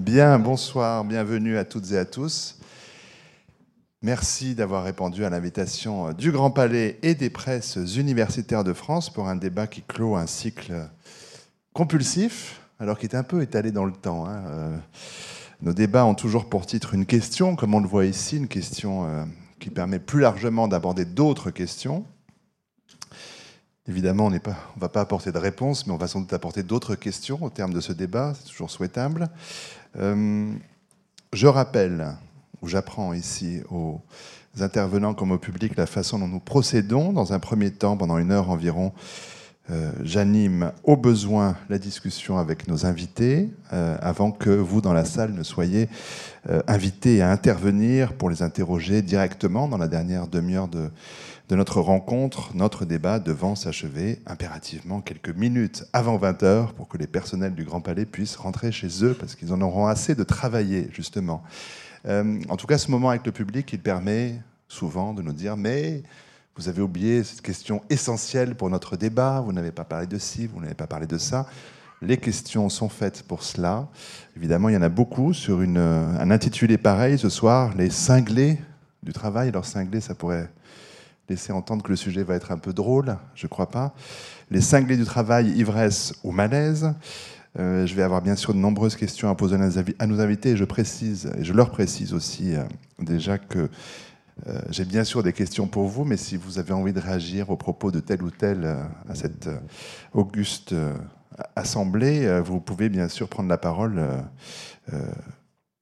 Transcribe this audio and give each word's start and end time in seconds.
Bien, 0.00 0.38
bonsoir, 0.38 1.04
bienvenue 1.04 1.56
à 1.56 1.64
toutes 1.64 1.90
et 1.92 1.96
à 1.96 2.04
tous. 2.04 2.58
Merci 4.02 4.54
d'avoir 4.54 4.84
répondu 4.84 5.24
à 5.24 5.30
l'invitation 5.30 6.12
du 6.12 6.32
Grand 6.32 6.50
Palais 6.50 6.98
et 7.02 7.14
des 7.14 7.30
presses 7.30 7.78
universitaires 7.96 8.62
de 8.62 8.74
France 8.74 9.08
pour 9.08 9.26
un 9.26 9.36
débat 9.36 9.66
qui 9.66 9.80
clôt 9.80 10.14
un 10.14 10.26
cycle 10.26 10.90
compulsif, 11.72 12.60
alors 12.78 12.98
qu'il 12.98 13.10
est 13.10 13.16
un 13.16 13.22
peu 13.22 13.40
étalé 13.40 13.72
dans 13.72 13.86
le 13.86 13.92
temps. 13.92 14.26
Hein. 14.26 14.44
Euh, 14.48 14.76
nos 15.62 15.72
débats 15.72 16.04
ont 16.04 16.14
toujours 16.14 16.50
pour 16.50 16.66
titre 16.66 16.92
une 16.92 17.06
question, 17.06 17.56
comme 17.56 17.72
on 17.72 17.80
le 17.80 17.88
voit 17.88 18.04
ici, 18.04 18.36
une 18.36 18.48
question 18.48 19.06
euh, 19.06 19.24
qui 19.58 19.70
permet 19.70 19.98
plus 19.98 20.20
largement 20.20 20.68
d'aborder 20.68 21.06
d'autres 21.06 21.50
questions. 21.50 22.04
Évidemment, 23.88 24.26
on 24.26 24.30
ne 24.30 24.38
va 24.78 24.88
pas 24.88 25.00
apporter 25.00 25.30
de 25.30 25.38
réponse, 25.38 25.86
mais 25.86 25.92
on 25.92 25.96
va 25.96 26.08
sans 26.08 26.20
doute 26.20 26.32
apporter 26.32 26.64
d'autres 26.64 26.96
questions 26.96 27.38
au 27.40 27.50
terme 27.50 27.72
de 27.72 27.80
ce 27.80 27.92
débat, 27.92 28.34
c'est 28.34 28.50
toujours 28.50 28.70
souhaitable. 28.70 29.30
Euh, 29.98 30.52
je 31.32 31.46
rappelle, 31.46 32.16
ou 32.62 32.68
j'apprends 32.68 33.12
ici 33.12 33.60
aux 33.70 34.00
intervenants 34.60 35.14
comme 35.14 35.32
au 35.32 35.38
public 35.38 35.76
la 35.76 35.86
façon 35.86 36.18
dont 36.18 36.28
nous 36.28 36.40
procédons. 36.40 37.12
Dans 37.12 37.32
un 37.32 37.38
premier 37.38 37.70
temps, 37.70 37.96
pendant 37.96 38.18
une 38.18 38.30
heure 38.30 38.50
environ, 38.50 38.92
euh, 39.70 39.90
j'anime 40.02 40.72
au 40.84 40.96
besoin 40.96 41.56
la 41.68 41.78
discussion 41.78 42.38
avec 42.38 42.68
nos 42.68 42.86
invités, 42.86 43.50
euh, 43.72 43.96
avant 44.00 44.30
que 44.30 44.50
vous, 44.50 44.80
dans 44.80 44.92
la 44.92 45.04
salle, 45.04 45.32
ne 45.32 45.42
soyez 45.42 45.88
invités 46.68 47.22
à 47.22 47.30
intervenir 47.32 48.12
pour 48.12 48.30
les 48.30 48.40
interroger 48.40 49.02
directement 49.02 49.66
dans 49.66 49.78
la 49.78 49.88
dernière 49.88 50.28
demi-heure 50.28 50.68
de, 50.68 50.90
de 51.48 51.54
notre 51.54 51.80
rencontre, 51.80 52.50
notre 52.54 52.84
débat 52.84 53.20
devant 53.20 53.54
s'achever 53.54 54.20
impérativement 54.26 55.00
quelques 55.00 55.30
minutes 55.30 55.84
avant 55.92 56.18
20h 56.18 56.72
pour 56.72 56.88
que 56.88 56.98
les 56.98 57.06
personnels 57.06 57.54
du 57.54 57.64
Grand 57.64 57.80
Palais 57.80 58.04
puissent 58.04 58.36
rentrer 58.36 58.72
chez 58.72 59.04
eux 59.04 59.14
parce 59.14 59.36
qu'ils 59.36 59.52
en 59.52 59.60
auront 59.60 59.86
assez 59.86 60.14
de 60.14 60.24
travailler, 60.24 60.88
justement. 60.92 61.44
Euh, 62.06 62.40
en 62.48 62.56
tout 62.56 62.66
cas, 62.66 62.78
ce 62.78 62.90
moment 62.90 63.10
avec 63.10 63.24
le 63.26 63.32
public, 63.32 63.72
il 63.72 63.80
permet 63.80 64.40
souvent 64.68 65.14
de 65.14 65.22
nous 65.22 65.32
dire 65.32 65.56
mais 65.56 66.02
vous 66.56 66.68
avez 66.68 66.82
oublié 66.82 67.22
cette 67.22 67.42
question 67.42 67.82
essentielle 67.90 68.56
pour 68.56 68.68
notre 68.68 68.96
débat, 68.96 69.40
vous 69.40 69.52
n'avez 69.52 69.72
pas 69.72 69.84
parlé 69.84 70.06
de 70.06 70.18
ci, 70.18 70.46
vous 70.46 70.60
n'avez 70.60 70.74
pas 70.74 70.86
parlé 70.86 71.06
de 71.06 71.18
ça. 71.18 71.46
Les 72.02 72.16
questions 72.16 72.68
sont 72.68 72.88
faites 72.88 73.22
pour 73.22 73.42
cela. 73.42 73.88
Évidemment, 74.36 74.68
il 74.68 74.74
y 74.74 74.76
en 74.76 74.82
a 74.82 74.88
beaucoup 74.88 75.32
sur 75.32 75.62
une, 75.62 75.78
un 75.78 76.30
intitulé 76.30 76.76
pareil 76.76 77.18
ce 77.18 77.28
soir, 77.28 77.74
les 77.76 77.90
cinglés 77.90 78.58
du 79.02 79.12
travail. 79.12 79.48
Alors 79.48 79.64
cinglés, 79.64 80.00
ça 80.00 80.14
pourrait 80.14 80.50
laisser 81.28 81.52
entendre 81.52 81.82
que 81.82 81.90
le 81.90 81.96
sujet 81.96 82.22
va 82.22 82.34
être 82.34 82.52
un 82.52 82.58
peu 82.58 82.72
drôle, 82.72 83.16
je 83.34 83.46
crois 83.46 83.68
pas. 83.68 83.94
Les 84.50 84.60
cinglés 84.60 84.96
du 84.96 85.04
travail, 85.04 85.50
ivresse 85.50 86.14
ou 86.22 86.30
malaise. 86.30 86.94
Euh, 87.58 87.86
je 87.86 87.94
vais 87.94 88.02
avoir 88.02 88.20
bien 88.22 88.36
sûr 88.36 88.52
de 88.52 88.58
nombreuses 88.58 88.96
questions 88.96 89.30
à 89.30 89.34
poser 89.34 89.56
à 89.98 90.06
nos 90.06 90.20
invités 90.20 90.50
et 90.50 90.56
je 90.56 90.64
précise, 90.64 91.32
et 91.38 91.44
je 91.44 91.52
leur 91.52 91.70
précise 91.70 92.12
aussi 92.12 92.54
euh, 92.54 92.64
déjà 92.98 93.38
que 93.38 93.70
euh, 94.46 94.60
j'ai 94.68 94.84
bien 94.84 95.04
sûr 95.04 95.22
des 95.22 95.32
questions 95.32 95.66
pour 95.66 95.88
vous, 95.88 96.04
mais 96.04 96.18
si 96.18 96.36
vous 96.36 96.58
avez 96.58 96.74
envie 96.74 96.92
de 96.92 97.00
réagir 97.00 97.48
aux 97.48 97.56
propos 97.56 97.90
de 97.90 98.00
tel 98.00 98.22
ou 98.22 98.30
tel 98.30 98.66
à 99.08 99.14
cette 99.14 99.48
auguste 100.12 100.74
assemblée, 101.54 102.40
vous 102.42 102.60
pouvez 102.60 102.90
bien 102.90 103.08
sûr 103.08 103.28
prendre 103.28 103.48
la 103.48 103.56
parole 103.56 104.06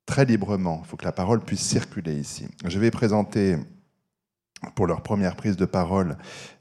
très 0.06 0.24
librement. 0.24 0.82
Il 0.84 0.88
faut 0.88 0.96
que 0.96 1.04
la 1.04 1.10
parole 1.10 1.40
puisse 1.40 1.62
circuler 1.62 2.14
ici. 2.14 2.46
Je 2.64 2.78
vais 2.78 2.92
présenter 2.92 3.56
pour 4.74 4.86
leur 4.86 5.02
première 5.02 5.36
prise 5.36 5.56
de 5.56 5.64
parole 5.64 6.16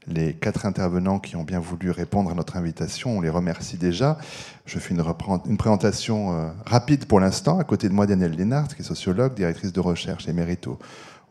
les 0.06 0.34
quatre 0.34 0.66
intervenants 0.66 1.18
qui 1.18 1.36
ont 1.36 1.44
bien 1.44 1.60
voulu 1.60 1.90
répondre 1.90 2.30
à 2.30 2.34
notre 2.34 2.56
invitation. 2.56 3.18
On 3.18 3.20
les 3.20 3.30
remercie 3.30 3.76
déjà. 3.76 4.18
Je 4.66 4.78
fais 4.78 4.94
une, 4.94 5.56
présentation 5.56 6.32
euh, 6.32 6.48
rapide 6.66 7.06
pour 7.06 7.20
l'instant. 7.20 7.58
À 7.58 7.64
côté 7.64 7.88
de 7.88 7.94
moi, 7.94 8.06
Danielle 8.06 8.32
Lénart, 8.32 8.68
qui 8.68 8.82
est 8.82 8.84
sociologue, 8.84 9.34
directrice 9.34 9.72
de 9.72 9.80
recherche 9.80 10.28
émérite 10.28 10.66
au, 10.66 10.78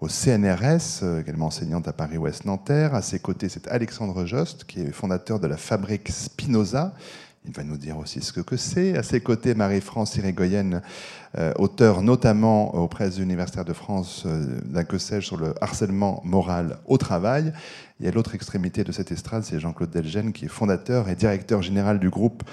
au 0.02 0.08
CNRS, 0.08 1.04
euh, 1.04 1.22
également 1.22 1.48
enseignante 1.48 1.88
à 1.88 1.94
Paris-Ouest 1.94 2.46
Nanterre. 2.46 2.96
À 2.96 3.02
ses 3.02 3.20
côtés, 3.20 3.50
c'est 3.50 3.68
Alexandre 3.68 4.26
Jost, 4.26 4.66
qui 4.66 4.82
est 4.82 4.92
fondateur 4.92 5.40
de 5.40 5.48
la 5.48 5.58
fabrique 5.58 6.10
Spinoza, 6.10 6.94
il 7.46 7.52
va 7.52 7.64
nous 7.64 7.78
dire 7.78 7.98
aussi 7.98 8.22
ce 8.22 8.40
que 8.40 8.56
c'est. 8.56 8.98
À 8.98 9.04
ses 9.04 9.20
côtés, 9.20 9.54
Marie-France 9.54 10.16
Irigoyenne, 10.16 10.82
auteur 11.58 12.04
notamment 12.04 12.76
aux 12.76 12.88
presses 12.88 13.18
universitaires 13.18 13.66
de 13.66 13.74
France 13.74 14.24
euh, 14.26 14.60
d'un 14.66 14.84
que 14.84 14.98
sais-je 14.98 15.26
sur 15.26 15.38
le 15.38 15.56
harcèlement 15.62 16.22
moral 16.24 16.78
au 16.86 16.98
travail. 16.98 17.54
Et 18.02 18.08
à 18.08 18.12
l'autre 18.12 18.36
extrémité 18.36 18.84
de 18.84 18.92
cette 18.92 19.12
estrade, 19.12 19.44
c'est 19.44 19.60
Jean-Claude 19.60 19.90
Delgène, 19.90 20.32
qui 20.32 20.46
est 20.46 20.50
fondateur 20.50 21.10
et 21.10 21.16
directeur 21.16 21.62
général 21.62 22.00
du 22.00 22.10
groupe 22.10 22.44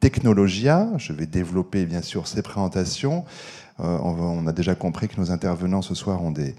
Technologia. 0.00 0.88
Je 0.96 1.12
vais 1.12 1.26
développer 1.26 1.84
bien 1.84 2.00
sûr 2.00 2.26
ces 2.26 2.40
présentations. 2.40 3.24
Euh, 3.80 3.98
on, 4.02 4.46
a 4.46 4.52
déjà 4.52 4.74
compris 4.74 5.08
que 5.08 5.20
nos 5.20 5.30
intervenants 5.30 5.82
ce 5.82 5.94
soir 5.94 6.22
ont 6.22 6.30
des, 6.30 6.54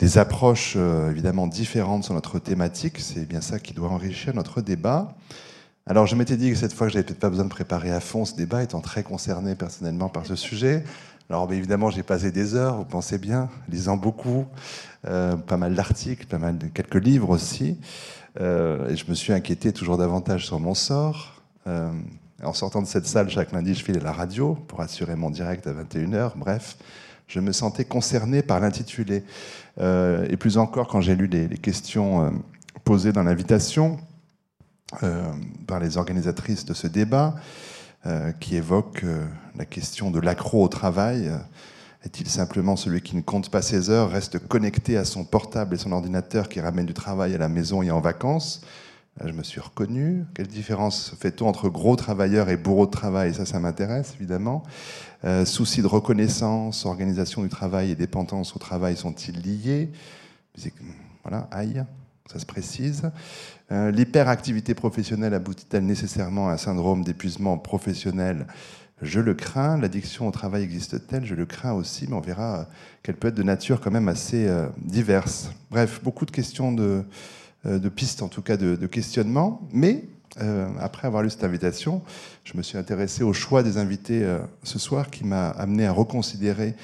des 0.00 0.18
approches 0.18 0.76
évidemment 0.76 1.46
différentes 1.46 2.02
sur 2.02 2.14
notre 2.14 2.40
thématique. 2.40 2.98
C'est 2.98 3.28
bien 3.28 3.40
ça 3.40 3.60
qui 3.60 3.74
doit 3.74 3.90
enrichir 3.90 4.34
notre 4.34 4.60
débat. 4.60 5.14
Alors 5.86 6.06
je 6.06 6.14
m'étais 6.14 6.36
dit 6.36 6.50
que 6.50 6.56
cette 6.56 6.72
fois, 6.72 6.88
je 6.88 6.94
n'avais 6.94 7.04
peut-être 7.04 7.18
pas 7.18 7.28
besoin 7.28 7.44
de 7.44 7.50
préparer 7.50 7.90
à 7.90 7.98
fond 7.98 8.24
ce 8.24 8.36
débat, 8.36 8.62
étant 8.62 8.80
très 8.80 9.02
concerné 9.02 9.56
personnellement 9.56 10.08
par 10.08 10.26
ce 10.26 10.36
sujet. 10.36 10.84
Alors 11.28 11.52
évidemment, 11.52 11.90
j'ai 11.90 12.04
passé 12.04 12.30
des 12.30 12.54
heures, 12.54 12.76
vous 12.76 12.84
pensez 12.84 13.18
bien, 13.18 13.48
lisant 13.68 13.96
beaucoup, 13.96 14.46
euh, 15.06 15.34
pas 15.34 15.56
mal 15.56 15.74
d'articles, 15.74 16.26
pas 16.26 16.38
mal 16.38 16.56
de 16.56 16.66
quelques 16.66 17.02
livres 17.02 17.30
aussi. 17.30 17.78
Euh, 18.40 18.90
et 18.90 18.96
je 18.96 19.06
me 19.08 19.14
suis 19.14 19.32
inquiété 19.32 19.72
toujours 19.72 19.98
davantage 19.98 20.46
sur 20.46 20.60
mon 20.60 20.74
sort. 20.74 21.42
Euh, 21.66 21.90
en 22.44 22.52
sortant 22.52 22.80
de 22.80 22.86
cette 22.86 23.06
salle, 23.06 23.28
chaque 23.28 23.50
lundi, 23.52 23.74
je 23.74 23.82
filais 23.84 24.00
la 24.00 24.12
radio 24.12 24.54
pour 24.68 24.82
assurer 24.82 25.16
mon 25.16 25.30
direct 25.30 25.66
à 25.66 25.72
21h. 25.72 26.32
Bref, 26.36 26.76
je 27.26 27.40
me 27.40 27.50
sentais 27.50 27.84
concerné 27.84 28.42
par 28.42 28.60
l'intitulé. 28.60 29.24
et 29.80 30.36
plus 30.36 30.58
encore, 30.58 30.86
quand 30.86 31.00
j'ai 31.00 31.16
lu 31.16 31.28
les 31.28 31.48
questions 31.48 32.32
posées 32.84 33.12
dans 33.12 33.22
l'invitation, 33.22 33.98
euh, 35.02 35.32
par 35.66 35.80
les 35.80 35.96
organisatrices 35.96 36.64
de 36.64 36.74
ce 36.74 36.86
débat, 36.86 37.34
euh, 38.06 38.32
qui 38.32 38.56
évoque 38.56 39.04
euh, 39.04 39.24
la 39.56 39.64
question 39.64 40.10
de 40.10 40.20
l'accro 40.20 40.62
au 40.62 40.68
travail. 40.68 41.30
Est-il 42.04 42.28
simplement 42.28 42.76
celui 42.76 43.00
qui 43.00 43.16
ne 43.16 43.22
compte 43.22 43.50
pas 43.50 43.62
ses 43.62 43.90
heures, 43.90 44.10
reste 44.10 44.38
connecté 44.38 44.96
à 44.96 45.04
son 45.04 45.24
portable 45.24 45.74
et 45.74 45.78
son 45.78 45.92
ordinateur 45.92 46.48
qui 46.48 46.60
ramène 46.60 46.86
du 46.86 46.94
travail 46.94 47.34
à 47.34 47.38
la 47.38 47.48
maison 47.48 47.82
et 47.82 47.90
en 47.90 48.00
vacances? 48.00 48.62
Je 49.24 49.32
me 49.32 49.42
suis 49.42 49.60
reconnu. 49.60 50.24
Quelle 50.34 50.48
différence 50.48 51.14
fait-on 51.20 51.46
entre 51.46 51.68
gros 51.68 51.96
travailleurs 51.96 52.48
et 52.48 52.56
bourreaux 52.56 52.86
de 52.86 52.90
travail? 52.90 53.34
Ça, 53.34 53.46
ça 53.46 53.60
m'intéresse 53.60 54.14
évidemment. 54.18 54.62
souci 55.44 55.80
de 55.80 55.86
reconnaissance, 55.86 56.86
organisation 56.86 57.42
du 57.42 57.48
travail 57.48 57.90
et 57.90 57.94
dépendance 57.94 58.56
au 58.56 58.58
travail 58.58 58.96
sont-ils 58.96 59.40
liés? 59.40 59.92
Voilà, 61.22 61.48
aïe, 61.52 61.84
ça 62.30 62.38
se 62.38 62.46
précise. 62.46 63.10
Euh, 63.70 63.90
l'hyperactivité 63.90 64.74
professionnelle 64.74 65.34
aboutit-elle 65.34 65.84
nécessairement 65.84 66.48
à 66.48 66.52
un 66.52 66.56
syndrome 66.56 67.04
d'épuisement 67.04 67.58
professionnel? 67.58 68.46
Je 69.00 69.20
le 69.20 69.34
crains. 69.34 69.78
L'addiction 69.78 70.28
au 70.28 70.30
travail 70.30 70.62
existe-t-elle? 70.62 71.24
Je 71.24 71.34
le 71.34 71.46
crains 71.46 71.72
aussi, 71.72 72.06
mais 72.08 72.14
on 72.14 72.20
verra 72.20 72.68
qu'elle 73.02 73.16
peut 73.16 73.28
être 73.28 73.34
de 73.34 73.42
nature 73.42 73.80
quand 73.80 73.90
même 73.90 74.08
assez 74.08 74.46
euh, 74.46 74.68
diverse. 74.78 75.50
Bref, 75.70 76.00
beaucoup 76.02 76.26
de 76.26 76.30
questions 76.30 76.72
de, 76.72 77.02
euh, 77.66 77.90
pistes, 77.90 78.22
en 78.22 78.28
tout 78.28 78.42
cas 78.42 78.56
de, 78.56 78.86
questionnement. 78.86 79.66
Mais 79.72 80.04
après 80.80 81.06
avoir 81.06 81.22
lu 81.22 81.28
cette 81.28 81.44
invitation, 81.44 82.00
je 82.44 82.56
me 82.56 82.62
suis 82.62 82.78
intéressé 82.78 83.22
au 83.22 83.34
choix 83.34 83.62
des 83.62 83.76
invités 83.76 84.26
ce 84.62 84.78
soir 84.78 85.10
qui 85.10 85.26
m'a 85.26 85.50
amené 85.50 85.84
à 85.84 85.92
reconsidérer 85.92 86.74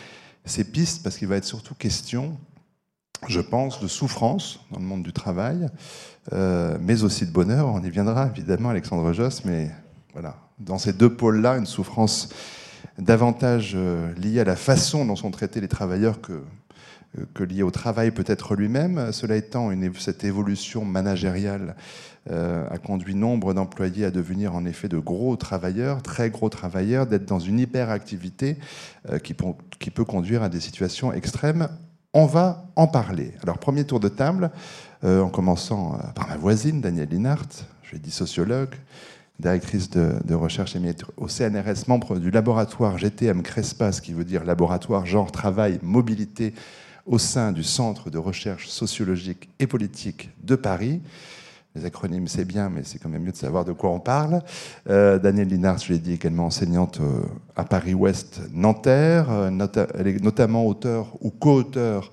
ces 0.45 0.65
pistes 0.65 1.03
parce 1.03 1.17
qu'il 1.17 1.29
va 1.29 1.37
être 1.37 1.47
surtout 1.47 1.75
question 1.75 2.37
je 3.27 3.41
pense, 3.41 3.81
de 3.81 3.89
souffrance 3.89 4.61
dans 4.71 4.79
le 4.79 4.85
monde 4.85 5.03
du 5.03 5.13
travail, 5.13 5.69
euh, 6.33 6.79
mais 6.81 7.03
aussi 7.03 7.27
de 7.27 7.33
bonheur. 7.33 7.69
On 7.69 7.83
y 7.83 7.91
viendra 7.91 8.29
évidemment, 8.29 8.71
Alexandre 8.71 9.13
Joss, 9.13 9.45
mais 9.45 9.71
voilà, 10.13 10.37
dans 10.59 10.79
ces 10.79 10.93
deux 10.93 11.13
pôles-là, 11.13 11.57
une 11.57 11.67
souffrance 11.67 12.29
davantage 12.99 13.73
euh, 13.75 14.13
liée 14.15 14.41
à 14.41 14.45
la 14.45 14.57
façon 14.57 15.05
dont 15.05 15.17
sont 15.17 15.31
traités 15.31 15.61
les 15.61 15.69
travailleurs 15.69 16.21
que, 16.21 16.43
euh, 17.19 17.47
liée 17.47 17.63
au 17.63 17.71
travail 17.71 18.11
peut-être 18.11 18.55
lui-même. 18.55 19.13
Cela 19.13 19.37
étant, 19.37 19.71
cette 19.99 20.25
évolution 20.25 20.85
managériale 20.85 21.75
a 22.31 22.77
conduit 22.77 23.15
nombre 23.15 23.55
d'employés 23.55 24.05
à 24.05 24.11
devenir 24.11 24.55
en 24.55 24.67
effet 24.67 24.87
de 24.87 24.99
gros 24.99 25.35
travailleurs, 25.37 26.03
très 26.03 26.29
gros 26.29 26.51
travailleurs, 26.51 27.07
d'être 27.07 27.25
dans 27.25 27.39
une 27.39 27.59
hyperactivité 27.59 28.59
qui 29.25 29.33
peut 29.33 30.05
conduire 30.05 30.43
à 30.43 30.51
des 30.51 30.61
situations 30.61 31.11
extrêmes 31.11 31.69
on 32.19 32.27
va 32.27 32.65
en 32.75 32.89
parler. 32.89 33.33
Alors, 33.45 33.59
premier 33.59 33.85
tour 33.85 34.01
de 34.01 34.09
table, 34.09 34.51
euh, 35.05 35.23
en 35.23 35.29
commençant 35.29 35.95
euh, 35.95 36.09
par 36.17 36.27
ma 36.27 36.37
voisine, 36.37 36.81
Danielle 36.81 37.11
Linhart, 37.11 37.47
je 37.85 37.93
l'ai 37.93 38.01
dit 38.01 38.11
sociologue, 38.11 38.75
directrice 39.39 39.89
de, 39.89 40.35
recherche 40.35 40.77
au 41.17 41.29
CNRS, 41.29 41.87
membre 41.87 42.19
du 42.19 42.33
laboratoire 42.33 42.99
GTM 42.99 43.43
CRESPA, 43.43 43.93
ce 43.93 44.03
qui 44.03 44.15
veut 44.15 44.25
dire 44.25 44.45
laboratoire 44.45 45.07
genre 45.07 45.31
travail 45.31 45.79
mobilité 45.81 46.55
au 47.07 47.19
sein 47.19 47.53
du 47.53 47.63
Centre 47.63 48.11
de 48.11 48.19
recherche 48.19 48.67
sociologique 48.67 49.49
et 49.61 49.69
politique 49.69 50.31
de 50.43 50.57
Paris. 50.57 51.01
Les 51.79 51.85
acronymes, 51.85 52.27
c'est 52.27 52.45
bien, 52.45 52.71
mais 52.71 52.83
c'est 52.83 52.99
quand 52.99 53.09
même 53.09 53.23
mieux 53.23 53.31
de 53.31 53.37
savoir 53.37 53.65
de 53.65 53.73
quoi 53.73 53.91
on 53.91 54.01
parle. 54.01 54.43
Euh, 54.91 55.19
Danielle 55.19 55.49
Linard, 55.49 55.79
je 55.79 55.93
l'ai 55.93 56.01
dit, 56.01 56.15
également 56.15 56.47
enseignante 56.47 56.99
euh, 57.01 57.23
à 57.55 57.65
Paris-Ouest, 57.65 58.41
Nanterre. 58.53 59.29
elle 59.95 60.09
est 60.09 60.23
notamment 60.23 60.67
auteur 60.67 61.17
ou 61.21 61.31
co-auteur 61.31 62.11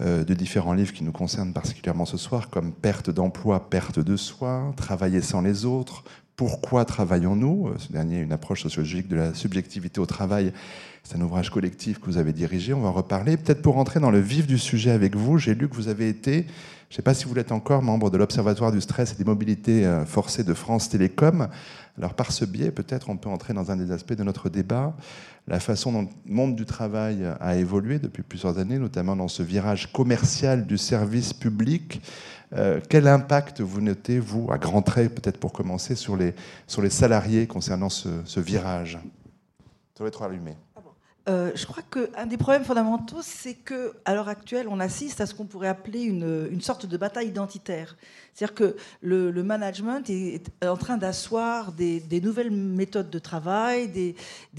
de 0.00 0.34
différents 0.34 0.74
livres 0.74 0.92
qui 0.92 1.04
nous 1.04 1.12
concernent 1.12 1.54
particulièrement 1.54 2.04
ce 2.04 2.18
soir, 2.18 2.50
comme 2.50 2.70
Perte 2.70 3.08
d'emploi, 3.08 3.70
perte 3.70 3.98
de 3.98 4.16
soi, 4.16 4.74
Travailler 4.76 5.22
sans 5.22 5.40
les 5.40 5.64
autres, 5.64 6.04
Pourquoi 6.36 6.84
travaillons-nous? 6.84 7.70
Ce 7.78 7.90
dernier 7.90 8.18
une 8.18 8.32
approche 8.32 8.62
sociologique 8.62 9.08
de 9.08 9.16
la 9.16 9.32
subjectivité 9.32 9.98
au 9.98 10.04
travail 10.04 10.52
c'est 11.08 11.16
un 11.16 11.20
ouvrage 11.20 11.50
collectif 11.50 12.00
que 12.00 12.06
vous 12.06 12.18
avez 12.18 12.32
dirigé, 12.32 12.74
on 12.74 12.80
va 12.80 12.88
en 12.88 12.92
reparler. 12.92 13.36
Peut-être 13.36 13.62
pour 13.62 13.74
rentrer 13.74 14.00
dans 14.00 14.10
le 14.10 14.18
vif 14.18 14.48
du 14.48 14.58
sujet 14.58 14.90
avec 14.90 15.14
vous, 15.14 15.38
j'ai 15.38 15.54
lu 15.54 15.68
que 15.68 15.76
vous 15.76 15.86
avez 15.86 16.08
été, 16.08 16.46
je 16.88 16.94
ne 16.94 16.96
sais 16.96 17.02
pas 17.02 17.14
si 17.14 17.24
vous 17.24 17.34
l'êtes 17.34 17.52
encore, 17.52 17.82
membre 17.82 18.10
de 18.10 18.16
l'Observatoire 18.16 18.70
du 18.70 18.80
stress 18.80 19.12
et 19.12 19.16
des 19.16 19.24
mobilités 19.24 19.84
euh, 19.84 20.04
forcées 20.04 20.44
de 20.44 20.54
France 20.54 20.88
Télécom. 20.88 21.48
Alors 21.98 22.14
par 22.14 22.30
ce 22.30 22.44
biais, 22.44 22.70
peut-être 22.70 23.08
on 23.08 23.16
peut 23.16 23.28
entrer 23.28 23.54
dans 23.54 23.70
un 23.70 23.76
des 23.76 23.90
aspects 23.90 24.12
de 24.12 24.22
notre 24.22 24.48
débat, 24.48 24.94
la 25.48 25.60
façon 25.60 25.92
dont 25.92 26.08
le 26.26 26.32
monde 26.32 26.54
du 26.54 26.66
travail 26.66 27.26
a 27.40 27.56
évolué 27.56 27.98
depuis 27.98 28.22
plusieurs 28.22 28.58
années, 28.58 28.78
notamment 28.78 29.16
dans 29.16 29.28
ce 29.28 29.42
virage 29.42 29.92
commercial 29.92 30.66
du 30.66 30.78
service 30.78 31.32
public. 31.32 32.02
Euh, 32.52 32.80
quel 32.88 33.08
impact 33.08 33.60
vous 33.60 33.80
notez, 33.80 34.18
vous, 34.18 34.48
à 34.52 34.58
grands 34.58 34.82
traits, 34.82 35.14
peut-être 35.14 35.38
pour 35.38 35.52
commencer, 35.52 35.94
sur 35.96 36.16
les, 36.16 36.34
sur 36.66 36.82
les 36.82 36.90
salariés 36.90 37.46
concernant 37.46 37.88
ce, 37.88 38.08
ce 38.24 38.40
virage? 38.40 38.98
Ça 39.94 40.00
doit 40.00 40.08
être 40.08 40.22
allumé. 40.22 40.54
Euh, 41.28 41.50
je 41.56 41.66
crois 41.66 41.82
qu'un 41.82 42.26
des 42.26 42.36
problèmes 42.36 42.64
fondamentaux, 42.64 43.20
c'est 43.20 43.54
qu'à 43.54 44.14
l'heure 44.14 44.28
actuelle, 44.28 44.68
on 44.68 44.78
assiste 44.78 45.20
à 45.20 45.26
ce 45.26 45.34
qu'on 45.34 45.46
pourrait 45.46 45.66
appeler 45.66 46.02
une, 46.02 46.60
sorte 46.60 46.86
de 46.86 46.96
bataille 46.96 47.26
identitaire. 47.26 47.96
C'est-à-dire 48.32 48.54
que 48.54 48.76
le, 49.00 49.42
management 49.42 50.08
est 50.08 50.44
en 50.64 50.76
train 50.76 50.96
d'asseoir 50.96 51.72
des, 51.72 52.20
nouvelles 52.22 52.52
méthodes 52.52 53.10
de 53.10 53.18
travail, 53.18 53.88
des, 53.88 54.14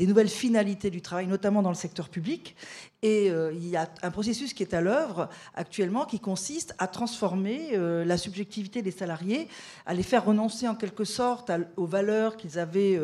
nouvelles 0.08 0.28
finalités 0.28 0.90
du 0.90 1.02
travail, 1.02 1.28
notamment 1.28 1.62
dans 1.62 1.70
le 1.70 1.76
secteur 1.76 2.10
public. 2.10 2.58
Et 3.02 3.32
euh, 3.32 3.54
il 3.54 3.68
y 3.68 3.78
a 3.78 3.88
un 4.02 4.12
processus 4.12 4.54
qui 4.54 4.64
est 4.64 4.74
à 4.74 4.82
l'œuvre 4.82 5.30
actuellement 5.54 6.06
qui 6.06 6.20
consiste 6.20 6.76
à 6.80 6.88
transformer 6.88 7.70
euh, 7.74 8.04
la 8.04 8.18
subjectivité 8.18 8.82
des 8.82 8.92
salariés, 8.92 9.48
à 9.86 9.94
les 9.94 10.04
faire 10.04 10.26
renoncer 10.26 10.68
en 10.68 10.76
quelque 10.76 11.06
sorte 11.06 11.50
aux 11.78 11.86
valeurs 11.86 12.36
qu'ils 12.36 12.60
avaient 12.60 13.00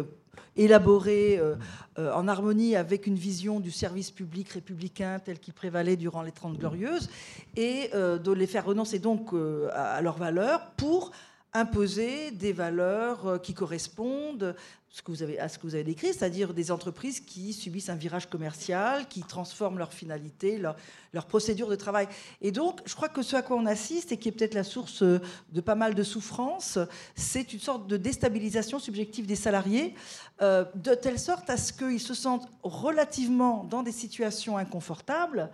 élaboré 0.56 1.38
euh, 1.40 1.56
euh, 1.98 2.14
en 2.14 2.28
harmonie 2.28 2.76
avec 2.76 3.08
une 3.08 3.16
vision 3.16 3.60
du 3.60 3.72
service 3.72 4.12
public 4.12 4.50
républicain 4.50 5.20
tel 5.24 5.40
qu'il 5.40 5.54
prévalait 5.54 5.96
durant 5.96 6.22
les 6.22 6.32
Trente 6.32 6.58
Glorieuses, 6.58 7.10
et 7.56 7.90
euh, 7.94 8.18
de 8.18 8.32
les 8.32 8.48
faire 8.48 8.66
renoncer 8.66 9.00
donc 9.00 9.32
à 9.74 10.02
leurs 10.02 10.18
valeurs 10.18 10.72
pour 10.78 11.12
imposer 11.54 12.32
des 12.32 12.54
valeurs 12.54 13.42
qui 13.42 13.54
correspondent 13.54 14.56
ce 14.94 15.02
que 15.02 15.10
vous 15.10 15.24
avez, 15.24 15.40
à 15.40 15.50
ce 15.50 15.58
que 15.58 15.64
vous 15.64 15.74
avez 15.74 15.84
décrit, 15.84 16.14
c'est-à-dire 16.14 16.54
des 16.54 16.70
entreprises 16.70 17.20
qui 17.20 17.52
subissent 17.52 17.90
un 17.90 17.96
virage 17.96 18.30
commercial, 18.30 19.08
qui 19.08 19.24
transforment 19.24 19.80
leur 19.80 19.92
finalité, 19.92 20.60
leur, 20.60 20.76
leur, 21.14 21.26
procédure 21.26 21.68
de 21.68 21.76
travail. 21.76 22.08
Et 22.42 22.52
donc, 22.52 22.80
je 22.86 22.94
crois 22.94 23.10
que 23.10 23.24
ce 23.24 23.36
à 23.36 23.42
quoi 23.42 23.58
on 23.58 23.66
assiste, 23.66 24.12
et 24.12 24.18
qui 24.18 24.30
est 24.30 24.32
peut-être 24.32 24.54
la 24.54 24.64
source 24.64 25.02
de 25.02 25.62
pas 25.66 25.74
mal 25.74 25.96
de 25.96 26.04
souffrances, 26.04 26.78
c'est 27.16 27.54
une 27.54 27.60
sorte 27.60 27.88
de 27.88 27.98
déstabilisation 27.98 28.78
subjective 28.78 29.26
des 29.26 29.36
salariés, 29.36 29.96
euh, 30.44 30.64
de 30.76 30.94
telle 30.94 31.18
sorte 31.18 31.50
à 31.50 31.58
ce 31.58 31.74
qu'ils 31.74 32.00
se 32.00 32.14
sentent 32.14 32.48
relativement 32.62 33.64
dans 33.64 33.82
des 33.82 33.92
situations 33.92 34.60
inconfortables 34.60 35.50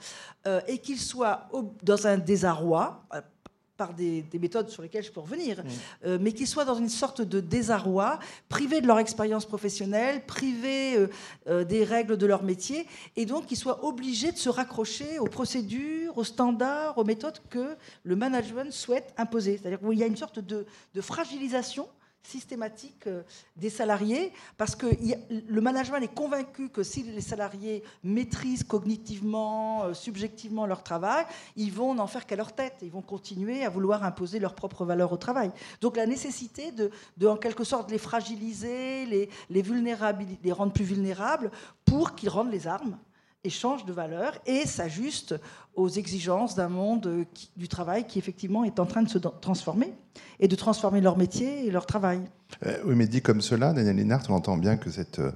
euh, 0.47 0.59
et 0.67 0.79
qu'ils 0.79 0.99
soient 0.99 1.47
dans 1.81 2.07
un 2.07 2.17
désarroi 2.17 3.05
par 3.79 3.93
des, 3.93 4.25
méthodes 4.33 4.69
sur 4.69 4.83
lesquelles 4.83 5.05
je 5.05 5.11
peux 5.11 5.21
revenir, 5.21 5.63
euh, 6.05 6.17
mais 6.19 6.33
qu'ils 6.33 6.47
soient 6.47 6.65
dans 6.65 6.75
une 6.75 6.89
sorte 6.89 7.21
de 7.21 7.39
désarroi, 7.39 8.19
privés 8.49 8.81
de 8.81 8.87
leur 8.87 8.99
expérience 8.99 9.45
professionnelle, 9.45 10.25
privés 10.25 10.97
euh, 10.97 11.07
euh, 11.47 11.63
des 11.63 11.85
règles 11.85 12.17
de 12.17 12.25
leur 12.25 12.43
métier, 12.43 12.85
et 13.15 13.25
donc 13.25 13.45
qu'ils 13.45 13.57
soient 13.57 13.85
obligés 13.85 14.33
de 14.33 14.37
se 14.37 14.49
raccrocher 14.49 15.17
aux 15.19 15.27
procédures, 15.27 16.17
aux 16.17 16.25
standards, 16.25 16.97
aux 16.97 17.05
méthodes 17.05 17.39
que 17.49 17.77
le 18.03 18.15
management 18.17 18.73
souhaite 18.73 19.13
imposer. 19.17 19.57
C'est-à-dire 19.57 19.79
qu'il 19.79 19.97
y 19.97 20.03
a 20.03 20.07
une 20.07 20.17
sorte 20.17 20.39
de 20.39 20.65
fragilisation 21.01 21.87
systématique 22.24 23.07
euh, 23.07 23.24
des 23.56 23.69
salariés, 23.69 24.31
parce 24.57 24.75
que 24.75 24.88
le 25.30 25.62
management 25.62 26.01
est 26.01 26.13
convaincu 26.13 26.69
que 26.69 26.83
si 26.83 27.04
les 27.04 27.21
salariés 27.21 27.83
maîtrisent 28.04 28.63
cognitivement, 28.63 29.86
euh, 29.86 29.94
subjectivement 29.94 30.66
leur 30.66 30.83
travail, 30.83 31.25
ils 31.56 31.71
vont 31.71 31.94
n'en 31.94 32.07
faire 32.07 32.25
qu'à 32.25 32.36
leur 32.36 32.54
tête, 32.54 32.75
ils 32.81 32.92
vont 32.92 33.01
continuer 33.01 33.63
à 33.63 33.69
vouloir 33.69 34.04
imposer 34.04 34.39
leurs 34.39 34.56
propres 34.56 34.86
valeurs 34.86 35.12
au 35.12 35.18
travail. 35.18 35.51
Donc 35.81 35.98
la 35.98 36.06
nécessité 36.06 36.71
de, 36.71 36.92
en 37.27 37.38
quelque 37.38 37.63
sorte, 37.63 37.92
les 37.92 37.98
fragiliser, 37.98 39.06
les, 39.06 40.51
rendre 40.51 40.74
plus 40.74 40.86
vulnérables, 40.86 41.51
pour 41.86 42.16
qu'ils 42.16 42.30
rendent 42.30 42.51
les 42.51 42.68
armes 42.68 42.98
et 43.44 43.50
changent 43.50 43.86
de 43.86 43.94
valeur 43.94 44.33
et 44.45 44.68
s'ajustent 44.68 45.36
aux 45.75 45.89
exigences 45.89 46.56
d'un 46.56 46.69
monde 46.69 47.07
euh, 47.07 47.24
du 47.57 47.68
travail 47.68 48.06
qui 48.06 48.19
effectivement 48.19 48.63
est 48.63 48.80
en 48.80 48.86
train 48.86 49.01
de 49.01 49.10
se 49.10 49.18
transformer 49.18 49.94
et 50.39 50.48
de 50.48 50.56
transformer 50.56 51.01
leur 51.01 51.18
métier 51.18 51.66
et 51.66 51.71
leur 51.71 51.86
travail. 51.86 52.19
Euh, 52.66 52.77
oui, 52.86 52.95
mais 52.95 53.07
dit 53.07 53.21
comme 53.21 53.42
cela, 53.42 53.74
Daniel 53.74 53.95
Linhart, 53.95 54.24
on 54.30 54.33
entend 54.33 54.57
bien 54.57 54.75
que 54.75 54.89
cette 54.89 55.19
euh, 55.19 55.31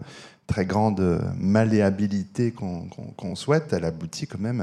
très 0.48 0.66
grande 0.66 1.22
malléabilité 1.38 2.52
qu'on 2.52 3.36
souhaite, 3.36 3.72
elle 3.72 3.86
aboutit 3.86 4.28
quand 4.28 4.42
même 4.42 4.60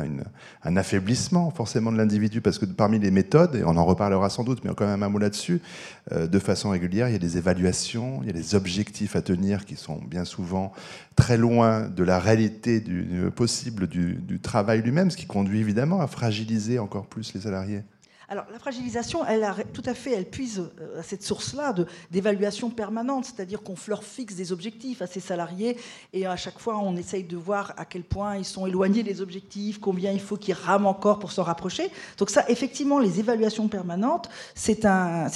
à 0.63 0.69
un 0.69 0.77
affaiblissement 0.77 1.51
forcément 1.51 1.91
de 1.91 1.97
l'individu, 1.97 2.43
parce 2.43 2.59
que 2.59 2.67
parmi 2.67 2.99
les 2.99 3.11
méthodes, 3.11 3.57
et 3.57 3.65
on 3.65 3.79
en 3.79 3.87
reparlera 3.87 4.29
sans 4.29 4.45
doute, 4.45 4.63
mais 4.63 4.73
quand 4.77 4.87
même 4.87 5.03
un 5.03 5.09
mot 5.09 5.19
là-dessus, 5.19 5.63
de 6.11 6.39
façon 6.39 6.69
régulière, 6.69 7.09
il 7.09 7.13
y 7.13 7.17
a 7.17 7.19
des 7.19 7.39
évaluations, 7.39 8.19
il 8.21 8.27
y 8.27 8.31
a 8.31 8.35
des 8.35 8.55
objectifs 8.55 9.17
à 9.17 9.23
tenir 9.23 9.65
qui 9.65 9.77
sont 9.77 10.03
bien 10.07 10.27
souvent 10.27 10.71
très 11.17 11.39
loin 11.39 11.89
de 11.89 12.05
la 12.05 12.19
réalité 12.19 12.81
du, 12.81 13.31
possible 13.35 13.87
du, 13.87 14.17
du 14.17 14.39
travail 14.39 14.83
lui-même, 14.83 15.11
ce 15.11 15.17
qui 15.17 15.27
conduit 15.27 15.60
évidemment 15.61 16.01
à 16.01 16.07
fragiliser 16.07 16.79
encore 16.79 17.07
plus 17.07 17.35
les 17.35 17.41
salariés. 17.41 17.83
Alors 18.33 18.45
la 18.53 18.61
fragilisation, 18.61 19.27
elle 19.27 19.43
a, 19.43 19.57
tout 19.73 19.83
à 19.87 19.93
fait, 19.93 20.13
elle 20.13 20.25
puise 20.25 20.61
euh, 20.81 21.01
à 21.01 21.03
cette 21.03 21.25
source-là 21.25 21.75
d'évaluation 22.13 22.71
permanente, 22.71 23.25
c'est-à-dire 23.25 23.61
qu'on 23.61 23.75
leur 23.89 24.05
fixe 24.05 24.37
des 24.37 24.53
objectifs 24.53 25.03
à 25.03 25.09
ces 25.09 25.19
salariés 25.19 25.77
et 26.13 26.27
à 26.27 26.37
chaque 26.37 26.61
fois 26.61 26.79
on 26.79 26.97
essaye 26.97 27.25
de 27.25 27.37
voir 27.37 27.75
à 27.77 27.85
quel 27.85 28.05
point 28.05 28.37
ils 28.37 28.45
sont 28.45 28.69
éloignés 28.69 29.03
des 29.03 29.21
objectifs, 29.21 29.81
combien 29.81 30.13
il 30.13 30.21
faut 30.21 30.37
qu'ils 30.37 30.55
rament 30.55 30.87
encore 30.87 31.19
pour 31.19 31.33
s'en 31.33 31.43
rapprocher. 31.43 31.91
Donc 32.19 32.31
ça, 32.31 32.45
effectivement, 32.49 33.01
les 33.01 33.19
évaluations 33.19 33.67
permanentes, 33.67 34.31
c'est 34.55 34.85
un, 34.85 35.27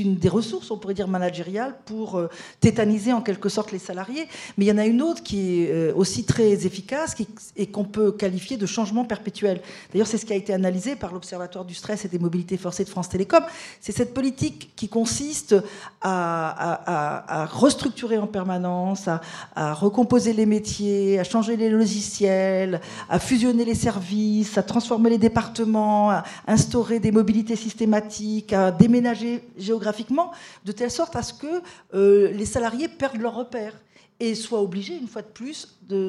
une 0.00 0.16
des 0.16 0.28
ressources, 0.28 0.72
on 0.72 0.76
pourrait 0.76 0.94
dire 0.94 1.06
managériales, 1.06 1.76
pour 1.84 2.16
euh, 2.16 2.28
tétaniser 2.58 3.12
en 3.12 3.20
quelque 3.20 3.48
sorte 3.48 3.70
les 3.70 3.78
salariés. 3.78 4.26
Mais 4.58 4.64
il 4.64 4.68
y 4.68 4.72
en 4.72 4.78
a 4.78 4.86
une 4.86 5.02
autre 5.02 5.22
qui 5.22 5.62
est 5.62 5.70
euh, 5.70 5.92
aussi 5.94 6.24
très 6.24 6.66
efficace 6.66 7.14
et 7.54 7.68
qu'on 7.68 7.84
peut 7.84 8.10
qualifier 8.10 8.56
de 8.56 8.66
changement 8.66 9.04
perpétuel. 9.04 9.60
D'ailleurs, 9.92 10.08
c'est 10.08 10.18
ce 10.18 10.26
qui 10.26 10.32
a 10.32 10.36
été 10.36 10.52
analysé 10.52 10.96
par 10.96 11.12
l'Observatoire 11.12 11.64
du 11.64 11.74
stress 11.74 12.04
et 12.04 12.08
des 12.08 12.18
mobilités 12.18 12.39
forcée 12.56 12.84
de 12.84 12.88
France 12.88 13.08
Télécom. 13.08 13.42
C'est 13.80 13.92
cette 13.92 14.14
politique 14.14 14.72
qui 14.76 14.88
consiste 14.88 15.54
à, 16.00 17.48
restructurer 17.52 18.18
en 18.18 18.26
permanence, 18.26 19.08
à, 19.08 19.74
recomposer 19.74 20.32
les 20.32 20.46
métiers, 20.46 21.18
à 21.18 21.24
changer 21.24 21.56
les 21.56 21.70
logiciels, 21.70 22.80
à 23.08 23.18
fusionner 23.18 23.64
les 23.64 23.74
services, 23.74 24.58
à 24.58 24.62
transformer 24.62 25.10
les 25.10 25.18
départements, 25.18 26.10
à 26.10 26.24
instaurer 26.46 27.00
des 27.00 27.12
mobilités 27.12 27.56
systématiques, 27.56 28.52
à 28.52 28.70
déménager 28.70 29.42
géographiquement, 29.58 30.32
de 30.64 30.72
telle 30.72 30.90
sorte 30.90 31.16
à 31.16 31.22
ce 31.22 31.34
que 31.34 31.62
euh, 31.94 32.30
les 32.32 32.46
salariés 32.46 32.88
perdent 32.88 33.20
leur 33.20 33.34
repère 33.34 33.74
et 34.20 34.34
soient 34.34 34.60
obligés, 34.60 34.96
une 34.96 35.08
fois 35.08 35.22
de 35.22 35.28
plus, 35.28 35.79
de 35.90 36.08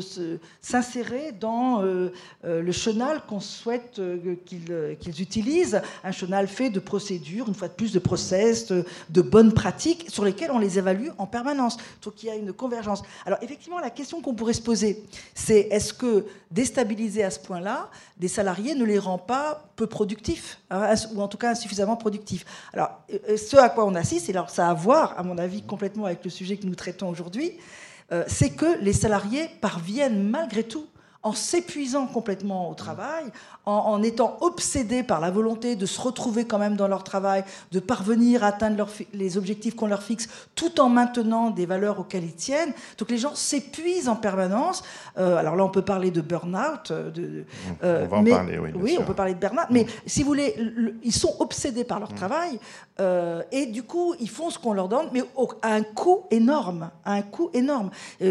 s'insérer 0.62 1.32
dans 1.32 1.82
euh, 1.82 2.14
euh, 2.46 2.62
le 2.62 2.72
chenal 2.72 3.22
qu'on 3.28 3.40
souhaite 3.40 4.00
euh, 4.00 4.36
qu'ils 4.46 5.22
utilisent, 5.22 5.82
un 6.04 6.12
chenal 6.12 6.48
fait 6.48 6.70
de 6.70 6.80
procédures, 6.80 7.48
une 7.48 7.56
fois 7.56 7.68
de 7.68 7.74
plus, 7.74 7.92
de 7.92 8.00
process, 8.00 8.68
de, 8.72 9.22
bonnes 9.22 9.54
pratiques, 9.54 10.06
sur 10.10 10.24
lesquelles 10.24 10.52
on 10.52 10.60
les 10.60 10.78
évalue 10.78 11.10
en 11.18 11.26
permanence. 11.26 11.78
Donc 12.04 12.22
il 12.24 12.28
y 12.28 12.30
a 12.30 12.36
une 12.36 12.54
convergence. 12.54 13.02
Alors 13.26 13.40
effectivement, 13.42 13.80
la 13.80 13.90
question 13.90 14.22
qu'on 14.22 14.34
pourrait 14.34 14.54
se 14.54 14.62
poser, 14.62 15.04
c'est 15.34 15.60
est-ce 15.72 15.94
que 15.94 16.26
déstabiliser 16.52 17.24
à 17.24 17.32
ce 17.32 17.40
point-là 17.40 17.90
des 18.18 18.28
salariés 18.28 18.76
ne 18.76 18.86
les 18.86 19.00
rend 19.00 19.18
pas 19.18 19.66
peu 19.76 19.88
productifs, 19.88 20.60
hein, 20.70 20.94
ou 21.14 21.22
en 21.22 21.28
tout 21.28 21.38
cas 21.38 21.52
insuffisamment 21.52 21.96
productifs? 21.96 22.46
Alors 22.74 23.02
ce 23.10 23.58
à 23.58 23.70
quoi 23.70 23.86
on 23.86 23.96
assiste, 23.96 24.30
et 24.30 24.32
alors 24.32 24.50
ça 24.50 24.68
a 24.68 24.72
à 24.72 24.74
voir, 24.74 25.16
à 25.18 25.24
mon 25.24 25.38
avis, 25.38 25.62
complètement 25.62 26.06
avec 26.06 26.24
le 26.24 26.30
sujet 26.30 26.56
que 26.58 26.66
nous 26.66 26.76
traitons 26.76 27.10
aujourd'hui, 27.10 27.54
c'est 28.28 28.50
que 28.50 28.82
les 28.82 28.94
salariés 28.94 29.50
parviennent 29.62 30.22
malgré 30.30 30.64
tout, 30.64 30.86
en 31.24 31.34
s'épuisant 31.34 32.08
complètement 32.08 32.70
au 32.70 32.74
travail, 32.74 33.26
en, 33.66 34.02
étant 34.02 34.38
obsédés 34.42 35.04
par 35.04 35.20
la 35.20 35.30
volonté 35.30 35.76
de 35.76 35.86
se 35.86 36.02
retrouver 36.02 36.46
quand 36.46 36.58
même 36.58 36.76
dans 36.76 36.88
leur 36.88 37.04
travail, 37.04 37.44
de 37.72 37.80
parvenir 37.80 38.44
à 38.44 38.48
atteindre 38.48 38.88
les 39.14 39.38
objectifs 39.38 39.76
qu'on 39.76 39.86
leur 39.86 40.02
fixe, 40.02 40.28
tout 40.56 40.82
en 40.82 40.90
maintenant 40.90 41.52
des 41.52 41.68
valeurs 41.68 42.00
auxquelles 42.00 42.24
ils 42.24 42.34
tiennent. 42.34 42.74
Donc 42.98 43.12
les 43.12 43.20
gens 43.20 43.36
s'épuisent 43.36 44.10
en 44.10 44.16
permanence. 44.16 44.84
Euh, 45.20 45.38
alors 45.38 45.56
là, 45.56 45.64
on 45.64 45.70
peut 45.70 45.84
parler 45.84 46.10
de 46.10 46.22
burn-out. 46.22 46.90
Euh, 46.90 47.12
de, 47.12 47.46
euh, 47.84 48.06
on 48.06 48.08
va 48.08 48.18
en 48.18 48.24
parler, 48.24 48.58
oui. 48.58 48.70
Oui, 48.76 48.98
on 49.00 49.04
peut 49.04 49.14
parler 49.14 49.36
de 49.36 49.40
burn-out. 49.40 49.68
Mais 49.70 49.86
si 50.08 50.24
vous 50.24 50.30
voulez, 50.30 50.56
ils 51.04 51.14
sont 51.14 51.36
obsédés 51.40 51.84
par 51.84 52.00
leur 52.00 52.12
mm. 52.12 52.16
travail 52.16 52.60
et 53.52 53.66
du 53.66 53.82
coup, 53.82 54.14
ils 54.20 54.30
font 54.30 54.52
ce 54.52 54.60
qu'on 54.60 54.74
leur 54.74 54.88
donne, 54.88 55.08
mais 55.12 55.24
à 55.64 55.74
un 55.74 55.82
coût 55.82 56.26
énorme, 56.30 56.92
à 57.04 57.14
un 57.14 57.24
coût 57.24 57.50
énorme, 57.52 57.90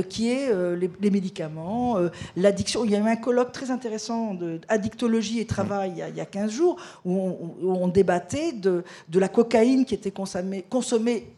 qui 0.09 0.31
est 0.31 0.49
les, 0.77 1.11
médicaments, 1.11 1.97
l'addiction. 2.37 2.80
Il 2.85 2.91
y 2.91 2.97
a 2.97 2.99
eu 2.99 3.09
un 3.09 3.17
colloque 3.17 3.53
très 3.53 3.71
intéressant 3.71 4.35
d'addictologie 4.35 5.41
et 5.41 5.47
Travail 5.47 6.05
il 6.09 6.17
y, 6.17 6.21
a, 6.21 6.27
15 6.27 6.51
jours, 6.51 6.77
où 7.05 7.37
on, 7.63 7.89
débattait 7.89 8.53
de, 8.53 8.85
de, 9.09 9.19
la 9.19 9.29
cocaïne 9.29 9.85
qui 9.85 9.95
était 9.95 10.11
consommée, 10.11 10.65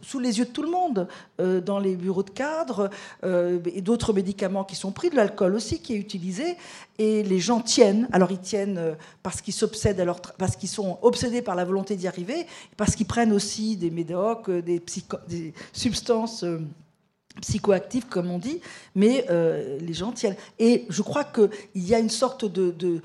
sous 0.03 0.19
les 0.19 0.39
yeux 0.39 0.45
de 0.45 0.51
tout 0.51 0.63
le 0.63 0.71
monde 0.71 1.09
euh, 1.41 1.61
dans 1.61 1.79
les 1.79 1.97
bureaux 1.97 2.23
de 2.23 2.31
cadre, 2.31 2.91
euh, 3.25 3.59
et 3.75 3.81
d'autres 3.81 4.13
médicaments 4.13 4.65
qui 4.65 4.77
sont 4.77 4.93
pris, 4.93 5.11
de 5.11 5.17
l'alcool 5.17 5.55
aussi 5.55 5.81
qui 5.81 5.95
est 5.95 5.99
utilisé, 5.99 6.57
et 6.99 7.23
les 7.23 7.39
gens 7.39 7.61
tiennent. 7.61 8.09
Alors 8.13 8.31
ils 8.31 8.41
tiennent 8.41 8.79
euh, 8.79 8.95
parce 9.23 9.41
qu'ils 9.41 9.55
s'obsèdent 9.55 10.05
parce 10.39 10.57
qu'ils 10.57 10.69
sont 10.69 10.99
obsédés 11.03 11.43
par 11.43 11.55
la 11.55 11.65
volonté 11.65 11.97
d'y 11.97 12.07
arriver, 12.07 12.47
parce 12.77 12.97
qu'ils 12.97 13.07
prennent 13.07 13.33
aussi 13.33 13.77
des 13.77 13.91
médocs, 13.91 14.51
des 14.51 14.83
substances 15.73 16.45
psychoactifs, 17.41 18.09
comme 18.09 18.31
on 18.31 18.39
dit, 18.39 18.61
mais 18.95 19.27
les 19.81 19.95
gens 19.95 20.13
tiennent. 20.13 20.37
Et 20.59 20.87
je 20.89 21.03
crois 21.03 21.25
qu'il 21.25 21.51
y 21.75 21.95
a 21.95 21.99
une 21.99 22.11
sorte 22.11 22.45
de, 22.45 23.01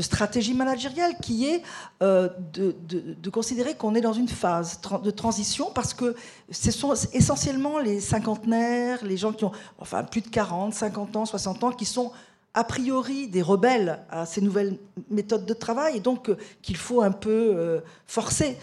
stratégie 0.00 0.54
managériale 0.54 1.16
qui 1.20 1.46
est 1.46 1.62
euh, 2.02 2.28
de, 2.52 3.30
considérer 3.30 3.74
qu'on 3.74 3.94
est 3.94 4.00
dans 4.00 4.12
une 4.12 4.28
phase 4.28 4.80
de 5.02 5.10
transition 5.10 5.70
parce 5.74 5.94
que 5.94 6.14
ce 6.50 6.70
sont 6.70 6.94
essentiellement 7.12 7.78
les 7.78 8.00
cinquantenaires, 8.00 9.04
les 9.04 9.16
gens 9.16 9.32
qui 9.32 9.44
ont 9.44 9.52
enfin 9.78 10.02
plus 10.04 10.20
de 10.20 10.28
40, 10.28 10.74
50 10.74 11.16
ans, 11.16 11.26
60 11.26 11.64
ans, 11.64 11.70
qui 11.70 11.84
sont 11.84 12.12
a 12.54 12.62
priori 12.62 13.26
des 13.26 13.42
rebelles 13.42 13.98
à 14.10 14.26
ces 14.26 14.40
nouvelles 14.40 14.78
méthodes 15.10 15.44
de 15.44 15.54
travail 15.54 15.96
et 15.96 16.00
donc 16.00 16.28
euh, 16.28 16.36
qu'il 16.62 16.76
faut 16.76 17.02
un 17.02 17.10
peu 17.10 17.52
euh, 17.54 17.80
forcer. 18.06 18.56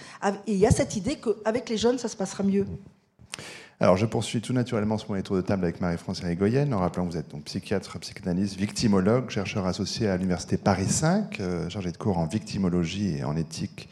Et 0.48 0.54
il 0.54 0.58
y 0.58 0.66
a 0.66 0.72
cette 0.72 0.96
idée 0.96 1.18
qu'avec 1.18 1.70
les 1.70 1.78
jeunes, 1.78 1.98
ça 1.98 2.08
se 2.08 2.16
passera 2.16 2.44
mieux. 2.44 2.66
Alors, 3.82 3.98
je 3.98 4.06
poursuis 4.06 4.42
tout 4.42 4.54
naturellement 4.54 5.00
ce 5.00 5.08
moment 5.08 5.20
tour 5.24 5.36
de 5.36 5.42
table 5.42 5.64
avec 5.64 5.82
Marie-France 5.82 6.20
Irigoyenne, 6.20 6.72
en 6.72 6.78
rappelant 6.78 7.04
que 7.04 7.14
vous 7.14 7.18
êtes 7.18 7.32
donc 7.32 7.46
psychiatre, 7.46 7.98
psychanalyste, 7.98 8.56
victimologue, 8.56 9.32
chercheur 9.32 9.66
associé 9.66 10.08
à 10.08 10.18
l'Université 10.18 10.58
Paris 10.58 10.86
5, 10.86 11.40
euh, 11.40 11.68
chargé 11.68 11.92
de 11.92 11.98
cours 11.98 12.20
en 12.20 12.28
victimologie 12.28 13.18
et 13.18 13.24
en 13.24 13.36
éthique 13.36 13.90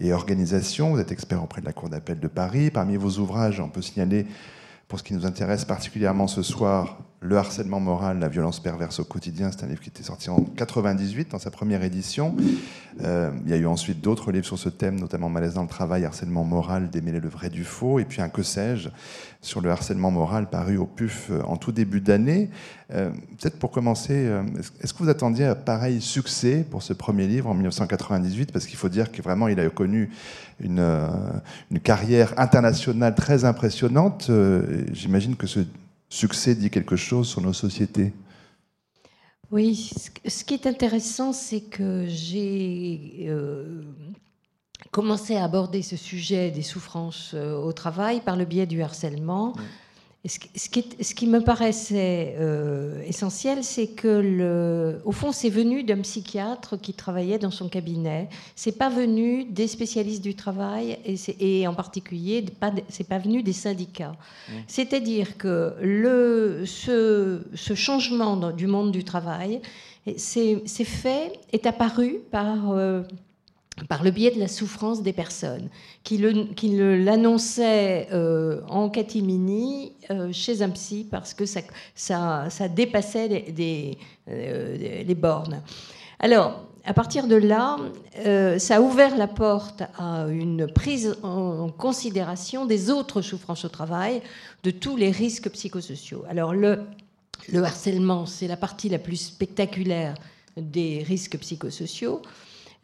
et 0.00 0.14
organisation. 0.14 0.92
Vous 0.92 1.00
êtes 1.00 1.12
expert 1.12 1.42
auprès 1.42 1.60
de 1.60 1.66
la 1.66 1.74
Cour 1.74 1.90
d'appel 1.90 2.18
de 2.18 2.28
Paris. 2.28 2.70
Parmi 2.70 2.96
vos 2.96 3.18
ouvrages, 3.18 3.60
on 3.60 3.68
peut 3.68 3.82
signaler, 3.82 4.26
pour 4.88 5.00
ce 5.00 5.04
qui 5.04 5.12
nous 5.12 5.26
intéresse 5.26 5.66
particulièrement 5.66 6.28
ce 6.28 6.40
soir, 6.40 6.96
le 7.26 7.36
harcèlement 7.36 7.80
moral, 7.80 8.20
la 8.20 8.28
violence 8.28 8.60
perverse 8.60 9.00
au 9.00 9.04
quotidien, 9.04 9.50
c'est 9.50 9.64
un 9.64 9.66
livre 9.66 9.80
qui 9.80 9.88
était 9.88 10.04
sorti 10.04 10.30
en 10.30 10.40
98 10.40 11.32
dans 11.32 11.38
sa 11.38 11.50
première 11.50 11.82
édition. 11.82 12.36
Euh, 13.02 13.30
il 13.44 13.50
y 13.50 13.54
a 13.54 13.56
eu 13.56 13.66
ensuite 13.66 14.00
d'autres 14.00 14.30
livres 14.30 14.46
sur 14.46 14.58
ce 14.58 14.68
thème, 14.68 14.98
notamment 14.98 15.28
Malaise 15.28 15.54
dans 15.54 15.62
le 15.62 15.68
travail, 15.68 16.04
harcèlement 16.04 16.44
moral, 16.44 16.88
démêler 16.88 17.20
le 17.20 17.28
vrai 17.28 17.50
du 17.50 17.64
faux, 17.64 17.98
et 17.98 18.04
puis 18.04 18.22
un 18.22 18.28
que 18.28 18.42
sais-je 18.42 18.88
sur 19.42 19.60
le 19.60 19.70
harcèlement 19.70 20.10
moral 20.10 20.48
paru 20.48 20.76
au 20.76 20.86
PUF 20.86 21.28
euh, 21.30 21.42
en 21.42 21.56
tout 21.56 21.72
début 21.72 22.00
d'année. 22.00 22.48
Euh, 22.92 23.10
peut-être 23.10 23.58
pour 23.58 23.72
commencer, 23.72 24.30
est-ce 24.80 24.94
que 24.94 25.02
vous 25.02 25.08
attendiez 25.08 25.44
un 25.44 25.56
pareil 25.56 26.00
succès 26.00 26.64
pour 26.70 26.84
ce 26.84 26.92
premier 26.92 27.26
livre 27.26 27.50
en 27.50 27.54
1998 27.54 28.52
Parce 28.52 28.66
qu'il 28.66 28.76
faut 28.76 28.88
dire 28.88 29.10
que 29.10 29.20
vraiment 29.20 29.48
il 29.48 29.58
a 29.58 29.68
connu 29.68 30.10
une, 30.60 30.84
une 31.72 31.80
carrière 31.80 32.32
internationale 32.38 33.16
très 33.16 33.44
impressionnante. 33.44 34.30
J'imagine 34.92 35.34
que 35.34 35.48
ce 35.48 35.60
succès 36.08 36.54
dit 36.54 36.70
quelque 36.70 36.96
chose 36.96 37.28
sur 37.28 37.40
nos 37.40 37.52
sociétés. 37.52 38.12
Oui, 39.50 39.90
ce 40.26 40.44
qui 40.44 40.54
est 40.54 40.66
intéressant, 40.66 41.32
c'est 41.32 41.60
que 41.60 42.04
j'ai 42.08 43.26
euh, 43.28 43.82
commencé 44.90 45.36
à 45.36 45.44
aborder 45.44 45.82
ce 45.82 45.96
sujet 45.96 46.50
des 46.50 46.62
souffrances 46.62 47.32
euh, 47.34 47.54
au 47.54 47.72
travail 47.72 48.20
par 48.20 48.36
le 48.36 48.44
biais 48.44 48.66
du 48.66 48.82
harcèlement 48.82 49.54
ce 50.28 50.68
qui, 50.68 50.84
ce 51.00 51.14
qui, 51.14 51.26
me 51.26 51.40
paraissait 51.40 52.34
euh, 52.38 53.02
essentiel, 53.06 53.62
c'est 53.62 53.88
que, 53.88 54.08
le, 54.08 55.00
au 55.04 55.12
fond, 55.12 55.32
c'est 55.32 55.50
venu 55.50 55.84
d'un 55.84 56.00
psychiatre 56.00 56.80
qui 56.80 56.94
travaillait 56.94 57.38
dans 57.38 57.50
son 57.50 57.68
cabinet. 57.68 58.28
C'est 58.54 58.76
pas 58.76 58.88
venu 58.88 59.44
des 59.44 59.68
spécialistes 59.68 60.22
du 60.22 60.34
travail 60.34 60.98
et, 61.04 61.60
et 61.60 61.66
en 61.66 61.74
particulier, 61.74 62.42
pas, 62.42 62.72
c'est 62.88 63.08
pas 63.08 63.18
venu 63.18 63.42
des 63.42 63.52
syndicats. 63.52 64.16
Mmh. 64.48 64.52
C'est-à-dire 64.66 65.36
que 65.36 65.74
le, 65.80 66.64
ce, 66.66 67.42
ce 67.54 67.74
changement 67.74 68.50
du 68.52 68.66
monde 68.66 68.92
du 68.92 69.04
travail, 69.04 69.60
c'est 70.16 70.84
fait, 70.84 71.32
est 71.52 71.66
apparu 71.66 72.20
par 72.30 72.70
euh, 72.70 73.02
par 73.84 74.02
le 74.02 74.10
biais 74.10 74.30
de 74.30 74.40
la 74.40 74.48
souffrance 74.48 75.02
des 75.02 75.12
personnes, 75.12 75.68
qui 76.02 76.18
l'annonçaient 76.18 78.08
euh, 78.12 78.60
en 78.68 78.88
catimini 78.88 79.92
euh, 80.10 80.32
chez 80.32 80.62
un 80.62 80.70
psy 80.70 81.06
parce 81.10 81.34
que 81.34 81.44
ça, 81.44 82.68
dépassait 82.74 83.28
les, 83.28 83.98
euh, 84.28 85.04
les, 85.04 85.14
bornes. 85.14 85.62
Alors, 86.18 86.64
à 86.84 86.94
partir 86.94 87.26
de 87.26 87.36
là, 87.36 87.76
ça 88.58 88.76
a 88.76 88.80
ouvert 88.80 89.16
la 89.16 89.26
porte 89.26 89.82
à 89.98 90.26
une 90.28 90.68
prise 90.68 91.16
en 91.22 91.68
considération 91.68 92.64
des 92.64 92.90
autres 92.90 93.22
souffrances 93.22 93.64
au 93.64 93.68
travail, 93.68 94.22
de 94.62 94.70
tous 94.70 94.96
les 94.96 95.10
risques 95.10 95.50
psychosociaux. 95.50 96.24
Alors, 96.28 96.54
le 96.54 96.86
harcèlement, 97.54 98.24
c'est 98.24 98.46
la 98.46 98.56
partie 98.56 98.88
la 98.88 98.98
plus 98.98 99.16
spectaculaire 99.16 100.14
des 100.56 101.02
risques 101.06 101.38
psychosociaux. 101.38 102.22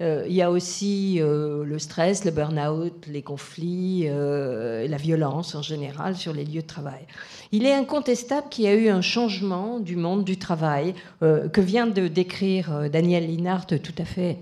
Euh, 0.01 0.25
il 0.27 0.35
y 0.35 0.43
a 0.43 0.51
aussi 0.51 1.19
euh, 1.21 1.65
le 1.65 1.79
stress, 1.79 2.25
le 2.25 2.31
burn-out, 2.31 3.07
les 3.07 3.23
conflits, 3.23 4.05
euh, 4.07 4.89
la 4.89 4.97
violence 4.97 5.55
en 5.55 5.63
général 5.63 6.17
sur 6.17 6.33
les 6.33 6.45
lieux 6.45 6.63
de 6.63 6.67
travail. 6.67 7.07
Il 7.53 7.67
est 7.67 7.75
incontestable 7.75 8.49
qu'il 8.49 8.65
y 8.65 8.69
a 8.69 8.75
eu 8.75 8.89
un 8.89 9.03
changement 9.03 9.79
du 9.79 9.97
monde 9.97 10.25
du 10.25 10.39
travail 10.39 10.95
que 11.21 11.61
vient 11.61 11.87
de 11.87 12.09
décrire 12.09 12.89
Daniel 12.91 13.27
Linhart 13.27 13.67
tout 13.67 13.95
à 13.99 14.07
fait. 14.07 14.39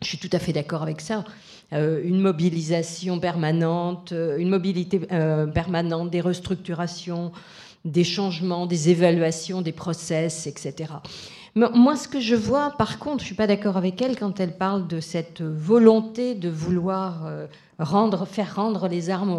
Je 0.00 0.08
suis 0.08 0.18
tout 0.18 0.30
à 0.32 0.38
fait 0.38 0.54
d'accord 0.54 0.82
avec 0.82 1.02
ça. 1.02 1.24
une 1.72 2.20
mobilisation 2.20 3.20
permanente, 3.20 4.14
une 4.38 4.48
mobilité 4.48 4.98
permanente, 4.98 6.10
des 6.10 6.22
restructurations, 6.22 7.32
des 7.84 8.04
changements, 8.04 8.64
des 8.64 8.88
évaluations, 8.88 9.60
des 9.60 9.72
process, 9.72 10.46
etc. 10.46 10.94
Moi, 11.56 11.94
ce 11.94 12.08
que 12.08 12.18
je 12.18 12.34
vois, 12.34 12.72
par 12.72 12.98
contre, 12.98 13.20
je 13.20 13.26
suis 13.26 13.36
pas 13.36 13.46
d'accord 13.46 13.76
avec 13.76 14.02
elle 14.02 14.18
quand 14.18 14.40
elle 14.40 14.56
parle 14.56 14.88
de 14.88 14.98
cette 14.98 15.40
volonté 15.40 16.34
de 16.34 16.48
vouloir 16.48 17.26
euh, 17.26 17.46
rendre, 17.78 18.26
faire 18.26 18.56
rendre 18.56 18.88
les 18.88 19.08
armes 19.08 19.30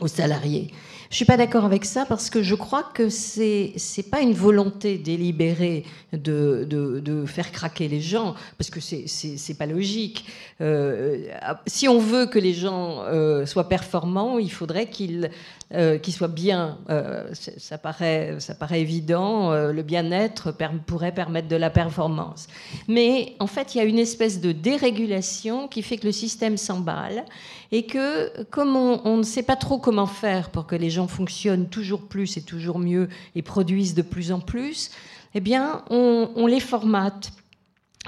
aux, 0.00 0.06
salariés. 0.06 0.72
Je 1.10 1.16
suis 1.16 1.26
pas 1.26 1.36
d'accord 1.36 1.66
avec 1.66 1.84
ça 1.84 2.06
parce 2.06 2.30
que 2.30 2.42
je 2.42 2.56
crois 2.56 2.82
que 2.82 3.08
c'est 3.08 3.74
c'est 3.76 4.10
pas 4.10 4.22
une 4.22 4.32
volonté 4.32 4.98
délibérée 4.98 5.84
de, 6.12 6.66
de, 6.68 7.26
faire 7.26 7.52
craquer 7.52 7.86
les 7.86 8.00
gens 8.00 8.34
parce 8.58 8.70
que 8.70 8.80
c'est 8.80 9.06
c'est 9.06 9.54
pas 9.54 9.66
logique. 9.66 10.24
Euh, 10.60 11.28
si 11.68 11.86
on 11.86 12.00
veut 12.00 12.26
que 12.26 12.40
les 12.40 12.54
gens 12.54 13.02
euh, 13.02 13.46
soient 13.46 13.68
performants, 13.68 14.38
il 14.38 14.50
faudrait 14.50 14.88
qu'ils 14.90 15.30
euh, 15.72 15.96
qui 15.96 16.12
soit 16.12 16.28
bien. 16.28 16.76
Euh, 16.90 17.32
ça, 17.32 17.78
paraît, 17.78 18.36
évident, 18.72 19.50
euh, 19.50 19.72
le 19.72 19.82
bien-être 19.82 20.54
pourrait 20.86 21.12
permettre 21.12 21.48
de 21.48 21.56
la 21.56 21.70
performance. 21.70 22.48
Mais 22.86 23.34
en 23.40 23.46
fait, 23.46 23.74
il 23.74 23.78
y 23.78 23.80
a 23.80 23.84
une 23.84 23.98
espèce 23.98 24.42
de 24.42 24.52
dérégulation 24.52 25.66
qui 25.66 25.80
fait 25.80 25.96
que 25.96 26.04
le 26.04 26.12
système 26.12 26.58
s'emballe 26.58 27.24
et 27.72 27.86
que 27.86 28.44
comme 28.50 28.76
on, 28.76 29.16
ne 29.16 29.22
sait 29.22 29.42
pas 29.42 29.56
trop 29.56 29.78
comment 29.78 30.06
faire 30.06 30.50
pour 30.50 30.66
que 30.66 30.76
les 30.76 30.90
gens 30.90 31.08
fonctionnent 31.08 31.68
toujours 31.68 32.02
plus 32.02 32.36
et 32.36 32.42
toujours 32.42 32.78
mieux 32.78 33.08
et 33.34 33.40
produisent 33.40 33.94
de 33.94 34.02
plus 34.02 34.32
en 34.32 34.40
plus, 34.40 34.90
eh 35.34 35.40
bien, 35.40 35.82
on, 35.88 36.46
les 36.46 36.60
formate. 36.60 37.32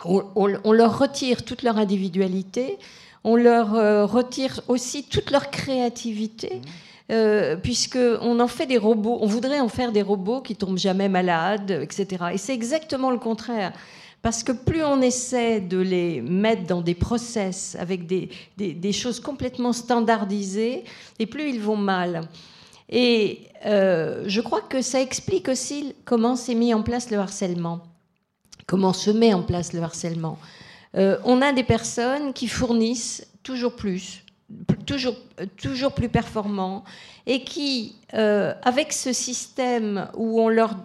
On, 0.04 0.72
leur 0.72 0.98
retire 0.98 1.42
toute 1.42 1.62
leur 1.62 1.78
individualité, 1.78 2.76
on 3.24 3.34
leur 3.34 3.72
retire 4.12 4.60
aussi 4.68 5.04
toute 5.04 5.30
leur 5.30 5.50
créativité. 5.50 6.56
Mmh. 6.56 6.85
Euh, 7.12 7.54
puisqu'on 7.54 8.40
en 8.40 8.48
fait 8.48 8.66
des 8.66 8.78
robots, 8.78 9.18
on 9.20 9.26
voudrait 9.26 9.60
en 9.60 9.68
faire 9.68 9.92
des 9.92 10.02
robots 10.02 10.40
qui 10.40 10.56
tombent 10.56 10.78
jamais 10.78 11.08
malades, 11.08 11.70
etc. 11.70 12.24
Et 12.32 12.38
c'est 12.38 12.54
exactement 12.54 13.12
le 13.12 13.18
contraire. 13.18 13.72
Parce 14.22 14.42
que 14.42 14.50
plus 14.50 14.82
on 14.82 15.00
essaie 15.00 15.60
de 15.60 15.78
les 15.78 16.20
mettre 16.20 16.64
dans 16.64 16.80
des 16.80 16.96
process 16.96 17.76
avec 17.78 18.06
des, 18.06 18.30
des, 18.56 18.92
choses 18.92 19.20
complètement 19.20 19.72
standardisées, 19.72 20.82
et 21.20 21.26
plus 21.26 21.48
ils 21.50 21.60
vont 21.60 21.76
mal. 21.76 22.28
Et 22.88 23.42
euh, 23.66 24.24
je 24.26 24.40
crois 24.40 24.62
que 24.62 24.82
ça 24.82 25.00
explique 25.00 25.48
aussi 25.48 25.94
comment 26.04 26.34
s'est 26.34 26.56
mis 26.56 26.74
en 26.74 26.82
place 26.82 27.10
le 27.10 27.18
harcèlement. 27.18 27.82
comment 28.66 28.92
se 28.92 29.12
met 29.12 29.32
en 29.32 29.44
place 29.44 29.72
le 29.72 29.80
harcèlement. 29.80 30.38
on 30.94 31.40
a 31.40 31.52
des 31.52 31.62
personnes 31.62 32.32
qui 32.32 32.48
fournissent 32.48 33.28
toujours 33.44 33.76
plus, 33.76 34.24
toujours, 34.86 35.16
toujours 35.56 35.92
plus 35.92 36.08
performants, 36.08 36.84
et 37.26 37.42
qui, 37.42 37.96
euh, 38.14 38.54
avec 38.62 38.92
ce 38.92 39.12
système 39.12 40.08
où 40.16 40.40
on 40.40 40.48
leur, 40.48 40.76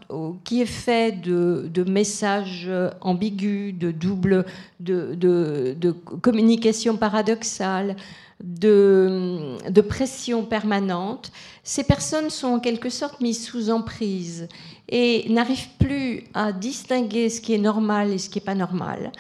qui 0.44 0.62
est 0.62 0.66
fait 0.66 1.22
de, 1.22 1.84
messages 1.88 2.70
ambigus, 3.02 3.74
de 3.78 3.92
double, 3.92 4.46
de, 4.80 5.16
de, 5.16 5.92
communication 5.92 6.98
paradoxale, 6.98 7.96
de, 8.44 9.58
de, 9.70 9.82
pression 9.82 10.44
permanente, 10.46 11.32
ces 11.64 11.84
personnes 11.84 12.32
sont 12.32 12.48
en 12.48 12.60
quelque 12.60 12.90
sorte 12.90 13.22
mises 13.22 13.46
sous 13.46 13.70
emprise 13.70 14.48
et 14.90 15.30
n'arrivent 15.30 15.70
plus 15.78 16.24
à 16.34 16.52
distinguer 16.52 17.30
ce 17.30 17.40
qui 17.40 17.54
est 17.54 17.60
normal 17.60 18.10
et 18.10 18.18
ce 18.18 18.30
qui 18.30 18.40
n'est 18.40 18.46
pas 18.46 18.56
normal, 18.56 19.12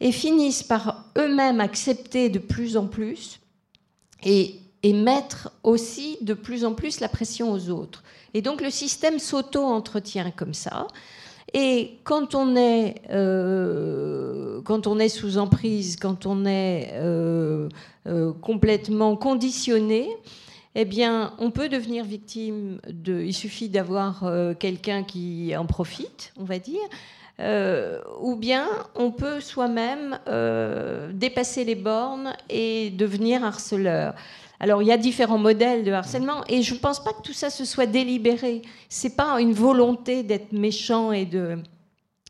et 0.00 0.12
finissent 0.12 0.62
par 0.62 1.06
eux-mêmes 1.18 1.60
accepter 1.60 2.28
de 2.28 2.38
plus 2.38 2.76
en 2.76 2.86
plus 2.86 3.39
et 4.24 4.60
et 4.82 4.92
mettre 4.92 5.50
aussi 5.62 6.18
de 6.22 6.34
plus 6.34 6.64
en 6.64 6.74
plus 6.74 7.00
la 7.00 7.08
pression 7.08 7.52
aux 7.52 7.70
autres. 7.70 8.02
Et 8.34 8.42
donc 8.42 8.62
le 8.62 8.70
système 8.70 9.18
s'auto-entretient 9.18 10.30
comme 10.30 10.54
ça. 10.54 10.86
Et 11.52 11.98
quand 12.04 12.34
on 12.34 12.54
est, 12.56 13.02
euh, 13.10 14.62
quand 14.62 14.86
on 14.86 14.98
est 14.98 15.08
sous 15.08 15.36
emprise, 15.36 15.96
quand 15.96 16.24
on 16.24 16.46
est 16.46 16.90
euh, 16.92 17.68
euh, 18.06 18.32
complètement 18.32 19.16
conditionné, 19.16 20.08
eh 20.76 20.84
bien, 20.84 21.34
on 21.38 21.50
peut 21.50 21.68
devenir 21.68 22.04
victime. 22.04 22.80
Il 23.06 23.34
suffit 23.34 23.68
d'avoir 23.68 24.24
quelqu'un 24.60 25.02
qui 25.02 25.52
en 25.56 25.66
profite, 25.66 26.32
on 26.38 26.44
va 26.44 26.60
dire. 26.60 26.80
Ou 28.20 28.36
bien 28.36 28.66
on 28.94 29.10
peut 29.10 29.40
soi-même 29.40 30.18
dépasser 31.12 31.64
les 31.64 31.74
bornes 31.74 32.34
et 32.48 32.90
devenir 32.90 33.44
harceleur. 33.44 34.14
Alors, 34.62 34.82
il 34.82 34.88
y 34.88 34.92
a 34.92 34.98
différents 34.98 35.38
modèles 35.38 35.84
de 35.84 35.90
harcèlement 35.90 36.44
et 36.46 36.62
je 36.62 36.74
ne 36.74 36.78
pense 36.78 37.02
pas 37.02 37.14
que 37.14 37.22
tout 37.22 37.32
ça 37.32 37.48
se 37.48 37.64
soit 37.64 37.86
délibéré. 37.86 38.60
Ce 38.90 39.08
n'est 39.08 39.14
pas 39.14 39.40
une 39.40 39.54
volonté 39.54 40.22
d'être 40.22 40.52
méchant 40.52 41.12
et 41.12 41.24
de, 41.24 41.58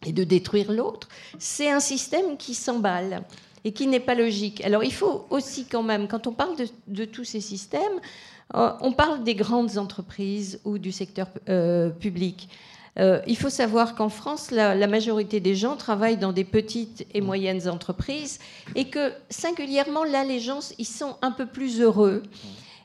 et 0.07 0.13
de 0.13 0.23
détruire 0.23 0.71
l'autre. 0.71 1.09
C'est 1.41 1.71
un 1.71 1.81
système 1.81 2.37
qui 2.37 2.55
s'emballe 2.55 3.25
et 3.65 3.73
qui 3.73 3.89
n'est 3.89 4.01
pas 4.01 4.15
logique. 4.15 4.65
Alors, 4.65 4.85
il 4.85 4.93
faut 4.93 5.27
aussi 5.31 5.67
quand 5.67 5.83
même, 5.83 6.07
quand 6.07 6.29
on 6.29 6.33
parle 6.33 6.55
de, 6.87 7.05
tous 7.05 7.25
ces 7.25 7.41
systèmes, 7.41 8.01
euh, 8.55 8.73
on 8.81 8.93
parle 8.93 9.25
des 9.25 9.35
grandes 9.35 9.77
entreprises 9.77 10.61
ou 10.65 10.79
du 10.79 10.93
secteur 10.93 11.27
euh, 11.49 11.91
public. 11.91 12.49
Euh, 12.99 13.21
il 13.27 13.37
faut 13.37 13.51
savoir 13.51 13.95
qu'en 13.95 14.09
France, 14.09 14.51
la, 14.51 14.87
majorité 14.87 15.41
des 15.41 15.55
gens 15.55 15.77
travaillent 15.77 16.17
dans 16.17 16.33
des 16.33 16.45
petites 16.45 17.07
et 17.15 17.21
moyennes 17.21 17.69
entreprises 17.69 18.39
et 18.75 18.87
que 18.87 19.13
singulièrement, 19.29 20.05
là, 20.05 20.25
les 20.25 20.41
gens, 20.41 20.61
sont 20.61 21.17
un 21.23 21.31
peu 21.31 21.47
plus 21.47 21.81
heureux. 21.81 22.23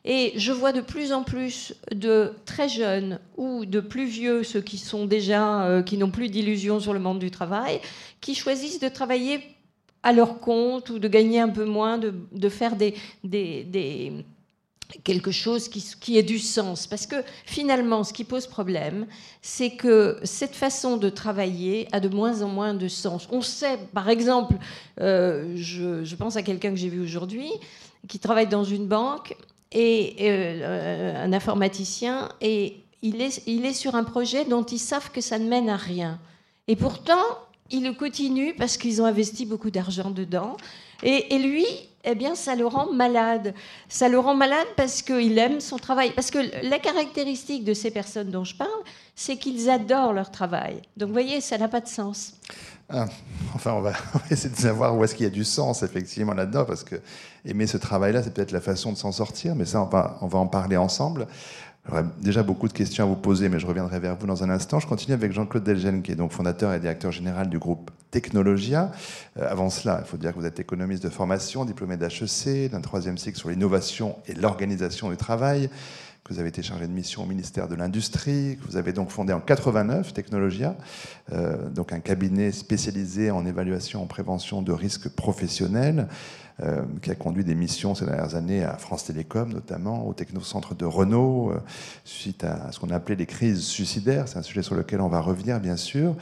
Et 0.08 0.34
je 0.36 0.52
vois 0.52 0.72
de 0.72 0.82
plus 0.82 1.12
en 1.12 1.24
plus 1.24 1.74
de 1.92 2.32
très 2.46 2.70
jeunes 2.70 3.20
ou 3.38 3.66
de 3.66 3.80
plus 3.80 4.06
vieux, 4.06 4.44
ceux 4.44 4.62
qui 4.62 4.78
sont 4.78 5.08
déjà, 5.08 5.64
euh, 5.64 5.82
qui 5.82 5.98
n'ont 5.98 6.12
plus 6.12 6.30
d'illusions 6.30 6.80
sur 6.80 6.94
le 6.94 7.00
monde 7.00 7.18
du 7.18 7.32
travail, 7.32 7.82
qui 8.22 8.36
choisissent 8.36 8.80
de 8.80 8.88
travailler 8.88 9.40
à 10.04 10.14
leur 10.14 10.40
compte 10.40 10.92
ou 10.92 11.00
de 11.00 11.08
gagner 11.08 11.40
un 11.40 11.50
peu 11.50 11.66
moins, 11.66 11.98
de, 11.98 12.50
faire 12.50 12.76
des, 12.76 12.94
des 13.24 14.14
quelque 15.04 15.32
chose 15.32 15.68
qui, 15.68 15.84
qui 16.00 16.18
ait 16.18 16.24
du 16.24 16.40
sens. 16.40 16.88
Parce 16.88 17.06
que 17.06 17.16
finalement, 17.46 18.04
ce 18.04 18.14
qui 18.14 18.24
pose 18.24 18.48
problème, 18.48 19.08
c'est 19.42 19.72
que 19.72 20.20
cette 20.24 20.56
façon 20.56 20.98
de 20.98 21.10
travailler 21.10 21.88
a 21.92 22.00
de 22.00 22.10
moins 22.10 22.42
en 22.42 22.48
moins 22.48 22.74
de 22.74 22.88
sens. 22.88 23.28
On 23.32 23.42
sait, 23.42 23.78
par 23.94 24.10
exemple, 24.10 24.56
euh, 25.02 25.54
je, 25.56 26.16
pense 26.16 26.36
à 26.36 26.44
quelqu'un 26.44 26.72
que 26.72 26.78
j'ai 26.78 26.90
vu 26.90 27.02
aujourd'hui, 27.02 27.50
qui 28.08 28.20
travaille 28.20 28.48
dans 28.48 28.64
une 28.64 28.88
banque, 28.88 29.36
et 29.72 30.16
euh, 30.22 31.26
un 31.26 31.34
informaticien, 31.34 32.30
et 32.40 32.78
il 33.02 33.22
est, 33.22 33.44
il 33.46 33.66
est 33.66 33.74
sur 33.74 33.96
un 33.96 34.04
projet 34.04 34.46
dont 34.46 34.64
ils 34.64 34.80
savent 34.80 35.12
que 35.12 35.22
ça 35.22 35.38
ne 35.38 35.48
mène 35.48 35.70
à 35.70 35.76
rien. 35.76 36.20
Et 36.68 36.76
pourtant, 36.76 37.24
il 37.72 37.84
le 37.84 37.94
continue 37.94 38.54
parce 38.54 38.78
qu'ils 38.78 39.02
ont 39.02 39.06
investi 39.06 39.46
beaucoup 39.46 39.72
d'argent 39.72 40.12
dedans. 40.12 40.58
Et, 41.04 41.38
lui, 41.38 41.66
eh 42.06 42.16
bien, 42.16 42.36
ça 42.36 42.56
le 42.56 42.66
rend 42.66 42.92
malade. 42.92 43.54
Ça 43.90 44.10
le 44.10 44.20
rend 44.20 44.36
malade 44.36 44.68
parce 44.76 45.02
qu'il 45.02 45.38
aime 45.38 45.60
son 45.60 45.78
travail. 45.78 46.12
Parce 46.14 46.32
que 46.32 46.40
la 46.68 46.80
caractéristique 46.80 47.64
de 47.64 47.74
ces 47.74 47.92
personnes 47.92 48.30
dont 48.30 48.44
je 48.44 48.56
parle, 48.56 48.70
c'est 49.16 49.38
qu'ils 49.38 49.70
adorent 49.70 50.14
leur 50.14 50.32
travail. 50.32 50.82
Donc, 50.98 51.08
vous 51.08 51.14
voyez, 51.14 51.42
ça 51.42 51.58
n'a 51.58 51.68
pas 51.68 51.82
de 51.82 51.88
sens. 51.88 52.34
Ah, 52.90 53.08
enfin, 53.56 53.74
on 53.74 53.82
va, 53.82 53.94
essayer 54.30 54.54
de 54.54 54.60
savoir 54.60 54.96
où 54.96 55.04
est-ce 55.04 55.16
qu'il 55.16 55.24
y 55.24 55.28
a 55.28 55.32
du 55.32 55.44
sens, 55.44 55.82
effectivement, 55.82 56.34
là-dedans, 56.34 56.66
parce 56.66 56.84
que 56.84 56.96
aimer 57.44 57.66
ce 57.66 57.78
travail-là, 57.78 58.22
c'est 58.22 58.34
peut-être 58.34 58.52
la 58.52 58.62
façon 58.62 58.92
de 58.92 58.98
s'en 58.98 59.12
sortir, 59.12 59.56
mais 59.56 59.66
ça, 59.66 59.88
va, 59.92 60.18
on 60.22 60.28
va 60.28 60.40
en 60.40 60.48
parler 60.48 60.78
ensemble. 60.78 61.28
J'aurais 61.88 62.06
déjà 62.20 62.42
beaucoup 62.42 62.68
de 62.68 62.74
questions 62.74 63.04
à 63.04 63.08
vous 63.08 63.16
poser, 63.16 63.48
mais 63.48 63.60
je 63.60 63.68
reviendrai 63.68 64.00
vers 64.00 64.16
vous 64.16 64.26
dans 64.26 64.44
un 64.44 64.50
instant. 64.50 64.80
Je 64.80 64.88
continue 64.88 65.14
avec 65.14 65.32
Jean-Claude 65.32 65.64
Delgen, 65.64 66.02
qui 66.02 66.12
est 66.12 66.16
donc 66.16 66.32
fondateur 66.32 66.74
et 66.74 66.80
directeur 66.80 67.12
général 67.12 67.48
du 67.48 67.60
groupe 67.60 67.92
Technologia. 68.10 68.92
Euh, 69.38 69.48
avant 69.52 69.70
cela, 69.70 70.02
il 70.04 70.08
faut 70.08 70.18
dire 70.18 70.34
que 70.34 70.40
vous 70.40 70.46
êtes 70.46 70.60
économiste 70.60 71.04
de 71.04 71.10
formation, 71.10 71.64
diplômé 71.64 71.98
d'HEC, 71.98 72.72
d'un 72.72 72.82
troisième 72.82 73.20
cycle 73.20 73.38
sur 73.38 73.50
l'innovation 73.50 74.16
et 74.28 74.34
l'organisation 74.34 75.10
du 75.10 75.18
travail, 75.18 75.70
que 76.24 76.34
vous 76.34 76.40
avez 76.40 76.50
été 76.50 76.64
chargé 76.64 76.88
de 76.88 76.92
mission 76.92 77.22
au 77.22 77.28
ministère 77.28 77.68
de 77.68 77.76
l'Industrie, 77.76 78.58
que 78.60 78.68
vous 78.68 78.78
avez 78.78 78.92
donc 78.92 79.12
fondé 79.12 79.32
en 79.32 79.40
89 79.40 80.12
Technologia, 80.12 80.76
euh, 81.34 81.70
donc 81.70 81.94
un 81.94 82.00
cabinet 82.00 82.52
spécialisé 82.52 83.30
en 83.30 83.46
évaluation 83.46 84.02
en 84.02 84.08
prévention 84.08 84.64
de 84.64 84.72
risques 84.72 85.10
professionnels. 85.10 86.08
Euh, 86.64 86.84
qui 87.02 87.12
a 87.12 87.16
conduit 87.16 87.44
des 87.44 87.54
missions 87.54 87.96
ces 87.96 88.06
dernières 88.06 88.36
années 88.36 88.64
à 88.64 88.78
France 88.78 89.04
Télécom, 89.04 89.52
notamment 89.52 90.08
au 90.08 90.14
technocentre 90.14 90.74
de 90.74 90.86
Renault, 90.86 91.52
euh, 91.52 91.60
suite 92.06 92.46
à 92.46 92.72
ce 92.72 92.80
qu'on 92.80 92.92
a 92.92 92.96
appelé 92.96 93.18
les 93.18 93.26
crises 93.26 93.66
suicidaires. 93.66 94.30
C'est 94.30 94.38
un 94.38 94.42
sujet 94.42 94.62
sur 94.62 94.74
lequel 94.74 95.02
on 95.02 95.10
va 95.10 95.20
revenir, 95.20 95.60
bien 95.60 95.76
sûr. 95.76 96.16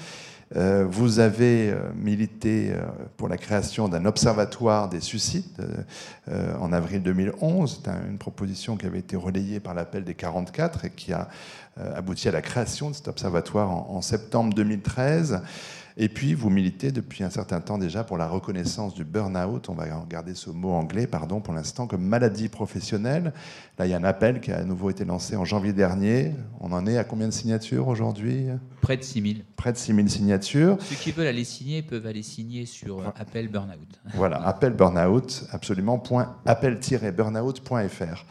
Euh, 0.56 0.88
vous 0.89 1.19
avez 1.19 1.76
milité 1.96 2.74
pour 3.15 3.28
la 3.28 3.38
création 3.38 3.88
d'un 3.89 4.06
observatoire 4.06 4.89
des 4.89 5.02
suicides 5.02 5.67
en 6.60 6.74
avril 6.74 7.04
2011. 7.04 7.82
C'est 7.84 7.91
une 8.10 8.17
proposition 8.17 8.76
qui 8.76 8.88
avait 8.88 9.00
été 9.00 9.15
relayée 9.15 9.60
par 9.60 9.76
l'appel 9.76 10.04
des 10.04 10.15
44 10.15 10.86
et 10.86 10.89
qui 10.89 11.13
a 11.13 11.28
abouti 11.96 12.28
à 12.28 12.32
la 12.32 12.41
création 12.41 12.89
de 12.89 12.96
cet 12.96 13.08
observatoire 13.08 13.69
en 13.69 14.02
septembre 14.02 14.54
2013. 14.56 15.41
Et 15.97 16.10
puis, 16.10 16.34
vous 16.34 16.49
militez 16.49 16.91
depuis 16.91 17.23
un 17.23 17.29
certain 17.29 17.62
temps 17.62 17.77
déjà 17.77 18.03
pour 18.03 18.17
la 18.17 18.27
reconnaissance 18.27 18.93
du 18.93 19.03
burn-out, 19.03 19.69
on 19.69 19.75
va 19.75 19.86
garder 20.10 20.34
ce 20.34 20.49
mot 20.49 20.71
anglais, 20.71 21.06
pardon, 21.06 21.39
pour 21.39 21.53
l'instant, 21.53 21.86
comme 21.86 22.03
maladie 22.03 22.49
professionnelle. 22.49 23.34
Là, 23.79 23.88
il 23.88 23.89
y 23.89 23.93
a 23.95 23.97
un 23.97 24.03
appel 24.03 24.39
qui 24.39 24.51
a 24.51 24.59
à 24.59 24.63
nouveau 24.63 24.91
été 24.91 25.03
lancé 25.03 25.36
en 25.36 25.45
janvier 25.45 25.73
dernier. 25.73 26.31
On 26.59 26.71
en 26.73 26.86
est 26.86 26.99
à 26.99 27.03
combien 27.03 27.27
de 27.27 27.33
signatures 27.33 27.88
aujourd'hui? 27.88 28.45
Près 28.81 28.97
de 28.97 29.03
6000. 29.03 29.45
Près 29.55 29.71
de 29.71 29.77
6000 29.77 30.12
signatures. 30.12 30.77
Ceux 30.79 30.95
qui 30.95 31.12
veulent 31.12 31.25
aller 31.25 31.43
signer 31.43 31.81
peuvent 31.81 32.05
aller 32.05 32.21
signer 32.21 32.67
sur 32.67 33.01
Appel 33.17 33.47
Burnout. 33.47 33.99
Voilà, 34.13 34.45
Appel 34.45 34.73
Burnout, 34.73 35.45
absolument, 35.51 35.97
point, 35.97 36.36
appel-burnout.fr. 36.45 38.25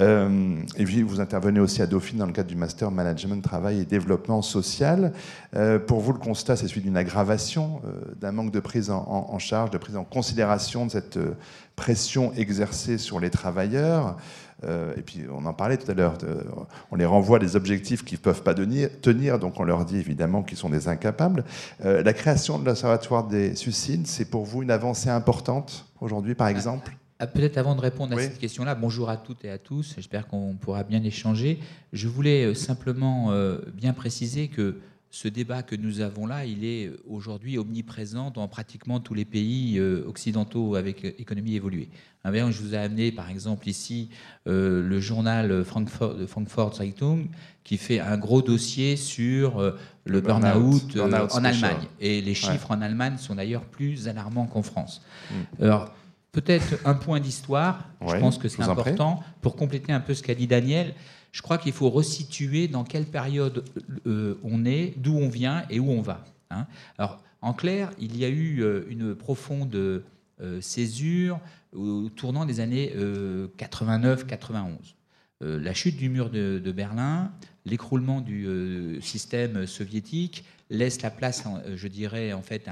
Euh, 0.00 0.56
et 0.76 0.84
puis, 0.84 1.02
vous 1.02 1.20
intervenez 1.20 1.60
aussi 1.60 1.80
à 1.80 1.86
Dauphine 1.86 2.18
dans 2.18 2.26
le 2.26 2.32
cadre 2.32 2.48
du 2.48 2.56
Master 2.56 2.90
Management, 2.90 3.40
Travail 3.40 3.80
et 3.80 3.84
Développement 3.84 4.42
Social. 4.42 5.12
Euh, 5.54 5.78
pour 5.78 6.00
vous, 6.00 6.12
le 6.12 6.18
constat, 6.18 6.56
c'est 6.56 6.66
celui 6.66 6.80
d'une 6.80 6.96
aggravation, 6.96 7.82
euh, 7.84 8.14
d'un 8.20 8.32
manque 8.32 8.50
de 8.50 8.60
prise 8.60 8.90
en, 8.90 9.38
charge, 9.38 9.70
de 9.70 9.78
prise 9.78 9.96
en 9.96 10.04
considération 10.04 10.86
de 10.86 10.90
cette 10.90 11.18
euh, 11.18 11.36
pression 11.76 12.32
exercée 12.34 12.98
sur 12.98 13.20
les 13.20 13.30
travailleurs. 13.30 14.16
Et 14.64 15.02
puis, 15.02 15.22
on 15.30 15.44
en 15.44 15.54
parlait 15.54 15.76
tout 15.76 15.90
à 15.90 15.94
l'heure, 15.94 16.18
on 16.90 16.96
les 16.96 17.04
renvoie 17.04 17.36
à 17.36 17.40
des 17.40 17.54
objectifs 17.54 18.04
qu'ils 18.04 18.18
ne 18.18 18.22
peuvent 18.22 18.42
pas 18.42 18.54
tenir, 18.54 19.38
donc 19.38 19.60
on 19.60 19.62
leur 19.62 19.84
dit 19.84 19.98
évidemment 19.98 20.42
qu'ils 20.42 20.58
sont 20.58 20.68
des 20.68 20.88
incapables. 20.88 21.44
la 21.80 22.12
création 22.12 22.58
de 22.58 22.64
l'Observatoire 22.66 23.26
des 23.26 23.54
suicides, 23.54 24.06
c'est 24.06 24.24
pour 24.24 24.44
vous 24.44 24.62
une 24.62 24.70
avancée 24.70 25.10
importante 25.10 25.86
aujourd'hui, 26.00 26.34
par 26.34 26.48
exemple? 26.48 26.96
ah, 27.20 27.26
Peut-être 27.26 27.58
avant 27.58 27.74
de 27.74 27.80
répondre 27.80 28.16
à 28.16 28.20
cette 28.20 28.38
question-là, 28.38 28.74
bonjour 28.74 29.10
à 29.10 29.16
toutes 29.16 29.44
et 29.44 29.50
à 29.50 29.58
tous, 29.58 29.94
j'espère 29.94 30.26
qu'on 30.26 30.56
pourra 30.56 30.82
bien 30.82 31.02
échanger. 31.04 31.60
Je 31.92 32.08
voulais 32.08 32.54
simplement 32.54 33.32
bien 33.74 33.92
préciser 33.92 34.48
que 34.48 34.76
ce 35.10 35.28
débat 35.28 35.62
que 35.62 35.74
nous 35.74 36.00
avons 36.00 36.26
là, 36.26 36.44
il 36.44 36.64
est 36.64 36.90
aujourd'hui 37.08 37.58
omniprésent 37.58 38.30
dans 38.30 38.46
pratiquement 38.48 39.00
tous 39.00 39.14
les 39.14 39.24
pays 39.24 39.78
euh, 39.78 40.04
occidentaux 40.06 40.74
avec 40.74 41.04
économie 41.04 41.54
évoluée. 41.54 41.88
Je 42.24 42.62
vous 42.62 42.74
ai 42.74 42.78
amené 42.78 43.12
par 43.12 43.30
exemple 43.30 43.68
ici 43.68 44.10
euh, 44.46 44.86
le 44.86 45.00
journal 45.00 45.64
Frankfurt, 45.64 46.26
Frankfurt 46.26 46.74
Zeitung 46.74 47.28
qui 47.64 47.76
fait 47.76 48.00
un 48.00 48.16
gros 48.16 48.42
dossier 48.42 48.96
sur 48.96 49.58
euh, 49.58 49.72
le, 50.04 50.20
burn-out 50.20 50.96
en 50.96 51.44
Allemagne. 51.44 51.86
Et 52.00 52.20
les 52.20 52.34
chiffres 52.34 52.70
en 52.70 52.80
Allemagne 52.80 53.18
sont 53.18 53.34
d'ailleurs 53.34 53.64
plus 53.64 54.08
alarmants 54.08 54.46
qu'en 54.46 54.62
France. 54.62 55.02
Mm. 55.30 55.64
Alors, 55.64 55.94
peut-être 56.32 56.74
un 56.84 56.94
point 56.94 57.20
d'histoire, 57.20 57.88
je 58.06 58.16
pense 58.16 58.38
que 58.38 58.48
c'est 58.48 58.62
important, 58.62 59.22
pour 59.40 59.56
compléter 59.56 59.92
un 59.92 60.00
peu 60.00 60.14
ce 60.14 60.22
qu'a 60.22 60.34
dit 60.34 60.46
Daniel 60.46 60.94
je 61.30 61.42
crois 61.42 61.58
qu'il 61.58 61.72
faut 61.72 61.90
resituer 61.90 62.68
dans 62.68 62.84
quelle 62.84 63.04
période 63.04 63.62
euh, 64.06 64.40
on 64.42 64.64
est, 64.64 64.94
d'où 64.96 65.14
on 65.14 65.28
vient 65.28 65.64
et 65.68 65.78
où 65.78 65.90
on 65.90 66.00
va. 66.00 66.24
Hein. 66.50 66.66
Alors, 66.96 67.22
En 67.42 67.52
clair, 67.52 67.90
il 68.00 68.16
y 68.16 68.24
a 68.24 68.28
eu 68.28 68.64
une 68.88 69.14
profonde 69.14 70.02
césure 70.60 71.38
au 71.76 72.08
tournant 72.08 72.46
des 72.46 72.60
années 72.60 72.92
89-91. 73.58 74.94
la 75.40 75.74
chute 75.74 75.96
du 75.96 76.08
mur 76.08 76.30
de, 76.30 76.72
Berlin, 76.72 77.30
l'écroulement 77.64 78.20
du 78.20 78.98
système 79.00 79.66
soviétique 79.66 80.44
laisse 80.70 81.02
la 81.02 81.10
place, 81.10 81.44
je 81.74 81.88
dirais, 81.88 82.32
en 82.32 82.42
fait, 82.42 82.68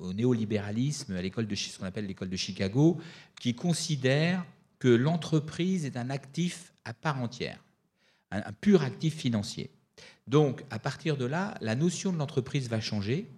au 0.00 0.12
néolibéralisme, 0.12 1.14
à 1.14 1.22
l'école 1.22 1.46
de 1.46 1.54
ce 1.54 1.78
qu'on 1.78 1.84
appelle 1.84 2.06
l'école 2.06 2.30
de 2.30 2.36
Chicago, 2.36 2.98
qui 3.40 3.54
considère 3.54 4.44
que 4.78 4.88
l'entreprise 4.88 5.84
est 5.84 5.96
un 5.96 6.10
actif 6.10 6.72
à 6.84 6.92
part 6.94 7.20
entière, 7.20 7.62
un, 8.30 8.52
pur 8.52 8.82
actif 8.82 9.16
financier. 9.16 9.70
Donc, 10.26 10.64
à 10.70 10.78
partir 10.78 11.16
de 11.16 11.24
là, 11.24 11.54
la 11.60 11.74
notion 11.74 12.12
de 12.12 12.18
l'entreprise 12.18 12.68
va 12.68 12.80
changer 12.80 13.28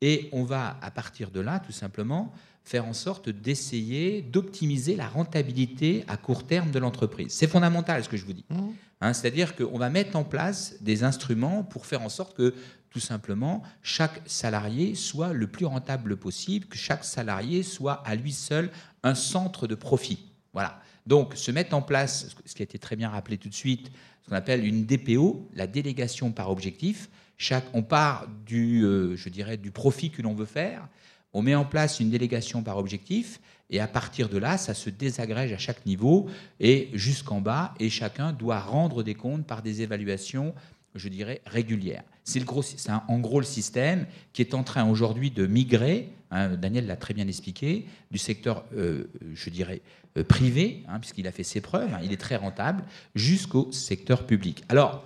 et 0.00 0.28
on 0.32 0.44
va, 0.44 0.78
à 0.80 0.90
partir 0.90 1.30
de 1.30 1.40
là, 1.40 1.58
tout 1.58 1.72
simplement, 1.72 2.32
faire 2.64 2.86
en 2.86 2.92
sorte 2.92 3.28
d'essayer 3.28 4.22
d'optimiser 4.22 4.94
la 4.94 5.08
rentabilité 5.08 6.04
à 6.06 6.16
court 6.16 6.46
terme 6.46 6.70
de 6.70 6.78
l'entreprise. 6.78 7.32
C'est 7.32 7.46
fondamental 7.46 8.04
ce 8.04 8.08
que 8.08 8.16
je 8.16 8.24
vous 8.24 8.34
dis. 8.34 8.44
Mmh. 8.50 8.68
Hein, 9.00 9.12
c'est-à-dire 9.12 9.54
qu'on 9.54 9.78
va 9.78 9.90
mettre 9.90 10.16
en 10.16 10.24
place 10.24 10.76
des 10.80 11.04
instruments 11.04 11.62
pour 11.62 11.86
faire 11.86 12.02
en 12.02 12.08
sorte 12.08 12.36
que, 12.36 12.54
tout 12.90 13.00
simplement, 13.00 13.62
chaque 13.82 14.20
salarié 14.26 14.94
soit 14.94 15.32
le 15.32 15.46
plus 15.46 15.66
rentable 15.66 16.16
possible, 16.16 16.66
que 16.66 16.78
chaque 16.78 17.04
salarié 17.04 17.62
soit 17.62 18.02
à 18.06 18.14
lui 18.14 18.32
seul 18.32 18.70
un 19.02 19.14
centre 19.14 19.66
de 19.66 19.74
profit. 19.74 20.18
Voilà. 20.52 20.80
Donc, 21.06 21.34
se 21.36 21.50
mettre 21.50 21.74
en 21.74 21.82
place, 21.82 22.34
ce 22.44 22.54
qui 22.54 22.62
a 22.62 22.64
été 22.64 22.78
très 22.78 22.96
bien 22.96 23.08
rappelé 23.08 23.38
tout 23.38 23.48
de 23.48 23.54
suite, 23.54 23.90
ce 24.22 24.28
qu'on 24.28 24.36
appelle 24.36 24.66
une 24.66 24.84
DPO, 24.84 25.48
la 25.54 25.66
délégation 25.66 26.32
par 26.32 26.50
objectif. 26.50 27.08
Chaque, 27.36 27.64
on 27.72 27.82
part 27.82 28.26
du, 28.46 28.84
euh, 28.84 29.16
je 29.16 29.28
dirais, 29.28 29.56
du 29.56 29.70
profit 29.70 30.10
que 30.10 30.22
l'on 30.22 30.34
veut 30.34 30.44
faire. 30.44 30.88
On 31.32 31.42
met 31.42 31.54
en 31.54 31.64
place 31.64 32.00
une 32.00 32.10
délégation 32.10 32.62
par 32.62 32.78
objectif 32.78 33.40
et 33.70 33.80
à 33.80 33.86
partir 33.86 34.28
de 34.28 34.38
là, 34.38 34.56
ça 34.56 34.74
se 34.74 34.88
désagrège 34.90 35.52
à 35.52 35.58
chaque 35.58 35.84
niveau 35.84 36.28
et 36.58 36.88
jusqu'en 36.94 37.40
bas 37.40 37.74
et 37.78 37.90
chacun 37.90 38.32
doit 38.32 38.60
rendre 38.60 39.02
des 39.02 39.14
comptes 39.14 39.46
par 39.46 39.62
des 39.62 39.82
évaluations, 39.82 40.54
je 40.94 41.08
dirais, 41.08 41.42
régulières. 41.44 42.04
C'est 42.28 42.90
en 43.08 43.18
gros 43.20 43.40
le 43.40 43.46
système 43.46 44.06
qui 44.32 44.42
est 44.42 44.54
en 44.54 44.62
train 44.62 44.88
aujourd'hui 44.88 45.30
de 45.30 45.46
migrer, 45.46 46.10
hein, 46.30 46.56
Daniel 46.56 46.86
l'a 46.86 46.96
très 46.96 47.14
bien 47.14 47.26
expliqué, 47.26 47.86
du 48.10 48.18
secteur, 48.18 48.64
euh, 48.76 49.04
je 49.34 49.48
dirais, 49.50 49.80
euh, 50.18 50.24
privé, 50.24 50.84
hein, 50.88 50.98
puisqu'il 51.00 51.26
a 51.26 51.32
fait 51.32 51.42
ses 51.42 51.62
preuves, 51.62 51.92
hein, 51.94 52.00
il 52.02 52.12
est 52.12 52.20
très 52.20 52.36
rentable, 52.36 52.84
jusqu'au 53.14 53.72
secteur 53.72 54.26
public. 54.26 54.62
Alors, 54.68 55.04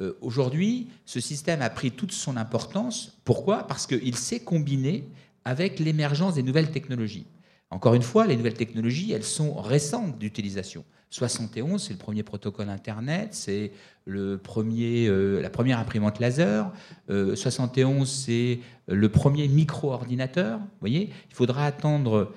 euh, 0.00 0.18
aujourd'hui, 0.20 0.88
ce 1.04 1.20
système 1.20 1.62
a 1.62 1.70
pris 1.70 1.92
toute 1.92 2.12
son 2.12 2.36
importance. 2.36 3.16
Pourquoi? 3.24 3.66
Parce 3.66 3.86
qu'il 3.86 4.16
s'est 4.16 4.40
combiné 4.40 5.04
avec 5.44 5.78
l'émergence 5.78 6.34
des 6.34 6.42
nouvelles 6.42 6.70
technologies. 6.70 7.26
Encore 7.70 7.94
une 7.94 8.02
fois, 8.02 8.26
les 8.26 8.36
nouvelles 8.36 8.54
technologies, 8.54 9.12
elles 9.12 9.24
sont 9.24 9.54
récentes 9.54 10.18
d'utilisation. 10.18 10.84
71, 11.10 11.82
c'est 11.82 11.92
le 11.92 11.98
premier 11.98 12.22
protocole 12.22 12.68
Internet, 12.68 13.30
c'est 13.32 13.72
le 14.04 14.38
premier, 14.38 15.06
euh, 15.06 15.40
la 15.40 15.50
première 15.50 15.78
imprimante 15.78 16.20
laser. 16.20 16.72
71, 17.08 18.08
c'est 18.10 18.60
le 18.86 19.08
premier 19.08 19.48
micro-ordinateur. 19.48 20.58
Vous 20.58 20.66
voyez, 20.80 21.10
il 21.30 21.34
faudra 21.34 21.64
attendre 21.64 22.32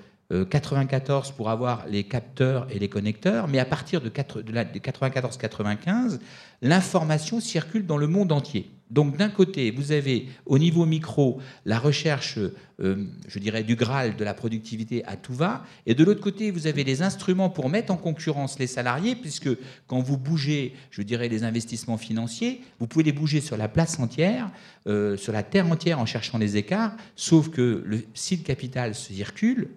94 0.50 1.28
euh, 1.28 1.32
pour 1.36 1.50
avoir 1.50 1.86
les 1.88 2.04
capteurs 2.04 2.66
et 2.70 2.78
les 2.78 2.88
connecteurs, 2.88 3.48
mais 3.48 3.58
à 3.58 3.64
partir 3.64 4.00
de, 4.00 4.08
94-95, 4.08 6.20
l'information 6.62 7.40
circule 7.40 7.86
dans 7.86 7.98
le 7.98 8.06
monde 8.06 8.32
entier. 8.32 8.70
Donc 8.92 9.16
d'un 9.16 9.30
côté, 9.30 9.70
vous 9.70 9.90
avez 9.92 10.28
au 10.44 10.58
niveau 10.58 10.84
micro 10.84 11.40
la 11.64 11.78
recherche, 11.78 12.38
euh, 12.80 13.06
je 13.26 13.38
dirais, 13.38 13.62
du 13.62 13.74
Graal 13.74 14.16
de 14.16 14.24
la 14.24 14.34
productivité 14.34 15.02
à 15.06 15.16
tout 15.16 15.32
va, 15.32 15.64
et 15.86 15.94
de 15.94 16.04
l'autre 16.04 16.20
côté, 16.20 16.50
vous 16.50 16.66
avez 16.66 16.84
les 16.84 17.00
instruments 17.00 17.48
pour 17.48 17.70
mettre 17.70 17.90
en 17.90 17.96
concurrence 17.96 18.58
les 18.58 18.66
salariés, 18.66 19.16
puisque 19.16 19.48
quand 19.86 20.00
vous 20.00 20.18
bougez, 20.18 20.74
je 20.90 21.00
dirais, 21.00 21.30
les 21.30 21.42
investissements 21.42 21.96
financiers, 21.96 22.60
vous 22.80 22.86
pouvez 22.86 23.04
les 23.04 23.12
bouger 23.12 23.40
sur 23.40 23.56
la 23.56 23.68
place 23.68 23.98
entière, 23.98 24.50
euh, 24.86 25.16
sur 25.16 25.32
la 25.32 25.42
terre 25.42 25.68
entière 25.68 25.98
en 25.98 26.06
cherchant 26.06 26.36
les 26.36 26.58
écarts, 26.58 26.94
sauf 27.16 27.48
que 27.48 28.04
si 28.12 28.36
le 28.36 28.42
capital 28.42 28.94
se 28.94 29.14
circule, 29.14 29.70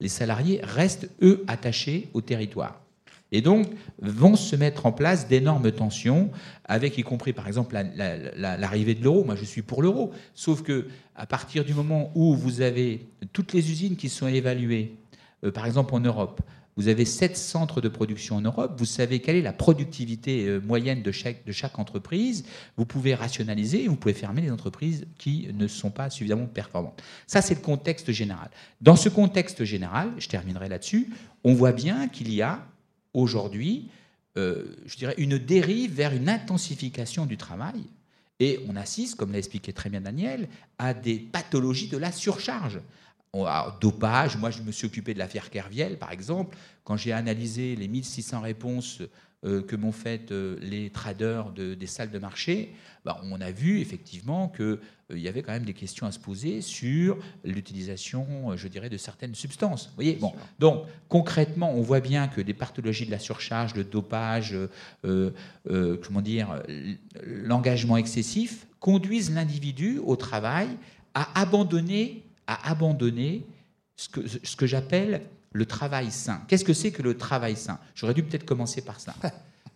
les 0.00 0.08
salariés 0.08 0.60
restent, 0.62 1.08
eux, 1.22 1.44
attachés 1.46 2.08
au 2.12 2.20
territoire. 2.20 2.80
Et 3.32 3.40
donc, 3.40 3.66
vont 4.00 4.36
se 4.36 4.54
mettre 4.54 4.86
en 4.86 4.92
place 4.92 5.26
d'énormes 5.26 5.72
tensions, 5.72 6.30
avec 6.64 6.96
y 6.96 7.02
compris, 7.02 7.32
par 7.32 7.48
exemple, 7.48 7.76
l'arrivée 8.36 8.94
de 8.94 9.02
l'euro. 9.02 9.24
Moi, 9.24 9.34
je 9.34 9.44
suis 9.44 9.62
pour 9.62 9.82
l'euro. 9.82 10.12
Sauf 10.34 10.62
que, 10.62 10.86
à 11.16 11.26
partir 11.26 11.64
du 11.64 11.74
moment 11.74 12.12
où 12.14 12.34
vous 12.34 12.60
avez 12.60 13.06
toutes 13.32 13.52
les 13.52 13.70
usines 13.70 13.96
qui 13.96 14.08
sont 14.08 14.28
évaluées, 14.28 14.94
euh, 15.44 15.50
par 15.50 15.66
exemple 15.66 15.94
en 15.94 16.00
Europe, 16.00 16.40
vous 16.76 16.88
avez 16.88 17.06
sept 17.06 17.36
centres 17.36 17.80
de 17.80 17.88
production 17.88 18.36
en 18.36 18.42
Europe. 18.42 18.74
Vous 18.78 18.84
savez 18.84 19.20
quelle 19.20 19.36
est 19.36 19.42
la 19.42 19.54
productivité 19.54 20.46
euh, 20.46 20.60
moyenne 20.60 21.02
de 21.02 21.10
chaque, 21.10 21.78
entreprise. 21.78 22.44
Vous 22.76 22.84
pouvez 22.84 23.14
rationaliser 23.14 23.88
vous 23.88 23.96
pouvez 23.96 24.14
fermer 24.14 24.42
les 24.42 24.50
entreprises 24.50 25.06
qui 25.18 25.48
ne 25.54 25.66
sont 25.68 25.90
pas 25.90 26.10
suffisamment 26.10 26.46
performantes. 26.46 27.02
Ça, 27.26 27.40
c'est 27.40 27.54
le 27.54 27.60
contexte 27.60 28.12
général. 28.12 28.50
Dans 28.80 28.96
ce 28.96 29.08
contexte 29.08 29.64
général, 29.64 30.12
je 30.18 30.28
terminerai 30.28 30.68
là-dessus, 30.68 31.08
on 31.44 31.54
voit 31.54 31.72
bien 31.72 32.08
qu'il 32.08 32.32
y 32.32 32.42
a 32.42 32.66
aujourd'hui, 33.14 33.88
euh, 34.36 34.76
je 34.84 34.96
dirais, 34.96 35.14
une 35.16 35.38
dérive 35.38 35.94
vers 35.94 36.12
une 36.12 36.28
intensification 36.28 37.24
du 37.24 37.36
travail. 37.36 37.84
Et 38.38 38.60
on 38.68 38.76
assiste, 38.76 39.14
comme 39.16 39.32
l'a 39.32 39.38
expliqué 39.38 39.72
très 39.72 39.88
bien 39.88 40.02
Daniel, 40.02 40.48
à 40.78 40.92
des 40.92 41.18
pathologies 41.18 41.88
de 41.88 41.96
la 41.96 42.12
surcharge 42.12 42.80
dopage. 43.80 44.36
Moi, 44.36 44.50
je 44.50 44.62
me 44.62 44.72
suis 44.72 44.86
occupé 44.86 45.14
de 45.14 45.18
l'affaire 45.18 45.50
Kerviel, 45.50 45.98
par 45.98 46.12
exemple. 46.12 46.56
Quand 46.84 46.96
j'ai 46.96 47.12
analysé 47.12 47.76
les 47.76 47.88
1600 47.88 48.40
réponses 48.40 49.02
euh, 49.44 49.62
que 49.62 49.76
m'ont 49.76 49.92
faites 49.92 50.32
euh, 50.32 50.56
les 50.62 50.88
traders 50.88 51.50
des 51.50 51.86
salles 51.86 52.10
de 52.10 52.18
marché, 52.18 52.72
bah, 53.04 53.20
on 53.22 53.40
a 53.40 53.50
vu 53.50 53.80
effectivement 53.80 54.48
qu'il 54.48 54.64
euh, 54.64 54.78
y 55.18 55.28
avait 55.28 55.42
quand 55.42 55.52
même 55.52 55.66
des 55.66 55.74
questions 55.74 56.06
à 56.06 56.10
se 56.10 56.18
poser 56.18 56.62
sur 56.62 57.18
l'utilisation, 57.44 58.56
je 58.56 58.66
dirais, 58.66 58.88
de 58.88 58.96
certaines 58.96 59.34
substances. 59.34 59.88
Vous 59.88 59.94
voyez 59.94 60.14
bon. 60.14 60.32
Donc, 60.58 60.86
concrètement, 61.08 61.72
on 61.74 61.82
voit 61.82 62.00
bien 62.00 62.28
que 62.28 62.40
des 62.40 62.54
pathologies 62.54 63.06
de 63.06 63.10
la 63.10 63.18
surcharge, 63.18 63.74
le 63.74 63.84
dopage, 63.84 64.56
comment 65.02 66.22
dire, 66.22 66.62
l'engagement 67.22 67.98
excessif 67.98 68.66
conduisent 68.80 69.32
l'individu 69.32 69.98
au 69.98 70.16
travail 70.16 70.68
à 71.14 71.40
abandonner 71.40 72.25
à 72.46 72.70
abandonner 72.70 73.44
ce 73.96 74.08
que, 74.08 74.20
ce 74.26 74.56
que 74.56 74.66
j'appelle 74.66 75.22
le 75.52 75.66
travail 75.66 76.10
sain. 76.10 76.42
Qu'est-ce 76.48 76.64
que 76.64 76.74
c'est 76.74 76.92
que 76.92 77.02
le 77.02 77.16
travail 77.16 77.56
sain 77.56 77.78
J'aurais 77.94 78.14
dû 78.14 78.22
peut-être 78.22 78.44
commencer 78.44 78.82
par 78.82 79.00
ça. 79.00 79.14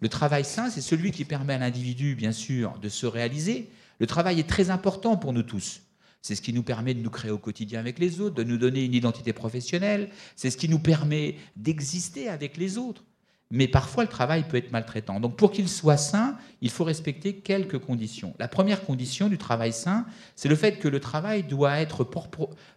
Le 0.02 0.09
travail 0.09 0.46
sain, 0.46 0.70
c'est 0.70 0.80
celui 0.80 1.11
qui 1.11 1.26
permet 1.26 1.52
à 1.52 1.59
l'individu, 1.59 2.14
bien 2.14 2.33
sûr, 2.33 2.78
de 2.78 2.88
se 2.88 3.04
réaliser. 3.04 3.68
Le 3.98 4.06
travail 4.06 4.40
est 4.40 4.48
très 4.48 4.70
important 4.70 5.18
pour 5.18 5.35
nous 5.35 5.42
tous. 5.42 5.83
C'est 6.22 6.35
ce 6.35 6.40
qui 6.40 6.54
nous 6.54 6.62
permet 6.62 6.94
de 6.94 7.02
nous 7.02 7.11
créer 7.11 7.30
au 7.30 7.38
quotidien 7.38 7.80
avec 7.80 7.98
les 7.98 8.20
autres, 8.20 8.35
de 8.35 8.42
nous 8.42 8.56
donner 8.56 8.83
une 8.83 8.94
identité 8.94 9.35
professionnelle. 9.35 10.09
C'est 10.37 10.50
ce 10.50 10.56
qui 10.56 10.70
nous 10.70 10.78
permet 10.78 11.37
d'exister 11.56 12.30
avec 12.30 12.56
les 12.56 12.78
autres 12.78 13.04
mais 13.50 13.66
parfois 13.66 14.04
le 14.04 14.08
travail 14.08 14.46
peut 14.46 14.56
être 14.56 14.70
maltraitant. 14.70 15.18
Donc 15.18 15.36
pour 15.36 15.50
qu'il 15.50 15.68
soit 15.68 15.96
sain, 15.96 16.36
il 16.60 16.70
faut 16.70 16.84
respecter 16.84 17.36
quelques 17.36 17.78
conditions. 17.78 18.34
La 18.38 18.48
première 18.48 18.84
condition 18.84 19.28
du 19.28 19.38
travail 19.38 19.72
sain, 19.72 20.06
c'est 20.36 20.48
le 20.48 20.54
fait 20.54 20.78
que 20.78 20.86
le 20.86 21.00
travail 21.00 21.42
doit 21.42 21.80
être 21.80 22.08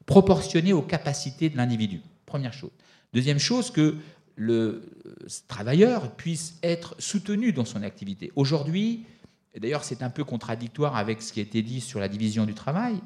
proportionné 0.06 0.74
aux 0.74 0.82
capacités 0.82 1.50
de 1.50 1.58
l'individu. 1.58 2.02
Première 2.26 2.54
chose. 2.54 2.72
Deuxième 3.14 3.38
chose, 3.40 3.70
que 3.70 3.98
le 4.36 4.90
travailleur 5.48 6.12
puisse 6.16 6.58
être 6.64 6.96
soutenu 6.98 7.54
dans 7.54 7.66
son 7.66 7.84
activité. 7.84 8.32
Aujourd'hui, 8.36 9.06
d'ailleurs 9.56 9.84
c'est 9.84 10.02
un 10.02 10.10
peu 10.10 10.24
contradictoire 10.24 10.96
avec 10.96 11.22
ce 11.22 11.32
qui 11.32 11.40
a 11.40 11.44
été 11.44 11.62
dit 11.62 11.82
sur 11.82 12.00
la 12.00 12.08
division 12.08 12.46
du 12.46 12.56
travail, 12.56 13.00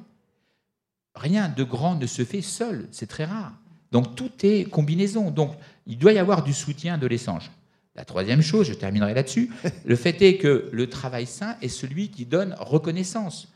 rien 1.15 1.49
de 1.49 1.63
grand 1.65 1.95
ne 1.95 2.07
se 2.07 2.23
fait 2.23 2.41
seul, 2.41 2.87
c'est 2.91 3.07
très 3.07 3.25
rare. 3.25 3.53
Donc 3.91 4.15
tout 4.15 4.31
est 4.43 4.69
combinaison. 4.69 5.31
Donc 5.31 5.53
il 5.85 5.97
doit 5.97 6.13
y 6.13 6.17
avoir 6.17 6.43
du 6.43 6.53
soutien 6.53 6.97
de 6.97 7.07
l'essence. 7.07 7.49
La 7.97 8.05
troisième 8.05 8.43
chose, 8.43 8.67
je 8.67 8.73
terminerai 8.75 9.15
là-dessus, 9.15 9.49
le 9.83 9.95
fait 9.95 10.21
est 10.21 10.37
que 10.37 10.69
le 10.71 10.87
travail 10.87 11.25
sain 11.25 11.57
est 11.63 11.67
celui 11.67 12.09
qui 12.09 12.27
donne 12.27 12.55
reconnaissance. 12.59 13.51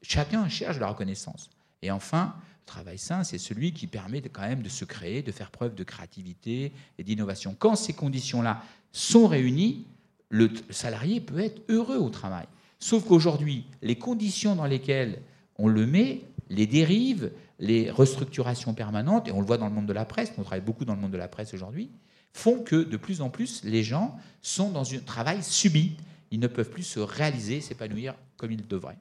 Chacun 0.00 0.48
cherche 0.48 0.78
la 0.78 0.88
reconnaissance. 0.88 1.50
Et 1.82 1.90
enfin, 1.90 2.34
le 2.62 2.66
travail 2.66 2.96
sain, 2.96 3.24
c'est 3.24 3.36
celui 3.36 3.74
qui 3.74 3.86
permet 3.86 4.22
quand 4.22 4.40
même 4.40 4.62
de 4.62 4.70
se 4.70 4.86
créer, 4.86 5.20
de 5.20 5.32
faire 5.32 5.50
preuve 5.50 5.74
de 5.74 5.84
créativité 5.84 6.72
et 6.98 7.04
d'innovation. 7.04 7.54
Quand 7.58 7.76
ces 7.76 7.92
conditions-là 7.92 8.62
sont 8.90 9.26
réunies, 9.26 9.86
le 10.30 10.50
salarié 10.70 11.20
peut 11.20 11.38
être 11.38 11.60
heureux 11.68 11.98
au 11.98 12.08
travail. 12.08 12.46
Sauf 12.78 13.04
qu'aujourd'hui, 13.04 13.66
les 13.82 13.96
conditions 13.96 14.56
dans 14.56 14.66
lesquelles 14.66 15.20
on 15.56 15.68
le 15.68 15.86
met, 15.86 16.22
les 16.48 16.66
dérives, 16.66 17.32
les 17.58 17.90
restructurations 17.90 18.72
permanentes, 18.72 19.28
et 19.28 19.32
on 19.32 19.40
le 19.40 19.46
voit 19.46 19.58
dans 19.58 19.68
le 19.68 19.74
monde 19.74 19.86
de 19.86 19.92
la 19.92 20.06
presse, 20.06 20.32
on 20.38 20.42
travaille 20.42 20.64
beaucoup 20.64 20.86
dans 20.86 20.94
le 20.94 21.00
monde 21.00 21.10
de 21.10 21.18
la 21.18 21.28
presse 21.28 21.52
aujourd'hui, 21.52 21.90
font 22.32 22.62
que 22.62 22.76
de 22.76 22.96
plus 22.96 23.20
en 23.20 23.30
plus 23.30 23.62
les 23.64 23.82
gens 23.82 24.16
sont 24.42 24.70
dans 24.70 24.94
un 24.94 24.98
travail 24.98 25.42
subi. 25.42 25.96
Ils 26.30 26.40
ne 26.40 26.46
peuvent 26.46 26.70
plus 26.70 26.82
se 26.82 27.00
réaliser, 27.00 27.60
s'épanouir 27.60 28.14
comme 28.36 28.52
ils 28.52 28.66
devraient. 28.66 28.98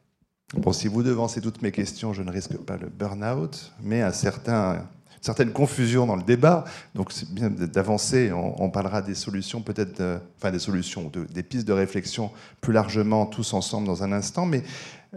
Bon, 0.53 0.71
si 0.71 0.87
vous 0.87 1.03
devancez 1.03 1.41
toutes 1.41 1.61
mes 1.61 1.73
questions, 1.73 2.13
je 2.13 2.23
ne 2.23 2.31
risque 2.31 2.57
pas 2.57 2.77
le 2.77 2.87
burn-out, 2.87 3.73
mais 3.81 4.01
un 4.01 4.13
certain 4.13 4.87
certaine 5.21 5.51
confusion 5.51 6.05
dans 6.05 6.15
le 6.15 6.23
débat. 6.23 6.63
Donc 6.95 7.11
c'est 7.11 7.29
bien 7.31 7.49
d'avancer. 7.49 8.31
On, 8.33 8.69
parlera 8.69 9.01
des 9.01 9.15
solutions, 9.15 9.61
peut-être, 9.61 10.01
enfin 10.37 10.51
des 10.51 10.59
solutions, 10.59 11.11
des 11.29 11.43
pistes 11.43 11.67
de 11.67 11.73
réflexion 11.73 12.31
plus 12.61 12.73
largement 12.73 13.25
tous 13.25 13.53
ensemble 13.53 13.87
dans 13.87 14.03
un 14.03 14.11
instant. 14.11 14.45
Mais, 14.45 14.63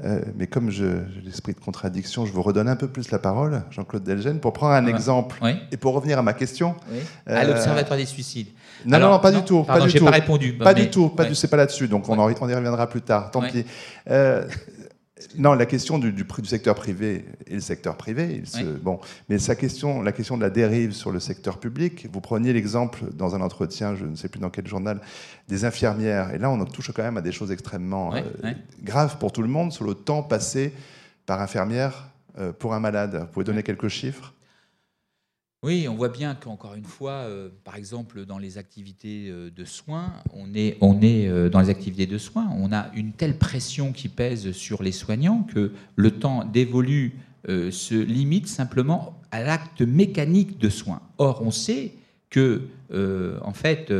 euh, 0.04 0.20
mais 0.36 0.46
comme 0.46 0.70
j'ai 0.70 0.90
l'esprit 1.24 1.52
de 1.52 1.58
contradiction, 1.58 2.24
je 2.24 2.32
vous 2.32 2.42
redonne 2.42 2.68
un 2.68 2.76
peu 2.76 2.88
plus 2.88 3.10
la 3.10 3.18
parole, 3.18 3.62
Jean-Claude 3.70 4.04
Delgène, 4.04 4.38
pour 4.38 4.52
prendre 4.52 4.72
un 4.72 4.86
exemple 4.86 5.40
et 5.72 5.76
pour 5.76 5.94
revenir 5.94 6.18
à 6.18 6.22
ma 6.22 6.32
question. 6.32 6.76
À 7.26 7.32
euh, 7.32 7.44
l'Observatoire 7.44 7.98
des 7.98 8.06
suicides. 8.06 8.48
Non, 8.86 8.98
non, 8.98 9.18
pas 9.18 9.32
du 9.32 9.42
tout. 9.42 9.64
Pardon, 9.64 9.84
pas 9.84 9.90
du 9.90 9.98
tout. 9.98 10.04
pas 10.04 10.10
répondu. 10.10 10.52
Pas 10.54 10.74
du 10.74 10.90
tout. 10.90 11.08
Pas 11.08 11.24
du, 11.24 11.34
c'est 11.34 11.48
pas 11.48 11.56
là-dessus. 11.56 11.88
Donc 11.88 12.08
on, 12.08 12.18
on, 12.18 12.28
y 12.30 12.54
reviendra 12.54 12.88
plus 12.88 13.02
tard. 13.02 13.30
Tant 13.30 13.42
pis. 13.42 13.64
Euh, 14.08 14.44
non, 15.37 15.54
la 15.54 15.66
question 15.66 15.98
du, 15.98 16.12
du, 16.12 16.24
secteur 16.44 16.74
privé 16.74 17.24
et 17.46 17.54
le 17.54 17.61
secteur 17.61 17.96
privé, 17.96 18.42
bon, 18.83 19.00
mais 19.28 19.38
sa 19.38 19.54
question, 19.54 20.02
la 20.02 20.12
question 20.12 20.37
de 20.37 20.42
la 20.42 20.50
dérive 20.50 20.92
sur 20.92 21.11
le 21.11 21.20
secteur 21.20 21.59
public, 21.59 22.09
vous 22.12 22.20
preniez 22.20 22.52
l'exemple 22.52 23.04
dans 23.12 23.35
un 23.35 23.40
entretien, 23.40 23.94
je 23.94 24.04
ne 24.04 24.16
sais 24.16 24.28
plus 24.28 24.40
dans 24.40 24.50
quel 24.50 24.66
journal, 24.66 25.00
des 25.48 25.64
infirmières, 25.64 26.35
et 26.35 26.38
là 26.38 26.50
on 26.50 26.64
touche 26.64 26.90
quand 26.92 27.02
même 27.02 27.16
à 27.16 27.22
des 27.22 27.33
choses 27.33 27.50
extrêmement 27.50 28.14
euh, 28.14 28.22
graves 28.83 29.18
pour 29.18 29.33
tout 29.33 29.42
le 29.42 29.48
monde 29.48 29.72
sur 29.72 29.85
le 29.85 29.94
temps 29.94 30.22
passé 30.22 30.72
par 31.26 31.40
infirmière 31.40 32.09
euh, 32.38 32.52
pour 32.52 32.74
un 32.74 32.80
malade. 32.80 33.16
Vous 33.20 33.26
pouvez 33.26 33.44
donner 33.44 33.62
quelques 33.62 33.88
chiffres? 33.88 34.33
Oui, 35.62 35.87
on 35.90 35.94
voit 35.94 36.09
bien 36.09 36.35
qu'encore 36.35 36.75
une 36.75 36.87
fois, 36.87 37.12
euh, 37.12 37.51
par 37.64 37.77
exemple, 37.77 38.25
dans 38.25 38.38
les 38.38 38.57
activités 38.57 39.29
euh, 39.29 39.51
de 39.51 39.66
soins, 39.66 40.14
on 40.33 40.55
est, 40.55 40.79
euh, 40.83 41.51
dans 41.51 41.61
les 41.61 41.68
activités 41.68 42.07
de 42.07 42.16
soins, 42.16 42.49
on 42.57 42.73
a 42.73 42.90
une 42.94 43.12
telle 43.12 43.37
pression 43.37 43.92
qui 43.92 44.09
pèse 44.09 44.53
sur 44.53 44.83
les 44.83 44.92
soignants 44.92 45.42
que 45.42 45.73
le 45.96 46.11
temps 46.12 46.44
dévolu 46.44 47.14
se 47.46 47.94
limite 47.94 48.49
simplement 48.49 49.18
à 49.31 49.42
l'acte 49.42 49.81
mécanique 49.81 50.59
de 50.59 50.68
soins. 50.68 51.01
Or, 51.16 51.40
on 51.42 51.51
sait 51.51 51.94
que, 52.29 52.68
en 52.92 53.55
fait, 53.55 53.90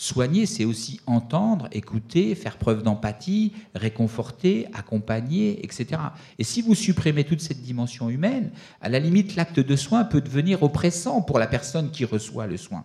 Soigner, 0.00 0.46
c'est 0.46 0.64
aussi 0.64 0.98
entendre, 1.04 1.68
écouter, 1.72 2.34
faire 2.34 2.56
preuve 2.56 2.82
d'empathie, 2.82 3.52
réconforter, 3.74 4.66
accompagner, 4.72 5.62
etc. 5.62 6.00
Et 6.38 6.44
si 6.44 6.62
vous 6.62 6.74
supprimez 6.74 7.24
toute 7.24 7.42
cette 7.42 7.60
dimension 7.60 8.08
humaine, 8.08 8.50
à 8.80 8.88
la 8.88 8.98
limite, 8.98 9.36
l'acte 9.36 9.60
de 9.60 9.76
soin 9.76 10.04
peut 10.04 10.22
devenir 10.22 10.62
oppressant 10.62 11.20
pour 11.20 11.38
la 11.38 11.46
personne 11.46 11.90
qui 11.90 12.06
reçoit 12.06 12.46
le 12.46 12.56
soin. 12.56 12.82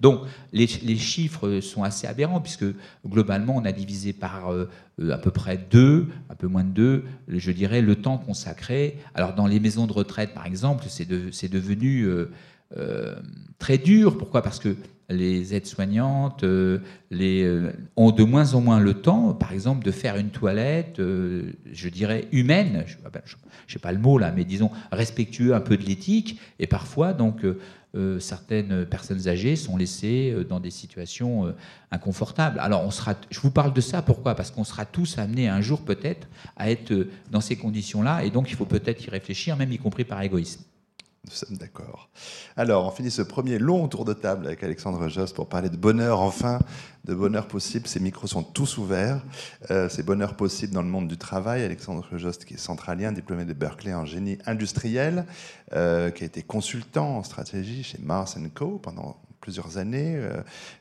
Donc, 0.00 0.20
les, 0.52 0.68
chiffres 0.96 1.58
sont 1.58 1.82
assez 1.82 2.06
aberrants, 2.06 2.40
puisque 2.40 2.66
globalement, 3.04 3.56
on 3.56 3.64
a 3.64 3.72
divisé 3.72 4.12
par 4.12 4.52
euh, 4.52 4.70
à 5.10 5.18
peu 5.18 5.32
près 5.32 5.58
deux, 5.58 6.06
un 6.30 6.36
peu 6.36 6.46
moins 6.46 6.62
de 6.62 6.70
deux, 6.70 7.04
je 7.26 7.50
dirais, 7.50 7.82
le 7.82 7.96
temps 7.96 8.16
consacré. 8.16 8.98
Alors, 9.16 9.34
dans 9.34 9.48
les 9.48 9.58
maisons 9.58 9.88
de 9.88 9.92
retraite, 9.92 10.32
par 10.34 10.46
exemple, 10.46 10.84
c'est 10.88 11.08
devenu 11.48 12.02
euh, 12.02 12.30
euh, 12.76 13.16
très 13.58 13.78
dur. 13.78 14.16
Pourquoi? 14.18 14.40
Parce 14.40 14.60
que 14.60 14.76
les 15.08 15.54
aides-soignantes 15.54 16.44
euh, 16.44 16.78
euh, 17.12 17.72
ont 17.96 18.10
de 18.10 18.24
moins 18.24 18.54
en 18.54 18.60
moins 18.60 18.80
le 18.80 18.94
temps, 18.94 19.34
par 19.34 19.52
exemple, 19.52 19.84
de 19.84 19.90
faire 19.90 20.16
une 20.16 20.30
toilette, 20.30 20.98
euh, 20.98 21.52
je 21.70 21.88
dirais, 21.88 22.28
humaine, 22.32 22.84
je 22.86 22.96
n'ai 22.96 23.80
pas 23.80 23.92
le 23.92 23.98
mot 23.98 24.18
là, 24.18 24.32
mais 24.34 24.44
disons 24.44 24.70
respectueux 24.92 25.54
un 25.54 25.60
peu 25.60 25.76
de 25.76 25.84
l'éthique, 25.84 26.40
et 26.58 26.66
parfois, 26.66 27.12
donc, 27.12 27.44
certaines 28.18 28.84
personnes 28.86 29.28
âgées 29.28 29.54
sont 29.54 29.76
laissées 29.76 30.34
dans 30.48 30.58
des 30.58 30.70
situations 30.70 31.54
inconfortables. 31.92 32.58
Alors, 32.58 32.84
on 32.84 32.90
sera, 32.90 33.14
je 33.30 33.38
vous 33.38 33.52
parle 33.52 33.72
de 33.72 33.80
ça, 33.80 34.02
pourquoi? 34.02 34.34
Parce 34.34 34.50
qu'on 34.50 34.64
sera 34.64 34.84
tous 34.84 35.16
amenés 35.16 35.48
un 35.48 35.60
jour 35.60 35.82
peut-être 35.82 36.26
à 36.56 36.72
être 36.72 37.06
dans 37.30 37.40
ces 37.40 37.54
conditions-là, 37.54 38.24
et 38.24 38.30
donc 38.30 38.50
il 38.50 38.56
faut 38.56 38.66
peut-être 38.66 39.06
y 39.06 39.10
réfléchir, 39.10 39.56
même 39.56 39.70
y 39.70 39.78
compris 39.78 40.04
par 40.04 40.20
égoïsme. 40.22 40.64
Nous 41.24 41.30
sommes 41.30 41.56
d'accord. 41.56 42.10
Alors, 42.54 42.86
on 42.86 42.90
finit 42.90 43.10
ce 43.10 43.22
premier 43.22 43.58
long 43.58 43.88
tour 43.88 44.04
de 44.04 44.12
table 44.12 44.46
avec 44.46 44.62
Alexandre 44.62 45.08
Jost 45.08 45.34
pour 45.34 45.48
parler 45.48 45.70
de 45.70 45.76
bonheur, 45.76 46.20
enfin, 46.20 46.58
de 47.04 47.14
bonheur 47.14 47.48
possible. 47.48 47.86
Ces 47.86 47.98
micros 47.98 48.26
sont 48.26 48.42
tous 48.42 48.76
ouverts. 48.76 49.22
Euh, 49.70 49.88
c'est 49.88 50.02
bonheur 50.02 50.36
possible 50.36 50.74
dans 50.74 50.82
le 50.82 50.88
monde 50.88 51.08
du 51.08 51.16
travail. 51.16 51.64
Alexandre 51.64 52.06
Jost, 52.18 52.44
qui 52.44 52.54
est 52.54 52.58
centralien, 52.58 53.10
diplômé 53.10 53.46
de 53.46 53.54
Berkeley 53.54 53.94
en 53.94 54.04
génie 54.04 54.36
industriel, 54.44 55.24
euh, 55.72 56.10
qui 56.10 56.24
a 56.24 56.26
été 56.26 56.42
consultant 56.42 57.16
en 57.16 57.22
stratégie 57.22 57.82
chez 57.84 57.98
Mars 58.02 58.36
Co. 58.54 58.78
pendant 58.78 59.16
plusieurs 59.44 59.76
années. 59.76 60.14
Euh, 60.16 60.40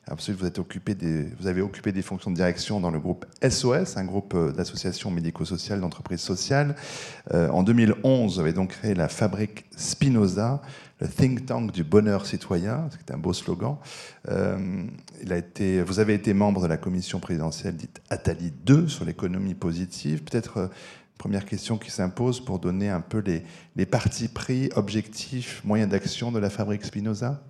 ensuite, 0.10 0.38
vous, 0.38 0.46
avez 0.46 1.62
occupé 1.62 1.92
des 1.92 2.02
fonctions 2.02 2.32
de 2.32 2.36
direction 2.38 2.80
dans 2.80 2.92
le 2.92 3.00
groupe 3.00 3.26
SOS, 3.48 3.98
un 3.98 4.06
groupe 4.06 4.34
euh, 4.36 4.54
d'associations 4.54 5.12
médico-sociales, 5.12 5.82
d'entreprises 5.82 6.22
sociales. 6.22 6.74
Euh, 7.34 7.50
en 7.50 7.64
2011, 7.64 8.36
vous 8.36 8.40
avez 8.40 8.54
donc 8.54 8.70
créé 8.70 8.94
la 8.94 9.10
fabrique 9.10 9.66
Spinoza, 9.76 10.62
le 11.02 11.10
think 11.10 11.46
tank 11.46 11.74
du 11.74 11.84
bonheur 11.84 12.26
citoyen. 12.26 12.88
C'est 12.92 13.14
un 13.14 13.18
beau 13.18 13.34
slogan. 13.34 13.76
vous 14.30 16.00
avez 16.00 16.14
été 16.14 16.34
membre 16.34 16.62
de 16.62 16.68
la 16.68 16.78
commission 16.78 17.20
présidentielle 17.20 17.76
dite 17.76 18.02
Attali 18.10 18.54
2 18.64 18.88
sur 18.88 19.04
l'économie 19.04 19.56
positive. 19.56 20.24
Peut-être 20.24 20.70
première 21.18 21.46
question 21.46 21.78
qui 21.78 21.92
s'impose 21.92 22.40
pour 22.40 22.60
donner 22.60 22.90
un 22.90 23.02
peu 23.02 23.20
les, 23.20 23.44
les 23.76 23.86
partis 23.86 24.30
pris, 24.30 24.70
objectifs, 24.78 25.62
moyens 25.66 25.92
d'action 25.92 26.32
de 26.32 26.40
la 26.40 26.50
fabrique 26.50 26.86
Spinoza? 26.86 27.44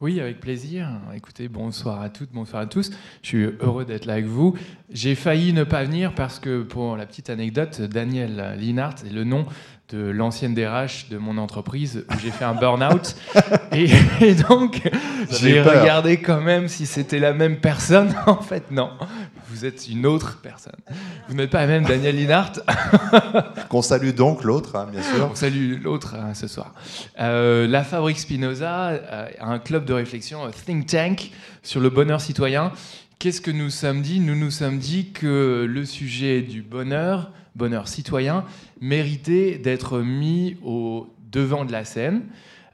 Oui, 0.00 0.20
avec 0.20 0.38
plaisir. 0.38 0.88
Écoutez, 1.12 1.48
bonsoir 1.48 2.00
à 2.00 2.08
toutes, 2.08 2.30
bonsoir 2.30 2.62
à 2.62 2.66
tous. 2.66 2.92
Je 3.22 3.26
suis 3.26 3.44
heureux 3.60 3.84
d'être 3.84 4.06
là 4.06 4.12
avec 4.12 4.26
vous. 4.26 4.56
J'ai 4.90 5.16
failli 5.16 5.52
ne 5.52 5.64
pas 5.64 5.82
venir 5.82 6.14
parce 6.14 6.38
que, 6.38 6.62
pour 6.62 6.96
la 6.96 7.04
petite 7.04 7.30
anecdote, 7.30 7.80
Daniel 7.80 8.54
Linhart 8.60 8.94
est 9.04 9.12
le 9.12 9.24
nom 9.24 9.44
de 9.90 10.10
l'ancienne 10.10 10.54
DRH 10.54 11.08
de 11.08 11.16
mon 11.16 11.38
entreprise 11.38 12.04
où 12.10 12.18
j'ai 12.22 12.30
fait 12.30 12.44
un 12.44 12.54
burn-out. 12.54 13.16
et, 13.72 14.34
donc, 14.34 14.82
j'ai 15.30 15.62
regardé 15.62 16.18
quand 16.18 16.42
même 16.42 16.68
si 16.68 16.84
c'était 16.84 17.18
la 17.18 17.32
même 17.32 17.56
personne. 17.56 18.14
en 18.26 18.42
fait, 18.42 18.70
non. 18.70 18.90
Vous 19.48 19.64
êtes 19.64 19.88
une 19.88 20.04
autre 20.04 20.40
personne. 20.42 20.76
Vous 21.28 21.34
n'êtes 21.34 21.50
pas 21.50 21.60
la 21.60 21.66
même 21.68 21.84
Daniel 21.84 22.16
Linhart. 22.16 22.52
Qu'on 23.70 23.80
salue 23.80 24.10
donc 24.10 24.44
l'autre, 24.44 24.76
hein, 24.76 24.88
bien 24.92 25.02
sûr. 25.02 25.30
On 25.32 25.34
salue 25.34 25.82
l'autre 25.82 26.14
hein, 26.14 26.34
ce 26.34 26.48
soir. 26.48 26.74
Euh, 27.18 27.66
la 27.66 27.82
Fabrique 27.82 28.18
Spinoza 28.18 28.88
euh, 28.88 29.28
un 29.40 29.58
club 29.58 29.86
de 29.86 29.94
réflexion, 29.94 30.44
un 30.44 30.50
think 30.50 30.86
tank, 30.86 31.30
sur 31.62 31.80
le 31.80 31.88
bonheur 31.88 32.20
citoyen. 32.20 32.72
Qu'est-ce 33.18 33.40
que 33.40 33.50
nous 33.50 33.70
sommes 33.70 34.02
dit? 34.02 34.20
Nous 34.20 34.36
nous 34.36 34.50
sommes 34.50 34.78
dit 34.78 35.10
que 35.10 35.66
le 35.68 35.84
sujet 35.84 36.42
du 36.42 36.62
bonheur 36.62 37.32
bonheur 37.58 37.88
citoyen, 37.88 38.44
méritait 38.80 39.58
d'être 39.58 39.98
mis 39.98 40.56
au 40.64 41.12
devant 41.30 41.66
de 41.66 41.72
la 41.72 41.84
scène, 41.84 42.22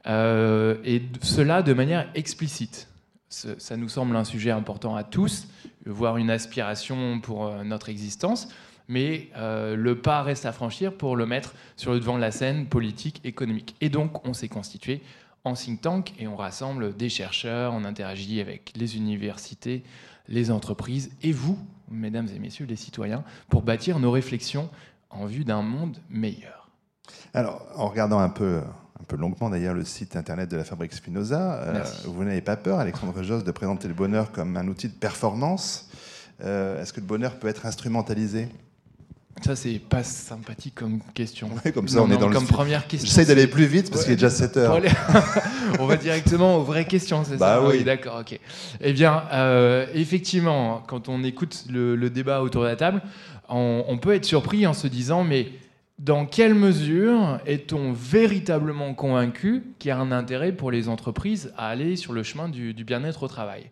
euh, 0.07 0.77
et 0.85 1.01
cela 1.21 1.61
de 1.61 1.73
manière 1.73 2.09
explicite. 2.15 2.87
Ça 3.27 3.75
nous 3.75 3.89
semble 3.89 4.15
un 4.15 4.23
sujet 4.23 4.51
important 4.51 4.95
à 4.95 5.03
tous, 5.03 5.47
voire 5.85 6.15
une 6.15 6.29
aspiration 6.29 7.19
pour 7.19 7.47
euh, 7.47 7.63
notre 7.63 7.89
existence, 7.89 8.47
mais 8.87 9.29
euh, 9.35 9.75
le 9.75 9.97
pas 9.99 10.21
reste 10.21 10.45
à 10.45 10.53
franchir 10.53 10.93
pour 10.93 11.17
le 11.17 11.25
mettre 11.25 11.53
sur 11.75 11.91
le 11.91 11.99
devant 11.99 12.15
de 12.15 12.21
la 12.21 12.31
scène 12.31 12.67
politique, 12.67 13.19
économique. 13.25 13.75
Et 13.81 13.89
donc, 13.89 14.25
on 14.25 14.33
s'est 14.33 14.47
constitué 14.47 15.01
en 15.43 15.53
think 15.53 15.81
tank 15.81 16.13
et 16.17 16.27
on 16.27 16.35
rassemble 16.35 16.95
des 16.95 17.09
chercheurs, 17.09 17.73
on 17.73 17.83
interagit 17.83 18.39
avec 18.39 18.71
les 18.75 18.95
universités, 18.95 19.83
les 20.27 20.51
entreprises 20.51 21.11
et 21.21 21.31
vous, 21.31 21.57
mesdames 21.89 22.27
et 22.35 22.39
messieurs 22.39 22.65
les 22.65 22.75
citoyens, 22.75 23.23
pour 23.49 23.61
bâtir 23.61 23.99
nos 23.99 24.11
réflexions 24.11 24.69
en 25.09 25.25
vue 25.25 25.43
d'un 25.43 25.61
monde 25.61 25.97
meilleur. 26.09 26.69
Alors, 27.33 27.65
en 27.75 27.87
regardant 27.87 28.19
un 28.19 28.29
peu, 28.29 28.61
un 28.99 29.03
peu 29.07 29.15
longuement 29.15 29.49
d'ailleurs 29.49 29.73
le 29.73 29.83
site 29.83 30.15
internet 30.15 30.49
de 30.49 30.57
la 30.57 30.63
Fabrique 30.63 30.93
Spinoza, 30.93 31.61
euh, 31.61 31.83
vous 32.05 32.23
n'avez 32.23 32.41
pas 32.41 32.57
peur, 32.57 32.79
Alexandre 32.79 33.21
Josse, 33.23 33.43
de 33.43 33.51
présenter 33.51 33.87
le 33.87 33.93
bonheur 33.93 34.31
comme 34.31 34.57
un 34.57 34.67
outil 34.67 34.87
de 34.87 34.93
performance. 34.93 35.89
Euh, 36.43 36.81
est-ce 36.81 36.91
que 36.91 36.99
le 36.99 37.05
bonheur 37.05 37.39
peut 37.39 37.47
être 37.47 37.65
instrumentalisé? 37.65 38.49
Ça, 39.41 39.55
c'est 39.55 39.79
pas 39.79 40.03
sympathique 40.03 40.75
comme 40.75 41.01
question. 41.13 41.49
comme 41.73 41.87
ça, 41.87 42.01
on 42.01 42.09
est 42.09 42.17
dans 42.17 42.29
comme 42.29 42.47
première 42.47 42.87
question. 42.87 43.07
J'essaie 43.07 43.25
d'aller 43.25 43.47
plus 43.47 43.65
vite 43.65 43.91
parce 43.91 44.03
qu'il 44.03 44.13
est 44.13 44.15
déjà 44.15 44.29
7 44.29 44.57
heures. 44.57 44.81
on 45.79 45.85
va 45.85 45.97
directement 45.97 46.57
aux 46.57 46.63
vraies 46.63 46.85
questions, 46.85 47.23
c'est 47.25 47.37
bah 47.37 47.59
ça 47.61 47.67
Oui, 47.67 47.83
d'accord, 47.83 48.21
ok. 48.21 48.39
Eh 48.81 48.93
bien, 48.93 49.23
euh, 49.33 49.87
effectivement, 49.93 50.81
quand 50.87 51.09
on 51.09 51.23
écoute 51.23 51.65
le, 51.69 52.09
débat 52.09 52.41
autour 52.41 52.63
de 52.63 52.67
la 52.67 52.77
table, 52.77 53.01
on, 53.49 53.97
peut 54.01 54.13
être 54.13 54.25
surpris 54.25 54.65
en 54.65 54.73
se 54.73 54.87
disant, 54.87 55.23
mais 55.25 55.49
dans 55.99 56.25
quelle 56.25 56.55
mesure 56.55 57.39
est-on 57.45 57.91
véritablement 57.91 58.93
convaincu 58.93 59.63
qu'il 59.79 59.89
y 59.89 59.91
a 59.91 59.97
un 59.97 60.11
intérêt 60.11 60.53
pour 60.53 60.71
les 60.71 60.87
entreprises 60.87 61.53
à 61.57 61.67
aller 61.67 61.97
sur 61.97 62.13
le 62.13 62.23
chemin 62.23 62.47
du 62.47 62.73
bien-être 62.85 63.23
au 63.23 63.27
travail? 63.27 63.69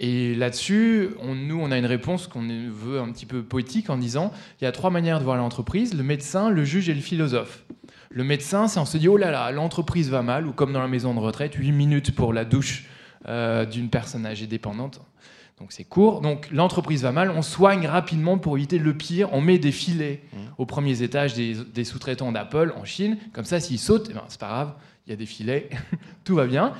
Et 0.00 0.34
là-dessus, 0.34 1.10
nous, 1.22 1.60
on 1.60 1.70
a 1.70 1.78
une 1.78 1.86
réponse 1.86 2.26
qu'on 2.26 2.42
veut 2.42 3.00
un 3.00 3.12
petit 3.12 3.26
peu 3.26 3.42
poétique 3.42 3.90
en 3.90 3.96
disant 3.96 4.32
il 4.60 4.64
y 4.64 4.66
a 4.66 4.72
trois 4.72 4.90
manières 4.90 5.18
de 5.20 5.24
voir 5.24 5.36
l'entreprise 5.36 5.94
le 5.94 6.02
médecin, 6.02 6.50
le 6.50 6.64
juge 6.64 6.88
et 6.88 6.94
le 6.94 7.00
philosophe. 7.00 7.64
Le 8.10 8.24
médecin, 8.24 8.68
c'est 8.68 8.80
on 8.80 8.84
se 8.84 8.98
dit 8.98 9.08
oh 9.08 9.16
là 9.16 9.30
là, 9.30 9.50
l'entreprise 9.50 10.10
va 10.10 10.22
mal, 10.22 10.46
ou 10.46 10.52
comme 10.52 10.72
dans 10.72 10.80
la 10.80 10.88
maison 10.88 11.14
de 11.14 11.20
retraite, 11.20 11.54
8 11.54 11.72
minutes 11.72 12.14
pour 12.14 12.32
la 12.32 12.44
douche 12.44 12.86
euh, 13.26 13.64
d'une 13.64 13.88
personne 13.88 14.26
âgée 14.26 14.46
dépendante. 14.46 15.00
Donc 15.58 15.72
c'est 15.72 15.84
court. 15.84 16.20
Donc 16.20 16.48
l'entreprise 16.50 17.02
va 17.02 17.12
mal, 17.12 17.30
on 17.30 17.42
soigne 17.42 17.86
rapidement 17.86 18.38
pour 18.38 18.56
éviter 18.56 18.78
le 18.78 18.96
pire. 18.96 19.32
On 19.32 19.40
met 19.40 19.58
des 19.58 19.72
filets 19.72 20.22
mmh. 20.32 20.36
aux 20.58 20.66
premiers 20.66 21.02
étages 21.02 21.34
des, 21.34 21.84
sous-traitants 21.84 22.32
d'Apple 22.32 22.72
en 22.76 22.84
Chine. 22.84 23.18
Comme 23.32 23.44
ça, 23.44 23.60
s'ils 23.60 23.78
sautent, 23.78 24.08
eh 24.10 24.14
ben, 24.14 24.24
c'est 24.28 24.40
pas 24.40 24.48
grave, 24.48 24.74
il 25.06 25.10
y 25.10 25.12
a 25.12 25.16
des 25.16 25.26
filets, 25.26 25.70
tout 26.24 26.34
va 26.34 26.46
bien. 26.46 26.72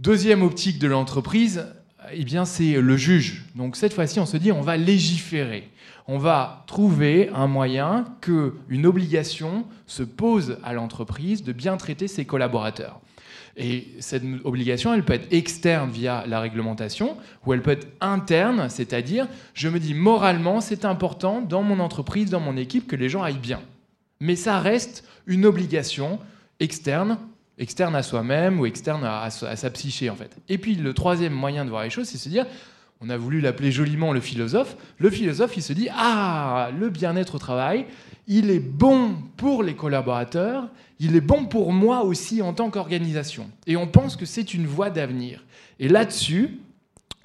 Deuxième 0.00 0.42
optique 0.42 0.78
de 0.78 0.88
l'entreprise, 0.88 1.66
eh 2.12 2.24
bien 2.24 2.44
c'est 2.44 2.80
le 2.80 2.96
juge. 2.96 3.44
Donc 3.54 3.76
cette 3.76 3.92
fois-ci, 3.92 4.20
on 4.20 4.26
se 4.26 4.36
dit 4.36 4.52
on 4.52 4.60
va 4.60 4.76
légiférer. 4.76 5.68
On 6.06 6.18
va 6.18 6.64
trouver 6.66 7.30
un 7.34 7.46
moyen 7.46 8.04
que 8.20 8.54
une 8.68 8.84
obligation 8.84 9.64
se 9.86 10.02
pose 10.02 10.58
à 10.62 10.74
l'entreprise 10.74 11.42
de 11.42 11.52
bien 11.52 11.76
traiter 11.76 12.08
ses 12.08 12.26
collaborateurs. 12.26 13.00
Et 13.56 13.88
cette 14.00 14.24
obligation, 14.42 14.92
elle 14.92 15.04
peut 15.04 15.12
être 15.12 15.32
externe 15.32 15.90
via 15.90 16.24
la 16.26 16.40
réglementation, 16.40 17.16
ou 17.46 17.52
elle 17.52 17.62
peut 17.62 17.70
être 17.70 17.86
interne, 18.00 18.68
c'est-à-dire, 18.68 19.28
je 19.54 19.68
me 19.68 19.78
dis 19.78 19.94
moralement, 19.94 20.60
c'est 20.60 20.84
important 20.84 21.40
dans 21.40 21.62
mon 21.62 21.78
entreprise, 21.78 22.30
dans 22.30 22.40
mon 22.40 22.56
équipe, 22.56 22.88
que 22.88 22.96
les 22.96 23.08
gens 23.08 23.22
aillent 23.22 23.38
bien. 23.38 23.60
Mais 24.20 24.36
ça 24.36 24.58
reste 24.58 25.04
une 25.26 25.46
obligation 25.46 26.18
externe, 26.58 27.18
externe 27.58 27.94
à 27.94 28.02
soi-même 28.02 28.60
ou 28.60 28.66
externe 28.66 29.04
à, 29.04 29.30
sa 29.30 29.70
psyché, 29.70 30.10
en 30.10 30.16
fait. 30.16 30.36
Et 30.48 30.58
puis, 30.58 30.74
le 30.74 30.92
troisième 30.92 31.32
moyen 31.32 31.64
de 31.64 31.70
voir 31.70 31.84
les 31.84 31.90
choses, 31.90 32.08
c'est 32.08 32.18
se 32.18 32.28
dire, 32.28 32.46
on 33.00 33.10
a 33.10 33.16
voulu 33.16 33.40
l'appeler 33.40 33.70
joliment 33.70 34.12
le 34.12 34.20
philosophe. 34.20 34.76
Le 34.98 35.10
philosophe, 35.10 35.56
il 35.56 35.62
se 35.62 35.72
dit 35.72 35.88
Ah, 35.92 36.70
le 36.78 36.90
bien-être 36.90 37.36
au 37.36 37.38
travail, 37.38 37.86
il 38.26 38.50
est 38.50 38.60
bon 38.60 39.16
pour 39.36 39.62
les 39.62 39.74
collaborateurs, 39.74 40.68
il 40.98 41.14
est 41.16 41.20
bon 41.20 41.44
pour 41.44 41.72
moi 41.72 42.04
aussi 42.04 42.40
en 42.40 42.54
tant 42.54 42.70
qu'organisation. 42.70 43.50
Et 43.66 43.76
on 43.76 43.86
pense 43.86 44.16
que 44.16 44.24
c'est 44.24 44.54
une 44.54 44.66
voie 44.66 44.90
d'avenir. 44.90 45.44
Et 45.78 45.88
là-dessus, 45.88 46.60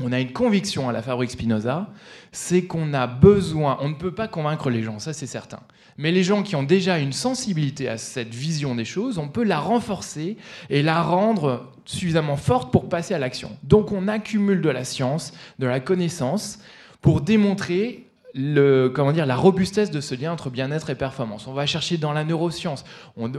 on 0.01 0.11
a 0.11 0.19
une 0.19 0.31
conviction 0.31 0.89
à 0.89 0.91
la 0.91 1.01
Fabrique 1.01 1.31
Spinoza, 1.31 1.89
c'est 2.31 2.63
qu'on 2.63 2.93
a 2.93 3.07
besoin, 3.07 3.77
on 3.81 3.89
ne 3.89 3.95
peut 3.95 4.13
pas 4.13 4.27
convaincre 4.27 4.69
les 4.69 4.83
gens, 4.83 4.99
ça 4.99 5.13
c'est 5.13 5.27
certain. 5.27 5.59
Mais 5.97 6.11
les 6.11 6.23
gens 6.23 6.43
qui 6.43 6.55
ont 6.55 6.63
déjà 6.63 6.97
une 6.97 7.11
sensibilité 7.11 7.89
à 7.89 7.97
cette 7.97 8.33
vision 8.33 8.75
des 8.75 8.85
choses, 8.85 9.17
on 9.17 9.27
peut 9.27 9.43
la 9.43 9.59
renforcer 9.59 10.37
et 10.69 10.81
la 10.81 11.01
rendre 11.01 11.71
suffisamment 11.85 12.37
forte 12.37 12.71
pour 12.71 12.87
passer 12.87 13.13
à 13.13 13.19
l'action. 13.19 13.57
Donc 13.63 13.91
on 13.91 14.07
accumule 14.07 14.61
de 14.61 14.69
la 14.69 14.85
science, 14.85 15.33
de 15.59 15.67
la 15.67 15.79
connaissance 15.79 16.59
pour 17.01 17.21
démontrer 17.21 18.08
le, 18.33 18.89
comment 18.89 19.11
dire, 19.11 19.25
la 19.25 19.35
robustesse 19.35 19.91
de 19.91 20.01
ce 20.01 20.13
lien 20.13 20.31
entre 20.31 20.49
bien-être 20.49 20.89
et 20.89 20.95
performance. 20.95 21.47
On 21.47 21.53
va 21.53 21.65
chercher 21.65 21.97
dans 21.97 22.13
la 22.13 22.23
neuroscience. 22.23 22.85
On, 23.17 23.29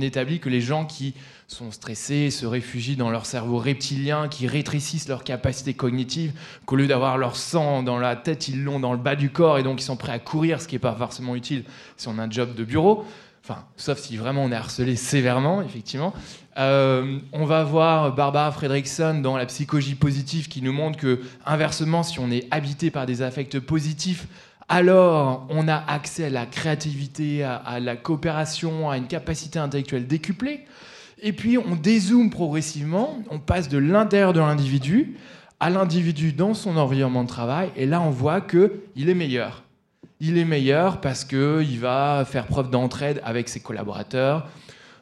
établit 0.00 0.38
que 0.38 0.48
les 0.48 0.60
gens 0.60 0.84
qui 0.84 1.14
sont 1.48 1.70
stressés 1.70 2.30
se 2.30 2.46
réfugient 2.46 2.96
dans 2.96 3.10
leur 3.10 3.26
cerveau 3.26 3.58
reptilien, 3.58 4.28
qui 4.28 4.46
rétrécissent 4.46 5.08
leur 5.08 5.24
capacité 5.24 5.74
cognitive, 5.74 6.32
qu'au 6.66 6.76
lieu 6.76 6.86
d'avoir 6.86 7.18
leur 7.18 7.36
sang 7.36 7.82
dans 7.82 7.98
la 7.98 8.16
tête, 8.16 8.48
ils 8.48 8.62
l'ont 8.62 8.80
dans 8.80 8.92
le 8.92 8.98
bas 8.98 9.16
du 9.16 9.30
corps 9.30 9.58
et 9.58 9.62
donc 9.62 9.80
ils 9.80 9.84
sont 9.84 9.96
prêts 9.96 10.12
à 10.12 10.18
courir, 10.18 10.62
ce 10.62 10.68
qui 10.68 10.76
n'est 10.76 10.80
pas 10.80 10.94
forcément 10.94 11.34
utile 11.34 11.64
si 11.96 12.08
on 12.08 12.18
a 12.18 12.22
un 12.22 12.30
job 12.30 12.54
de 12.54 12.64
bureau. 12.64 13.04
Sauf 13.76 13.98
si 13.98 14.16
vraiment 14.16 14.44
on 14.44 14.52
est 14.52 14.56
harcelé 14.56 14.96
sévèrement, 14.96 15.62
effectivement. 15.62 16.12
Euh, 16.58 17.18
on 17.32 17.44
va 17.44 17.64
voir 17.64 18.14
Barbara 18.14 18.50
Fredrickson 18.52 19.20
dans 19.22 19.36
la 19.36 19.46
psychologie 19.46 19.94
positive 19.94 20.48
qui 20.48 20.60
nous 20.62 20.72
montre 20.72 20.98
que, 20.98 21.20
inversement, 21.46 22.02
si 22.02 22.18
on 22.18 22.30
est 22.30 22.46
habité 22.50 22.90
par 22.90 23.06
des 23.06 23.22
affects 23.22 23.60
positifs, 23.60 24.26
alors 24.68 25.46
on 25.50 25.68
a 25.68 25.76
accès 25.76 26.26
à 26.26 26.30
la 26.30 26.46
créativité, 26.46 27.42
à, 27.44 27.80
la 27.80 27.96
coopération, 27.96 28.90
à 28.90 28.98
une 28.98 29.06
capacité 29.06 29.58
intellectuelle 29.58 30.06
décuplée. 30.06 30.64
Et 31.22 31.32
puis 31.32 31.58
on 31.58 31.74
dézoome 31.74 32.30
progressivement, 32.30 33.18
on 33.30 33.38
passe 33.38 33.68
de 33.68 33.78
l'intérieur 33.78 34.32
de 34.32 34.40
l'individu 34.40 35.16
à 35.60 35.70
l'individu 35.70 36.32
dans 36.32 36.54
son 36.54 36.76
environnement 36.76 37.24
de 37.24 37.28
travail, 37.28 37.70
et 37.76 37.86
là 37.86 38.00
on 38.00 38.10
voit 38.10 38.40
qu'il 38.40 39.08
est 39.08 39.14
meilleur 39.14 39.64
il 40.20 40.38
est 40.38 40.44
meilleur 40.44 41.00
parce 41.00 41.24
qu'il 41.24 41.78
va 41.80 42.24
faire 42.26 42.46
preuve 42.46 42.70
d'entraide 42.70 43.20
avec 43.24 43.48
ses 43.48 43.60
collaborateurs. 43.60 44.48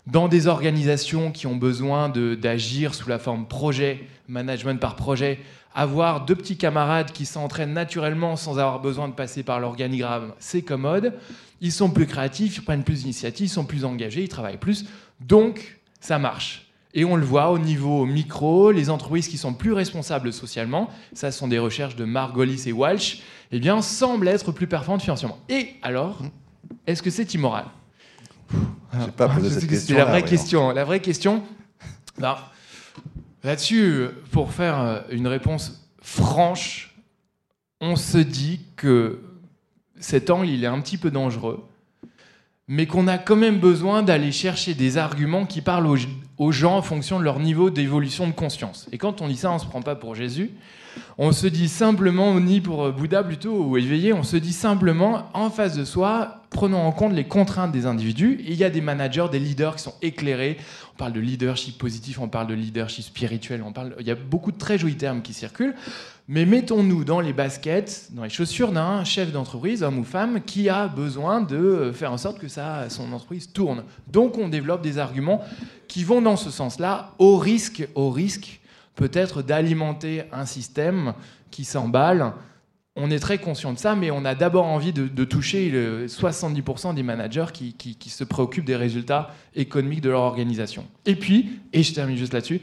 Dans 0.07 0.29
des 0.29 0.47
organisations 0.47 1.33
qui 1.33 1.47
ont 1.47 1.57
besoin 1.57 2.09
d'agir 2.09 2.95
sous 2.95 3.09
la 3.09 3.19
forme 3.19 3.47
projet, 3.47 4.07
management 4.29 4.79
par 4.79 4.95
projet, 4.95 5.41
avoir 5.75 6.25
deux 6.25 6.37
petits 6.37 6.57
camarades 6.57 7.13
qui 7.13 7.27
s'entraînent 7.27 7.73
naturellement 7.73 8.37
sans 8.37 8.59
avoir 8.59 8.81
besoin 8.81 9.09
de 9.09 9.15
passer 9.15 9.43
par 9.43 9.59
l'organigramme, 9.59 10.33
c'est 10.39 10.63
commode. 10.63 11.15
Ils 11.61 11.73
sont 11.73 11.91
plus 11.91 12.07
créatifs, 12.07 12.59
ils 12.59 12.65
prennent 12.65 12.85
plus 12.85 13.01
d'initiatives, 13.01 13.47
ils 13.47 13.51
sont 13.51 13.65
plus 13.65 13.85
engagés, 13.85 14.23
ils 14.23 14.29
travaillent 14.29 14.59
plus. 14.59 14.87
Donc, 15.21 15.79
ça 16.01 16.19
marche. 16.19 16.66
Et 16.99 17.05
on 17.05 17.15
le 17.15 17.27
voit 17.27 17.51
au 17.51 17.59
niveau 17.59 18.07
micro, 18.07 18.73
les 18.73 18.89
entreprises 18.89 19.29
qui 19.29 19.37
sont 19.37 19.53
plus 19.53 19.75
responsables 19.75 20.33
socialement, 20.33 20.89
ça 21.13 21.31
sont 21.31 21.47
des 21.47 21.59
recherches 21.59 21.95
de 21.95 22.07
Margolis 22.07 22.63
et 22.67 22.73
Walsh, 22.73 23.21
eh 23.53 23.61
bien, 23.61 23.83
semblent 23.83 24.27
être 24.27 24.51
plus 24.51 24.67
performantes 24.67 25.03
financièrement. 25.03 25.39
Et 25.51 25.75
alors, 25.83 26.23
est-ce 26.87 27.03
que 27.03 27.11
c'est 27.11 27.35
immoral? 27.35 27.67
J'ai 28.51 29.11
pas 29.13 29.29
posé 29.29 29.51
cette 29.51 29.69
question. 29.69 29.95
C'est 29.95 30.01
la 30.01 30.07
vraie 30.07 30.25
question. 30.25 30.71
La 30.71 30.85
vraie 30.85 31.01
question. 31.01 31.43
Là-dessus, 33.45 34.07
pour 34.33 34.53
faire 34.53 34.81
euh, 34.81 35.01
une 35.11 35.27
réponse 35.27 35.87
franche, 36.01 36.97
on 37.83 37.97
se 37.97 38.17
dit 38.17 38.63
que 38.75 39.21
cet 40.01 40.31
angle, 40.31 40.49
il 40.49 40.65
est 40.65 40.69
un 40.69 40.81
petit 40.81 40.97
peu 40.97 41.11
dangereux 41.11 41.63
mais 42.69 42.87
qu'on 42.87 43.07
a 43.07 43.19
quand 43.19 43.37
même 43.37 43.59
besoin 43.59 44.03
d'aller 44.03 44.33
chercher 44.33 44.75
des 44.75 44.99
arguments 44.99 45.47
qui 45.47 45.61
parlent 45.61 45.87
aux, 45.87 45.97
gens 46.51 46.77
en 46.77 46.83
fonction 46.83 47.19
de 47.19 47.25
leur 47.25 47.39
niveau 47.39 47.71
d'évolution 47.71 48.27
de 48.27 48.33
conscience. 48.33 48.87
Et 48.93 48.99
quand 48.99 49.23
on 49.23 49.29
dit 49.29 49.37
ça, 49.37 49.51
on 49.51 49.55
ne 49.55 49.61
se 49.61 49.67
prend 49.67 49.83
pas 49.83 49.97
pour 49.97 50.15
Jésus. 50.15 50.51
On 51.19 51.33
se 51.33 51.47
dit 51.47 51.69
simplement, 51.69 52.39
ni 52.41 52.61
pour 52.61 52.91
Bouddha 52.91 53.23
plutôt, 53.23 53.65
ou 53.65 53.77
éveillé, 53.77 54.13
on 54.13 54.23
se 54.23 54.37
dit 54.37 54.53
simplement, 54.53 55.29
en 55.35 55.51
face 55.51 55.77
de 55.77 55.85
soi, 55.85 56.43
prenons 56.51 56.81
en 56.81 56.93
compte 56.93 57.13
les 57.13 57.25
contraintes 57.25 57.73
des 57.73 57.87
individus. 57.87 58.41
Il 58.47 58.55
y 58.55 58.65
a 58.65 58.71
des 58.71 58.81
managers, 58.81 59.27
des 59.31 59.39
leaders 59.39 59.77
qui 59.77 59.83
sont 59.83 59.95
éclairés. 60.03 60.57
On 60.95 60.97
parle 60.97 61.13
de 61.13 61.21
leadership 61.21 61.77
positif, 61.77 62.19
on 62.19 62.29
parle 62.29 62.47
de 62.47 62.55
leadership 62.55 63.05
spirituel, 63.05 63.63
on 63.63 63.73
parle, 63.73 63.95
il 64.01 64.07
y 64.07 64.11
a 64.11 64.15
beaucoup 64.15 64.53
de 64.53 64.59
très 64.59 64.79
jolis 64.79 64.97
termes 64.97 65.21
qui 65.21 65.35
circulent. 65.35 65.75
Mais 66.29 66.45
mettons-nous 66.45 67.05
dans 67.05 67.21
les 67.21 67.33
baskets, 67.33 68.09
dans 68.11 68.25
les 68.25 68.31
chaussures 68.31 68.73
d'un 68.73 69.05
chef 69.05 69.31
d'entreprise, 69.31 69.85
homme 69.85 70.01
ou 70.01 70.05
femme, 70.05 70.41
qui 70.41 70.69
a 70.69 70.89
besoin 70.89 71.41
de 71.41 71.93
faire 71.95 72.13
en 72.13 72.19
sorte 72.19 72.41
que 72.41 72.49
ça, 72.49 72.91
son 72.91 73.13
entreprise 73.13 73.53
tourne. 73.53 73.85
Donc 74.09 74.37
on 74.37 74.49
développe 74.49 74.83
des 74.83 74.99
arguments 74.99 75.41
qui 75.87 76.03
vont 76.03 76.21
dans 76.21 76.37
ce 76.37 76.51
sens-là, 76.51 77.13
au 77.19 77.39
risque, 77.39 77.87
au 77.95 78.11
risque 78.11 78.61
peut-être 78.97 79.43
d'alimenter 79.43 80.25
un 80.33 80.47
système 80.47 81.15
qui 81.53 81.65
s'emballe. 81.65 82.33
On 82.97 83.11
est 83.11 83.21
très 83.21 83.39
conscient 83.39 83.73
de 83.73 83.79
ça, 83.79 83.95
mais 83.95 84.11
on 84.11 84.25
a 84.25 84.35
d'abord 84.35 84.65
envie 84.65 84.93
de, 84.93 85.25
toucher 85.25 85.71
le 85.71 86.07
70% 86.07 86.95
des 86.95 87.05
managers 87.05 87.47
qui, 87.53 87.75
qui 87.75 88.11
se 88.11 88.25
préoccupent 88.25 88.65
des 88.65 88.75
résultats 88.75 89.31
économiques 89.55 90.01
de 90.01 90.11
leur 90.11 90.23
organisation. 90.23 90.87
Et 91.05 91.15
puis, 91.15 91.61
et 91.73 91.85
je 91.85 91.95
termine 91.95 92.17
juste 92.17 92.33
là-dessus, 92.33 92.63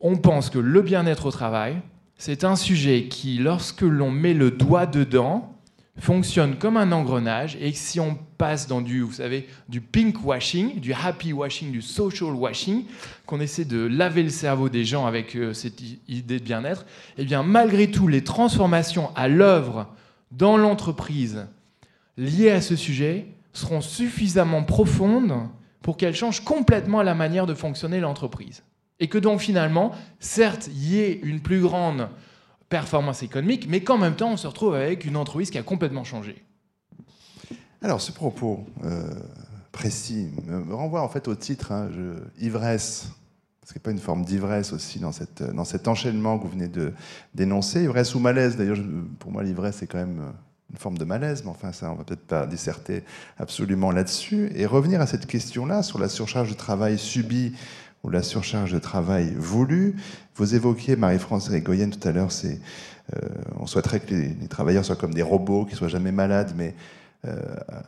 on 0.00 0.16
pense 0.16 0.48
que 0.48 0.60
le 0.60 0.80
bien-être 0.80 1.26
au 1.26 1.32
travail, 1.32 1.82
c'est 2.18 2.42
un 2.42 2.56
sujet 2.56 3.04
qui, 3.04 3.38
lorsque 3.38 3.82
l'on 3.82 4.10
met 4.10 4.34
le 4.34 4.50
doigt 4.50 4.86
dedans, 4.86 5.54
fonctionne 6.00 6.56
comme 6.56 6.76
un 6.76 6.92
engrenage 6.92 7.56
et 7.60 7.72
si 7.72 7.98
on 8.00 8.16
passe 8.38 8.66
dans 8.66 8.80
du, 8.80 9.00
vous 9.00 9.12
savez, 9.12 9.48
du 9.68 9.80
pink 9.80 10.24
washing, 10.24 10.80
du 10.80 10.92
happy 10.92 11.32
washing, 11.32 11.72
du 11.72 11.82
social 11.82 12.30
washing, 12.30 12.84
qu'on 13.26 13.40
essaie 13.40 13.64
de 13.64 13.78
laver 13.78 14.22
le 14.22 14.30
cerveau 14.30 14.68
des 14.68 14.84
gens 14.84 15.06
avec 15.06 15.34
euh, 15.34 15.52
cette 15.52 15.80
idée 16.08 16.38
de 16.38 16.44
bien-être, 16.44 16.86
eh 17.18 17.24
bien 17.24 17.42
malgré 17.42 17.90
tout, 17.90 18.06
les 18.06 18.22
transformations 18.22 19.10
à 19.16 19.28
l'œuvre 19.28 19.88
dans 20.30 20.56
l'entreprise 20.56 21.46
liées 22.16 22.50
à 22.50 22.60
ce 22.60 22.76
sujet 22.76 23.26
seront 23.52 23.80
suffisamment 23.80 24.62
profondes 24.62 25.48
pour 25.82 25.96
qu'elles 25.96 26.14
changent 26.14 26.44
complètement 26.44 27.02
la 27.02 27.14
manière 27.14 27.46
de 27.46 27.54
fonctionner 27.54 27.98
l'entreprise. 28.00 28.62
Et 29.00 29.08
que 29.08 29.18
donc 29.18 29.40
finalement, 29.40 29.92
certes, 30.18 30.68
il 30.72 30.88
y 30.88 31.00
ait 31.00 31.20
une 31.22 31.40
plus 31.40 31.60
grande 31.60 32.08
performance 32.68 33.22
économique, 33.22 33.66
mais 33.68 33.82
qu'en 33.82 33.98
même 33.98 34.14
temps, 34.14 34.32
on 34.32 34.36
se 34.36 34.46
retrouve 34.46 34.74
avec 34.74 35.04
une 35.04 35.16
entreprise 35.16 35.50
qui 35.50 35.58
a 35.58 35.62
complètement 35.62 36.04
changé. 36.04 36.44
Alors, 37.80 38.00
ce 38.00 38.12
propos 38.12 38.66
euh, 38.84 39.08
précis 39.72 40.30
me 40.46 40.74
renvoie 40.74 41.02
en 41.02 41.08
fait 41.08 41.28
au 41.28 41.34
titre, 41.34 41.72
hein, 41.72 41.88
ivresse. 42.38 43.08
N'y 43.74 43.76
a 43.76 43.80
pas 43.80 43.90
une 43.90 43.98
forme 43.98 44.24
d'ivresse 44.24 44.72
aussi 44.72 44.98
dans, 44.98 45.12
cette, 45.12 45.42
dans 45.42 45.64
cet 45.64 45.88
enchaînement 45.88 46.38
que 46.38 46.44
vous 46.44 46.52
venez 46.52 46.68
de 46.68 46.94
dénoncer 47.34 47.82
Ivresse 47.82 48.14
ou 48.14 48.18
malaise 48.18 48.56
D'ailleurs, 48.56 48.78
pour 49.18 49.30
moi, 49.30 49.42
l'ivresse, 49.42 49.76
c'est 49.80 49.86
quand 49.86 49.98
même 49.98 50.32
une 50.70 50.78
forme 50.78 50.96
de 50.96 51.04
malaise, 51.04 51.42
mais 51.44 51.50
enfin, 51.50 51.72
ça, 51.72 51.90
on 51.92 51.94
va 51.94 52.04
peut-être 52.04 52.26
pas 52.26 52.46
disserter 52.46 53.04
absolument 53.38 53.90
là-dessus. 53.90 54.50
Et 54.54 54.64
revenir 54.64 55.02
à 55.02 55.06
cette 55.06 55.26
question-là, 55.26 55.82
sur 55.82 55.98
la 55.98 56.08
surcharge 56.08 56.50
de 56.50 56.54
travail 56.54 56.98
subie 56.98 57.52
ou 58.04 58.10
la 58.10 58.22
surcharge 58.22 58.72
de 58.72 58.78
travail 58.78 59.34
voulue. 59.36 59.96
Vous 60.36 60.54
évoquiez, 60.54 60.96
Marie-France 60.96 61.50
Goyenne 61.50 61.90
tout 61.90 62.06
à 62.06 62.12
l'heure, 62.12 62.30
euh, 63.16 63.28
on 63.58 63.66
souhaiterait 63.66 64.00
que 64.00 64.14
les, 64.14 64.48
travailleurs 64.48 64.84
soient 64.84 64.96
comme 64.96 65.14
des 65.14 65.22
robots, 65.22 65.64
qu'ils 65.64 65.76
soient 65.76 65.88
jamais 65.88 66.12
malades, 66.12 66.52
mais 66.56 66.74
euh, 67.26 67.36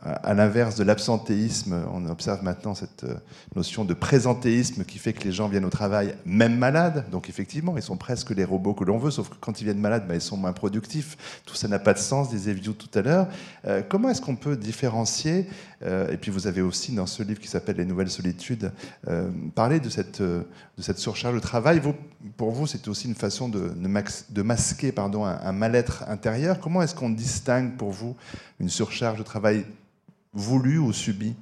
à, 0.03 0.33
l'inverse 0.33 0.75
de 0.75 0.83
l'absentéisme, 0.83 1.85
on 1.93 2.05
observe 2.09 2.43
maintenant 2.43 2.75
cette 2.75 3.05
euh, 3.05 3.13
notion 3.55 3.85
de 3.85 3.93
présentéisme 3.93 4.83
qui 4.83 4.97
fait 4.97 5.13
que 5.13 5.23
les 5.23 5.31
gens 5.31 5.47
viennent 5.47 5.63
au 5.63 5.69
travail 5.69 6.15
même 6.25 6.57
malades. 6.57 7.05
Donc 7.11 7.29
effectivement, 7.29 7.77
ils 7.77 7.83
sont 7.83 7.95
presque 7.95 8.31
les 8.31 8.43
robots 8.43 8.73
que 8.73 8.83
l'on 8.83 8.97
veut, 8.97 9.11
sauf 9.11 9.29
que 9.29 9.35
quand 9.39 9.61
ils 9.61 9.63
viennent 9.63 9.79
malades, 9.79 10.05
ben, 10.05 10.15
ils 10.15 10.21
sont 10.21 10.35
moins 10.35 10.53
productifs. 10.53 11.41
Tout 11.45 11.55
ça 11.55 11.69
n'a 11.69 11.79
pas 11.79 11.93
de 11.93 11.99
sens, 11.99 12.29
disait 12.29 12.53
View 12.53 12.73
tout 12.73 12.89
à 12.99 13.01
l'heure. 13.01 13.27
Comment 13.87 14.09
est-ce 14.09 14.21
qu'on 14.21 14.35
peut 14.35 14.57
différencier 14.57 15.47
Et 15.83 16.17
puis 16.17 16.31
vous 16.31 16.47
avez 16.47 16.61
aussi 16.61 16.93
dans 16.93 17.07
ce 17.07 17.23
livre 17.23 17.39
qui 17.39 17.47
s'appelle 17.47 17.77
Les 17.77 17.85
Nouvelles 17.85 18.09
Solitudes 18.09 18.71
parlé 19.55 19.79
de 19.79 19.89
cette, 19.89 20.21
de 20.21 20.45
cette 20.79 20.99
surcharge 20.99 21.35
de 21.35 21.39
travail. 21.39 21.81
Pour 22.37 22.51
vous, 22.51 22.67
c'est 22.67 22.87
aussi 22.87 23.07
une 23.07 23.15
façon 23.15 23.49
de, 23.49 24.41
masquer 24.43 24.91
pardon, 24.91 25.25
un 25.25 25.51
mal-être 25.51 26.03
intérieur. 26.07 26.59
Comment 26.59 26.81
est-ce 26.81 26.95
qu'on 26.95 27.09
distingue 27.09 27.77
pour 27.77 27.91
vous 27.91 28.15
une 28.59 28.69
surcharge 28.69 29.17
de 29.17 29.23
travail 29.23 29.65
voulu 30.33 30.77
ou 30.77 30.93
subi 30.93 31.35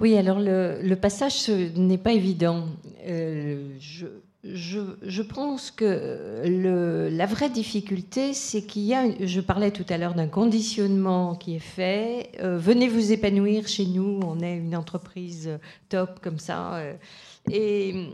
Oui, 0.00 0.16
alors 0.16 0.38
le, 0.40 0.94
passage 0.94 1.48
n'est 1.48 1.98
pas 1.98 2.12
évident. 2.12 2.66
Euh, 3.06 3.76
je, 3.80 4.06
je, 4.54 5.22
pense 5.22 5.70
que 5.70 6.42
la 7.10 7.26
vraie 7.26 7.50
difficulté, 7.50 8.34
c'est 8.34 8.62
qu'il 8.62 8.82
y 8.82 8.94
a, 8.94 9.04
je 9.20 9.40
parlais 9.40 9.70
tout 9.70 9.84
à 9.88 9.98
l'heure 9.98 10.14
d'un 10.14 10.28
conditionnement 10.28 11.34
qui 11.34 11.56
est 11.56 11.60
fait. 11.60 12.30
Euh, 12.40 12.58
venez 12.58 12.88
vous 12.88 13.12
épanouir 13.12 13.68
chez 13.68 13.86
nous, 13.86 14.20
on 14.24 14.40
est 14.40 14.56
une 14.56 14.76
entreprise 14.76 15.58
top 15.88 16.20
comme 16.20 16.38
ça. 16.38 16.74
Euh, 16.74 16.94
et, 17.50 18.08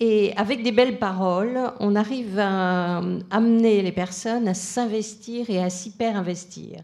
et 0.00 0.32
avec 0.36 0.62
des 0.62 0.72
belles 0.72 0.98
paroles, 0.98 1.58
on 1.80 1.96
arrive 1.96 2.38
à 2.38 3.02
amener 3.30 3.82
les 3.82 3.92
personnes 3.92 4.48
à 4.48 4.54
s'investir 4.54 5.50
et 5.50 5.62
à 5.62 5.70
s'hyper-investir. 5.70 6.82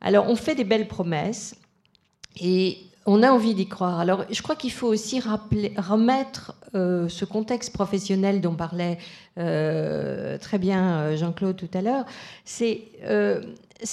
Alors, 0.00 0.28
on 0.28 0.36
fait 0.36 0.54
des 0.54 0.64
belles 0.64 0.88
promesses 0.88 1.56
et 2.40 2.78
on 3.08 3.22
a 3.22 3.30
envie 3.30 3.54
d'y 3.54 3.66
croire. 3.66 4.00
Alors, 4.00 4.24
je 4.30 4.42
crois 4.42 4.54
qu'il 4.54 4.70
faut 4.70 4.86
aussi 4.86 5.18
rappeler, 5.18 5.72
remettre 5.78 6.54
euh, 6.74 7.08
ce 7.08 7.24
contexte 7.24 7.72
professionnel 7.72 8.42
dont 8.42 8.54
parlait 8.54 8.98
euh, 9.38 10.36
très 10.36 10.58
bien 10.58 10.98
euh, 10.98 11.16
Jean-Claude 11.16 11.56
tout 11.56 11.70
à 11.72 11.80
l'heure. 11.80 12.04
C'est 12.44 12.82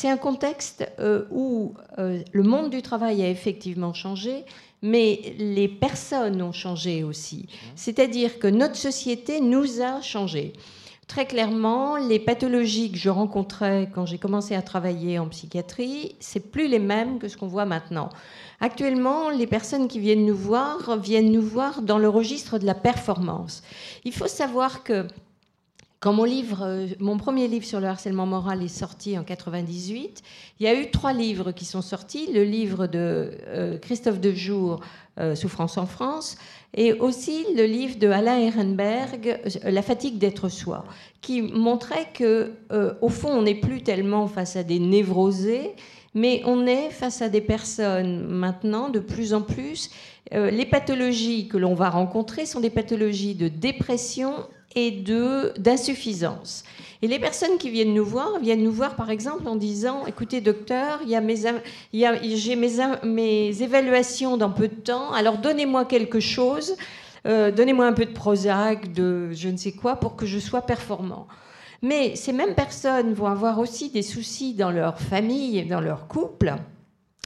un 0.03 0.17
contexte 0.17 0.85
où 1.31 1.75
le 1.97 2.43
monde 2.43 2.71
du 2.71 2.81
travail 2.81 3.23
a 3.23 3.29
effectivement 3.29 3.93
changé, 3.93 4.43
mais 4.81 5.33
les 5.37 5.69
personnes 5.69 6.41
ont 6.41 6.51
changé 6.51 7.03
aussi. 7.03 7.47
C'est-à-dire 7.75 8.37
que 8.39 8.47
notre 8.47 8.75
société 8.75 9.39
nous 9.39 9.81
a 9.81 10.01
changé. 10.01 10.53
Très 11.07 11.27
clairement, 11.27 11.97
les 11.97 12.19
pathologies 12.19 12.91
que 12.91 12.97
je 12.97 13.09
rencontrais 13.09 13.89
quand 13.93 14.07
j'ai 14.07 14.17
commencé 14.17 14.55
à 14.55 14.63
travailler 14.63 15.19
en 15.19 15.27
psychiatrie, 15.27 16.15
c'est 16.19 16.51
plus 16.51 16.67
les 16.67 16.79
mêmes 16.79 17.19
que 17.19 17.27
ce 17.27 17.37
qu'on 17.37 17.47
voit 17.47 17.65
maintenant. 17.65 18.09
Actuellement, 18.59 19.29
les 19.29 19.45
personnes 19.45 19.87
qui 19.87 19.99
viennent 19.99 20.25
nous 20.25 20.35
voir 20.35 20.97
viennent 20.97 21.31
nous 21.31 21.43
voir 21.43 21.83
dans 21.83 21.99
le 21.99 22.09
registre 22.09 22.57
de 22.57 22.65
la 22.65 22.73
performance. 22.73 23.61
Il 24.03 24.13
faut 24.13 24.27
savoir 24.27 24.83
que 24.83 25.07
quand 25.99 26.13
mon, 26.13 26.23
livre, 26.23 26.63
euh, 26.63 26.87
mon 26.99 27.17
premier 27.17 27.47
livre 27.47 27.65
sur 27.65 27.79
le 27.79 27.87
harcèlement 27.87 28.27
moral 28.27 28.61
est 28.61 28.67
sorti 28.67 29.17
en 29.17 29.23
98, 29.23 30.21
il 30.59 30.63
y 30.63 30.67
a 30.67 30.79
eu 30.79 30.91
trois 30.91 31.13
livres 31.13 31.51
qui 31.51 31.65
sont 31.65 31.81
sortis. 31.81 32.31
Le 32.31 32.43
livre 32.43 32.85
de 32.85 33.31
euh, 33.47 33.77
Christophe 33.79 34.19
Dejour, 34.19 34.81
euh, 35.19 35.33
Souffrance 35.33 35.77
en 35.77 35.85
France, 35.87 36.37
et 36.75 36.93
aussi 36.93 37.45
le 37.55 37.65
livre 37.65 37.97
de 37.97 38.09
Alain 38.09 38.37
Ehrenberg, 38.37 39.39
La 39.63 39.81
fatigue 39.81 40.17
d'être 40.17 40.49
soi, 40.49 40.85
qui 41.21 41.41
montrait 41.41 42.09
que, 42.13 42.51
au 43.01 43.09
fond, 43.09 43.29
on 43.29 43.41
n'est 43.43 43.55
plus 43.55 43.81
tellement 43.81 44.27
face 44.27 44.55
à 44.55 44.63
des 44.63 44.79
névrosés, 44.79 45.71
mais 46.13 46.41
on 46.45 46.67
est 46.67 46.89
face 46.91 47.21
à 47.21 47.29
des 47.29 47.41
personnes 47.41 48.27
maintenant 48.27 48.89
de 48.89 48.99
plus 48.99 49.33
en 49.33 49.41
plus. 49.41 49.89
les 50.31 50.65
pathologies 50.65 51.47
que 51.47 51.57
l'on 51.57 51.75
va 51.75 51.89
rencontrer 51.89 52.45
sont 52.45 52.59
des 52.59 52.69
pathologies 52.69 53.35
de 53.35 53.47
dépression 53.47 54.33
et 54.75 54.91
d'insuffisance. 55.57 56.63
Et 57.01 57.07
les 57.07 57.19
personnes 57.19 57.57
qui 57.57 57.69
viennent 57.69 57.93
nous 57.93 58.05
voir 58.05 58.39
viennent 58.39 58.63
nous 58.63 58.71
voir 58.71 58.95
par 58.95 59.09
exemple 59.09 59.47
en 59.47 59.55
disant 59.55 60.05
écoutez 60.05 60.41
docteur, 60.41 61.01
y 61.05 61.15
a 61.15 61.21
mes, 61.21 61.35
j'ai 61.93 62.55
mes, 62.55 62.71
mes, 63.03 63.61
évaluations 63.61 64.37
dans 64.37 64.49
peu 64.51 64.67
de 64.67 64.75
temps, 64.75 65.11
alors 65.13 65.37
donnez-moi 65.37 65.85
quelque 65.85 66.19
chose, 66.19 66.75
euh, 67.25 67.51
donnez-moi 67.51 67.85
un 67.85 67.93
peu 67.93 68.05
de 68.05 68.13
Prozac, 68.13 68.91
de 68.93 69.29
je 69.33 69.49
ne 69.49 69.57
sais 69.57 69.71
quoi, 69.71 69.95
pour 69.97 70.15
que 70.15 70.25
je 70.25 70.39
sois 70.39 70.61
performant. 70.61 71.27
Mais 71.81 72.15
ces 72.15 72.33
mêmes 72.33 72.55
personnes 72.55 73.13
vont 73.13 73.27
avoir 73.27 73.59
aussi 73.59 73.89
des 73.89 74.01
soucis 74.01 74.53
dans 74.53 74.71
leur 74.71 74.99
famille, 74.99 75.63
dans 75.65 75.81
leur 75.81 76.07
couple 76.07 76.55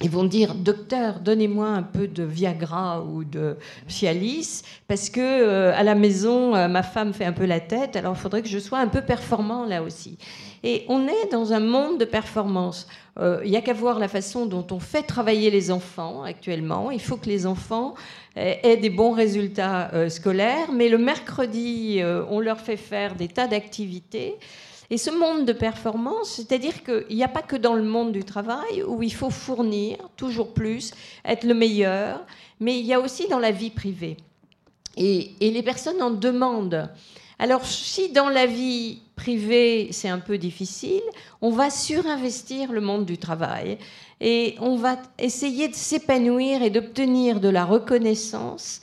ils 0.01 0.09
vont 0.09 0.23
dire 0.23 0.55
docteur, 0.55 1.19
donnez-moi 1.19 1.67
un 1.67 1.83
peu 1.83 2.07
de 2.07 2.23
Viagra 2.23 3.03
ou 3.03 3.25
de 3.25 3.57
Cialis 3.89 4.61
parce 4.87 5.09
que 5.09 5.19
euh, 5.19 5.75
à 5.75 5.83
la 5.83 5.93
maison 5.93 6.55
euh, 6.55 6.69
ma 6.69 6.83
femme 6.83 7.13
fait 7.13 7.25
un 7.25 7.33
peu 7.33 7.45
la 7.45 7.59
tête, 7.59 7.97
alors 7.97 8.15
il 8.15 8.19
faudrait 8.19 8.41
que 8.41 8.47
je 8.47 8.59
sois 8.59 8.79
un 8.79 8.87
peu 8.87 9.01
performant 9.01 9.65
là 9.65 9.83
aussi. 9.83 10.17
Et 10.63 10.85
on 10.87 11.05
est 11.07 11.31
dans 11.31 11.51
un 11.51 11.59
monde 11.59 11.99
de 11.99 12.05
performance. 12.05 12.87
Euh, 13.19 13.41
il 13.43 13.51
n'y 13.51 13.57
a 13.57 13.61
qu'à 13.61 13.73
voir 13.73 13.99
la 13.99 14.07
façon 14.07 14.45
dont 14.45 14.65
on 14.71 14.79
fait 14.79 15.03
travailler 15.03 15.51
les 15.51 15.69
enfants 15.69 16.23
actuellement. 16.23 16.91
Il 16.91 17.01
faut 17.01 17.17
que 17.17 17.27
les 17.27 17.45
enfants 17.45 17.93
aient 18.35 18.77
des 18.77 18.89
bons 18.89 19.11
résultats 19.11 20.09
scolaires, 20.09 20.71
mais 20.71 20.87
le 20.87 20.97
mercredi, 20.97 21.99
on 22.29 22.39
leur 22.39 22.61
fait 22.61 22.77
faire 22.77 23.15
des 23.15 23.27
tas 23.27 23.47
d'activités. 23.47 24.37
Et 24.91 24.97
ce 24.97 25.11
monde 25.11 25.45
de 25.45 25.53
performance, 25.53 26.31
c'est-à-dire 26.31 26.83
qu'il 26.83 27.15
n'y 27.15 27.23
a 27.23 27.27
pas 27.27 27.43
que 27.43 27.55
dans 27.55 27.75
le 27.75 27.83
monde 27.83 28.11
du 28.11 28.23
travail 28.23 28.83
où 28.87 29.03
il 29.03 29.13
faut 29.13 29.29
fournir 29.29 29.97
toujours 30.17 30.53
plus, 30.53 30.93
être 31.23 31.43
le 31.43 31.53
meilleur, 31.53 32.25
mais 32.59 32.79
il 32.79 32.85
y 32.85 32.93
a 32.93 32.99
aussi 32.99 33.27
dans 33.27 33.39
la 33.39 33.51
vie 33.51 33.69
privée. 33.69 34.17
Et, 34.97 35.31
les 35.39 35.63
personnes 35.63 36.01
en 36.01 36.09
demandent. 36.09 36.89
Alors 37.37 37.65
si 37.65 38.11
dans 38.11 38.27
la 38.27 38.45
vie 38.45 39.01
privée 39.15 39.89
c'est 39.91 40.09
un 40.09 40.19
peu 40.19 40.37
difficile, 40.37 41.03
on 41.41 41.51
va 41.51 41.69
surinvestir 41.69 42.73
le 42.73 42.81
monde 42.81 43.05
du 43.05 43.17
travail 43.17 43.77
et 44.19 44.55
on 44.59 44.75
va 44.75 44.97
essayer 45.17 45.69
de 45.69 45.75
s'épanouir 45.75 46.61
et 46.63 46.69
d'obtenir 46.69 47.39
de 47.39 47.47
la 47.47 47.63
reconnaissance 47.63 48.81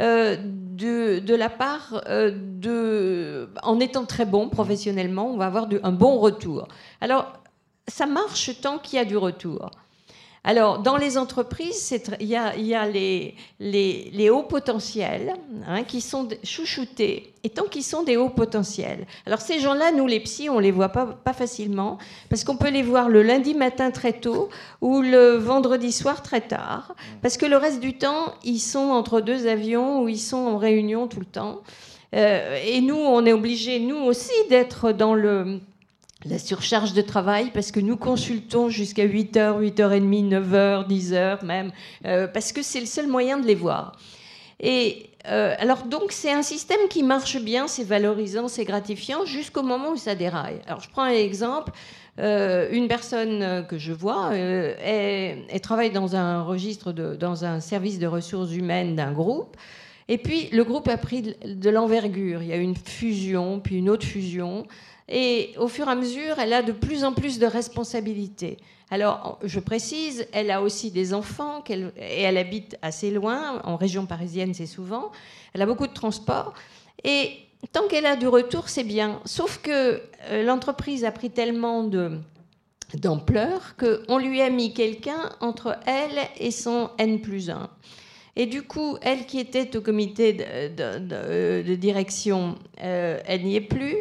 euh, 0.00 0.36
de, 0.40 1.34
la 1.34 1.50
part 1.50 2.02
euh, 2.08 2.30
de. 2.34 3.48
En 3.62 3.80
étant 3.80 4.04
très 4.04 4.24
bon 4.24 4.48
professionnellement, 4.48 5.30
on 5.32 5.36
va 5.36 5.46
avoir 5.46 5.68
un 5.82 5.92
bon 5.92 6.18
retour. 6.18 6.68
Alors, 7.00 7.32
ça 7.88 8.06
marche 8.06 8.60
tant 8.60 8.78
qu'il 8.78 8.98
y 8.98 9.00
a 9.00 9.04
du 9.04 9.16
retour. 9.16 9.70
Alors, 10.48 10.78
dans 10.78 10.96
les 10.96 11.18
entreprises, 11.18 11.94
il 12.20 12.26
y 12.26 12.34
a, 12.34 12.86
les, 12.88 14.30
hauts 14.30 14.44
potentiels 14.44 15.34
hein, 15.66 15.84
qui 15.84 16.00
sont 16.00 16.26
chouchoutés, 16.42 17.34
et 17.44 17.50
tant 17.50 17.64
qu'ils 17.64 17.82
sont 17.82 18.02
des 18.02 18.16
hauts 18.16 18.30
potentiels. 18.30 19.06
Alors, 19.26 19.42
ces 19.42 19.60
gens-là, 19.60 19.92
nous, 19.92 20.06
les 20.06 20.20
psys, 20.20 20.48
on 20.48 20.56
ne 20.56 20.62
les 20.62 20.70
voit 20.70 20.88
pas, 20.88 21.04
pas 21.04 21.34
facilement, 21.34 21.98
parce 22.30 22.44
qu'on 22.44 22.56
peut 22.56 22.70
les 22.70 22.82
voir 22.82 23.10
le 23.10 23.22
lundi 23.22 23.52
matin 23.52 23.90
très 23.90 24.14
tôt 24.14 24.48
ou 24.80 25.02
le 25.02 25.36
vendredi 25.36 25.92
soir 25.92 26.22
très 26.22 26.40
tard, 26.40 26.94
parce 27.20 27.36
que 27.36 27.44
le 27.44 27.58
reste 27.58 27.80
du 27.80 27.98
temps, 27.98 28.32
ils 28.42 28.60
sont 28.60 28.88
entre 28.88 29.20
deux 29.20 29.48
avions 29.48 30.00
ou 30.00 30.08
ils 30.08 30.18
sont 30.18 30.38
en 30.38 30.56
réunion 30.56 31.08
tout 31.08 31.20
le 31.20 31.26
temps. 31.26 31.60
Euh, 32.14 32.58
et 32.64 32.80
nous, 32.80 32.96
on 32.96 33.26
est 33.26 33.34
obligés, 33.34 33.80
nous 33.80 33.98
aussi, 33.98 34.32
d'être 34.48 34.92
dans 34.92 35.12
le 35.12 35.60
la 36.24 36.38
surcharge 36.38 36.94
de 36.94 37.02
travail 37.02 37.50
parce 37.52 37.70
que 37.70 37.80
nous 37.80 37.96
consultons 37.96 38.68
jusqu'à 38.68 39.06
8h, 39.06 39.60
8h30, 39.60 40.28
9h, 40.28 40.88
10h 40.88 41.44
même, 41.44 41.70
euh, 42.06 42.26
parce 42.26 42.52
que 42.52 42.62
c'est 42.62 42.80
le 42.80 42.86
seul 42.86 43.06
moyen 43.06 43.38
de 43.38 43.46
les 43.46 43.54
voir. 43.54 43.96
Et 44.60 45.10
euh, 45.28 45.54
alors 45.58 45.84
donc 45.84 46.10
c'est 46.10 46.32
un 46.32 46.42
système 46.42 46.88
qui 46.90 47.04
marche 47.04 47.40
bien, 47.40 47.68
c'est 47.68 47.84
valorisant, 47.84 48.48
c'est 48.48 48.64
gratifiant 48.64 49.24
jusqu'au 49.24 49.62
moment 49.62 49.90
où 49.90 49.96
ça 49.96 50.14
déraille. 50.14 50.60
Alors 50.66 50.80
je 50.80 50.90
prends 50.90 51.02
un 51.02 51.10
exemple. 51.10 51.72
Euh, 52.18 52.68
une 52.72 52.88
personne 52.88 53.64
que 53.68 53.78
je 53.78 53.92
vois, 53.92 54.32
travaille 55.62 55.90
dans 55.92 56.16
un 56.16 56.42
registre, 56.42 56.90
dans 56.90 57.44
un 57.44 57.60
service 57.60 58.00
de 58.00 58.08
ressources 58.08 58.52
humaines 58.52 58.96
d'un 58.96 59.12
groupe. 59.12 59.56
Et 60.08 60.18
puis 60.18 60.48
le 60.50 60.64
groupe 60.64 60.88
a 60.88 60.96
pris 60.96 61.36
de 61.44 61.70
l'envergure. 61.70 62.42
Il 62.42 62.48
y 62.48 62.52
a 62.52 62.56
une 62.56 62.74
fusion, 62.74 63.60
puis 63.60 63.76
une 63.76 63.88
autre 63.88 64.04
fusion. 64.04 64.66
Et 65.08 65.54
au 65.58 65.68
fur 65.68 65.88
et 65.88 65.90
à 65.90 65.94
mesure, 65.94 66.38
elle 66.38 66.52
a 66.52 66.62
de 66.62 66.72
plus 66.72 67.04
en 67.04 67.12
plus 67.12 67.38
de 67.38 67.46
responsabilités. 67.46 68.58
Alors, 68.90 69.38
je 69.42 69.60
précise, 69.60 70.26
elle 70.32 70.50
a 70.50 70.62
aussi 70.62 70.90
des 70.90 71.12
enfants 71.12 71.62
et 71.68 72.22
elle 72.22 72.38
habite 72.38 72.76
assez 72.80 73.10
loin, 73.10 73.60
en 73.64 73.76
région 73.76 74.06
parisienne, 74.06 74.54
c'est 74.54 74.66
souvent. 74.66 75.12
Elle 75.52 75.62
a 75.62 75.66
beaucoup 75.66 75.86
de 75.86 75.92
transport. 75.92 76.54
Et 77.04 77.32
tant 77.72 77.86
qu'elle 77.88 78.06
a 78.06 78.16
du 78.16 78.28
retour, 78.28 78.68
c'est 78.68 78.84
bien. 78.84 79.20
Sauf 79.24 79.58
que 79.58 80.00
euh, 80.30 80.42
l'entreprise 80.42 81.04
a 81.04 81.12
pris 81.12 81.30
tellement 81.30 81.84
d'ampleur 82.94 83.76
qu'on 83.76 84.18
lui 84.18 84.40
a 84.40 84.48
mis 84.48 84.72
quelqu'un 84.72 85.30
entre 85.40 85.76
elle 85.86 86.18
et 86.38 86.50
son 86.50 86.90
N 86.98 87.20
plus 87.20 87.50
1. 87.50 87.68
Et 88.36 88.46
du 88.46 88.62
coup, 88.62 88.96
elle 89.02 89.26
qui 89.26 89.40
était 89.40 89.76
au 89.76 89.80
comité 89.80 90.32
de, 90.32 91.74
direction, 91.74 92.54
euh, 92.80 93.18
elle 93.26 93.42
n'y 93.42 93.56
est 93.56 93.60
plus. 93.60 93.96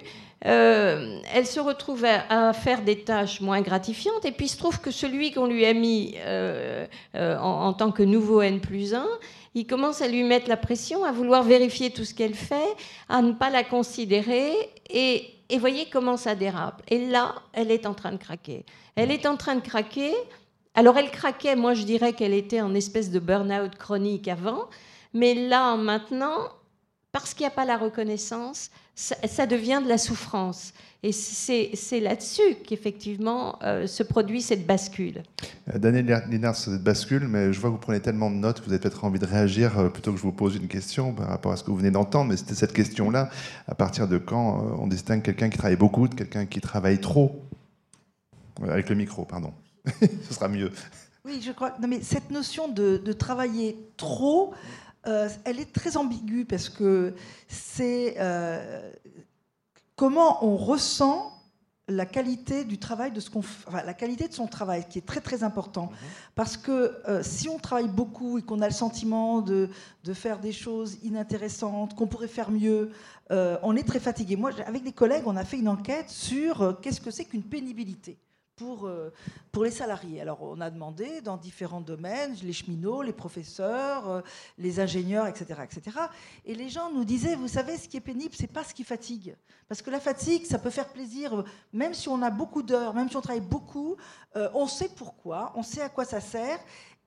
Euh, 0.47 1.19
elle 1.33 1.45
se 1.45 1.59
retrouve 1.59 2.05
à, 2.05 2.53
faire 2.53 2.81
des 2.81 3.01
tâches 3.01 3.41
moins 3.41 3.61
gratifiantes, 3.61 4.23
et 4.23 4.31
puis 4.31 4.45
il 4.45 4.49
se 4.49 4.57
trouve 4.57 4.79
que 4.79 4.91
celui 4.91 5.31
qu'on 5.31 5.45
lui 5.45 5.65
a 5.65 5.73
mis 5.73 6.15
euh, 6.19 6.85
euh, 7.15 7.37
en, 7.37 7.73
tant 7.73 7.91
que 7.91 8.03
nouveau 8.03 8.41
N 8.41 8.61
plus 8.61 8.93
1, 8.93 9.05
il 9.55 9.67
commence 9.67 10.01
à 10.01 10.07
lui 10.07 10.23
mettre 10.23 10.47
la 10.47 10.55
pression, 10.55 11.03
à 11.03 11.11
vouloir 11.11 11.43
vérifier 11.43 11.89
tout 11.89 12.05
ce 12.05 12.13
qu'elle 12.13 12.35
fait, 12.35 12.75
à 13.09 13.21
ne 13.21 13.33
pas 13.33 13.49
la 13.49 13.65
considérer, 13.65 14.53
et, 14.89 15.33
et 15.49 15.57
voyez 15.57 15.87
comment 15.91 16.15
ça 16.15 16.33
dérape. 16.33 16.81
Et 16.87 17.07
là, 17.07 17.35
elle 17.51 17.69
est 17.69 17.85
en 17.85 17.93
train 17.93 18.13
de 18.13 18.17
craquer. 18.17 18.65
Elle 18.95 19.11
est 19.11 19.25
en 19.25 19.35
train 19.35 19.55
de 19.55 19.61
craquer. 19.61 20.13
Alors 20.75 20.97
elle 20.97 21.11
craquait, 21.11 21.55
moi 21.55 21.73
je 21.73 21.83
dirais 21.83 22.13
qu'elle 22.13 22.33
était 22.33 22.61
en 22.61 22.73
espèce 22.73 23.11
de 23.11 23.19
burn-out 23.19 23.75
chronique 23.75 24.27
avant, 24.27 24.69
mais 25.13 25.33
là 25.33 25.75
maintenant, 25.75 26.49
parce 27.11 27.33
qu'il 27.33 27.41
n'y 27.41 27.47
a 27.47 27.55
pas 27.55 27.65
la 27.65 27.77
reconnaissance, 27.77 28.69
ça, 28.97 29.45
devient 29.45 29.79
de 29.83 29.87
la 29.87 29.99
souffrance. 29.99 30.73
Et 31.03 31.11
c'est 31.11 31.99
là-dessus 31.99 32.55
qu'effectivement 32.65 33.59
euh, 33.61 33.85
se 33.85 34.01
produit 34.01 34.41
cette 34.41 34.65
bascule. 34.65 35.21
Euh, 35.73 35.77
Daniel 35.77 36.23
Linard, 36.27 36.55
cette 36.55 36.83
bascule, 36.83 37.27
mais 37.27 37.53
je 37.53 37.59
vois 37.59 37.69
que 37.69 37.75
vous 37.75 37.79
prenez 37.81 37.99
tellement 37.99 38.31
de 38.31 38.35
notes, 38.35 38.63
vous 38.65 38.71
avez 38.71 38.79
peut-être 38.79 39.05
envie 39.05 39.19
de 39.19 39.25
réagir 39.25 39.77
euh, 39.77 39.89
plutôt 39.89 40.11
que 40.11 40.17
je 40.17 40.23
vous 40.23 40.31
pose 40.31 40.55
une 40.55 40.67
question 40.67 41.13
par 41.13 41.27
rapport 41.27 41.51
à 41.51 41.57
ce 41.57 41.63
que 41.63 41.69
vous 41.69 41.77
venez 41.77 41.91
d'entendre. 41.91 42.31
Mais 42.31 42.37
c'était 42.37 42.55
cette 42.55 42.73
question-là. 42.73 43.29
À 43.67 43.75
partir 43.75 44.07
de 44.07 44.17
quand 44.17 44.77
on 44.79 44.87
distingue 44.87 45.21
quelqu'un 45.21 45.49
qui 45.49 45.59
travaille 45.59 45.77
beaucoup 45.77 46.07
de 46.07 46.15
quelqu'un 46.15 46.47
qui 46.47 46.59
travaille 46.59 46.99
trop? 46.99 47.43
Avec 48.67 48.89
le 48.89 48.95
micro, 48.95 49.25
pardon. 49.25 49.53
ce 50.01 50.33
sera 50.33 50.47
mieux. 50.47 50.71
Oui, 51.23 51.39
je 51.45 51.51
crois. 51.51 51.75
Non, 51.79 51.87
mais 51.87 52.01
cette 52.01 52.31
notion 52.31 52.67
de, 52.67 52.97
de 52.97 53.13
travailler 53.13 53.77
trop. 53.95 54.55
Euh, 55.07 55.29
elle 55.45 55.59
est 55.59 55.71
très 55.71 55.95
ambiguë 55.97 56.45
parce 56.45 56.69
que 56.69 57.13
c'est 57.47 58.15
euh, 58.19 58.91
comment 59.95 60.45
on 60.45 60.57
ressent 60.57 61.33
la 61.89 62.05
qualité 62.05 62.65
du 62.65 62.77
travail 62.77 63.13
de 63.13 63.21
ce 63.21 63.29
qu'on 63.29 63.41
la 63.71 63.93
qualité 63.93 64.27
de 64.27 64.33
son 64.33 64.47
travail 64.47 64.85
qui 64.89 64.97
est 64.97 65.05
très 65.05 65.21
très 65.21 65.43
important. 65.43 65.85
Mhm. 65.85 66.07
parce 66.35 66.57
que 66.57 66.97
euh, 67.07 67.23
si 67.23 67.47
on 67.47 67.57
travaille 67.57 67.87
beaucoup 67.87 68.37
et 68.37 68.41
qu'on 68.41 68.61
a 68.61 68.67
le 68.67 68.73
sentiment 68.73 69.41
de, 69.41 69.69
de, 70.03 70.13
faire 70.13 70.39
des 70.39 70.51
choses 70.51 70.97
inintéressantes 71.03 71.95
qu'on 71.95 72.07
pourrait 72.07 72.27
faire 72.27 72.51
mieux 72.51 72.91
on 73.29 73.75
est 73.75 73.87
très 73.87 73.99
fatigué. 73.99 74.35
Moi 74.35 74.51
avec 74.65 74.83
des 74.83 74.91
collègues 74.91 75.23
on 75.25 75.37
a 75.37 75.45
fait 75.45 75.59
une 75.59 75.69
enquête 75.69 76.09
sur 76.09 76.79
qu'est-ce 76.81 76.99
que 76.99 77.11
c'est 77.11 77.25
qu'une 77.25 77.43
pénibilité 77.43 78.17
pour, 78.57 78.87
euh, 78.87 79.13
pour 79.51 79.63
les 79.63 79.71
salariés. 79.71 80.19
Alors, 80.19 80.39
on 80.41 80.59
a 80.59 80.69
demandé 80.69 81.21
dans 81.21 81.37
différents 81.37 81.79
domaines, 81.79 82.35
les 82.43 82.53
cheminots, 82.53 83.03
les 83.03 83.13
professeurs, 83.13 84.09
euh, 84.09 84.21
les 84.57 84.79
ingénieurs, 84.79 85.27
etc., 85.27 85.61
etc. 85.63 85.97
Et 86.43 86.55
les 86.55 86.67
gens 86.67 86.91
nous 86.91 87.05
disaient, 87.05 87.35
vous 87.35 87.47
savez, 87.47 87.77
ce 87.77 87.87
qui 87.87 87.97
est 87.97 88.01
pénible, 88.01 88.33
c'est 88.35 88.51
pas 88.51 88.63
ce 88.63 88.73
qui 88.73 88.83
fatigue. 88.83 89.35
Parce 89.69 89.81
que 89.81 89.91
la 89.91 89.99
fatigue, 89.99 90.45
ça 90.45 90.57
peut 90.57 90.71
faire 90.71 90.89
plaisir, 90.89 91.45
même 91.71 91.93
si 91.93 92.09
on 92.09 92.21
a 92.21 92.31
beaucoup 92.31 92.63
d'heures, 92.63 92.93
même 92.93 93.09
si 93.09 93.15
on 93.15 93.21
travaille 93.21 93.41
beaucoup, 93.41 93.95
euh, 94.35 94.49
on 94.53 94.65
sait 94.67 94.89
pourquoi, 94.89 95.53
on 95.55 95.63
sait 95.63 95.81
à 95.81 95.89
quoi 95.89 96.03
ça 96.03 96.19
sert. 96.19 96.59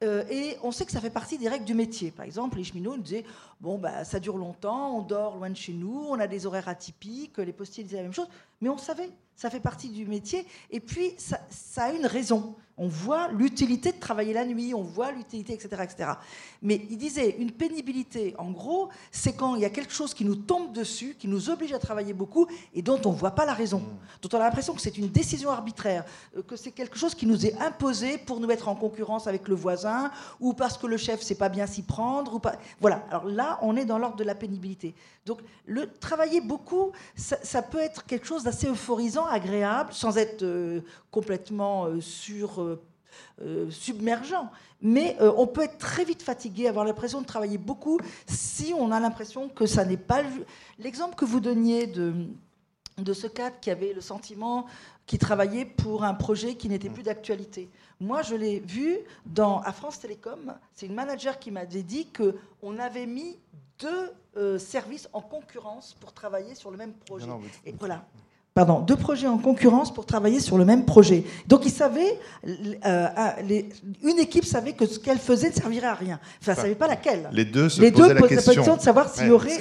et 0.02 0.56
on 0.62 0.72
sait 0.72 0.86
que 0.86 0.92
ça 0.92 1.00
fait 1.00 1.10
partie 1.10 1.36
des 1.36 1.46
règles 1.46 1.66
du 1.66 1.74
métier. 1.74 2.10
Par 2.10 2.24
exemple, 2.24 2.56
les 2.56 2.64
cheminots 2.64 2.96
nous 2.96 3.02
disaient 3.02 3.26
bon, 3.60 3.76
bah, 3.76 4.02
ça 4.04 4.18
dure 4.18 4.38
longtemps, 4.38 4.96
on 4.96 5.02
dort 5.02 5.36
loin 5.36 5.50
de 5.50 5.56
chez 5.56 5.74
nous, 5.74 6.06
on 6.08 6.18
a 6.18 6.26
des 6.26 6.46
horaires 6.46 6.68
atypiques, 6.68 7.36
les 7.36 7.52
postiers 7.52 7.84
disaient 7.84 7.98
la 7.98 8.04
même 8.04 8.14
chose, 8.14 8.30
mais 8.62 8.70
on 8.70 8.78
savait 8.78 9.10
ça 9.40 9.48
fait 9.48 9.60
partie 9.60 9.88
du 9.88 10.04
métier. 10.04 10.46
Et 10.70 10.80
puis, 10.80 11.14
ça, 11.16 11.38
a 11.84 11.92
une 11.92 12.04
raison. 12.04 12.56
On 12.82 12.88
voit 12.88 13.28
l'utilité 13.28 13.92
de 13.92 14.00
travailler 14.00 14.32
la 14.32 14.46
nuit, 14.46 14.72
on 14.72 14.82
voit 14.82 15.12
l'utilité, 15.12 15.52
etc., 15.52 15.82
etc. 15.82 16.12
Mais 16.62 16.80
il 16.88 16.96
disait, 16.96 17.36
une 17.38 17.50
pénibilité, 17.50 18.34
en 18.38 18.50
gros, 18.50 18.88
c'est 19.12 19.34
quand 19.34 19.54
il 19.54 19.60
y 19.60 19.66
a 19.66 19.70
quelque 19.70 19.92
chose 19.92 20.14
qui 20.14 20.24
nous 20.24 20.34
tombe 20.34 20.72
dessus, 20.72 21.14
qui 21.18 21.28
nous 21.28 21.50
oblige 21.50 21.74
à 21.74 21.78
travailler 21.78 22.14
beaucoup 22.14 22.46
et 22.72 22.80
dont 22.80 22.98
on 23.04 23.12
ne 23.12 23.16
voit 23.16 23.32
pas 23.32 23.44
la 23.44 23.52
raison, 23.52 23.82
dont 24.22 24.30
on 24.32 24.36
a 24.40 24.44
l'impression 24.44 24.72
que 24.72 24.80
c'est 24.80 24.96
une 24.96 25.08
décision 25.08 25.50
arbitraire, 25.50 26.06
euh, 26.38 26.42
que 26.42 26.56
c'est 26.56 26.70
quelque 26.70 26.96
chose 26.96 27.14
qui 27.14 27.26
nous 27.26 27.44
est 27.44 27.54
imposé 27.60 28.16
pour 28.16 28.40
nous 28.40 28.46
mettre 28.46 28.68
en 28.68 28.74
concurrence 28.74 29.26
avec 29.26 29.46
le 29.48 29.54
voisin, 29.54 30.10
ou 30.40 30.54
parce 30.54 30.78
que 30.78 30.86
le 30.86 30.96
chef 30.96 31.20
ne 31.20 31.24
sait 31.26 31.34
pas 31.34 31.50
bien 31.50 31.66
s'y 31.66 31.82
prendre. 31.82 32.36
Ou 32.36 32.38
pas... 32.38 32.54
Voilà, 32.80 33.04
alors 33.10 33.26
là, 33.26 33.58
on 33.60 33.76
est 33.76 33.84
dans 33.84 33.98
l'ordre 33.98 34.16
de 34.16 34.24
la 34.24 34.34
pénibilité. 34.34 34.94
Donc, 35.26 35.40
le 35.66 35.86
travailler 35.86 36.40
beaucoup, 36.40 36.92
ça, 37.14 37.62
peut 37.62 37.78
être 37.78 38.06
quelque 38.06 38.26
chose 38.26 38.44
d'assez 38.44 38.68
euphorisant, 38.68 39.26
agréable, 39.26 39.92
sans 39.92 40.16
être 40.16 40.42
euh, 40.42 40.80
complètement 41.10 41.84
euh, 41.84 42.00
sur, 42.00 42.69
euh, 43.42 43.70
submergent. 43.70 44.48
Mais 44.82 45.16
on 45.20 45.46
peut 45.46 45.62
être 45.62 45.76
très 45.76 46.04
vite 46.04 46.22
fatigué, 46.22 46.66
avoir 46.66 46.86
l'impression 46.86 47.20
de 47.20 47.26
travailler 47.26 47.58
beaucoup, 47.58 48.00
si 48.26 48.72
on 48.74 48.90
a 48.92 48.98
l'impression 48.98 49.50
que 49.50 49.66
ça 49.66 49.84
n'est 49.84 49.98
pas... 49.98 50.22
L'exemple 50.78 51.16
que 51.16 51.26
vous 51.26 51.40
donniez 51.40 51.86
de, 51.86 52.14
de 52.96 53.12
ce 53.12 53.26
cadre 53.26 53.60
qui 53.60 53.70
avait 53.70 53.92
le 53.92 54.00
sentiment 54.00 54.64
qu'il 55.04 55.18
travaillait 55.18 55.66
pour 55.66 56.04
un 56.04 56.14
projet 56.14 56.54
qui 56.54 56.68
n'était 56.68 56.88
plus 56.88 57.02
d'actualité. 57.02 57.68
Moi, 58.00 58.22
je 58.22 58.34
l'ai 58.34 58.60
vu 58.60 58.96
dans, 59.26 59.60
à 59.60 59.72
France 59.72 59.98
Télécom. 59.98 60.54
C'est 60.72 60.86
une 60.86 60.94
manager 60.94 61.38
qui 61.38 61.50
m'avait 61.50 61.82
dit 61.82 62.08
qu'on 62.10 62.78
avait 62.78 63.06
mis 63.06 63.36
deux 63.78 64.12
euh, 64.36 64.58
services 64.58 65.08
en 65.12 65.20
concurrence 65.20 65.94
pour 66.00 66.12
travailler 66.12 66.54
sur 66.54 66.70
le 66.70 66.78
même 66.78 66.94
projet. 66.94 67.26
Et 67.66 67.72
voilà. 67.78 68.06
Pardon, 68.52 68.80
deux 68.80 68.96
projets 68.96 69.28
en 69.28 69.38
concurrence 69.38 69.94
pour 69.94 70.06
travailler 70.06 70.40
sur 70.40 70.58
le 70.58 70.64
même 70.64 70.84
projet. 70.84 71.24
Donc 71.46 71.64
ils 71.66 71.70
savaient, 71.70 72.18
euh, 72.84 73.08
une 74.02 74.18
équipe 74.18 74.44
savait 74.44 74.72
que 74.72 74.86
ce 74.86 74.98
qu'elle 74.98 75.18
faisait 75.18 75.50
ne 75.50 75.54
servirait 75.54 75.86
à 75.86 75.94
rien. 75.94 76.18
Enfin, 76.40 76.52
ne 76.52 76.56
savait 76.56 76.74
pas 76.74 76.88
laquelle. 76.88 77.28
Les 77.32 77.44
deux 77.44 77.68
se 77.68 77.80
les 77.80 77.92
posaient 77.92 78.14
deux 78.14 78.20
la 78.20 78.28
question. 78.28 78.76
de 78.76 78.80
savoir 78.80 79.08
s'il 79.08 79.28
y 79.28 79.30
aurait 79.30 79.58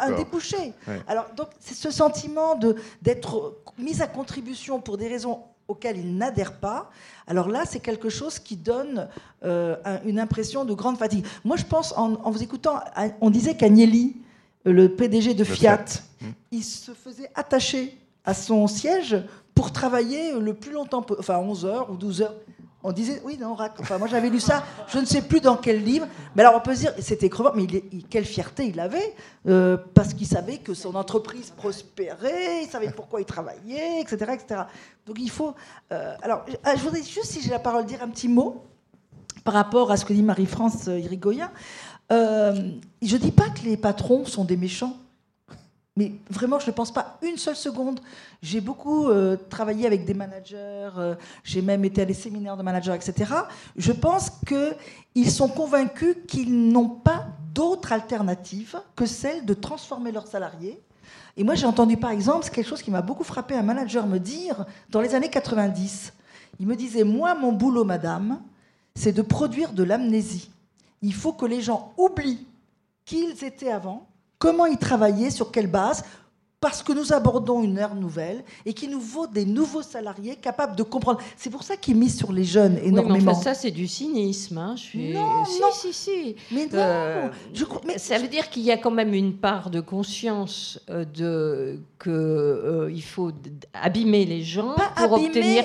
un 0.00 0.12
débouché. 0.12 0.72
Alors 1.08 1.26
donc 1.36 1.48
c'est 1.58 1.74
ce 1.74 1.90
sentiment 1.90 2.54
de 2.54 2.76
d'être 3.02 3.56
mis 3.76 4.00
à 4.02 4.06
contribution 4.06 4.80
pour 4.80 4.96
des 4.96 5.08
raisons 5.08 5.40
auxquelles 5.66 5.98
ils 5.98 6.16
n'adhèrent 6.16 6.58
pas, 6.58 6.90
alors 7.26 7.48
là, 7.48 7.64
c'est 7.66 7.80
quelque 7.80 8.08
chose 8.08 8.38
qui 8.38 8.56
donne 8.56 9.06
euh, 9.44 9.76
une 10.06 10.18
impression 10.18 10.64
de 10.64 10.72
grande 10.72 10.96
fatigue. 10.96 11.26
Moi, 11.44 11.58
je 11.58 11.64
pense, 11.64 11.92
en, 11.94 12.30
vous 12.30 12.42
écoutant, 12.42 12.80
on 13.20 13.28
disait 13.28 13.54
qu'Agnelli, 13.54 14.16
le 14.64 14.88
PDG 14.88 15.34
de 15.34 15.44
Fiat, 15.44 15.84
hmm. 16.22 16.26
il 16.52 16.64
se 16.64 16.92
faisait 16.92 17.30
attacher 17.34 17.98
à 18.28 18.34
son 18.34 18.66
siège 18.66 19.16
pour 19.54 19.72
travailler 19.72 20.32
le 20.38 20.52
plus 20.52 20.70
longtemps, 20.70 21.04
enfin 21.18 21.38
11 21.38 21.64
heures 21.64 21.90
ou 21.90 21.96
12 21.96 22.20
heures. 22.20 22.34
On 22.82 22.92
disait, 22.92 23.22
oui, 23.24 23.38
non, 23.40 23.56
enfin, 23.80 23.96
moi 23.96 24.06
j'avais 24.06 24.28
lu 24.28 24.38
ça, 24.38 24.62
je 24.88 24.98
ne 24.98 25.06
sais 25.06 25.22
plus 25.22 25.40
dans 25.40 25.56
quel 25.56 25.82
livre, 25.82 26.06
mais 26.36 26.42
alors 26.42 26.54
on 26.56 26.60
peut 26.60 26.74
se 26.74 26.80
dire, 26.80 26.92
c'était 26.98 27.30
crevant, 27.30 27.52
mais 27.54 27.66
quelle 28.10 28.26
fierté 28.26 28.66
il 28.66 28.78
avait, 28.80 29.14
euh, 29.48 29.78
parce 29.94 30.12
qu'il 30.12 30.26
savait 30.26 30.58
que 30.58 30.74
son 30.74 30.94
entreprise 30.94 31.54
prospérait, 31.56 32.64
il 32.64 32.68
savait 32.68 32.90
pourquoi 32.90 33.22
il 33.22 33.24
travaillait, 33.24 34.02
etc. 34.02 34.32
etc. 34.34 34.60
Donc 35.06 35.16
il 35.18 35.30
faut. 35.30 35.54
Euh, 35.90 36.14
alors, 36.20 36.44
euh, 36.50 36.70
je 36.76 36.82
voudrais 36.82 37.02
juste, 37.02 37.24
si 37.24 37.40
j'ai 37.40 37.50
la 37.50 37.58
parole, 37.58 37.86
dire 37.86 38.02
un 38.02 38.08
petit 38.08 38.28
mot 38.28 38.62
par 39.42 39.54
rapport 39.54 39.90
à 39.90 39.96
ce 39.96 40.04
que 40.04 40.12
dit 40.12 40.22
Marie-France 40.22 40.86
Irigoyen. 40.86 41.50
je 42.10 42.14
ne 43.00 43.16
dis 43.16 43.32
pas 43.32 43.48
que 43.48 43.64
les 43.64 43.78
patrons 43.78 44.26
sont 44.26 44.44
des 44.44 44.58
méchants. 44.58 44.98
Mais 45.98 46.12
vraiment, 46.30 46.60
je 46.60 46.66
ne 46.68 46.70
pense 46.70 46.92
pas 46.92 47.18
une 47.22 47.38
seule 47.38 47.56
seconde. 47.56 47.98
J'ai 48.40 48.60
beaucoup 48.60 49.08
euh, 49.08 49.36
travaillé 49.50 49.84
avec 49.84 50.04
des 50.04 50.14
managers, 50.14 50.90
euh, 50.96 51.16
j'ai 51.42 51.60
même 51.60 51.84
été 51.84 52.02
à 52.02 52.04
des 52.04 52.14
séminaires 52.14 52.56
de 52.56 52.62
managers, 52.62 52.94
etc. 52.94 53.32
Je 53.76 53.90
pense 53.90 54.30
qu'ils 54.46 55.30
sont 55.32 55.48
convaincus 55.48 56.14
qu'ils 56.28 56.70
n'ont 56.70 56.88
pas 56.88 57.26
d'autre 57.52 57.90
alternative 57.90 58.80
que 58.94 59.06
celle 59.06 59.44
de 59.44 59.54
transformer 59.54 60.12
leurs 60.12 60.28
salariés. 60.28 60.80
Et 61.36 61.42
moi, 61.42 61.56
j'ai 61.56 61.66
entendu 61.66 61.96
par 61.96 62.12
exemple, 62.12 62.44
c'est 62.44 62.54
quelque 62.54 62.68
chose 62.68 62.82
qui 62.82 62.92
m'a 62.92 63.02
beaucoup 63.02 63.24
frappé, 63.24 63.56
un 63.56 63.64
manager 63.64 64.06
me 64.06 64.18
dire, 64.18 64.66
dans 64.90 65.00
les 65.00 65.16
années 65.16 65.30
90, 65.30 66.12
il 66.60 66.66
me 66.68 66.76
disait, 66.76 67.02
moi, 67.02 67.34
mon 67.34 67.50
boulot, 67.50 67.82
madame, 67.82 68.40
c'est 68.94 69.12
de 69.12 69.22
produire 69.22 69.72
de 69.72 69.82
l'amnésie. 69.82 70.52
Il 71.02 71.12
faut 71.12 71.32
que 71.32 71.46
les 71.46 71.60
gens 71.60 71.92
oublient 71.96 72.46
qui 73.04 73.24
ils 73.24 73.44
étaient 73.44 73.72
avant 73.72 74.06
comment 74.38 74.66
y 74.66 74.76
travailler, 74.76 75.30
sur 75.30 75.50
quelle 75.50 75.66
base, 75.66 76.04
parce 76.60 76.82
que 76.82 76.92
nous 76.92 77.12
abordons 77.12 77.62
une 77.62 77.78
ère 77.78 77.94
nouvelle 77.94 78.42
et 78.66 78.74
qu'il 78.74 78.90
nous 78.90 79.00
faut 79.00 79.28
des 79.28 79.44
nouveaux 79.44 79.82
salariés 79.82 80.34
capables 80.34 80.74
de 80.74 80.82
comprendre. 80.82 81.20
C'est 81.36 81.50
pour 81.50 81.62
ça 81.62 81.76
qu'il 81.76 81.96
mise 81.96 82.16
sur 82.16 82.32
les 82.32 82.42
jeunes 82.42 82.78
énormément. 82.78 83.34
ça, 83.34 83.54
c'est 83.54 83.70
du 83.70 83.86
cynisme. 83.86 84.58
Hein. 84.58 84.74
Je 84.76 84.82
suis... 84.82 85.14
Non, 85.14 85.44
si, 85.44 85.60
non. 85.60 85.68
si, 85.72 85.92
si. 85.92 86.36
Mais 86.50 86.66
non. 86.66 87.30
Mais... 87.86 87.98
Ça 87.98 88.18
veut 88.18 88.26
dire 88.26 88.50
qu'il 88.50 88.62
y 88.62 88.72
a 88.72 88.76
quand 88.76 88.90
même 88.90 89.14
une 89.14 89.34
part 89.34 89.70
de 89.70 89.80
conscience 89.80 90.80
euh, 90.90 91.04
de 91.04 91.78
qu'il 92.00 92.12
euh, 92.12 93.00
faut 93.00 93.32
abîmer 93.74 94.24
les 94.24 94.42
gens 94.42 94.76
pour 94.96 95.12
obtenir 95.12 95.64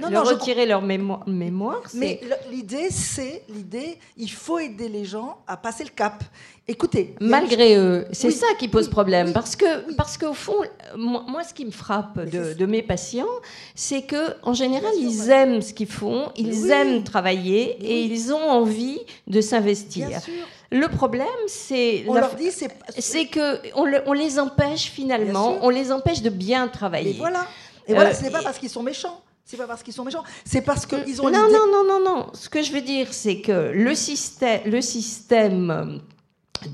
non, 0.00 0.08
leur 0.08 0.26
retirer 0.26 0.64
leur 0.64 0.82
mémoire. 0.82 1.28
mémoire 1.28 1.82
mais 1.94 2.20
l'idée, 2.50 2.88
c'est 2.90 3.42
l'idée. 3.48 3.98
Il 4.16 4.30
faut 4.30 4.58
aider 4.58 4.88
les 4.88 5.04
gens 5.04 5.38
à 5.46 5.56
passer 5.56 5.84
le 5.84 5.90
cap. 5.90 6.24
Écoutez. 6.66 7.16
Malgré 7.20 7.76
eux. 7.76 8.06
C'est 8.12 8.30
ça 8.30 8.46
qui 8.58 8.68
pose 8.68 8.88
problème. 8.88 9.32
Parce 9.32 9.56
que, 9.56 9.92
parce 9.94 10.16
qu'au 10.16 10.32
fond, 10.32 10.62
moi, 10.96 11.42
ce 11.44 11.52
qui 11.52 11.66
me 11.66 11.72
frappe 11.72 12.20
de, 12.20 12.66
mes 12.66 12.82
patients, 12.82 13.26
c'est 13.74 14.02
que 14.02 14.34
en 14.42 14.54
général, 14.54 14.92
ils 14.98 15.28
aiment 15.30 15.60
ce 15.60 15.74
qu'ils 15.74 15.88
font, 15.88 16.30
ils 16.36 16.70
aiment 16.70 17.02
travailler 17.02 17.76
et 17.82 18.02
ils 18.04 18.32
ont 18.32 18.48
envie 18.48 19.00
de 19.26 19.40
s'investir. 19.40 20.08
Le 20.72 20.88
problème, 20.88 21.26
c'est 21.46 22.04
on 22.08 22.14
leur 22.14 22.34
dit 22.34 22.50
c'est 22.50 22.70
c'est 22.98 23.26
que 23.26 23.60
on, 23.76 23.86
on, 24.06 24.12
les 24.12 24.38
empêche 24.38 24.90
finalement, 24.90 25.58
on 25.60 25.68
les 25.68 25.92
empêche 25.92 26.22
de 26.22 26.30
bien 26.30 26.66
travailler. 26.68 27.10
Et 27.10 27.18
voilà. 27.18 27.46
Et 27.86 27.94
voilà, 27.94 28.14
ce 28.14 28.22
n'est 28.22 28.30
pas 28.30 28.42
parce 28.42 28.58
qu'ils 28.58 28.70
sont 28.70 28.82
méchants. 28.82 29.20
C'est 29.44 29.56
pas 29.56 29.66
parce 29.66 29.82
qu'ils 29.82 29.92
sont 29.92 30.04
méchants, 30.04 30.22
c'est 30.44 30.62
parce 30.62 30.86
qu'ils 30.86 31.20
ont. 31.20 31.28
Non, 31.30 31.48
non, 31.50 31.66
non, 31.70 31.84
non, 31.84 32.00
non. 32.00 32.26
Ce 32.32 32.48
que 32.48 32.62
je 32.62 32.72
veux 32.72 32.80
dire, 32.80 33.08
c'est 33.10 33.40
que 33.40 33.72
le 33.74 33.94
système, 33.94 34.62
le 34.64 34.80
système 34.80 36.00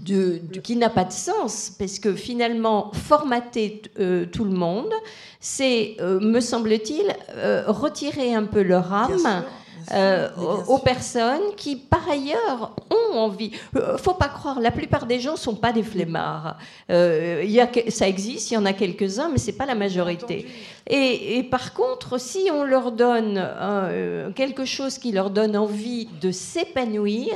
de, 0.05 0.41
qui 0.63 0.77
n'a 0.77 0.91
pas 0.91 1.05
de 1.05 1.13
sens, 1.13 1.73
parce 1.79 1.99
que 1.99 2.15
finalement, 2.15 2.93
formater 2.93 3.83
euh, 3.99 4.27
tout 4.27 4.45
le 4.45 4.51
monde, 4.53 4.93
c'est, 5.41 5.97
euh, 6.01 6.21
me 6.21 6.41
semble-t-il, 6.41 7.15
euh, 7.37 7.65
retirer 7.67 8.35
un 8.35 8.45
peu 8.45 8.63
leur 8.63 8.93
âme. 8.93 9.45
Euh, 9.93 10.29
aux, 10.67 10.79
personnes 10.79 11.55
qui, 11.57 11.77
par 11.77 12.09
ailleurs, 12.11 12.75
ont 12.91 13.19
envie. 13.19 13.53
Euh, 13.77 13.97
faut 13.97 14.15
pas 14.15 14.29
croire, 14.29 14.61
la 14.61 14.71
plupart 14.71 15.07
des 15.07 15.19
gens 15.19 15.37
sont 15.37 15.55
pas 15.55 15.73
des 15.73 15.83
flemmards. 15.83 16.59
Euh, 16.91 17.43
y 17.47 17.61
a, 17.61 17.69
ça 17.89 18.07
existe, 18.07 18.51
il 18.51 18.55
y 18.55 18.57
en 18.57 18.67
a 18.67 18.75
quelques-uns, 18.75 19.31
mais 19.31 19.39
c'est 19.39 19.53
pas 19.53 19.67
la 19.67 19.75
majorité. 19.75 20.47
Et, 20.91 21.47
par 21.51 21.75
contre, 21.75 22.19
si 22.19 22.49
on 22.53 22.65
leur 22.65 22.93
donne 22.93 23.39
euh, 23.39 24.31
quelque 24.33 24.65
chose 24.65 24.99
qui 24.99 25.13
leur 25.13 25.31
donne 25.31 25.57
envie 25.57 26.09
de 26.21 26.31
s'épanouir, 26.31 27.35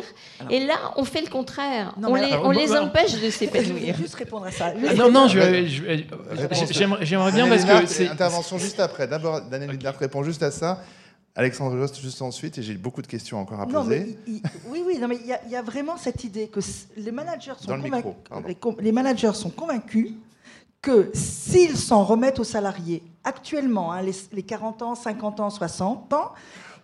et 0.48 0.60
là, 0.60 0.74
on 0.96 1.04
fait 1.04 1.20
le 1.20 1.28
contraire. 1.28 1.94
on 2.02 2.14
les, 2.14 2.34
on 2.42 2.50
les 2.50 2.74
empêche 2.74 3.20
de 3.20 3.30
s'épanouir. 3.30 3.94
juste 3.96 4.14
répondre 4.14 4.46
à 4.46 4.50
ça. 4.50 4.72
Ah, 4.88 4.94
non, 4.94 5.10
non, 5.10 5.28
j'aimerais 5.28 7.32
bien 7.32 7.48
parce 7.48 7.64
que 7.64 7.86
c'est 7.86 8.08
intervention 8.08 8.58
juste 8.58 8.80
après. 8.80 9.06
D'abord, 9.06 9.42
Daniel 9.42 9.70
Lidler 9.70 9.90
répond 9.98 10.22
juste 10.22 10.42
à 10.42 10.50
ça. 10.50 10.82
Alexandre 11.34 11.78
Jost, 11.78 11.98
juste 11.98 12.20
ensuite, 12.20 12.58
et 12.58 12.62
j'ai 12.62 12.74
beaucoup 12.74 13.00
de 13.00 13.06
questions 13.06 13.40
encore 13.40 13.60
à 13.60 13.66
poser. 13.66 14.18
oui, 14.66 14.82
oui, 14.84 14.98
non, 14.98 15.08
mais 15.08 15.16
il 15.16 15.50
y, 15.50 15.56
a 15.56 15.62
vraiment 15.62 15.96
cette 15.96 16.24
idée 16.24 16.48
que 16.48 16.60
les 16.96 17.10
managers 17.10 17.54
sont, 17.58 17.78
convaincus, 17.78 18.12
les, 18.80 18.92
managers 18.92 19.32
sont 19.32 19.48
convaincus 19.48 20.12
que 20.82 21.10
s'ils 21.14 21.78
s'en 21.78 22.04
remettent 22.04 22.38
aux 22.38 22.44
salariés 22.44 23.02
actuellement, 23.24 23.92
hein, 23.92 24.02
les, 24.02 24.42
40 24.42 24.82
ans, 24.82 24.94
50 24.94 25.40
ans, 25.40 25.48
60 25.48 26.12
ans, 26.12 26.32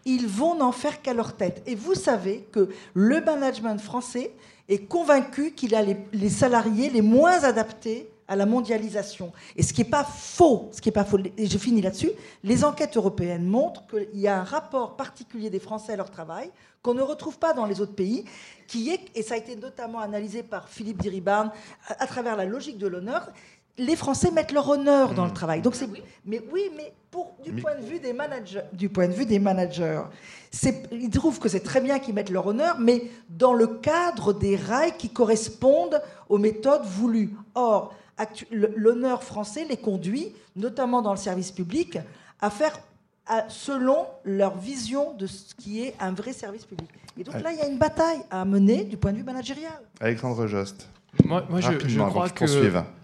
ils 0.07 0.27
vont 0.27 0.55
n'en 0.55 0.73
faire 0.73 1.03
qu'à 1.03 1.13
leur 1.13 1.37
tête. 1.37 1.63
Et 1.67 1.75
vous 1.75 1.95
savez 1.95 2.49
que 2.51 2.71
le 2.95 3.21
management 3.21 3.79
français 3.79 4.33
est 4.71 4.87
convaincu 4.87 5.53
qu'il 5.53 5.75
a 5.75 5.83
les 5.83 6.31
salariés 6.31 6.89
les 6.89 7.03
moins 7.03 7.45
adaptés 7.45 8.09
à 8.29 8.37
la 8.37 8.47
mondialisation. 8.47 9.33
Et 9.57 9.63
ce 9.63 9.73
qui 9.73 9.83
n'est 9.83 9.91
pas 9.91 10.05
faux, 10.05 10.69
ce 10.73 10.81
qui 10.81 10.91
est 10.91 10.93
pas 10.93 11.05
faux, 11.05 11.19
et 11.37 11.47
je 11.47 11.59
finis 11.59 11.81
là-dessus, 11.81 12.11
les 12.45 12.63
enquêtes 12.63 12.97
européennes 12.97 13.47
montrent 13.47 13.87
qu'il 13.87 14.21
y 14.21 14.29
a 14.29 14.39
un 14.39 14.45
rapport 14.45 14.97
particulier 14.97 15.51
des 15.51 15.59
Français 15.59 15.95
à 15.95 15.97
leur 15.97 16.11
travail 16.11 16.51
qu'on 16.83 16.95
ne 16.95 17.03
retrouve 17.03 17.39
pas 17.39 17.55
dans 17.55 17.67
les 17.67 17.81
autres 17.81 17.95
pays, 17.95 18.25
qui 18.67 18.91
est, 18.91 19.01
et 19.15 19.23
ça 19.23 19.35
a 19.35 19.37
été 19.37 19.57
notamment 19.57 19.99
analysé 19.99 20.43
par 20.43 20.69
Philippe 20.69 21.03
Diribarne, 21.03 21.51
à, 21.89 22.07
travers 22.07 22.37
la 22.37 22.45
logique 22.45 22.79
de 22.79 22.87
l'honneur, 22.87 23.29
les 23.79 23.97
Français 23.97 24.31
mettent 24.31 24.53
leur 24.53 24.69
honneur 24.69 25.15
dans 25.15 25.25
le 25.25 25.31
mmh. 25.31 25.35
travail. 25.35 25.63
Donc 25.63 25.75
c'est, 25.75 25.89
mais 26.25 26.41
oui, 26.53 26.71
mais 26.77 26.93
pour, 27.11 27.35
du 27.45 27.53
point 27.53 27.77
de 27.77 27.85
vue 27.85 28.01
des 28.01 28.13
managers, 28.13 28.63
du 28.73 28.89
point 28.89 29.07
de 29.09 29.13
vue 29.13 29.27
des 29.27 29.39
managers, 29.39 30.03
ils 30.93 31.11
trouvent 31.11 31.39
que 31.39 31.49
c'est 31.49 31.61
très 31.61 31.81
bien 31.81 31.99
qu'ils 31.99 32.15
mettent 32.15 32.31
leur 32.31 32.47
honneur, 32.47 32.79
mais 32.79 33.05
dans 33.29 33.55
le 33.55 33.67
cadre 33.67 34.33
des 34.33 34.57
rails 34.57 34.97
qui 34.99 35.11
correspondent 35.11 36.03
aux 36.29 36.39
méthodes 36.39 36.85
voulues. 36.85 37.35
Or, 37.55 37.95
l'honneur 38.51 39.23
français 39.23 39.67
les 39.69 39.77
conduit, 39.77 40.33
notamment 40.57 41.03
dans 41.03 41.13
le 41.13 41.19
service 41.19 41.51
public, 41.51 41.99
à 42.41 42.51
faire 42.51 42.79
selon 43.49 44.07
leur 44.25 44.57
vision 44.57 45.13
de 45.15 45.27
ce 45.27 45.55
qui 45.55 45.83
est 45.83 45.95
un 46.01 46.13
vrai 46.13 46.33
service 46.33 46.65
public. 46.65 46.89
Et 47.19 47.25
donc 47.25 47.41
là, 47.43 47.53
il 47.53 47.59
y 47.59 47.63
a 47.63 47.67
une 47.67 47.79
bataille 47.79 48.21
à 48.31 48.45
mener 48.45 48.85
du 48.85 48.97
point 48.97 49.13
de 49.13 49.19
vue 49.19 49.25
managérial. 49.25 49.81
Alexandre 50.01 50.47
Jost. 50.47 50.89
Moi, 51.25 51.43
je, 51.61 51.99
crois 51.99 52.29
que, 52.31 52.45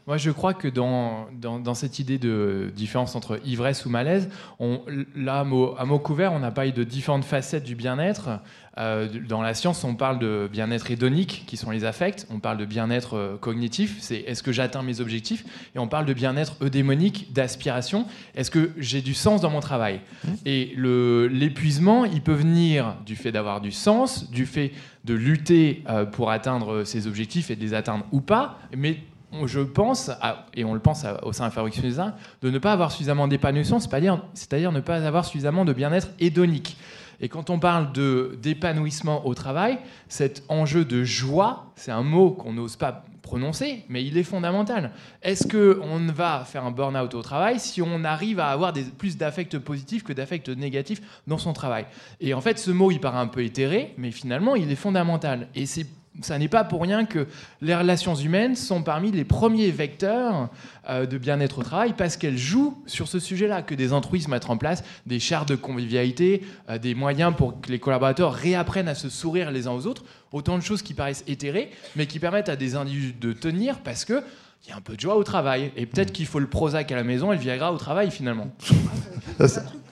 moi, 0.06 0.18
je 0.18 0.30
crois 0.30 0.52
que 0.52 0.68
dans, 0.68 1.28
dans, 1.32 1.74
cette 1.74 1.98
idée 1.98 2.18
de 2.18 2.70
différence 2.76 3.16
entre 3.16 3.40
ivresse 3.46 3.86
ou 3.86 3.90
malaise, 3.90 4.28
on, 4.58 4.82
là, 5.16 5.40
à 5.40 5.44
mot, 5.44 5.74
à 5.78 5.86
mot 5.86 5.98
couvert, 5.98 6.34
on 6.34 6.40
n'a 6.40 6.50
pas 6.50 6.66
eu 6.66 6.72
de 6.72 6.84
différentes 6.84 7.24
facettes 7.24 7.64
du 7.64 7.74
bien-être. 7.74 8.40
Euh, 8.76 9.08
dans 9.28 9.40
la 9.40 9.54
science, 9.54 9.82
on 9.82 9.94
parle 9.94 10.18
de 10.18 10.46
bien-être 10.52 10.90
hédonique, 10.90 11.44
qui 11.46 11.56
sont 11.56 11.70
les 11.70 11.86
affects. 11.86 12.26
On 12.30 12.38
parle 12.38 12.58
de 12.58 12.66
bien-être 12.66 13.16
euh, 13.16 13.36
cognitif, 13.38 13.96
c'est 14.00 14.16
est-ce 14.16 14.42
que 14.42 14.52
j'atteins 14.52 14.82
mes 14.82 15.00
objectifs 15.00 15.44
Et 15.74 15.78
on 15.78 15.88
parle 15.88 16.04
de 16.04 16.12
bien-être 16.12 16.56
eudémonique, 16.62 17.32
d'aspiration. 17.32 18.06
Est-ce 18.34 18.50
que 18.50 18.72
j'ai 18.76 19.00
du 19.00 19.14
sens 19.14 19.40
dans 19.40 19.50
mon 19.50 19.60
travail? 19.60 20.00
Mmh. 20.24 20.28
Et 20.44 20.74
l'épuisement, 20.76 22.04
il 22.04 22.20
peut 22.20 22.34
venir 22.34 22.96
du 23.06 23.16
fait 23.16 23.32
d'avoir 23.32 23.62
du 23.62 23.72
sens, 23.72 24.30
du 24.30 24.44
fait 24.44 24.72
de 25.04 25.14
lutter 25.14 25.82
euh, 25.88 26.04
pour 26.04 26.30
atteindre 26.30 26.84
ses 26.84 27.06
objectifs 27.06 27.50
et 27.50 27.56
de 27.56 27.60
les 27.60 27.72
atteindre 27.72 28.04
ou 28.12 28.20
pas, 28.20 28.58
mais 28.76 28.98
je 29.46 29.60
pense, 29.60 30.10
et 30.54 30.64
on 30.64 30.74
le 30.74 30.80
pense 30.80 31.04
au 31.22 31.32
sein 31.32 31.48
de 31.48 31.52
Fabrique 31.52 31.80
de 31.80 32.50
ne 32.50 32.58
pas 32.58 32.72
avoir 32.72 32.92
suffisamment 32.92 33.28
d'épanouissement, 33.28 33.80
c'est-à-dire 33.80 34.72
ne 34.72 34.80
pas 34.80 35.06
avoir 35.06 35.24
suffisamment 35.24 35.64
de 35.64 35.72
bien-être 35.72 36.08
hédonique. 36.20 36.76
Et 37.20 37.28
quand 37.28 37.48
on 37.50 37.58
parle 37.58 37.92
d'épanouissement 38.40 39.26
au 39.26 39.34
travail, 39.34 39.78
cet 40.08 40.42
enjeu 40.48 40.84
de 40.84 41.04
joie, 41.04 41.72
c'est 41.76 41.92
un 41.92 42.02
mot 42.02 42.32
qu'on 42.32 42.52
n'ose 42.52 42.76
pas 42.76 43.04
prononcer, 43.22 43.84
mais 43.88 44.04
il 44.04 44.18
est 44.18 44.24
fondamental. 44.24 44.90
Est-ce 45.22 45.48
qu'on 45.48 46.12
va 46.12 46.44
faire 46.44 46.64
un 46.64 46.70
burn-out 46.70 47.14
au 47.14 47.22
travail 47.22 47.58
si 47.58 47.80
on 47.80 48.04
arrive 48.04 48.40
à 48.40 48.48
avoir 48.48 48.74
plus 48.98 49.16
d'affects 49.16 49.58
positifs 49.58 50.02
que 50.02 50.12
d'affects 50.12 50.50
négatifs 50.50 51.00
dans 51.26 51.38
son 51.38 51.52
travail? 51.54 51.86
Et 52.20 52.34
en 52.34 52.40
fait, 52.40 52.58
ce 52.58 52.70
mot, 52.70 52.90
il 52.90 53.00
paraît 53.00 53.18
un 53.18 53.28
peu 53.28 53.42
éthéré, 53.42 53.94
mais 53.96 54.10
finalement, 54.10 54.56
il 54.56 54.70
est 54.70 54.76
fondamental. 54.76 55.48
Et 55.54 55.64
c'est 55.66 55.86
ça 56.22 56.38
n'est 56.38 56.48
pas 56.48 56.64
pour 56.64 56.82
rien 56.82 57.04
que 57.04 57.26
les 57.60 57.74
relations 57.74 58.14
humaines 58.14 58.54
sont 58.54 58.82
parmi 58.82 59.10
les 59.10 59.24
premiers 59.24 59.70
vecteurs 59.70 60.48
euh, 60.88 61.06
de 61.06 61.18
bien-être 61.18 61.58
au 61.58 61.62
travail 61.62 61.94
parce 61.96 62.16
qu'elles 62.16 62.38
jouent 62.38 62.82
sur 62.86 63.08
ce 63.08 63.18
sujet-là, 63.18 63.62
que 63.62 63.74
des 63.74 63.92
entreprises 63.92 64.28
mettent 64.28 64.48
en 64.48 64.56
place 64.56 64.84
des 65.06 65.18
chartes 65.18 65.48
de 65.48 65.56
convivialité, 65.56 66.42
euh, 66.70 66.78
des 66.78 66.94
moyens 66.94 67.34
pour 67.36 67.60
que 67.60 67.70
les 67.70 67.80
collaborateurs 67.80 68.32
réapprennent 68.32 68.88
à 68.88 68.94
se 68.94 69.08
sourire 69.08 69.50
les 69.50 69.66
uns 69.66 69.72
aux 69.72 69.86
autres, 69.86 70.04
autant 70.32 70.56
de 70.56 70.62
choses 70.62 70.82
qui 70.82 70.94
paraissent 70.94 71.24
éthérées, 71.26 71.70
mais 71.96 72.06
qui 72.06 72.20
permettent 72.20 72.48
à 72.48 72.56
des 72.56 72.76
individus 72.76 73.14
de 73.20 73.32
tenir 73.32 73.80
parce 73.80 74.04
que 74.04 74.22
il 74.66 74.70
y 74.70 74.72
a 74.72 74.76
un 74.76 74.80
peu 74.80 74.94
de 74.94 75.00
joie 75.00 75.16
au 75.16 75.24
travail. 75.24 75.72
Et 75.76 75.84
peut-être 75.84 76.10
qu'il 76.10 76.24
faut 76.24 76.38
le 76.38 76.46
Prozac 76.46 76.90
à 76.90 76.96
la 76.96 77.04
maison 77.04 77.32
et 77.32 77.36
le 77.36 77.42
Viagra 77.42 77.70
au 77.72 77.76
travail 77.76 78.10
finalement. 78.10 78.48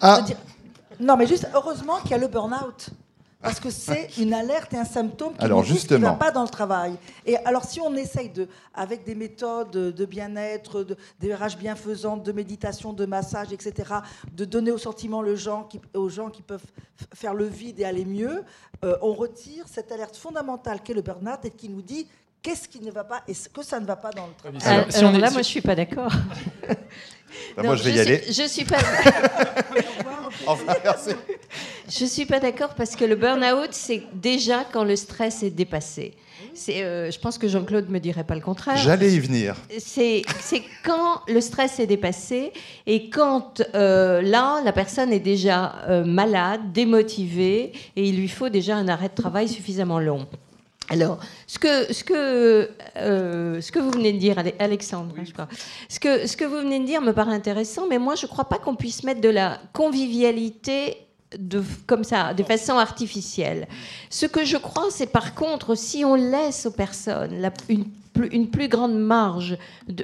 Ah. 0.01 0.25
Non, 0.99 1.16
mais 1.16 1.27
juste 1.27 1.49
heureusement 1.55 1.99
qu'il 2.01 2.12
y 2.12 2.14
a 2.14 2.18
le 2.18 2.29
burn-out 2.29 2.91
parce 3.43 3.59
que 3.61 3.70
c'est 3.70 4.16
une 4.18 4.32
alerte 4.32 4.72
et 4.72 4.78
un 4.78 4.84
symptôme 4.84 5.34
qui 5.36 5.45
ne 5.45 5.99
va 5.99 6.12
pas 6.12 6.30
dans 6.30 6.43
le 6.43 6.49
travail. 6.49 6.97
Et 7.26 7.36
alors, 7.38 7.64
si 7.64 7.80
on 7.80 7.95
essaye, 7.95 8.30
de, 8.30 8.49
avec 8.72 9.05
des 9.05 9.14
méthodes 9.14 9.70
de 9.70 10.05
bien-être, 10.07 10.84
de, 10.84 10.97
des 11.20 11.34
RH 11.34 11.57
bienfaisantes, 11.59 12.22
de 12.22 12.32
méditation, 12.32 12.93
de 12.93 13.05
massage, 13.05 13.53
etc., 13.53 13.95
de 14.32 14.45
donner 14.45 14.70
au 14.70 14.78
sentiment 14.78 15.22
le 15.22 15.34
gens 15.34 15.64
qui, 15.64 15.80
aux 15.95 16.09
gens 16.09 16.30
qui 16.30 16.43
peuvent 16.43 16.64
faire 17.14 17.34
le 17.34 17.47
vide 17.47 17.80
et 17.80 17.84
aller 17.84 18.05
mieux, 18.05 18.45
euh, 18.84 18.97
on 19.03 19.12
retire 19.12 19.66
cette 19.68 19.90
alerte 19.93 20.16
fondamentale 20.16 20.80
qu'est 20.82 20.95
le 20.95 21.03
burn-out 21.03 21.45
et 21.45 21.51
qui 21.51 21.68
nous 21.68 21.82
dit 21.82 22.07
qu'est-ce 22.43 22.68
qui 22.68 22.80
ne 22.80 22.90
va 22.90 23.05
pas 23.05 23.22
et 23.28 23.34
ce 23.34 23.49
que 23.49 23.62
ça 23.62 23.78
ne 23.80 23.86
va 23.86 23.97
pas 23.97 24.11
dans 24.11 24.26
le 24.26 24.34
travail. 24.34 24.61
Alors, 24.64 24.86
si 24.90 25.05
on 25.05 25.14
est... 25.14 25.18
là, 25.18 25.30
moi, 25.30 25.43
je 25.43 25.47
suis 25.47 25.61
pas 25.61 25.74
d'accord. 25.74 26.12
Bah, 27.57 27.62
moi, 27.62 27.76
je 27.76 27.82
vais 27.82 27.93
y 27.93 28.01
aller. 28.01 28.22
Je 28.28 28.47
suis 28.47 28.64
pas. 28.64 28.76
Je 31.88 32.05
suis 32.05 32.26
pas 32.26 32.40
d'accord 32.40 32.74
parce 32.74 32.97
que 32.97 33.05
le 33.05 33.16
burn-out, 33.16 33.68
c'est 33.72 34.03
déjà 34.14 34.64
quand 34.70 34.84
le 34.84 34.97
stress 34.97 35.43
est 35.43 35.51
dépassé. 35.51 36.14
C'est, 36.55 36.82
euh, 36.82 37.11
je 37.11 37.18
pense 37.18 37.38
que 37.38 37.49
Jean-Claude 37.49 37.88
me 37.90 37.99
dirait 38.01 38.24
pas 38.24 38.34
le 38.34 38.40
contraire. 38.40 38.76
J'allais 38.76 39.12
y 39.12 39.18
venir. 39.18 39.57
C'est, 39.78 40.22
c'est 40.40 40.62
quand 40.84 41.22
le 41.28 41.40
stress 41.40 41.80
est 41.80 41.86
dépassé 41.86 42.53
et 42.86 43.09
quand 43.09 43.62
euh, 43.74 44.20
là, 44.22 44.61
la 44.64 44.72
personne 44.72 45.12
est 45.12 45.20
déjà 45.20 45.76
euh, 45.88 46.05
malade, 46.05 46.72
démotivée 46.72 47.72
et 47.97 48.09
il 48.09 48.16
lui 48.16 48.28
faut 48.28 48.49
déjà 48.49 48.76
un 48.76 48.88
arrêt 48.88 49.09
de 49.09 49.14
travail 49.14 49.49
suffisamment 49.49 49.99
long. 49.99 50.26
Alors, 50.89 51.18
ce 51.47 51.59
que, 51.59 51.93
ce, 51.93 52.05
que, 52.05 52.70
euh, 52.97 53.61
ce 53.61 53.72
que 53.72 53.78
vous 53.78 53.91
venez 53.91 54.12
de 54.12 54.18
dire, 54.18 54.37
Alexandre, 54.59 55.14
hein, 55.18 55.22
je 55.24 55.33
crois, 55.33 55.49
ce 55.89 56.01
que, 56.01 56.26
ce 56.26 56.37
que 56.37 56.45
vous 56.45 56.57
venez 56.57 56.80
de 56.80 56.85
dire 56.85 57.01
me 57.01 57.12
paraît 57.12 57.35
intéressant, 57.35 57.87
mais 57.89 57.99
moi, 57.99 58.14
je 58.14 58.26
ne 58.26 58.30
crois 58.30 58.45
pas 58.45 58.59
qu'on 58.59 58.74
puisse 58.74 59.05
mettre 59.05 59.20
de 59.20 59.28
la 59.28 59.59
convivialité 59.72 60.97
de, 61.39 61.62
comme 61.87 62.05
ça, 62.05 62.35
de 62.35 62.43
façon 62.43 62.78
artificielle. 62.78 63.68
Ce 64.11 64.26
que 64.26 64.45
je 64.45 64.57
crois, 64.57 64.89
c'est 64.91 65.07
par 65.07 65.35
contre, 65.35 65.74
si 65.74 66.05
on 66.05 66.14
laisse 66.14 66.66
aux 66.66 66.72
personnes 66.72 67.51
une 67.68 67.85
une 68.30 68.48
plus 68.48 68.68
grande 68.68 68.94
marge. 68.94 69.56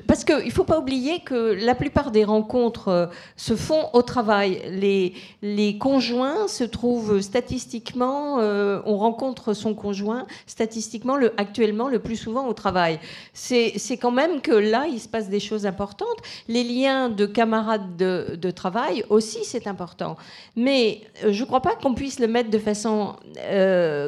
Parce 0.07 0.25
qu'il 0.25 0.47
ne 0.47 0.51
faut 0.51 0.65
pas 0.65 0.79
oublier 0.79 1.21
que 1.21 1.57
la 1.65 1.75
plupart 1.75 2.11
des 2.11 2.25
rencontres 2.25 2.89
euh, 2.89 3.07
se 3.37 3.55
font 3.55 3.91
au 3.93 4.03
travail. 4.03 4.63
Les, 4.71 5.15
les 5.43 5.79
conjoints 5.79 6.49
se 6.49 6.65
trouvent 6.65 7.21
statistiquement, 7.21 8.39
euh, 8.41 8.81
on 8.87 8.97
rencontre 8.97 9.53
son 9.53 9.75
conjoint 9.75 10.27
statistiquement 10.47 11.17
le, 11.17 11.33
actuellement 11.37 11.89
le 11.89 11.99
plus 11.99 12.17
souvent 12.17 12.47
au 12.47 12.55
travail. 12.55 12.99
C'est 13.33 13.99
quand 14.01 14.11
même 14.11 14.41
que 14.41 14.53
là, 14.53 14.87
il 14.87 15.01
se 15.01 15.09
passe 15.09 15.29
des 15.29 15.41
choses 15.41 15.67
importantes. 15.67 16.19
Les 16.49 16.65
liens 16.65 17.09
de 17.09 17.27
camarades 17.27 17.97
de, 17.97 18.37
de 18.37 18.51
travail 18.51 19.05
aussi, 19.11 19.45
c'est 19.45 19.67
important. 19.67 20.17
Mais 20.57 21.03
euh, 21.25 21.33
je 21.33 21.43
ne 21.43 21.47
crois 21.47 21.61
pas 21.61 21.75
qu'on 21.77 21.95
puisse 21.95 22.19
le 22.19 22.29
mettre 22.29 22.51
de 22.51 22.59
façon 22.59 23.17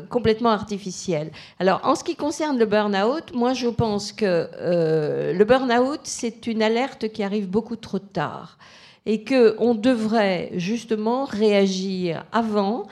complètement 0.08 0.50
artificielle. 0.50 1.30
Alors, 1.58 1.80
en 1.84 1.94
ce 1.94 2.04
qui 2.04 2.16
concerne 2.16 2.58
le 2.58 2.66
burn-out, 2.66 3.32
moi, 3.34 3.52
je 3.52 3.68
pense 3.68 3.89
que 3.98 4.48
euh, 4.58 5.32
le 5.32 5.44
burn-out, 5.44 6.00
c'est 6.04 6.46
une 6.46 6.62
alerte 6.62 7.08
qui 7.08 7.22
arrive 7.22 7.48
beaucoup 7.48 7.76
trop 7.76 7.98
tard 7.98 8.58
et 9.06 9.24
qu'on 9.24 9.74
devrait 9.74 10.50
justement 10.54 11.24
réagir 11.24 12.24
avant. 12.32 12.86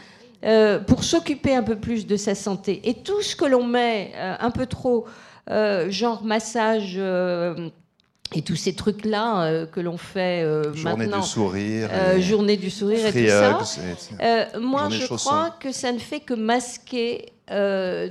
Euh, 0.44 0.78
pour 0.78 1.03
s'occuper 1.03 1.53
un 1.53 1.64
peu 1.64 1.74
plus 1.74 2.07
de 2.07 2.16
sa 2.16 2.36
santé. 2.36 2.80
Et 2.84 2.94
tout 2.94 3.22
ce 3.22 3.34
que 3.34 3.44
l'on 3.44 3.64
met 3.66 4.12
euh, 4.14 4.36
un 4.38 4.53
peu 4.53 4.66
trop, 4.66 5.05
genre 5.88 6.22
massage 6.22 7.01
et 8.35 8.43
tous 8.43 8.57
ces 8.57 8.74
trucs-là 8.74 9.66
que 9.66 9.81
l'on 9.81 9.97
fait 9.97 10.43
journée 10.74 11.07
maintenant. 11.07 11.20
Du 11.20 11.26
sourire, 11.26 11.91
journée 12.20 12.57
du 12.57 12.70
sourire. 12.70 13.07
et 13.07 13.24
tout 13.24 13.64
ça. 13.64 14.59
moi, 14.59 14.89
je 14.91 15.07
crois 15.07 15.57
que 15.59 15.72
ça 15.72 15.93
ne 15.93 15.99
fait 15.99 16.20
que 16.20 16.35
masquer 16.35 17.33
euh, 17.51 18.11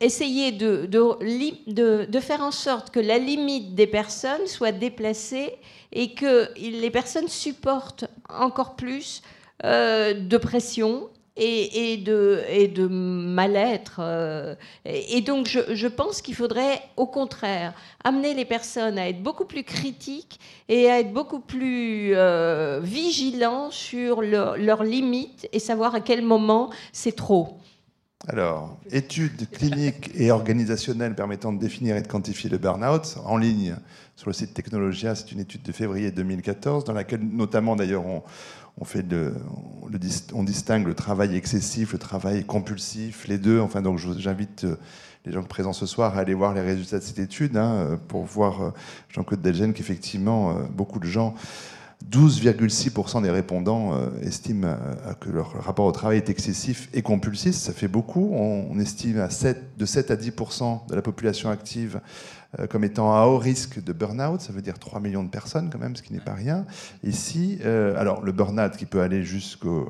essayer 0.00 0.50
de, 0.50 0.86
de, 0.86 2.04
de, 2.06 2.20
faire 2.20 2.40
en 2.40 2.50
sorte 2.50 2.90
que 2.90 2.98
la 2.98 3.18
limite 3.18 3.76
des 3.76 3.86
personnes 3.86 4.46
soit 4.46 4.72
déplacée 4.72 5.52
et 5.92 6.14
que 6.14 6.48
les 6.58 6.90
personnes 6.90 7.28
supportent 7.28 8.06
encore 8.28 8.74
plus 8.74 9.22
euh, 9.64 10.14
de 10.14 10.36
pression 10.36 11.08
et, 11.36 11.96
de, 11.96 12.86
mal-être. 12.86 13.96
Euh. 14.00 14.54
et 14.84 15.20
donc 15.20 15.46
je, 15.48 15.60
je 15.74 15.88
pense 15.88 16.22
qu'il 16.22 16.34
faudrait 16.34 16.80
au 16.96 17.06
contraire 17.06 17.74
amener 18.04 18.34
les 18.34 18.44
personnes 18.44 18.98
à 18.98 19.08
être 19.08 19.22
beaucoup 19.22 19.44
plus 19.44 19.64
critiques 19.64 20.38
et 20.68 20.90
à 20.90 21.00
être 21.00 21.12
beaucoup 21.12 21.40
plus 21.40 22.14
vigilants 22.80 23.70
sur 23.70 24.22
leurs 24.22 24.84
limites 24.84 25.48
et 25.52 25.58
savoir 25.58 25.94
à 25.94 26.00
quel 26.00 26.22
moment 26.22 26.70
c'est 26.92 27.16
trop. 27.16 27.58
Alors, 28.26 28.78
études 28.90 29.50
cliniques 29.50 30.10
et 30.14 30.30
organisationnelles 30.30 31.14
permettant 31.14 31.52
de 31.52 31.58
définir 31.58 31.96
et 31.96 32.00
de 32.00 32.08
quantifier 32.08 32.48
le 32.48 32.56
burn-out, 32.56 33.18
en 33.26 33.36
ligne 33.36 33.76
sur 34.16 34.30
le 34.30 34.32
site 34.32 34.54
Technologia, 34.54 35.14
c'est 35.14 35.30
une 35.32 35.40
étude 35.40 35.62
de 35.62 35.72
février 35.72 36.10
2014, 36.10 36.84
dans 36.84 36.94
laquelle 36.94 37.20
notamment 37.20 37.76
d'ailleurs 37.76 38.06
on, 38.06 38.22
fait 38.82 39.04
on 40.32 40.42
distingue 40.42 40.86
le 40.86 40.94
travail 40.94 41.36
excessif, 41.36 41.92
le 41.92 41.98
travail 41.98 42.44
compulsif, 42.44 43.28
les 43.28 43.38
deux. 43.38 43.60
Enfin, 43.60 43.82
donc 43.82 43.98
j'invite 43.98 44.64
euh, 44.64 44.76
les 45.24 45.32
gens 45.32 45.42
présents 45.42 45.72
ce 45.72 45.86
soir 45.86 46.16
à 46.16 46.20
aller 46.20 46.34
voir 46.34 46.54
les 46.54 46.60
résultats 46.60 46.98
de 46.98 47.04
cette 47.04 47.20
étude 47.20 47.56
hein, 47.56 47.98
pour 48.08 48.24
voir, 48.24 48.62
euh, 48.62 48.70
Jean-Claude 49.08 49.40
Delgen, 49.40 49.72
qu'effectivement, 49.72 50.50
euh, 50.50 50.62
beaucoup 50.74 50.98
de 50.98 51.06
gens 51.06 51.34
12,6% 52.10 53.22
des 53.22 53.30
répondants 53.30 53.94
euh, 53.94 54.10
estiment 54.22 54.66
euh, 54.66 55.14
que 55.20 55.30
leur 55.30 55.52
rapport 55.64 55.86
au 55.86 55.92
travail 55.92 56.18
est 56.18 56.28
excessif 56.28 56.88
et 56.92 57.02
compulsif. 57.02 57.54
Ça 57.54 57.72
fait 57.72 57.88
beaucoup. 57.88 58.30
On, 58.34 58.78
estime 58.78 59.20
à 59.20 59.30
7, 59.30 59.78
de 59.78 59.86
7 59.86 60.10
à 60.10 60.16
10% 60.16 60.88
de 60.88 60.94
la 60.94 61.02
population 61.02 61.48
active 61.48 61.96
euh, 61.96 62.00
comme 62.70 62.84
étant 62.84 63.14
à 63.14 63.26
haut 63.26 63.38
risque 63.38 63.82
de 63.82 63.92
burn-out. 63.92 64.40
Ça 64.40 64.52
veut 64.52 64.62
dire 64.62 64.78
3 64.78 65.00
millions 65.00 65.24
de 65.24 65.28
personnes 65.28 65.70
quand 65.70 65.78
même, 65.78 65.96
ce 65.96 66.02
qui 66.02 66.12
n'est 66.12 66.20
pas 66.20 66.34
rien. 66.34 66.64
Ici, 67.02 67.58
euh, 67.64 67.98
alors 67.98 68.22
le 68.22 68.32
burn-out 68.32 68.76
qui 68.76 68.86
peut 68.86 69.00
aller 69.00 69.22
jusqu'au 69.22 69.86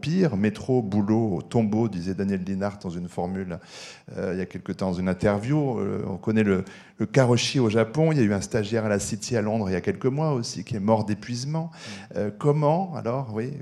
pire, 0.00 0.36
métro, 0.36 0.82
boulot, 0.82 1.42
tombeau, 1.48 1.88
disait 1.88 2.14
Daniel 2.14 2.42
Linhart 2.44 2.78
dans 2.82 2.90
une 2.90 3.08
formule 3.08 3.58
euh, 4.16 4.32
il 4.34 4.38
y 4.38 4.42
a 4.42 4.46
quelque 4.46 4.72
temps 4.72 4.88
dans 4.90 4.98
une 4.98 5.08
interview. 5.08 5.80
on 6.06 6.16
connaît 6.16 6.44
le, 6.44 6.64
le 6.98 7.06
Karoshi 7.06 7.60
au 7.60 7.70
Japon. 7.70 8.12
Il 8.12 8.18
y 8.18 8.20
a 8.20 8.24
eu 8.24 8.32
un 8.32 8.40
stagiaire 8.40 8.84
à 8.84 8.88
la 8.88 8.98
City 8.98 9.36
à 9.36 9.42
Londres 9.42 9.70
il 9.70 9.72
y 9.72 9.76
a 9.76 9.80
quelques 9.80 10.06
mois 10.06 10.32
aussi 10.32 10.64
qui 10.64 10.76
est 10.76 10.80
mort 10.80 11.04
d'épuisement. 11.04 11.70
comment 12.38 12.94
alors, 12.96 13.32
oui, 13.34 13.52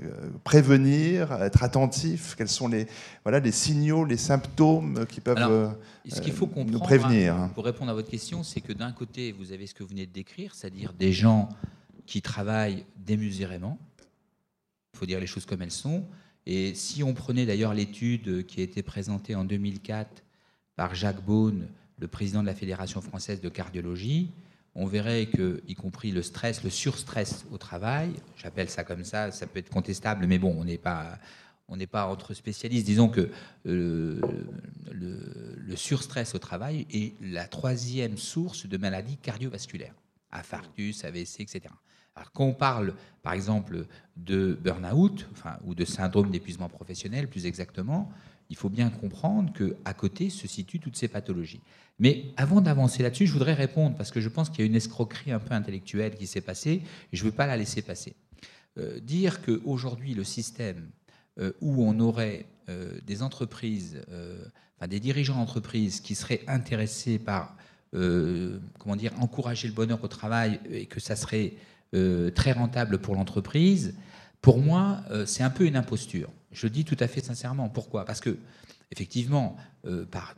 prévenir, 0.43 1.31
être 1.41 1.63
attentif 1.63 2.35
Quels 2.37 2.47
sont 2.47 2.67
les 2.67 2.87
voilà 3.23 3.39
les 3.39 3.51
signaux, 3.51 4.05
les 4.05 4.17
symptômes 4.17 5.05
qui 5.07 5.21
peuvent 5.21 5.75
ce 6.09 6.21
qu'il 6.21 6.33
faut 6.33 6.45
euh, 6.45 6.49
comprendre, 6.49 6.79
prévenir. 6.79 7.35
Hein, 7.35 7.51
pour 7.53 7.65
répondre 7.65 7.91
à 7.91 7.93
votre 7.93 8.09
question, 8.09 8.43
c'est 8.43 8.61
que 8.61 8.73
d'un 8.73 8.91
côté, 8.91 9.31
vous 9.31 9.51
avez 9.51 9.67
ce 9.67 9.73
que 9.73 9.83
vous 9.83 9.89
venez 9.89 10.05
de 10.05 10.11
décrire, 10.11 10.55
c'est-à-dire 10.55 10.93
des 10.93 11.11
gens 11.11 11.49
qui 12.05 12.21
travaillent 12.21 12.85
démesurément. 12.95 13.77
Il 14.93 14.99
faut 14.99 15.05
dire 15.05 15.19
les 15.19 15.27
choses 15.27 15.45
comme 15.45 15.61
elles 15.61 15.71
sont. 15.71 16.05
Et 16.45 16.73
si 16.75 17.03
on 17.03 17.13
prenait 17.13 17.45
d'ailleurs 17.45 17.73
l'étude 17.73 18.45
qui 18.45 18.61
a 18.61 18.63
été 18.63 18.81
présentée 18.81 19.35
en 19.35 19.43
2004 19.43 20.23
par 20.75 20.95
Jacques 20.95 21.23
Beaune, 21.23 21.67
le 21.97 22.07
président 22.07 22.41
de 22.41 22.47
la 22.47 22.55
Fédération 22.55 23.01
française 23.01 23.41
de 23.41 23.49
cardiologie, 23.49 24.31
on 24.75 24.85
verrait 24.85 25.25
que, 25.25 25.61
y 25.67 25.73
compris 25.73 26.11
le 26.11 26.21
stress, 26.21 26.63
le 26.63 26.69
surstress 26.69 27.45
au 27.51 27.57
travail, 27.57 28.13
j'appelle 28.35 28.69
ça 28.69 28.83
comme 28.83 29.03
ça, 29.03 29.31
ça 29.31 29.47
peut 29.47 29.59
être 29.59 29.71
contestable, 29.71 30.27
mais 30.27 30.37
bon, 30.37 30.55
on 30.55 30.65
n'est 30.65 30.77
pas, 30.77 31.17
pas 31.91 32.05
entre 32.05 32.35
spécialistes. 32.35 32.85
Disons 32.85 33.09
que 33.09 33.31
euh, 33.65 34.21
le, 34.91 35.75
surstress 35.75 36.35
au 36.35 36.39
travail 36.39 36.85
est 36.91 37.13
la 37.21 37.47
troisième 37.47 38.17
source 38.17 38.67
de 38.67 38.77
maladies 38.77 39.17
cardiovasculaires, 39.17 39.95
infarctus, 40.31 41.03
AVC, 41.03 41.41
etc. 41.41 41.61
Alors, 42.15 42.31
quand 42.31 42.45
on 42.45 42.53
parle, 42.53 42.93
par 43.21 43.33
exemple, 43.33 43.85
de 44.15 44.57
burn-out, 44.61 45.27
enfin, 45.31 45.57
ou 45.65 45.75
de 45.75 45.85
syndrome 45.85 46.31
d'épuisement 46.31 46.69
professionnel, 46.69 47.27
plus 47.27 47.45
exactement, 47.45 48.11
il 48.49 48.55
faut 48.55 48.69
bien 48.69 48.89
comprendre 48.89 49.51
qu'à 49.53 49.93
côté 49.93 50.29
se 50.29 50.47
situent 50.47 50.79
toutes 50.79 50.95
ces 50.95 51.07
pathologies. 51.07 51.61
Mais 51.99 52.25
avant 52.37 52.61
d'avancer 52.61 53.01
là-dessus, 53.01 53.25
je 53.25 53.33
voudrais 53.33 53.53
répondre, 53.53 53.95
parce 53.95 54.11
que 54.11 54.21
je 54.21 54.29
pense 54.29 54.49
qu'il 54.49 54.59
y 54.59 54.63
a 54.63 54.65
une 54.65 54.75
escroquerie 54.75 55.31
un 55.31 55.39
peu 55.39 55.53
intellectuelle 55.53 56.15
qui 56.15 56.27
s'est 56.27 56.41
passée, 56.41 56.83
et 57.11 57.17
je 57.17 57.23
ne 57.23 57.29
veux 57.29 57.35
pas 57.35 57.47
la 57.47 57.57
laisser 57.57 57.81
passer. 57.81 58.15
Euh, 58.77 58.99
dire 58.99 59.41
qu'aujourd'hui, 59.41 60.13
le 60.13 60.23
système 60.23 60.89
euh, 61.39 61.51
où 61.61 61.83
on 61.83 61.99
aurait 61.99 62.45
euh, 62.69 62.99
des 63.05 63.23
entreprises, 63.23 64.01
enfin, 64.77 64.87
des 64.87 64.99
dirigeants 64.99 65.35
d'entreprises 65.35 65.99
qui 66.01 66.15
seraient 66.15 66.41
intéressés 66.47 67.19
par 67.19 67.55
comment 68.77 68.95
dire, 68.95 69.13
encourager 69.19 69.67
le 69.67 69.73
bonheur 69.73 70.03
au 70.03 70.07
travail 70.07 70.59
et 70.69 70.85
que 70.85 70.99
ça 70.99 71.15
serait 71.15 71.53
très 72.35 72.51
rentable 72.51 72.99
pour 72.99 73.15
l'entreprise, 73.15 73.95
pour 74.41 74.59
moi, 74.59 75.01
c'est 75.25 75.41
un 75.41 75.49
peu 75.49 75.65
une 75.65 75.77
imposture. 75.77 76.29
Je 76.51 76.67
dis 76.67 76.83
tout 76.83 76.97
à 76.99 77.07
fait 77.07 77.23
sincèrement. 77.23 77.69
Pourquoi? 77.69 78.05
Parce 78.05 78.19
que, 78.19 78.37
effectivement, 78.91 79.55
par, 80.11 80.35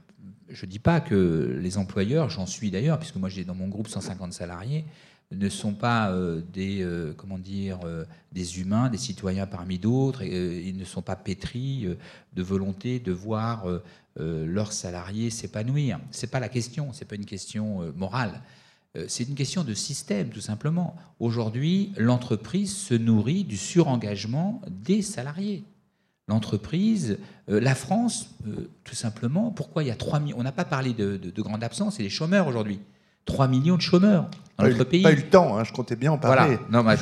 je 0.49 0.65
ne 0.65 0.71
dis 0.71 0.79
pas 0.79 0.99
que 0.99 1.59
les 1.61 1.77
employeurs, 1.77 2.29
j'en 2.29 2.45
suis 2.45 2.71
d'ailleurs, 2.71 2.99
puisque 2.99 3.15
moi 3.15 3.29
j'ai 3.29 3.43
dans 3.43 3.55
mon 3.55 3.67
groupe 3.67 3.87
150 3.87 4.33
salariés, 4.33 4.85
ne 5.31 5.49
sont 5.49 5.73
pas 5.73 6.11
euh, 6.11 6.41
des, 6.53 6.81
euh, 6.81 7.13
comment 7.15 7.37
dire, 7.37 7.79
euh, 7.83 8.05
des 8.31 8.59
humains, 8.59 8.89
des 8.89 8.97
citoyens 8.97 9.45
parmi 9.45 9.77
d'autres. 9.77 10.23
ils 10.23 10.75
ne 10.75 10.85
sont 10.85 11.01
pas 11.01 11.15
pétris 11.15 11.87
de 12.33 12.43
volonté 12.43 12.99
de 12.99 13.11
voir 13.11 13.65
leurs 14.15 14.73
salariés 14.73 15.29
s'épanouir. 15.29 15.99
C'est 16.11 16.31
pas 16.31 16.39
la 16.39 16.49
question. 16.49 16.93
C'est 16.93 17.05
pas 17.05 17.15
une 17.15 17.25
question 17.25 17.91
morale. 17.95 18.41
c'est 19.07 19.27
une 19.27 19.35
question 19.35 19.63
de 19.63 19.73
système, 19.73 20.29
tout 20.29 20.41
simplement. 20.41 20.95
Aujourd'hui, 21.19 21.93
l'entreprise 21.97 22.75
se 22.75 22.93
nourrit 22.93 23.43
du 23.43 23.57
surengagement 23.57 24.61
des 24.69 25.01
salariés. 25.01 25.63
L'entreprise, 26.29 27.17
la 27.47 27.75
France, 27.75 28.29
tout 28.83 28.95
simplement, 28.95 29.51
pourquoi 29.51 29.83
il 29.83 29.87
y 29.87 29.91
a 29.91 29.95
3 29.95 30.19
millions 30.19 30.37
On 30.39 30.43
n'a 30.43 30.51
pas 30.51 30.63
parlé 30.63 30.93
de, 30.93 31.17
de, 31.17 31.31
de 31.31 31.41
grande 31.41 31.63
absence, 31.63 31.95
c'est 31.95 32.03
les 32.03 32.09
chômeurs 32.09 32.47
aujourd'hui. 32.47 32.79
3 33.25 33.47
millions 33.47 33.77
de 33.77 33.81
chômeurs 33.81 34.29
dans 34.57 34.67
notre 34.67 34.83
pays. 34.83 35.03
Pas 35.03 35.13
eu 35.13 35.17
le 35.17 35.29
temps, 35.29 35.57
hein, 35.57 35.63
je 35.63 35.71
comptais 35.71 35.95
bien 35.95 36.11
en 36.11 36.17
parler. 36.17 36.57
Non, 36.71 36.83
bah, 36.83 36.95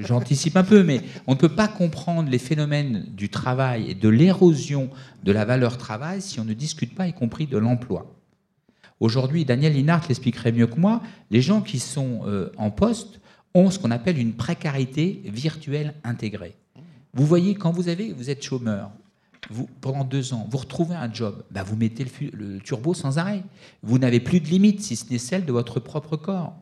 j'anticipe 0.00 0.56
un 0.56 0.64
peu, 0.64 0.82
mais 0.82 1.02
on 1.26 1.32
ne 1.32 1.38
peut 1.38 1.48
pas 1.48 1.68
comprendre 1.68 2.30
les 2.30 2.38
phénomènes 2.38 3.04
du 3.10 3.28
travail 3.28 3.90
et 3.90 3.94
de 3.94 4.08
l'érosion 4.08 4.90
de 5.22 5.32
la 5.32 5.44
valeur 5.44 5.78
travail 5.78 6.20
si 6.22 6.40
on 6.40 6.44
ne 6.44 6.54
discute 6.54 6.94
pas, 6.94 7.06
y 7.06 7.12
compris 7.12 7.46
de 7.46 7.58
l'emploi. 7.58 8.12
Aujourd'hui, 8.98 9.44
Daniel 9.44 9.74
Linhart 9.74 10.04
l'expliquerait 10.08 10.52
mieux 10.52 10.66
que 10.66 10.80
moi, 10.80 11.02
les 11.30 11.42
gens 11.42 11.60
qui 11.60 11.78
sont 11.78 12.22
euh, 12.26 12.50
en 12.56 12.70
poste 12.70 13.20
ont 13.54 13.70
ce 13.70 13.78
qu'on 13.78 13.90
appelle 13.90 14.18
une 14.18 14.32
précarité 14.32 15.22
virtuelle 15.26 15.94
intégrée. 16.02 16.56
Vous 17.16 17.24
voyez, 17.24 17.54
quand 17.54 17.70
vous, 17.70 17.88
avez, 17.88 18.12
vous 18.12 18.28
êtes 18.28 18.42
chômeur, 18.44 18.90
vous, 19.50 19.66
pendant 19.80 20.04
deux 20.04 20.34
ans, 20.34 20.46
vous 20.50 20.58
retrouvez 20.58 20.94
un 20.94 21.12
job, 21.12 21.42
bah 21.50 21.62
vous 21.62 21.74
mettez 21.74 22.06
le, 22.32 22.58
turbo 22.58 22.92
sans 22.92 23.16
arrêt. 23.16 23.42
Vous 23.82 23.98
n'avez 23.98 24.20
plus 24.20 24.40
de 24.40 24.48
limite, 24.48 24.82
si 24.82 24.96
ce 24.96 25.10
n'est 25.10 25.18
celle 25.18 25.46
de 25.46 25.52
votre 25.52 25.80
propre 25.80 26.16
corps. 26.18 26.54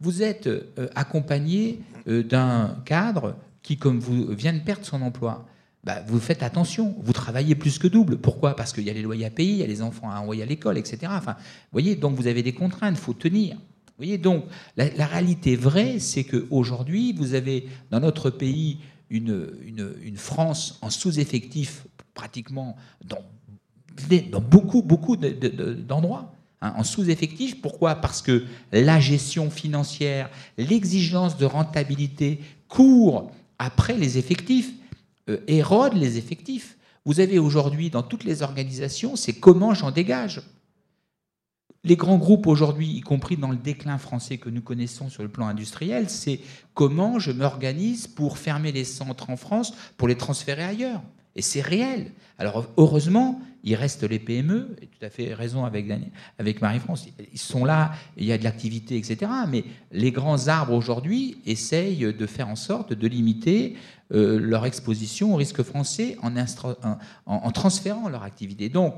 Vous 0.00 0.22
êtes 0.22 0.46
euh, 0.46 0.88
accompagné 0.94 1.80
euh, 2.06 2.22
d'un 2.22 2.76
cadre 2.84 3.34
qui, 3.62 3.78
comme 3.78 3.98
vous, 3.98 4.26
vient 4.26 4.52
de 4.52 4.60
perdre 4.60 4.84
son 4.84 5.00
emploi. 5.00 5.46
bah, 5.84 6.02
vous 6.06 6.20
faites 6.20 6.42
attention, 6.42 6.94
vous 7.02 7.14
travaillez 7.14 7.54
plus 7.54 7.78
que 7.78 7.88
double. 7.88 8.18
Pourquoi? 8.18 8.56
Parce 8.56 8.74
qu'il 8.74 8.84
y 8.84 8.90
a 8.90 8.92
les 8.92 9.02
loyers 9.02 9.24
à 9.24 9.30
payer, 9.30 9.52
il 9.52 9.58
y 9.60 9.64
a 9.64 9.66
les 9.66 9.80
enfants 9.80 10.10
à 10.10 10.20
envoyer 10.20 10.42
à 10.42 10.46
l'école, 10.46 10.76
etc. 10.76 10.98
Enfin, 11.16 11.36
voyez, 11.72 11.96
donc 11.96 12.14
vous 12.14 12.26
avez 12.26 12.42
des 12.42 12.52
contraintes, 12.52 12.96
il 12.98 13.00
faut 13.00 13.14
tenir. 13.14 13.56
Vous 13.56 14.04
voyez, 14.04 14.18
donc 14.18 14.44
la, 14.76 15.06
réalité 15.06 15.54
vraie, 15.54 15.98
c'est 16.00 16.24
qu'aujourd'hui, 16.24 17.12
vous 17.12 17.34
avez 17.34 17.68
dans 17.90 18.00
notre 18.00 18.28
pays 18.28 18.80
une, 19.10 19.52
une, 20.02 20.16
France 20.16 20.78
en 20.82 20.90
sous-effectif 20.90 21.86
pratiquement 22.14 22.76
dans, 23.04 23.22
dans 24.30 24.40
beaucoup, 24.40 24.82
beaucoup 24.82 25.16
d'endroits. 25.16 26.32
Hein, 26.60 26.72
en 26.76 26.84
sous-effectif. 26.84 27.60
Pourquoi? 27.60 27.96
Parce 27.96 28.22
que 28.22 28.44
la 28.72 28.98
gestion 28.98 29.50
financière, 29.50 30.30
l'exigence 30.56 31.36
de 31.36 31.44
rentabilité 31.44 32.40
court 32.68 33.30
après 33.58 33.96
les 33.96 34.18
effectifs. 34.18 34.72
Euh, 35.30 35.38
érode 35.46 35.94
les 35.94 36.18
effectifs. 36.18 36.76
Vous 37.06 37.18
avez 37.20 37.38
aujourd'hui 37.38 37.88
dans 37.88 38.02
toutes 38.02 38.24
les 38.24 38.42
organisations, 38.42 39.16
c'est 39.16 39.32
comment 39.32 39.72
j'en 39.72 39.90
dégage? 39.90 40.42
Les 41.84 41.96
grands 41.96 42.16
groupes 42.16 42.46
aujourd'hui, 42.46 42.88
y 42.88 43.00
compris 43.02 43.36
dans 43.36 43.50
le 43.50 43.56
déclin 43.56 43.98
français 43.98 44.38
que 44.38 44.48
nous 44.48 44.62
connaissons 44.62 45.10
sur 45.10 45.22
le 45.22 45.28
plan 45.28 45.46
industriel, 45.46 46.08
c'est 46.08 46.40
comment 46.72 47.18
je 47.18 47.30
m'organise 47.30 48.06
pour 48.06 48.38
fermer 48.38 48.72
les 48.72 48.84
centres 48.84 49.28
en 49.28 49.36
France, 49.36 49.74
pour 49.98 50.08
les 50.08 50.16
transférer 50.16 50.64
ailleurs. 50.64 51.02
Et 51.36 51.42
c'est 51.42 51.60
réel. 51.60 52.12
Alors 52.38 52.66
heureusement, 52.78 53.40
il 53.64 53.74
reste 53.74 54.02
les 54.04 54.18
PME, 54.18 54.76
et 54.80 54.86
tout 54.86 55.04
à 55.04 55.10
fait 55.10 55.34
raison 55.34 55.64
avec, 55.64 55.86
avec 56.38 56.62
Marie-France, 56.62 57.06
ils 57.32 57.38
sont 57.38 57.64
là, 57.64 57.92
il 58.16 58.24
y 58.24 58.32
a 58.32 58.38
de 58.38 58.44
l'activité, 58.44 58.96
etc. 58.96 59.30
Mais 59.48 59.64
les 59.92 60.10
grands 60.10 60.48
arbres 60.48 60.72
aujourd'hui 60.72 61.38
essayent 61.44 62.14
de 62.14 62.26
faire 62.26 62.48
en 62.48 62.56
sorte 62.56 62.92
de 62.92 63.08
limiter 63.08 63.76
euh, 64.12 64.38
leur 64.38 64.64
exposition 64.64 65.34
au 65.34 65.36
risque 65.36 65.62
français 65.62 66.16
en, 66.22 66.34
en, 67.26 67.50
transférant 67.50 68.08
leur 68.08 68.22
activité. 68.22 68.68
Donc 68.68 68.94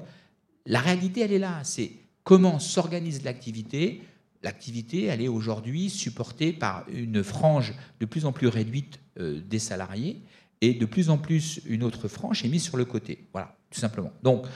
la 0.66 0.80
réalité, 0.80 1.22
elle 1.22 1.32
est 1.32 1.38
là. 1.38 1.60
C'est 1.62 1.92
comment 2.26 2.58
s'organise 2.58 3.22
l'activité. 3.22 4.02
L'activité, 4.42 5.04
elle 5.04 5.22
est 5.22 5.28
aujourd'hui 5.28 5.88
supportée 5.88 6.52
par 6.52 6.84
une 6.92 7.22
frange 7.22 7.72
de 8.00 8.04
plus 8.04 8.26
en 8.26 8.32
plus 8.32 8.48
réduite 8.48 8.98
euh, 9.20 9.40
des 9.40 9.60
salariés 9.60 10.22
et 10.60 10.74
de 10.74 10.86
plus 10.86 11.08
en 11.08 11.18
plus 11.18 11.60
une 11.66 11.84
autre 11.84 12.08
frange 12.08 12.44
est 12.44 12.48
mise 12.48 12.64
sur 12.64 12.76
le 12.76 12.84
côté. 12.84 13.28
Voilà, 13.32 13.56
tout 13.76 13.80
simplement. 13.80 14.10
Donc, 14.22 14.46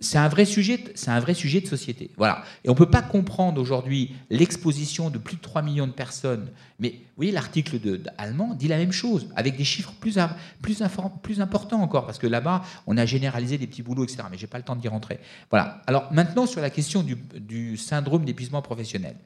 c'est 0.00 0.16
un 0.16 0.28
vrai 0.28 0.46
sujet, 0.46 0.82
c'est 0.94 1.10
un 1.10 1.20
vrai 1.20 1.34
sujet 1.34 1.60
de 1.60 1.66
société. 1.66 2.10
Voilà. 2.16 2.42
Et 2.64 2.70
on 2.70 2.72
ne 2.72 2.78
peut 2.78 2.90
pas 2.90 3.02
comprendre 3.02 3.60
aujourd'hui 3.60 4.14
l'exposition 4.30 5.10
de 5.10 5.18
plus 5.18 5.36
de 5.36 5.42
3 5.42 5.60
millions 5.60 5.86
de 5.86 5.92
personnes. 5.92 6.48
Mais 6.78 6.92
vous 6.92 7.16
voyez, 7.16 7.32
l'article 7.32 7.78
allemand 8.16 8.54
dit 8.54 8.68
la 8.68 8.78
même 8.78 8.92
chose, 8.92 9.28
avec 9.36 9.58
des 9.58 9.64
chiffres 9.64 9.92
plus, 10.00 10.16
plus, 10.62 10.82
plus 11.22 11.40
importants 11.42 11.82
encore, 11.82 12.06
parce 12.06 12.18
que 12.18 12.26
là-bas, 12.26 12.62
on 12.86 12.96
a 12.96 13.04
généralisé 13.04 13.58
des 13.58 13.66
petits 13.66 13.82
boulots, 13.82 14.04
etc. 14.04 14.22
Mais 14.30 14.38
je 14.38 14.44
n'ai 14.44 14.48
pas 14.48 14.56
le 14.56 14.64
temps 14.64 14.76
d'y 14.76 14.88
rentrer. 14.88 15.20
Voilà. 15.50 15.82
Alors 15.86 16.10
maintenant, 16.10 16.46
sur 16.46 16.62
la 16.62 16.70
question 16.70 17.02
du, 17.02 17.16
du 17.34 17.76
syndrome 17.76 18.24
d'épuisement 18.24 18.62
professionnel. 18.62 19.16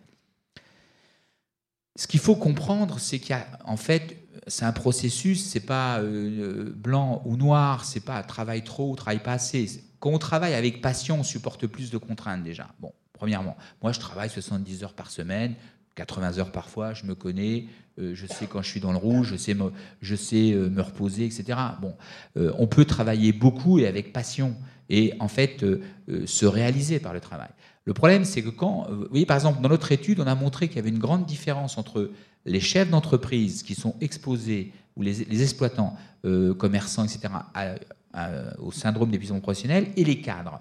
Ce 1.95 2.09
qu'il 2.09 2.19
faut 2.19 2.35
comprendre, 2.35 2.99
c'est 2.99 3.21
qu'il 3.21 3.31
y 3.31 3.35
a 3.35 3.47
en 3.65 3.77
fait 3.77 4.24
c'est 4.47 4.65
un 4.65 4.73
processus, 4.73 5.45
c'est 5.45 5.61
pas 5.61 6.01
euh, 6.01 6.73
blanc 6.75 7.23
ou 7.25 7.37
noir, 7.37 7.85
c'est 7.85 8.05
pas 8.05 8.23
travail 8.23 8.63
trop 8.63 8.93
ou 8.93 8.97
travail 8.97 9.23
pas 9.23 9.33
assez. 9.33 9.83
Quand 10.01 10.11
on 10.11 10.19
travaille 10.19 10.55
avec 10.55 10.81
passion, 10.81 11.21
on 11.21 11.23
supporte 11.23 11.67
plus 11.67 11.91
de 11.91 11.99
contraintes 11.99 12.43
déjà. 12.43 12.69
Bon, 12.81 12.93
premièrement, 13.13 13.57
moi 13.83 13.93
je 13.93 14.01
travaille 14.01 14.31
70 14.31 14.85
heures 14.85 14.93
par 14.95 15.11
semaine, 15.11 15.55
80 15.95 16.39
heures 16.39 16.53
parfois, 16.53 16.95
je 16.95 17.05
me 17.05 17.15
connais, 17.15 17.67
euh, 17.99 18.15
je 18.15 18.27
sais 18.27 18.47
quand 18.47 18.63
je 18.63 18.69
suis 18.69 18.81
dans 18.81 18.93
le 18.93 18.99
rouge, 18.99 19.29
je 19.29 19.37
sais 19.37 19.55
me, 19.55 19.73
je 20.03 20.17
sais, 20.17 20.53
euh, 20.53 20.69
me 20.69 20.83
reposer, 20.83 21.25
etc. 21.25 21.59
Bon, 21.81 21.95
on 22.37 22.67
peut 22.67 22.85
travailler 22.85 23.33
beaucoup 23.33 23.79
et 23.79 23.87
avec 23.87 24.13
passion 24.13 24.57
et 24.91 25.15
en 25.19 25.29
fait 25.29 25.65
se 26.27 26.47
réaliser 26.47 26.99
par 26.99 27.15
le 27.15 27.21
travail. 27.21 27.49
Le 27.87 27.93
problème, 27.93 28.25
c'est 28.25 28.43
que 28.43 28.49
quand, 28.49 28.87
vous 28.91 29.07
voyez, 29.11 29.27
par 29.27 29.37
exemple, 29.37 29.61
dans 29.61 29.69
notre 29.69 29.93
étude, 29.93 30.21
on 30.21 30.27
a 30.27 30.35
montré 30.35 30.69
qu'il 30.69 30.77
y 30.77 30.81
avait 30.81 30.89
une 30.89 30.99
grande 30.99 31.27
différence 31.27 31.77
entre 31.77 32.11
les 32.47 32.61
chefs 32.61 32.91
d'entreprise 32.91 33.63
qui 33.63 33.75
sont 33.75 33.95
exposés, 34.01 34.73
ou 34.97 35.03
les, 35.03 35.43
exploitants, 35.43 35.97
euh, 36.25 36.55
commerçants, 36.55 37.05
etc., 37.05 37.35
au 38.59 38.71
syndrome 38.71 39.11
d'épuisement 39.11 39.41
professionnel, 39.41 39.89
et 39.97 40.05
les 40.05 40.21
cadres. 40.21 40.61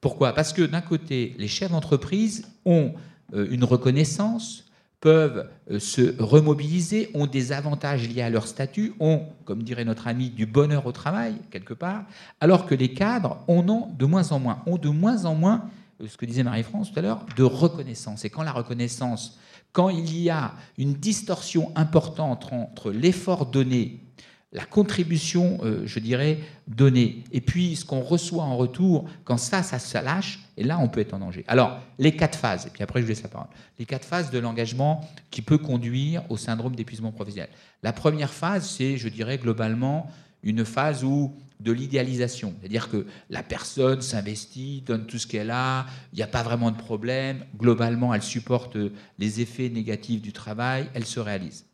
Pourquoi? 0.00 0.34
Parce 0.34 0.52
que 0.52 0.62
d'un 0.62 0.80
côté, 0.80 1.34
les 1.38 1.48
chefs 1.48 1.70
d'entreprise 1.70 2.48
ont 2.64 2.92
euh, 3.34 3.46
une 3.50 3.64
reconnaissance, 3.64 4.64
peuvent 5.00 5.48
euh, 5.70 5.78
se 5.78 6.20
remobiliser, 6.20 7.10
ont 7.14 7.26
des 7.26 7.52
avantages 7.52 8.08
liés 8.08 8.22
à 8.22 8.28
leur 8.28 8.46
statut, 8.46 8.94
ont, 9.00 9.22
comme 9.44 9.62
dirait 9.62 9.84
notre 9.84 10.08
ami, 10.08 10.30
du 10.30 10.44
bonheur 10.44 10.86
au 10.86 10.92
travail, 10.92 11.34
quelque 11.50 11.72
part, 11.72 12.04
alors 12.40 12.66
que 12.66 12.74
les 12.74 12.92
cadres 12.92 13.38
en 13.46 13.68
ont 13.68 13.88
de 13.96 14.04
moins 14.04 14.32
en 14.32 14.40
moins, 14.40 14.62
ont 14.66 14.76
de 14.76 14.88
moins 14.88 15.24
en 15.24 15.34
moins, 15.34 15.70
ce 16.04 16.16
que 16.16 16.26
disait 16.26 16.42
Marie-France 16.42 16.92
tout 16.92 16.98
à 16.98 17.02
l'heure, 17.02 17.24
de 17.36 17.44
reconnaissance. 17.44 18.24
Et 18.24 18.30
quand 18.30 18.42
la 18.42 18.52
reconnaissance 18.52 19.38
quand 19.72 19.88
il 19.88 20.18
y 20.20 20.30
a 20.30 20.54
une 20.78 20.94
distorsion 20.94 21.72
importante 21.76 22.52
entre 22.52 22.90
l'effort 22.90 23.46
donné, 23.46 24.00
la 24.52 24.66
contribution, 24.66 25.58
euh, 25.62 25.82
je 25.86 25.98
dirais, 25.98 26.38
donnée, 26.68 27.24
et 27.32 27.40
puis 27.40 27.74
ce 27.74 27.86
qu'on 27.86 28.02
reçoit 28.02 28.42
en 28.42 28.56
retour, 28.56 29.06
quand 29.24 29.38
ça, 29.38 29.62
ça 29.62 29.78
se 29.78 29.96
lâche, 29.96 30.40
et 30.58 30.64
là, 30.64 30.78
on 30.78 30.88
peut 30.88 31.00
être 31.00 31.14
en 31.14 31.20
danger. 31.20 31.42
Alors, 31.48 31.80
les 31.98 32.14
quatre 32.14 32.38
phases, 32.38 32.66
et 32.66 32.70
puis 32.70 32.82
après, 32.82 33.00
je 33.00 33.06
vous 33.06 33.08
laisse 33.08 33.22
la 33.22 33.30
parole. 33.30 33.48
Les 33.78 33.86
quatre 33.86 34.04
phases 34.04 34.30
de 34.30 34.38
l'engagement 34.38 35.08
qui 35.30 35.40
peut 35.40 35.56
conduire 35.56 36.22
au 36.30 36.36
syndrome 36.36 36.76
d'épuisement 36.76 37.12
professionnel. 37.12 37.48
La 37.82 37.94
première 37.94 38.32
phase, 38.32 38.68
c'est, 38.68 38.98
je 38.98 39.08
dirais, 39.08 39.38
globalement, 39.38 40.10
une 40.42 40.66
phase 40.66 41.02
où 41.02 41.34
de 41.60 41.72
l'idéalisation. 41.72 42.54
C'est-à-dire 42.60 42.88
que 42.88 43.06
la 43.30 43.42
personne 43.42 44.02
s'investit, 44.02 44.82
donne 44.86 45.06
tout 45.06 45.18
ce 45.18 45.26
qu'elle 45.26 45.50
a, 45.50 45.86
il 46.12 46.16
n'y 46.16 46.22
a 46.22 46.28
pas 46.28 46.42
vraiment 46.42 46.70
de 46.70 46.76
problème, 46.76 47.44
globalement 47.56 48.12
elle 48.14 48.22
supporte 48.22 48.76
les 49.18 49.40
effets 49.40 49.68
négatifs 49.68 50.22
du 50.22 50.32
travail, 50.32 50.88
elle 50.94 51.06
se 51.06 51.20
réalise. 51.20 51.64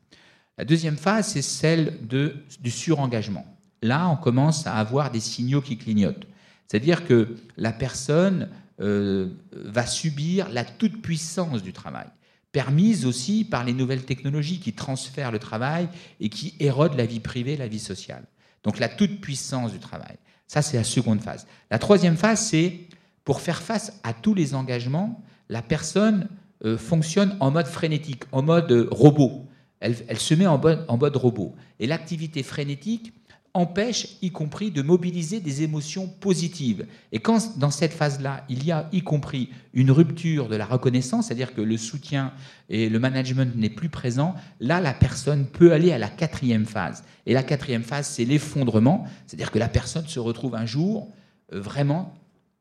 La 0.58 0.64
deuxième 0.64 0.96
phase, 0.96 1.28
c'est 1.28 1.42
celle 1.42 2.06
de, 2.06 2.34
du 2.60 2.70
surengagement. 2.70 3.46
Là, 3.80 4.08
on 4.08 4.16
commence 4.16 4.66
à 4.66 4.74
avoir 4.74 5.10
des 5.10 5.20
signaux 5.20 5.60
qui 5.60 5.78
clignotent. 5.78 6.26
C'est-à-dire 6.66 7.06
que 7.06 7.36
la 7.56 7.72
personne 7.72 8.48
euh, 8.80 9.28
va 9.52 9.86
subir 9.86 10.48
la 10.50 10.64
toute-puissance 10.64 11.62
du 11.62 11.72
travail, 11.72 12.08
permise 12.52 13.06
aussi 13.06 13.44
par 13.44 13.64
les 13.64 13.72
nouvelles 13.72 14.04
technologies 14.04 14.58
qui 14.58 14.72
transfèrent 14.72 15.32
le 15.32 15.38
travail 15.38 15.88
et 16.20 16.28
qui 16.28 16.54
érodent 16.60 16.96
la 16.96 17.06
vie 17.06 17.20
privée, 17.20 17.56
la 17.56 17.68
vie 17.68 17.78
sociale. 17.78 18.24
Donc 18.68 18.80
la 18.80 18.90
toute-puissance 18.90 19.72
du 19.72 19.78
travail. 19.78 20.18
Ça, 20.46 20.60
c'est 20.60 20.76
la 20.76 20.84
seconde 20.84 21.22
phase. 21.22 21.46
La 21.70 21.78
troisième 21.78 22.18
phase, 22.18 22.40
c'est 22.40 22.80
pour 23.24 23.40
faire 23.40 23.62
face 23.62 23.98
à 24.02 24.12
tous 24.12 24.34
les 24.34 24.54
engagements, 24.54 25.22
la 25.48 25.62
personne 25.62 26.28
euh, 26.66 26.76
fonctionne 26.76 27.34
en 27.40 27.50
mode 27.50 27.66
frénétique, 27.66 28.24
en 28.30 28.42
mode 28.42 28.70
euh, 28.70 28.86
robot. 28.90 29.46
Elle, 29.80 30.18
se 30.18 30.34
met 30.34 30.46
en 30.46 30.60
en 30.62 30.98
mode 30.98 31.16
robot. 31.16 31.54
Et 31.80 31.86
l'activité 31.86 32.42
frénétique, 32.42 33.14
empêche, 33.58 34.18
y 34.22 34.30
compris, 34.30 34.70
de 34.70 34.82
mobiliser 34.82 35.40
des 35.40 35.62
émotions 35.62 36.06
positives. 36.06 36.86
Et 37.10 37.18
quand 37.18 37.58
dans 37.58 37.72
cette 37.72 37.92
phase-là, 37.92 38.44
il 38.48 38.64
y 38.64 38.70
a 38.70 38.88
y 38.92 39.02
compris 39.02 39.50
une 39.74 39.90
rupture 39.90 40.48
de 40.48 40.54
la 40.54 40.64
reconnaissance, 40.64 41.26
c'est-à-dire 41.26 41.54
que 41.54 41.60
le 41.60 41.76
soutien 41.76 42.32
et 42.68 42.88
le 42.88 43.00
management 43.00 43.56
n'est 43.56 43.68
plus 43.68 43.88
présent, 43.88 44.36
là, 44.60 44.80
la 44.80 44.94
personne 44.94 45.46
peut 45.46 45.72
aller 45.72 45.92
à 45.92 45.98
la 45.98 46.08
quatrième 46.08 46.66
phase. 46.66 47.02
Et 47.26 47.34
la 47.34 47.42
quatrième 47.42 47.82
phase, 47.82 48.06
c'est 48.06 48.24
l'effondrement, 48.24 49.06
c'est-à-dire 49.26 49.50
que 49.50 49.58
la 49.58 49.68
personne 49.68 50.06
se 50.06 50.20
retrouve 50.20 50.54
un 50.54 50.66
jour 50.66 51.12
euh, 51.52 51.60
vraiment 51.60 52.14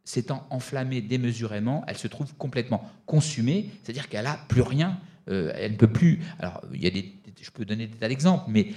s'étant 0.03 0.47
enflammée 0.49 1.01
démesurément, 1.01 1.83
elle 1.85 1.97
se 1.97 2.07
trouve 2.07 2.33
complètement 2.35 2.89
consumée, 3.05 3.69
c'est-à-dire 3.83 4.07
qu'elle 4.07 4.23
n'a 4.23 4.39
plus 4.47 4.61
rien 4.61 4.97
euh, 5.30 5.51
elle 5.55 5.73
ne 5.73 5.78
peut 5.78 5.91
plus. 5.91 6.21
Alors, 6.39 6.61
il 6.73 6.84
y 6.84 6.88
a 6.88 6.89
des, 6.89 7.13
je 7.41 7.51
peux 7.51 7.65
donner 7.65 7.88
des 7.88 7.97
tas 7.97 8.07
d'exemples, 8.07 8.45
mais 8.49 8.67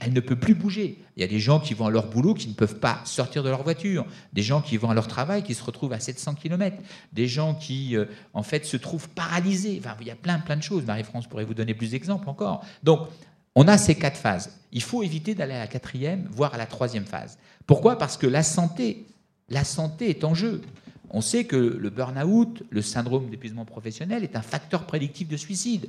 elle 0.00 0.12
ne 0.12 0.20
peut 0.20 0.36
plus 0.36 0.54
bouger. 0.54 0.98
Il 1.16 1.20
y 1.20 1.24
a 1.24 1.28
des 1.28 1.38
gens 1.38 1.60
qui 1.60 1.74
vont 1.74 1.86
à 1.86 1.90
leur 1.90 2.08
boulot 2.08 2.34
qui 2.34 2.48
ne 2.48 2.54
peuvent 2.54 2.78
pas 2.78 3.00
sortir 3.04 3.42
de 3.42 3.48
leur 3.48 3.62
voiture, 3.62 4.06
des 4.32 4.42
gens 4.42 4.60
qui 4.60 4.76
vont 4.76 4.90
à 4.90 4.94
leur 4.94 5.08
travail 5.08 5.42
qui 5.42 5.54
se 5.54 5.62
retrouvent 5.62 5.92
à 5.92 6.00
700 6.00 6.34
km, 6.34 6.76
des 7.12 7.26
gens 7.26 7.54
qui, 7.54 7.96
euh, 7.96 8.06
en 8.34 8.42
fait, 8.42 8.64
se 8.64 8.76
trouvent 8.76 9.08
paralysés. 9.10 9.80
Enfin, 9.82 9.96
il 10.00 10.06
y 10.06 10.10
a 10.10 10.16
plein, 10.16 10.38
plein 10.38 10.56
de 10.56 10.62
choses. 10.62 10.84
Marie-France 10.84 11.26
pourrait 11.26 11.44
vous 11.44 11.54
donner 11.54 11.74
plus 11.74 11.92
d'exemples 11.92 12.28
encore. 12.28 12.64
Donc, 12.82 13.08
on 13.54 13.66
a 13.66 13.78
ces 13.78 13.94
quatre 13.94 14.18
phases. 14.18 14.52
Il 14.72 14.82
faut 14.82 15.02
éviter 15.02 15.34
d'aller 15.34 15.54
à 15.54 15.60
la 15.60 15.66
quatrième, 15.66 16.28
voire 16.30 16.54
à 16.54 16.58
la 16.58 16.66
troisième 16.66 17.06
phase. 17.06 17.38
Pourquoi? 17.66 17.98
Parce 17.98 18.16
que 18.16 18.26
la 18.26 18.42
santé, 18.42 19.06
la 19.48 19.64
santé 19.64 20.10
est 20.10 20.24
en 20.24 20.34
jeu. 20.34 20.62
On 21.10 21.20
sait 21.20 21.44
que 21.44 21.56
le 21.56 21.90
burn-out, 21.90 22.62
le 22.70 22.82
syndrome 22.82 23.30
d'épuisement 23.30 23.64
professionnel, 23.64 24.24
est 24.24 24.36
un 24.36 24.42
facteur 24.42 24.86
prédictif 24.86 25.28
de 25.28 25.36
suicide. 25.36 25.88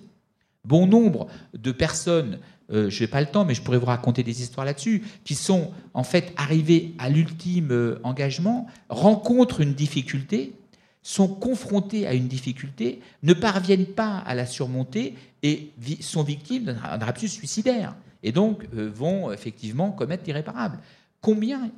Bon 0.65 0.88
nombre 0.88 1.28
de 1.53 1.72
personnes, 1.72 2.39
euh, 2.72 2.89
je 2.89 3.01
n'ai 3.01 3.07
pas 3.07 3.22
le 3.22 3.28
temps, 3.28 3.45
mais 3.45 3.53
je 3.53 3.61
pourrais 3.61 3.78
vous 3.78 3.86
raconter 3.86 4.24
des 4.24 4.41
histoires 4.41 4.65
là-dessus, 4.65 5.03
qui 5.24 5.36
sont 5.36 5.72
en 5.93 6.03
fait 6.03 6.34
arrivées 6.38 6.93
à 6.99 7.09
l'ultime 7.09 7.72
euh, 7.72 7.99
engagement, 8.03 8.67
rencontrent 8.89 9.61
une 9.61 9.74
difficulté, 9.74 10.53
sont 11.01 11.28
confrontées 11.28 12.05
à 12.07 12.13
une 12.13 12.28
difficulté, 12.28 12.99
ne 13.24 13.34
parviennent 13.34 13.86
pas 13.86 14.17
à 14.17 14.36
la 14.36 14.45
surmonter 14.45 15.15
et 15.43 15.72
sont 16.01 16.24
victimes 16.24 16.65
d'un 16.65 17.05
raptus 17.05 17.32
suicidaire. 17.32 17.95
Et 18.22 18.32
donc 18.32 18.65
euh, 18.76 18.91
vont 18.93 19.32
effectivement 19.32 19.91
commettre 19.91 20.24
l'irréparable. 20.26 20.80
Combien? 21.22 21.72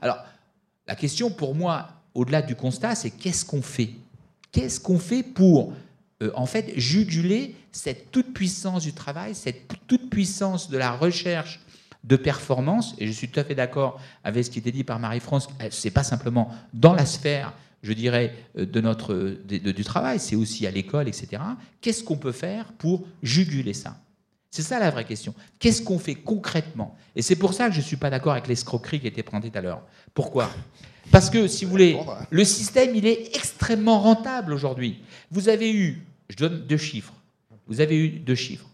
Alors, 0.00 0.18
la 0.86 0.96
question 0.96 1.30
pour 1.30 1.54
moi, 1.54 1.88
au-delà 2.14 2.42
du 2.42 2.54
constat, 2.54 2.94
c'est 2.94 3.10
qu'est-ce 3.10 3.44
qu'on 3.44 3.62
fait? 3.62 3.90
Qu'est-ce 4.52 4.80
qu'on 4.80 4.98
fait 4.98 5.22
pour, 5.22 5.72
euh, 6.22 6.30
en 6.34 6.46
fait, 6.46 6.72
juguler 6.76 7.54
cette 7.72 8.10
toute-puissance 8.10 8.82
du 8.82 8.92
travail, 8.92 9.34
cette 9.34 9.68
toute-puissance 9.86 10.70
de 10.70 10.78
la 10.78 10.92
recherche 10.92 11.60
de 12.04 12.16
performance? 12.16 12.94
Et 12.98 13.06
je 13.06 13.12
suis 13.12 13.28
tout 13.28 13.40
à 13.40 13.44
fait 13.44 13.54
d'accord 13.54 14.00
avec 14.24 14.44
ce 14.44 14.50
qui 14.50 14.58
était 14.58 14.72
dit 14.72 14.84
par 14.84 14.98
Marie-France, 14.98 15.48
c'est 15.70 15.90
pas 15.90 16.04
simplement 16.04 16.50
dans 16.74 16.94
la 16.94 17.06
sphère 17.06 17.52
je 17.82 17.92
dirais, 17.92 18.34
euh, 18.58 18.66
de 18.66 18.80
notre, 18.80 19.14
du 19.46 19.84
travail, 19.84 20.20
c'est 20.20 20.36
aussi 20.36 20.66
à 20.66 20.70
l'école, 20.70 21.08
etc. 21.08 21.42
Qu'est-ce 21.80 22.04
qu'on 22.04 22.16
peut 22.16 22.32
faire 22.32 22.72
pour 22.74 23.06
juguler 23.22 23.74
ça? 23.74 23.96
C'est 24.50 24.62
ça 24.62 24.80
la 24.80 24.90
vraie 24.90 25.04
question. 25.04 25.34
Qu'est-ce 25.58 25.80
qu'on 25.82 25.98
fait 25.98 26.16
concrètement? 26.16 26.96
Et 27.14 27.22
c'est 27.22 27.36
pour 27.36 27.54
ça 27.54 27.68
que 27.68 27.72
je 27.72 27.78
ne 27.78 27.84
suis 27.84 27.96
pas 27.96 28.10
d'accord 28.10 28.32
avec 28.32 28.48
l'escroquerie 28.48 29.00
qui 29.00 29.06
était 29.06 29.22
présentée 29.22 29.50
tout 29.50 29.58
à 29.58 29.60
l'heure. 29.60 29.82
Pourquoi? 30.12 30.50
Parce 31.10 31.30
que, 31.30 31.48
si 31.48 31.64
vous 31.64 31.70
voulez, 31.70 31.98
le 32.30 32.44
système, 32.44 32.94
il 32.94 33.06
est 33.06 33.36
extrêmement 33.36 34.00
rentable 34.00 34.52
aujourd'hui. 34.52 35.00
Vous 35.30 35.48
avez 35.48 35.72
eu, 35.72 36.04
je 36.28 36.36
donne 36.36 36.66
deux 36.66 36.76
chiffres, 36.76 37.14
vous 37.66 37.80
avez 37.80 37.96
eu 37.96 38.08
deux 38.10 38.34
chiffres. 38.34 38.68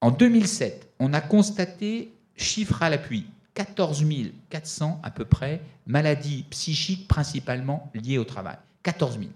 En 0.00 0.10
2007, 0.10 0.88
on 0.98 1.12
a 1.14 1.20
constaté, 1.20 2.12
chiffre 2.36 2.82
à 2.82 2.90
l'appui, 2.90 3.26
14 3.54 4.04
400 4.50 5.00
à 5.02 5.10
peu 5.10 5.24
près 5.24 5.62
maladies 5.86 6.44
psychiques 6.50 7.08
principalement 7.08 7.90
liées 7.94 8.18
au 8.18 8.24
travail. 8.24 8.56
14 8.82 9.18
000. 9.18 9.30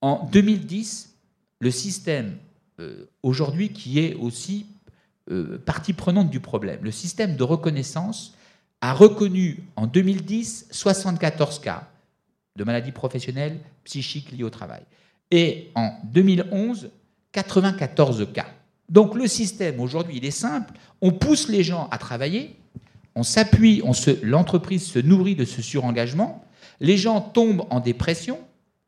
En 0.00 0.24
2010, 0.26 1.14
le 1.60 1.70
système, 1.70 2.36
euh, 2.80 3.06
aujourd'hui, 3.22 3.70
qui 3.70 3.98
est 3.98 4.14
aussi 4.14 4.66
euh, 5.30 5.58
partie 5.58 5.92
prenante 5.92 6.30
du 6.30 6.40
problème, 6.40 6.80
le 6.82 6.92
système 6.92 7.36
de 7.36 7.42
reconnaissance 7.42 8.35
a 8.80 8.92
reconnu 8.92 9.64
en 9.76 9.86
2010 9.86 10.68
74 10.70 11.58
cas 11.60 11.88
de 12.56 12.64
maladies 12.64 12.92
professionnelles 12.92 13.58
psychiques 13.84 14.32
liées 14.32 14.44
au 14.44 14.50
travail. 14.50 14.82
Et 15.30 15.70
en 15.74 15.92
2011, 16.04 16.90
94 17.32 18.28
cas. 18.32 18.46
Donc 18.88 19.14
le 19.14 19.26
système 19.26 19.80
aujourd'hui, 19.80 20.16
il 20.16 20.24
est 20.24 20.30
simple. 20.30 20.72
On 21.00 21.12
pousse 21.12 21.48
les 21.48 21.64
gens 21.64 21.88
à 21.90 21.98
travailler, 21.98 22.56
on 23.14 23.22
s'appuie, 23.22 23.82
l'entreprise 24.22 24.86
se 24.86 24.98
nourrit 24.98 25.34
de 25.34 25.44
ce 25.44 25.62
surengagement, 25.62 26.44
les 26.80 26.96
gens 26.96 27.20
tombent 27.20 27.66
en 27.70 27.80
dépression, 27.80 28.38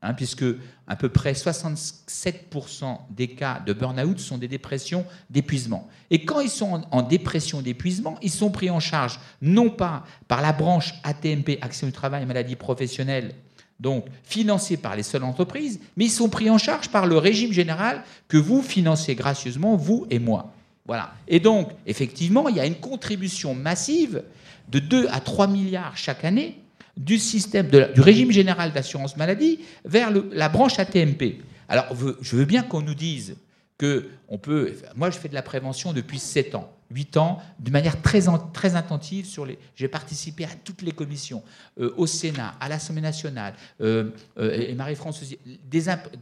hein, 0.02 0.14
puisque 0.14 0.44
à 0.88 0.96
peu 0.96 1.10
près 1.10 1.32
67% 1.32 2.98
des 3.10 3.28
cas 3.28 3.60
de 3.64 3.72
burn-out 3.72 4.18
sont 4.18 4.38
des 4.38 4.48
dépressions 4.48 5.04
d'épuisement. 5.28 5.86
Et 6.10 6.24
quand 6.24 6.40
ils 6.40 6.50
sont 6.50 6.82
en, 6.90 7.02
dépression 7.02 7.60
d'épuisement, 7.60 8.16
ils 8.22 8.30
sont 8.30 8.50
pris 8.50 8.70
en 8.70 8.80
charge 8.80 9.20
non 9.42 9.68
pas 9.68 10.04
par 10.26 10.40
la 10.40 10.52
branche 10.52 10.94
ATMP, 11.04 11.58
Action 11.60 11.86
du 11.86 11.92
Travail 11.92 12.22
et 12.22 12.26
Maladie 12.26 12.56
Professionnelle, 12.56 13.34
donc 13.78 14.06
financée 14.24 14.78
par 14.78 14.96
les 14.96 15.02
seules 15.02 15.24
entreprises, 15.24 15.78
mais 15.96 16.06
ils 16.06 16.10
sont 16.10 16.30
pris 16.30 16.50
en 16.50 16.58
charge 16.58 16.88
par 16.88 17.06
le 17.06 17.18
régime 17.18 17.52
général 17.52 18.02
que 18.26 18.38
vous 18.38 18.62
financez 18.62 19.14
gracieusement, 19.14 19.76
vous 19.76 20.06
et 20.10 20.18
moi. 20.18 20.52
Voilà. 20.86 21.12
Et 21.28 21.38
donc, 21.38 21.70
effectivement, 21.86 22.48
il 22.48 22.56
y 22.56 22.60
a 22.60 22.66
une 22.66 22.80
contribution 22.80 23.54
massive 23.54 24.24
de 24.70 24.78
2 24.78 25.06
à 25.10 25.20
3 25.20 25.46
milliards 25.46 25.96
chaque 25.96 26.24
année 26.24 26.58
du 26.98 27.18
système 27.18 27.68
du 27.68 28.00
régime 28.00 28.30
général 28.30 28.72
d'assurance 28.72 29.16
maladie 29.16 29.60
vers 29.84 30.10
la 30.32 30.48
branche 30.48 30.78
ATMP. 30.78 31.40
Alors, 31.68 31.86
je 32.20 32.36
veux 32.36 32.44
bien 32.44 32.62
qu'on 32.62 32.82
nous 32.82 32.94
dise 32.94 33.36
que 33.78 34.08
on 34.28 34.38
peut. 34.38 34.74
Moi, 34.96 35.10
je 35.10 35.18
fais 35.18 35.28
de 35.28 35.34
la 35.34 35.42
prévention 35.42 35.92
depuis 35.92 36.18
7 36.18 36.56
ans, 36.56 36.72
8 36.90 37.16
ans, 37.16 37.38
de 37.60 37.70
manière 37.70 38.02
très, 38.02 38.22
très 38.52 38.74
intensive. 38.74 39.24
Sur 39.24 39.46
les, 39.46 39.58
j'ai 39.76 39.88
participé 39.88 40.44
à 40.44 40.50
toutes 40.64 40.82
les 40.82 40.92
commissions, 40.92 41.42
euh, 41.80 41.94
au 41.96 42.06
Sénat, 42.06 42.54
à 42.60 42.68
l'Assemblée 42.68 43.02
nationale, 43.02 43.54
euh, 43.80 44.10
euh, 44.38 44.68
et 44.68 44.74
Marie-France 44.74 45.22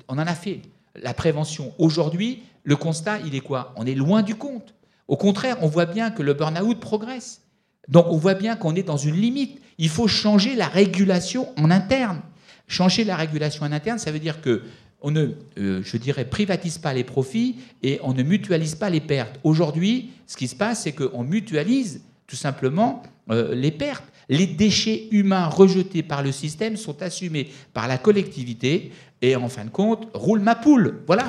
on 0.09 0.19
en 0.19 0.27
a 0.27 0.35
fait 0.35 0.61
la 0.95 1.15
prévention. 1.15 1.73
Aujourd'hui, 1.79 2.43
le 2.65 2.77
constat, 2.77 3.21
il 3.21 3.35
est 3.35 3.41
quoi? 3.41 3.73
On 3.77 3.87
est 3.87 3.95
loin 3.95 4.23
du 4.23 4.35
compte. 4.35 4.75
Au 5.09 5.17
contraire, 5.17 5.57
on 5.63 5.69
voit 5.69 5.87
bien 5.87 6.11
que 6.11 6.23
le 6.23 6.35
burn-out 6.35 6.81
progresse. 6.81 7.41
Donc 7.89 8.07
on 8.09 8.17
voit 8.17 8.35
bien 8.35 8.57
qu'on 8.57 8.75
est 8.75 8.83
dans 8.83 8.97
une 8.97 9.17
limite. 9.17 9.61
Il 9.79 9.89
faut 9.89 10.09
changer 10.09 10.55
la 10.55 10.69
régulation 10.69 11.49
en 11.59 11.71
interne. 11.71 12.21
Changer 12.69 13.05
la 13.05 13.17
régulation 13.17 13.65
en 13.65 13.73
interne, 13.73 13.99
ça 13.99 14.11
veut 14.11 14.19
dire 14.19 14.41
que 14.41 14.63
on 15.03 15.11
ne, 15.11 15.29
euh, 15.59 15.83
je 15.85 15.97
dirais, 15.99 16.25
privatise 16.25 16.79
pas 16.79 16.93
les 16.95 17.05
profits 17.05 17.57
et 17.83 18.01
on 18.03 18.13
ne 18.13 18.23
mutualise 18.23 18.75
pas 18.75 18.91
les 18.91 19.01
pertes. 19.01 19.39
Aujourd'hui, 19.45 20.11
ce 20.27 20.37
qui 20.37 20.49
se 20.49 20.57
passe, 20.57 20.83
c'est 20.83 20.93
qu'on 20.93 21.23
mutualise 21.23 22.03
tout 22.27 22.37
simplement 22.37 23.03
euh, 23.31 23.55
les 23.55 23.71
pertes. 23.71 24.05
Les 24.29 24.47
déchets 24.47 25.07
humains 25.13 25.47
rejetés 25.47 26.03
par 26.03 26.23
le 26.23 26.33
système 26.33 26.77
sont 26.77 27.03
assumés 27.03 27.49
par 27.73 27.87
la 27.87 27.99
collectivité 27.99 28.91
et 29.23 29.37
en 29.37 29.49
fin 29.49 29.65
de 29.65 29.71
compte, 29.71 30.09
roule 30.15 30.41
ma 30.41 30.57
poule. 30.57 31.03
Voilà. 31.07 31.29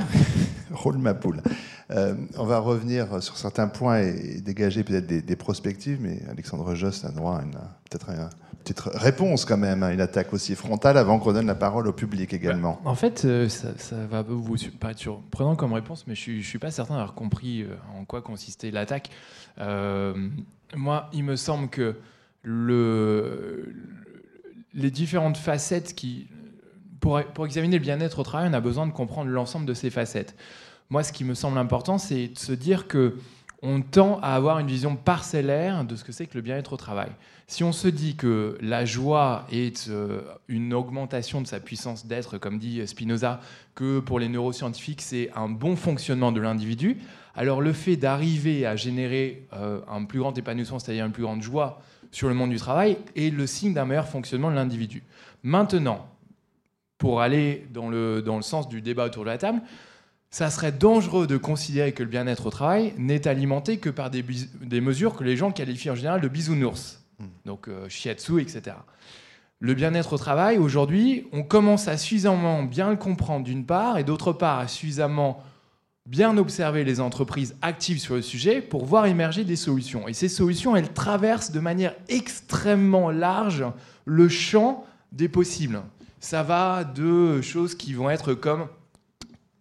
Roule 0.72 0.97
ma 0.97 1.13
poule. 1.13 1.41
Euh, 1.91 2.15
on 2.38 2.45
va 2.45 2.59
revenir 2.59 3.22
sur 3.24 3.38
certains 3.38 3.68
points 3.68 3.99
et, 3.99 4.41
dégager 4.41 4.84
peut-être 4.84 5.07
des, 5.07 5.36
prospectives, 5.36 5.99
mais 6.01 6.22
Alexandre 6.30 6.76
Jost 6.76 7.05
a 7.05 7.11
droit 7.11 7.38
à 7.38 7.41
peut-être 7.89 8.09
une 8.09 8.30
petite 8.63 8.80
réponse 8.80 9.45
quand 9.45 9.57
même, 9.57 9.84
à 9.84 9.93
une 9.93 10.01
attaque 10.01 10.34
aussi 10.34 10.55
frontale 10.55 10.97
avant 10.97 11.20
qu'on 11.20 11.34
donne 11.34 11.47
la 11.47 11.55
parole 11.55 11.88
au 11.88 11.93
public 11.93 12.34
également. 12.34 12.82
en 12.86 12.95
fait, 12.95 13.24
euh, 13.26 13.47
ça, 13.49 13.95
va 14.09 14.22
vous 14.22 14.55
paraître 14.80 14.99
surprenant 14.99 15.55
comme 15.55 15.74
réponse, 15.74 16.05
mais 16.07 16.15
je 16.15 16.32
ne 16.32 16.41
suis, 16.41 16.59
pas 16.59 16.72
certain 16.72 16.95
d'avoir 16.95 17.13
compris 17.13 17.61
euh, 17.61 17.76
en 17.97 18.05
quoi 18.05 18.22
consistait 18.22 18.72
l'attaque. 18.72 19.09
moi, 19.57 21.09
il 21.13 21.24
me 21.24 21.36
semble 21.36 21.70
que 21.70 21.95
le, 22.43 23.74
les 24.74 24.91
différentes 24.91 25.38
facettes 25.38 25.93
qui 25.95 26.28
pour, 27.00 27.45
examiner 27.45 27.78
le 27.78 27.84
bien-être 27.84 28.20
au 28.20 28.24
travail, 28.24 28.50
on 28.50 28.54
a 28.54 28.60
besoin 28.60 28.88
de 28.88 28.91
comprendre 28.91 29.30
l'ensemble 29.30 29.66
de 29.66 29.74
ces 29.74 29.89
facettes. 29.89 30.36
Moi, 30.89 31.04
ce 31.04 31.12
qui 31.12 31.24
me 31.24 31.34
semble 31.34 31.58
important, 31.58 31.98
c'est 31.98 32.30
de 32.30 32.38
se 32.38 32.54
dire 32.54 32.88
que 32.88 33.16
on 33.64 33.82
tend 33.82 34.20
à 34.22 34.36
avoir 34.36 34.60
une 34.60 34.68
vision 34.68 34.95
parcellaire 34.95 35.84
de 35.84 35.95
ce 35.95 36.04
que 36.04 36.12
c'est 36.12 36.28
que 36.28 36.36
le 36.36 36.41
bien-être 36.41 36.74
au 36.74 36.78
travail. 36.78 37.10
Si 37.48 37.64
on 37.64 37.72
se 37.72 37.88
dit 37.88 38.16
que 38.16 38.58
la 38.62 38.86
joie 38.86 39.48
est 39.52 39.89
euh, 39.89 40.22
une 40.48 40.74
augmentation 40.74 41.41
de 41.41 41.48
sa 41.48 41.60
puissance 41.60 42.06
d'être, 42.06 42.38
comme 42.38 42.60
dit 42.60 42.86
Spinoza, 42.86 43.39
que 43.74 44.00
pour 44.00 44.20
les 44.20 44.30
neuroscientifiques 44.30 45.02
c'est 45.02 45.32
un 45.36 45.50
bon 45.50 45.76
fonctionnement 45.76 46.32
de 46.32 46.39
l'individu, 46.39 46.98
alors 47.36 47.62
le 47.62 47.74
fait 47.74 47.95
d'arriver 47.95 48.66
à 48.66 48.76
générer 48.76 49.48
euh, 49.54 49.80
un 49.89 50.04
plus 50.04 50.20
grand 50.20 50.38
épanouissement, 50.38 50.78
c'est-à-dire 50.78 51.06
une 51.06 51.12
plus 51.12 51.24
grande 51.24 51.41
joie 51.41 51.82
sur 52.12 52.28
le 52.28 52.34
monde 52.34 52.50
du 52.50 52.58
travail, 52.58 52.98
est 53.16 53.34
le 53.34 53.48
signe 53.48 53.74
d'un 53.74 53.86
meilleur 53.86 54.08
fonctionnement 54.08 54.52
de 54.52 54.56
l'individu. 54.56 55.04
Maintenant, 55.43 56.08
pour 56.98 57.22
aller 57.22 57.68
dans 57.72 57.89
le, 57.89 58.22
dans 58.22 58.38
le 58.38 58.41
sens 58.41 58.68
du 58.68 58.82
débat 58.82 59.06
autour 59.06 59.24
de 59.24 59.30
la 59.30 59.38
table, 59.38 59.62
ça 60.30 60.50
serait 60.50 60.72
dangereux 60.72 61.28
de 61.28 61.38
considérer 61.38 61.93
que 61.93 62.04
le 62.04 62.10
bien-être 62.10 62.48
au 62.48 62.50
travail 62.50 62.93
n'est 62.98 63.28
alimenté 63.28 63.78
que 63.78 63.89
par 63.89 64.10
des, 64.10 64.24
des, 64.62 64.82
mesures 64.82 65.16
que 65.16 65.24
les 65.24 65.38
gens 65.38 65.52
qualifient 65.52 65.91
en 65.91 65.95
général 65.95 66.22
de 66.22 66.28
bisounours, 66.28 67.02
hmm. 67.20 67.26
donc 67.45 67.68
euh, 67.68 67.88
shiatsu, 67.88 68.41
etc. 68.41 68.76
Le 69.60 69.74
bien-être 69.74 70.14
au 70.14 70.18
travail, 70.18 70.58
aujourd'hui, 70.58 71.28
on 71.32 71.43
commence 71.43 71.88
à 71.88 71.98
suffisamment 71.98 72.64
bien 72.64 72.89
le 72.89 72.98
comprendre 72.98 73.45
d'une 73.45 73.66
part, 73.66 73.98
et 73.98 74.04
d'autre 74.04 74.34
part 74.34 74.60
à 74.60 74.68
suffisamment 74.68 75.43
bien 76.06 76.38
observer 76.38 76.84
les 76.84 77.00
entreprises 77.00 77.56
actives 77.62 78.00
sur 78.00 78.16
le 78.16 78.22
sujet 78.22 78.62
pour 78.62 78.86
voir 78.86 79.08
émerger 79.08 79.43
des 79.43 79.56
solutions. 79.56 80.08
Et 80.08 80.14
ces 80.14 80.30
solutions, 80.30 80.76
elles 80.76 80.93
traversent 80.93 81.52
de 81.52 81.60
manière 81.60 81.95
extrêmement 82.08 83.10
large 83.10 83.66
le 84.06 84.30
champ 84.30 84.86
des 85.12 85.28
possibles 85.28 85.82
ça 86.20 86.43
va 86.43 86.84
de 86.84 87.41
choses 87.41 87.76
qui 87.76 87.93
vont 87.93 88.09
être 88.09 88.34
comme, 88.34 88.68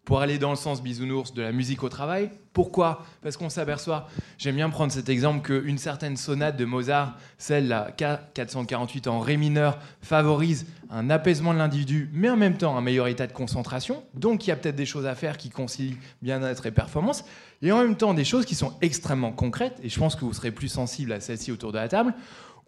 pour 0.07 0.21
aller 0.21 0.39
dans 0.39 0.51
le 0.51 0.57
sens 0.57 0.83
bisounours, 0.83 1.35
de 1.35 1.43
la 1.43 1.53
musique 1.53 1.83
au 1.83 1.89
travail. 1.89 2.31
Pourquoi? 2.53 3.05
Parce 3.23 3.37
qu'on 3.37 3.51
s'aperçoit, 3.51 4.09
j'aime 4.39 4.55
bien 4.55 4.71
prendre 4.71 4.93
cet 4.93 5.09
exemple, 5.09 5.43
qu'une 5.43 5.79
certaine 5.79 6.17
sonate 6.17 6.57
de 6.57 6.65
Mozart, 6.65 7.19
celle 7.39 7.69
la 7.69 7.91
K448 7.91 9.09
en 9.09 9.19
Ré 9.19 9.37
mineur, 9.37 9.79
favorise 10.01 10.67
un 10.91 11.11
apaisement 11.11 11.53
de 11.53 11.59
l'individu, 11.59 12.09
mais 12.13 12.31
en 12.31 12.37
même 12.37 12.57
temps 12.57 12.77
un 12.77 12.81
meilleur 12.81 13.09
état 13.09 13.27
de 13.27 13.33
concentration. 13.33 14.05
Donc 14.15 14.47
il 14.47 14.51
y 14.51 14.53
a 14.53 14.57
peut-être 14.57 14.77
des 14.77 14.87
choses 14.87 15.07
à 15.07 15.17
faire 15.17 15.37
qui 15.37 15.51
concilient 15.51 15.99
bien-être 16.23 16.67
et 16.67 16.71
performance. 16.71 17.25
Et 17.61 17.73
en 17.73 17.79
même 17.79 17.97
temps 17.97 18.15
des 18.15 18.25
choses 18.25 18.47
qui 18.47 18.55
sont 18.55 18.75
extrêmement 18.81 19.33
concrètes, 19.33 19.79
et 19.83 19.89
je 19.89 19.99
pense 19.99 20.15
que 20.15 20.25
vous 20.25 20.33
serez 20.33 20.53
plus 20.53 20.69
sensible 20.69 21.13
à 21.13 21.21
celle-ci 21.21 21.51
autour 21.51 21.73
de 21.73 21.79
la 21.79 21.89
table, 21.89 22.15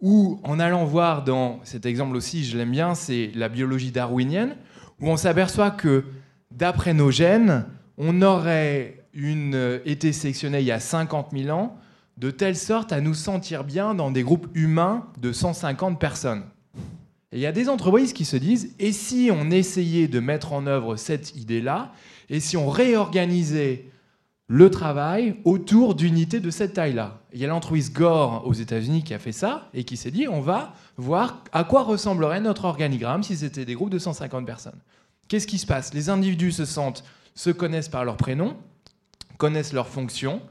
ou 0.01 0.39
en 0.43 0.59
allant 0.59 0.85
voir 0.85 1.23
dans 1.23 1.59
cet 1.63 1.85
exemple 1.85 2.15
aussi, 2.15 2.45
je 2.45 2.57
l'aime 2.57 2.71
bien, 2.71 2.95
c'est 2.95 3.31
la 3.35 3.49
biologie 3.49 3.91
darwinienne, 3.91 4.55
où 5.01 5.09
on 5.09 5.17
s'aperçoit 5.17 5.71
que 5.71 6.05
d'après 6.51 6.93
nos 6.93 7.11
gènes, 7.11 7.65
on 7.97 8.21
aurait 8.21 9.03
une, 9.13 9.81
été 9.85 10.13
sélectionné 10.13 10.59
il 10.59 10.65
y 10.65 10.71
a 10.71 10.79
50 10.79 11.29
000 11.33 11.49
ans 11.49 11.77
de 12.17 12.31
telle 12.31 12.55
sorte 12.55 12.91
à 12.91 13.01
nous 13.01 13.13
sentir 13.13 13.63
bien 13.63 13.93
dans 13.93 14.11
des 14.11 14.23
groupes 14.23 14.47
humains 14.53 15.07
de 15.19 15.31
150 15.31 15.99
personnes. 15.99 16.43
Et 17.31 17.37
il 17.37 17.39
y 17.39 17.45
a 17.45 17.51
des 17.51 17.69
entreprises 17.69 18.11
qui 18.11 18.25
se 18.25 18.37
disent, 18.37 18.73
et 18.79 18.91
si 18.91 19.29
on 19.31 19.51
essayait 19.51 20.07
de 20.07 20.19
mettre 20.19 20.51
en 20.51 20.65
œuvre 20.67 20.95
cette 20.95 21.35
idée-là, 21.35 21.93
et 22.29 22.39
si 22.39 22.57
on 22.57 22.69
réorganisait 22.69 23.85
le 24.51 24.71
travail 24.71 25.35
autour 25.45 25.93
d'unités 25.93 26.39
de 26.39 26.49
cette 26.49 26.73
taille-là. 26.73 27.21
Il 27.33 27.39
y 27.39 27.45
a 27.45 27.47
l'entreprise 27.47 27.93
Gore 27.93 28.43
aux 28.47 28.53
États-Unis 28.53 29.03
qui 29.03 29.13
a 29.13 29.19
fait 29.19 29.31
ça 29.31 29.69
et 29.75 29.83
qui 29.83 29.95
s'est 29.95 30.09
dit 30.09 30.27
on 30.27 30.41
va 30.41 30.73
voir 30.97 31.43
à 31.51 31.63
quoi 31.63 31.83
ressemblerait 31.83 32.41
notre 32.41 32.65
organigramme 32.65 33.21
si 33.21 33.37
c'était 33.37 33.63
des 33.63 33.75
groupes 33.75 33.91
de 33.91 33.99
150 33.99 34.47
personnes. 34.47 34.79
Qu'est-ce 35.27 35.45
qui 35.45 35.59
se 35.59 35.67
passe? 35.67 35.93
Les 35.93 36.09
individus 36.09 36.51
se 36.51 36.65
sentent, 36.65 37.03
se 37.35 37.51
connaissent 37.51 37.89
par 37.89 38.03
leur 38.03 38.17
prénom, 38.17 38.57
connaissent 39.37 39.71
leurs 39.71 39.87
fonctions. 39.87 40.41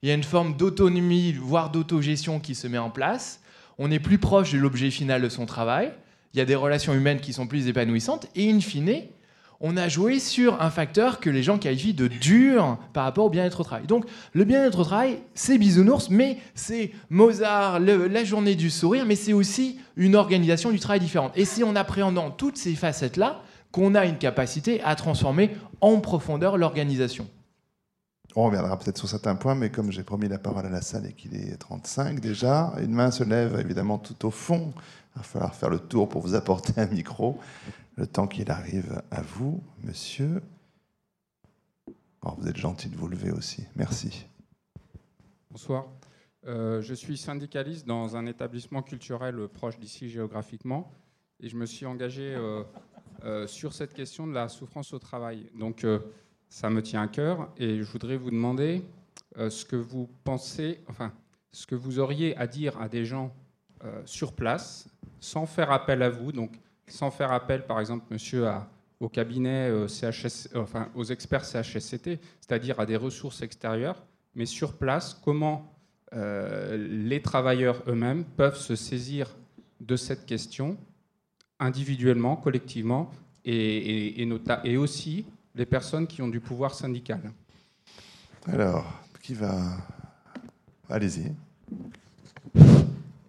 Il 0.00 0.08
y 0.08 0.12
a 0.12 0.14
une 0.14 0.24
forme 0.24 0.56
d'autonomie, 0.56 1.34
voire 1.34 1.70
d'autogestion 1.70 2.40
qui 2.40 2.54
se 2.54 2.66
met 2.66 2.78
en 2.78 2.90
place. 2.90 3.42
On 3.76 3.90
est 3.90 4.00
plus 4.00 4.18
proche 4.18 4.52
de 4.52 4.58
l'objet 4.58 4.90
final 4.90 5.20
de 5.20 5.28
son 5.28 5.44
travail. 5.44 5.92
Il 6.32 6.38
y 6.38 6.40
a 6.40 6.46
des 6.46 6.54
relations 6.54 6.94
humaines 6.94 7.20
qui 7.20 7.34
sont 7.34 7.46
plus 7.46 7.68
épanouissantes. 7.68 8.28
Et 8.34 8.50
in 8.50 8.60
fine, 8.60 9.02
on 9.62 9.76
a 9.76 9.88
joué 9.88 10.18
sur 10.18 10.60
un 10.60 10.70
facteur 10.70 11.20
que 11.20 11.30
les 11.30 11.44
gens 11.44 11.56
qualifient 11.56 11.94
de 11.94 12.08
dur 12.08 12.78
par 12.92 13.04
rapport 13.04 13.26
au 13.26 13.30
bien-être 13.30 13.60
au 13.60 13.64
travail. 13.64 13.86
Donc 13.86 14.04
le 14.32 14.44
bien-être 14.44 14.80
au 14.80 14.84
travail, 14.84 15.20
c'est 15.34 15.56
bisounours, 15.56 16.10
mais 16.10 16.38
c'est 16.56 16.90
Mozart, 17.10 17.78
la 17.78 18.24
journée 18.24 18.56
du 18.56 18.70
sourire, 18.70 19.06
mais 19.06 19.14
c'est 19.14 19.32
aussi 19.32 19.78
une 19.96 20.16
organisation 20.16 20.72
du 20.72 20.80
travail 20.80 20.98
différente. 20.98 21.32
Et 21.36 21.44
c'est 21.44 21.62
en 21.62 21.76
appréhendant 21.76 22.32
toutes 22.32 22.58
ces 22.58 22.74
facettes-là 22.74 23.40
qu'on 23.70 23.94
a 23.94 24.04
une 24.04 24.18
capacité 24.18 24.82
à 24.82 24.96
transformer 24.96 25.56
en 25.80 26.00
profondeur 26.00 26.58
l'organisation. 26.58 27.28
On 28.34 28.46
reviendra 28.46 28.78
peut-être 28.78 28.98
sur 28.98 29.08
certains 29.08 29.36
points, 29.36 29.54
mais 29.54 29.70
comme 29.70 29.92
j'ai 29.92 30.02
promis 30.02 30.26
la 30.26 30.38
parole 30.38 30.66
à 30.66 30.70
la 30.70 30.80
salle 30.80 31.06
et 31.06 31.12
qu'il 31.12 31.36
est 31.36 31.56
35 31.56 32.18
déjà, 32.18 32.72
une 32.82 32.92
main 32.92 33.10
se 33.10 33.22
lève 33.22 33.60
évidemment 33.60 33.98
tout 33.98 34.26
au 34.26 34.30
fond. 34.30 34.72
Il 35.14 35.18
va 35.18 35.22
falloir 35.22 35.54
faire 35.54 35.68
le 35.68 35.78
tour 35.78 36.08
pour 36.08 36.22
vous 36.22 36.34
apporter 36.34 36.72
un 36.78 36.86
micro 36.86 37.38
le 37.96 38.06
temps 38.06 38.26
qu'il 38.26 38.50
arrive 38.50 39.02
à 39.10 39.22
vous, 39.22 39.62
monsieur. 39.82 40.42
Vous 42.22 42.48
êtes 42.48 42.56
gentil 42.56 42.88
de 42.88 42.96
vous 42.96 43.08
lever 43.08 43.30
aussi. 43.30 43.64
Merci. 43.74 44.26
Bonsoir. 45.50 45.86
Euh, 46.46 46.80
je 46.80 46.94
suis 46.94 47.16
syndicaliste 47.16 47.86
dans 47.86 48.16
un 48.16 48.26
établissement 48.26 48.82
culturel 48.82 49.48
proche 49.48 49.78
d'ici 49.78 50.08
géographiquement 50.08 50.90
et 51.40 51.48
je 51.48 51.56
me 51.56 51.66
suis 51.66 51.86
engagé 51.86 52.34
euh, 52.34 52.64
euh, 53.24 53.46
sur 53.46 53.72
cette 53.72 53.92
question 53.92 54.26
de 54.26 54.32
la 54.32 54.48
souffrance 54.48 54.92
au 54.92 54.98
travail. 54.98 55.50
Donc 55.58 55.86
ça 56.48 56.70
me 56.70 56.82
tient 56.82 57.02
à 57.02 57.08
cœur 57.08 57.52
et 57.58 57.78
je 57.78 57.84
voudrais 57.84 58.16
vous 58.16 58.30
demander 58.30 58.84
ce 59.36 59.64
que 59.64 59.76
vous 59.76 60.08
pensez, 60.24 60.80
enfin 60.88 61.12
ce 61.52 61.66
que 61.66 61.74
vous 61.74 61.98
auriez 61.98 62.36
à 62.36 62.46
dire 62.46 62.80
à 62.80 62.88
des 62.88 63.04
gens 63.04 63.34
sur 64.04 64.32
place 64.32 64.88
sans 65.20 65.46
faire 65.46 65.70
appel 65.70 66.02
à 66.02 66.10
vous. 66.10 66.32
Donc 66.32 66.58
sans 66.92 67.10
faire 67.10 67.32
appel, 67.32 67.64
par 67.66 67.80
exemple, 67.80 68.04
monsieur, 68.10 68.46
au 69.00 69.08
cabinet 69.08 69.70
euh, 69.70 69.88
CHS, 69.88 70.48
enfin, 70.54 70.88
aux 70.94 71.04
experts 71.04 71.44
CHSCT, 71.44 72.20
c'est-à-dire 72.40 72.78
à 72.78 72.86
des 72.86 72.96
ressources 72.96 73.42
extérieures, 73.42 74.02
mais 74.34 74.46
sur 74.46 74.74
place, 74.74 75.18
comment 75.24 75.72
euh, 76.12 76.76
les 76.76 77.22
travailleurs 77.22 77.82
eux-mêmes 77.88 78.24
peuvent 78.24 78.58
se 78.58 78.76
saisir 78.76 79.34
de 79.80 79.96
cette 79.96 80.26
question 80.26 80.76
individuellement, 81.58 82.36
collectivement, 82.36 83.10
et, 83.44 84.22
et, 84.22 84.76
aussi 84.76 85.24
les 85.54 85.66
personnes 85.66 86.06
qui 86.06 86.22
ont 86.22 86.28
du 86.28 86.40
pouvoir 86.40 86.74
syndical. 86.74 87.32
Alors, 88.46 88.84
qui 89.20 89.34
va... 89.34 89.60
Allez-y. 90.88 91.32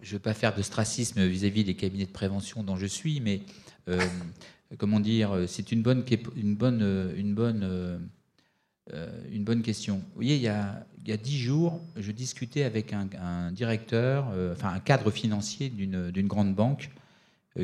Je 0.04 0.10
ne 0.10 0.12
veux 0.16 0.22
pas 0.22 0.34
faire 0.34 0.54
de 0.54 0.60
stracisme 0.60 1.24
vis-à-vis 1.24 1.64
des 1.64 1.74
cabinets 1.74 2.04
de 2.04 2.10
prévention 2.10 2.62
dont 2.62 2.76
je 2.76 2.84
suis, 2.84 3.20
mais 3.20 3.40
euh, 3.88 3.98
comment 4.76 5.00
dire, 5.00 5.44
c'est 5.48 5.72
une 5.72 5.82
bonne, 5.82 6.04
euh, 8.92 9.62
question. 9.62 9.96
Vous 9.96 10.14
voyez, 10.16 10.36
il 10.36 10.42
y 10.42 10.48
a, 10.48 10.86
dix 11.16 11.38
jours, 11.38 11.80
je 11.96 12.12
discutais 12.12 12.64
avec 12.64 12.92
un, 12.92 13.50
directeur, 13.50 14.28
euh, 14.34 14.52
enfin 14.52 14.74
un 14.74 14.80
cadre 14.80 15.10
financier 15.10 15.70
d'une 15.70 16.28
grande 16.28 16.54
banque 16.54 16.90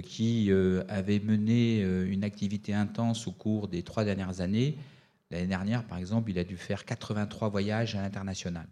qui 0.02 0.50
avait 0.88 1.18
mené 1.18 1.80
une 1.80 2.24
activité 2.24 2.72
intense 2.72 3.26
au 3.26 3.32
cours 3.32 3.68
des 3.68 3.82
trois 3.82 4.04
dernières 4.04 4.40
années. 4.40 4.78
L'année 5.30 5.48
dernière, 5.48 5.84
par 5.84 5.98
exemple, 5.98 6.30
il 6.30 6.38
a 6.38 6.44
dû 6.44 6.56
faire 6.56 6.84
83 6.86 7.48
voyages 7.50 7.96
à 7.96 8.00
l'international. 8.00 8.66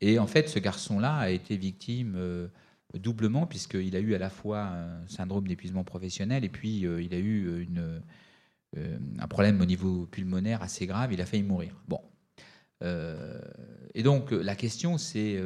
Et 0.00 0.18
en 0.18 0.26
fait, 0.26 0.48
ce 0.48 0.58
garçon-là 0.58 1.16
a 1.16 1.30
été 1.30 1.56
victime 1.56 2.50
doublement, 2.98 3.46
puisqu'il 3.46 3.96
a 3.96 4.00
eu 4.00 4.14
à 4.14 4.18
la 4.18 4.30
fois 4.30 4.62
un 4.64 5.08
syndrome 5.08 5.46
d'épuisement 5.48 5.84
professionnel 5.84 6.44
et 6.44 6.48
puis 6.48 6.86
euh, 6.86 7.02
il 7.02 7.14
a 7.14 7.18
eu 7.18 7.46
euh, 7.46 8.00
euh, 8.76 8.98
un 9.18 9.28
problème 9.28 9.60
au 9.60 9.64
niveau 9.64 10.06
pulmonaire 10.06 10.62
assez 10.62 10.86
grave, 10.86 11.12
il 11.12 11.20
a 11.20 11.26
failli 11.26 11.42
mourir. 11.42 11.74
Bon. 11.88 12.00
et 13.94 14.02
donc 14.02 14.30
la 14.32 14.54
question, 14.54 14.98
c'est, 14.98 15.40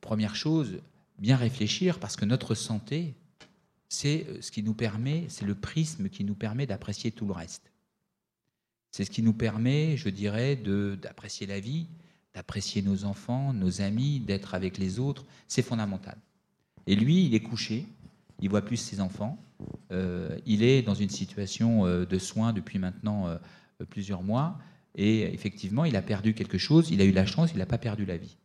première 0.00 0.36
chose, 0.36 0.80
bien 1.18 1.36
réfléchir, 1.36 1.98
parce 1.98 2.14
que 2.16 2.26
notre 2.26 2.54
santé, 2.54 3.14
c'est 3.88 4.26
ce 4.42 4.50
qui 4.50 4.62
nous 4.62 4.74
permet, 4.74 5.24
c'est 5.28 5.46
le 5.46 5.54
prisme 5.54 6.10
qui 6.10 6.24
nous 6.24 6.34
permet 6.34 6.66
d'apprécier 6.66 7.10
tout 7.10 7.26
le 7.26 7.32
reste. 7.32 7.72
C'est 8.90 9.04
ce 9.04 9.10
qui 9.10 9.22
nous 9.22 9.32
permet, 9.32 9.96
je 9.96 10.10
dirais, 10.10 10.56
d'apprécier 10.56 11.46
la 11.46 11.58
vie, 11.58 11.86
d'apprécier 12.36 12.82
nos 12.82 13.06
enfants, 13.06 13.54
nos 13.54 13.80
amis, 13.80 14.20
d'être 14.20 14.54
avec 14.54 14.76
les 14.76 14.98
autres. 14.98 15.24
C'est 15.48 15.62
fondamental. 15.62 16.18
Et 16.86 16.94
lui, 16.94 17.24
il 17.24 17.34
est 17.34 17.40
couché, 17.40 17.86
il 18.42 18.50
voit 18.50 18.60
plus 18.60 18.76
ses 18.76 19.00
enfants, 19.00 19.42
euh, 19.90 20.38
il 20.44 20.62
est 20.62 20.82
dans 20.82 20.94
une 20.94 21.08
situation 21.08 21.86
euh, 21.86 22.04
de 22.04 22.18
soins 22.18 22.52
depuis 22.52 22.78
maintenant 22.78 23.26
euh, 23.26 23.38
plusieurs 23.88 24.22
mois, 24.22 24.58
et 24.94 25.22
effectivement, 25.32 25.86
il 25.86 25.96
a 25.96 26.02
perdu 26.02 26.34
quelque 26.34 26.58
chose, 26.58 26.90
il 26.90 27.00
a 27.00 27.04
eu 27.04 27.12
la 27.12 27.24
chance, 27.24 27.52
il 27.52 27.58
n'a 27.58 27.66
pas 27.66 27.78
perdu 27.78 28.04
la 28.04 28.18
vie. 28.18 28.36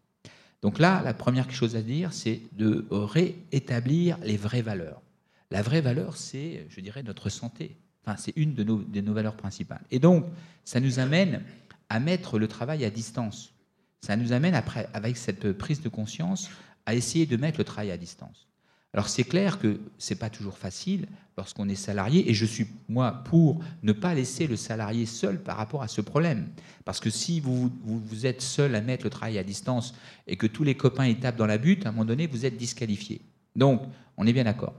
Donc 0.61 0.79
là, 0.79 1.01
la 1.03 1.13
première 1.13 1.51
chose 1.51 1.75
à 1.75 1.81
dire, 1.81 2.13
c'est 2.13 2.39
de 2.53 2.87
réétablir 2.91 4.17
les 4.23 4.37
vraies 4.37 4.61
valeurs. 4.61 5.01
La 5.49 5.61
vraie 5.61 5.81
valeur, 5.81 6.15
c'est, 6.15 6.65
je 6.69 6.79
dirais, 6.79 7.03
notre 7.03 7.29
santé. 7.29 7.75
Enfin, 8.05 8.15
c'est 8.17 8.33
une 8.37 8.53
de 8.53 8.63
nos, 8.63 8.81
de 8.81 9.01
nos 9.01 9.13
valeurs 9.13 9.35
principales. 9.35 9.83
Et 9.91 9.99
donc, 9.99 10.25
ça 10.63 10.79
nous 10.79 10.99
amène 10.99 11.43
à 11.89 11.99
mettre 11.99 12.39
le 12.39 12.47
travail 12.47 12.85
à 12.85 12.89
distance. 12.89 13.53
Ça 14.01 14.15
nous 14.15 14.33
amène, 14.33 14.55
après, 14.55 14.89
avec 14.93 15.17
cette 15.17 15.51
prise 15.53 15.81
de 15.81 15.89
conscience, 15.89 16.49
à 16.85 16.95
essayer 16.95 17.25
de 17.25 17.37
mettre 17.37 17.59
le 17.59 17.63
travail 17.63 17.91
à 17.91 17.97
distance. 17.97 18.47
Alors 18.93 19.07
c'est 19.07 19.23
clair 19.23 19.57
que 19.57 19.79
ce 19.97 20.13
n'est 20.13 20.19
pas 20.19 20.29
toujours 20.29 20.57
facile 20.57 21.07
lorsqu'on 21.37 21.69
est 21.69 21.75
salarié, 21.75 22.29
et 22.29 22.33
je 22.33 22.45
suis 22.45 22.67
moi 22.89 23.23
pour 23.25 23.63
ne 23.83 23.93
pas 23.93 24.13
laisser 24.13 24.47
le 24.47 24.57
salarié 24.57 25.05
seul 25.05 25.41
par 25.41 25.55
rapport 25.55 25.81
à 25.81 25.87
ce 25.87 26.01
problème. 26.01 26.49
Parce 26.83 26.99
que 26.99 27.09
si 27.09 27.39
vous, 27.39 27.71
vous, 27.83 28.25
êtes 28.25 28.41
seul 28.41 28.75
à 28.75 28.81
mettre 28.81 29.05
le 29.05 29.09
travail 29.09 29.37
à 29.37 29.43
distance 29.43 29.95
et 30.27 30.35
que 30.35 30.47
tous 30.47 30.63
les 30.63 30.75
copains 30.75 31.07
y 31.07 31.15
dans 31.15 31.45
la 31.45 31.57
butte, 31.57 31.85
à 31.85 31.89
un 31.89 31.91
moment 31.93 32.05
donné, 32.05 32.27
vous 32.27 32.45
êtes 32.45 32.57
disqualifié. 32.57 33.21
Donc, 33.55 33.81
on 34.17 34.27
est 34.27 34.33
bien 34.33 34.43
d'accord. 34.43 34.73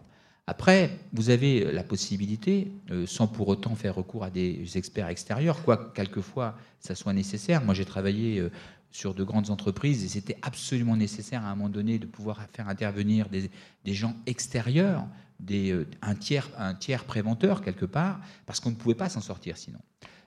Après, 0.46 0.98
vous 1.12 1.30
avez 1.30 1.72
la 1.72 1.84
possibilité, 1.84 2.72
euh, 2.90 3.06
sans 3.06 3.28
pour 3.28 3.48
autant 3.48 3.74
faire 3.76 3.94
recours 3.94 4.24
à 4.24 4.30
des 4.30 4.76
experts 4.76 5.08
extérieurs, 5.08 5.62
quoi 5.62 5.92
quelquefois 5.94 6.58
ça 6.80 6.94
soit 6.94 7.12
nécessaire. 7.12 7.64
Moi, 7.64 7.74
j'ai 7.74 7.84
travaillé 7.84 8.40
euh, 8.40 8.50
sur 8.92 9.14
de 9.14 9.24
grandes 9.24 9.50
entreprises 9.50 10.04
et 10.04 10.08
c'était 10.08 10.36
absolument 10.42 10.96
nécessaire 10.96 11.44
à 11.44 11.48
un 11.48 11.56
moment 11.56 11.70
donné 11.70 11.98
de 11.98 12.06
pouvoir 12.06 12.46
faire 12.52 12.68
intervenir 12.68 13.28
des, 13.28 13.50
gens 13.94 14.14
extérieurs, 14.26 15.06
des, 15.40 15.72
euh, 15.72 15.86
un, 16.02 16.14
tiers, 16.14 16.48
un 16.58 16.74
tiers 16.74 17.04
préventeur 17.04 17.62
quelque 17.62 17.86
part, 17.86 18.20
parce 18.46 18.60
qu'on 18.60 18.70
ne 18.70 18.76
pouvait 18.76 18.94
pas 18.94 19.08
s'en 19.08 19.22
sortir 19.22 19.56
sinon. 19.56 19.80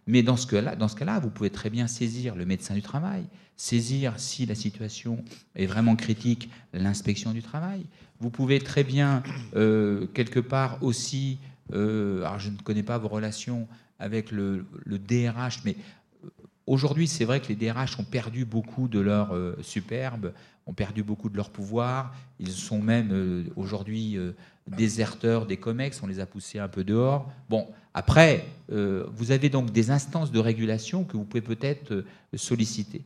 Mais 0.07 0.21
dans 0.21 0.37
ce 0.37 0.45
cas-là, 0.47 1.19
vous 1.19 1.29
pouvez 1.29 1.49
très 1.49 1.69
bien 1.69 1.87
saisir 1.87 2.35
le 2.35 2.45
médecin 2.45 2.75
du 2.75 2.81
travail, 2.81 3.23
saisir 3.55 4.19
si 4.19 4.45
la 4.45 4.53
situation 4.53 5.23
est 5.55 5.65
vraiment 5.65 5.95
critique, 5.95 6.49
l'inspection 6.73 7.31
du 7.31 7.41
travail. 7.41 7.85
Vous 8.19 8.29
pouvez 8.29 8.59
très 8.59 8.83
bien 8.83 9.23
euh, 9.55 10.05
quelque 10.13 10.39
part 10.39 10.77
aussi, 10.83 11.39
euh, 11.73 12.23
alors 12.23 12.39
je 12.39 12.49
ne 12.49 12.57
connais 12.57 12.83
pas 12.83 12.97
vos 12.97 13.07
relations 13.07 13.67
avec 13.97 14.31
le 14.31 14.65
DRH, 14.85 15.61
mais 15.63 15.75
Aujourd'hui, 16.67 17.07
c'est 17.07 17.25
vrai 17.25 17.41
que 17.41 17.47
les 17.47 17.55
DRH 17.55 17.99
ont 17.99 18.03
perdu 18.03 18.43
beaucoup 18.43 18.87
de 18.87 18.99
leur 18.99 19.35
euh, 19.35 19.55
superbe, 19.61 20.33
ont 20.65 20.73
perdu 20.73 21.03
beaucoup 21.03 21.29
de 21.29 21.37
leur 21.37 21.51
pouvoir. 21.51 22.15
Ils 22.39 22.51
sont 22.51 22.81
même 22.81 23.11
euh, 23.11 23.43
aujourd'hui 23.55 24.17
euh, 24.17 24.31
déserteurs 24.67 25.45
des 25.45 25.57
COMEX, 25.57 26.01
on 26.01 26.07
les 26.07 26.19
a 26.19 26.25
poussés 26.25 26.57
un 26.57 26.67
peu 26.67 26.83
dehors. 26.83 27.31
Bon, 27.49 27.67
après, 27.93 28.47
vous 28.67 29.31
avez 29.31 29.49
donc 29.49 29.71
des 29.71 29.91
instances 29.91 30.31
de 30.31 30.39
régulation 30.39 31.03
que 31.03 31.15
vous 31.15 31.23
pouvez 31.23 31.41
peut-être 31.41 32.03
solliciter. 32.33 33.03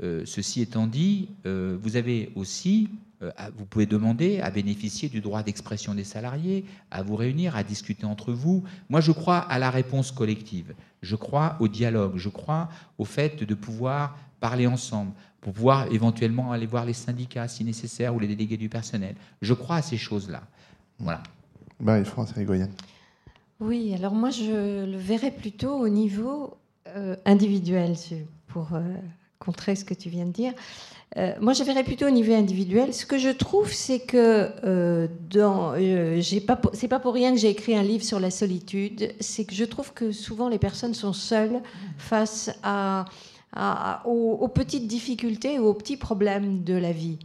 Ceci 0.00 0.62
étant 0.62 0.86
dit, 0.86 1.28
vous 1.44 1.96
avez 1.96 2.32
aussi 2.34 2.88
euh, 3.22 3.30
vous 3.56 3.66
pouvez 3.66 3.86
demander 3.86 4.40
à 4.40 4.50
bénéficier 4.50 5.08
du 5.08 5.20
droit 5.20 5.42
d'expression 5.42 5.94
des 5.94 6.04
salariés, 6.04 6.64
à 6.90 7.02
vous 7.02 7.16
réunir, 7.16 7.54
à 7.54 7.62
discuter 7.62 8.06
entre 8.06 8.32
vous. 8.32 8.64
Moi, 8.88 9.00
je 9.00 9.12
crois 9.12 9.38
à 9.38 9.58
la 9.58 9.70
réponse 9.70 10.10
collective. 10.10 10.74
Je 11.02 11.16
crois 11.16 11.56
au 11.60 11.68
dialogue. 11.68 12.16
Je 12.16 12.30
crois 12.30 12.68
au 12.98 13.04
fait 13.04 13.42
de 13.42 13.54
pouvoir 13.54 14.16
parler 14.40 14.66
ensemble, 14.66 15.12
pour 15.42 15.52
pouvoir 15.52 15.92
éventuellement 15.92 16.52
aller 16.52 16.64
voir 16.64 16.86
les 16.86 16.94
syndicats 16.94 17.46
si 17.46 17.62
nécessaire 17.62 18.14
ou 18.14 18.20
les 18.20 18.26
délégués 18.26 18.56
du 18.56 18.70
personnel. 18.70 19.14
Je 19.42 19.52
crois 19.52 19.76
à 19.76 19.82
ces 19.82 19.98
choses-là. 19.98 20.42
Voilà. 20.98 21.22
Marie-France 21.78 22.32
Rigoyen. 22.32 22.70
Oui, 23.58 23.94
alors 23.94 24.14
moi, 24.14 24.30
je 24.30 24.86
le 24.90 24.96
verrais 24.96 25.30
plutôt 25.30 25.74
au 25.74 25.90
niveau 25.90 26.56
euh, 26.88 27.16
individuel 27.26 27.96
pour 28.46 28.70
contrer 29.40 29.74
ce 29.74 29.84
que 29.84 29.94
tu 29.94 30.08
viens 30.08 30.26
de 30.26 30.32
dire. 30.32 30.52
Euh, 31.16 31.32
moi, 31.40 31.54
je 31.54 31.64
verrais 31.64 31.82
plutôt 31.82 32.06
au 32.06 32.10
niveau 32.10 32.32
individuel. 32.32 32.94
Ce 32.94 33.04
que 33.04 33.18
je 33.18 33.30
trouve, 33.30 33.72
c'est 33.72 33.98
que 33.98 34.48
euh, 34.64 35.08
dans, 35.28 35.72
euh, 35.76 36.20
c'est 36.22 36.88
pas 36.88 37.00
pour 37.00 37.14
rien 37.14 37.32
que 37.32 37.38
j'ai 37.38 37.48
écrit 37.48 37.74
un 37.74 37.82
livre 37.82 38.04
sur 38.04 38.20
la 38.20 38.30
solitude. 38.30 39.12
C'est 39.18 39.44
que 39.44 39.54
je 39.54 39.64
trouve 39.64 39.92
que 39.92 40.12
souvent 40.12 40.48
les 40.48 40.58
personnes 40.58 40.94
sont 40.94 41.12
seules 41.12 41.60
face 41.98 42.50
à, 42.62 43.06
aux, 44.04 44.46
petites 44.48 44.86
difficultés 44.86 45.58
ou 45.58 45.66
aux 45.66 45.74
petits 45.74 45.96
problèmes 45.96 46.62
de 46.62 46.74
la 46.74 46.92
vie 46.92 47.18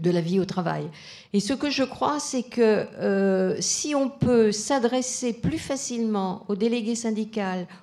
de 0.00 0.10
la 0.10 0.20
vie 0.20 0.40
au 0.40 0.44
travail. 0.44 0.88
Et 1.32 1.40
ce 1.40 1.52
que 1.52 1.70
je 1.70 1.82
crois, 1.82 2.20
c'est 2.20 2.44
que 2.44 2.86
euh, 3.00 3.56
si 3.58 3.94
on 3.94 4.08
peut 4.08 4.52
s'adresser 4.52 5.32
plus 5.32 5.58
facilement 5.58 6.44
aux 6.48 6.54
délégués 6.54 6.94
syndicaux, 6.94 7.40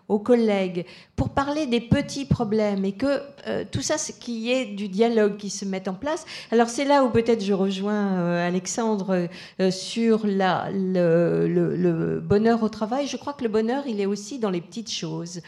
aux 0.08 0.20
collègues, 0.20 0.86
pour 1.16 1.30
parler 1.30 1.66
des 1.66 1.82
petits 1.82 2.26
problèmes 2.26 2.86
et 2.86 2.94
que 2.94 3.22
euh, 3.48 3.66
tout 3.70 3.82
ça, 3.82 3.98
c'est 3.98 4.18
qu'il 4.20 4.36
y 4.36 4.52
ait 4.52 4.66
du 4.66 4.88
dialogue 4.88 5.38
qui 5.38 5.50
se 5.50 5.66
mette 5.66 5.88
en 5.88 5.94
place. 5.94 6.26
Alors 6.52 6.70
c'est 6.70 6.86
là 6.86 7.04
où 7.04 7.10
peut-être 7.10 7.44
je 7.44 7.54
rejoins 7.54 8.14
euh, 8.14 8.48
Alexandre 8.48 9.28
sur 9.70 10.26
le, 10.26 11.48
le, 11.48 12.20
bonheur 12.20 12.64
au 12.64 12.70
travail. 12.70 13.08
Je 13.08 13.18
crois 13.18 13.34
que 13.34 13.44
le 13.44 13.50
bonheur, 13.50 13.84
il 13.88 14.00
est 14.00 14.06
aussi 14.06 14.40
dans 14.40 14.50
les 14.50 14.62
petites 14.62 14.92
choses. 14.92 15.42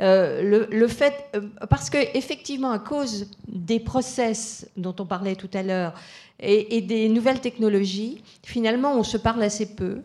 Euh, 0.00 0.66
le, 0.70 0.88
fait, 0.88 1.26
euh, 1.36 1.42
parce 1.68 1.90
que 1.90 1.98
effectivement, 2.16 2.70
à 2.70 2.78
cause 2.78 3.26
des 3.46 3.78
process 3.78 4.66
dont 4.76 4.94
on 4.98 5.04
parlait 5.04 5.36
tout 5.36 5.50
à 5.52 5.62
l'heure 5.62 5.94
et, 6.40 6.80
des 6.80 7.08
nouvelles 7.08 7.40
technologies, 7.40 8.22
finalement, 8.42 8.94
on 8.96 9.02
se 9.02 9.16
parle 9.16 9.42
assez 9.42 9.74
peu 9.74 10.02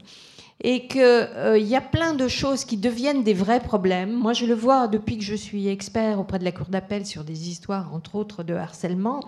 et 0.64 0.88
qu'il 0.88 1.02
euh, 1.02 1.58
y 1.58 1.76
a 1.76 1.82
plein 1.82 2.14
de 2.14 2.28
choses 2.28 2.66
qui 2.66 2.78
deviennent 2.78 3.24
des 3.24 3.34
vrais 3.34 3.62
problèmes. 3.62 4.12
Moi, 4.12 4.34
je 4.34 4.46
le 4.46 4.56
vois 4.56 4.88
depuis 4.88 5.18
que 5.18 5.24
je 5.24 5.36
suis 5.36 5.68
expert 5.68 6.20
auprès 6.20 6.40
de 6.40 6.44
la 6.44 6.52
Cour 6.52 6.68
d'appel 6.68 7.06
sur 7.06 7.24
des 7.24 7.50
histoires, 7.50 7.94
entre 7.94 8.16
autres, 8.16 8.44
de 8.44 8.56
harcèlement. 8.56 9.22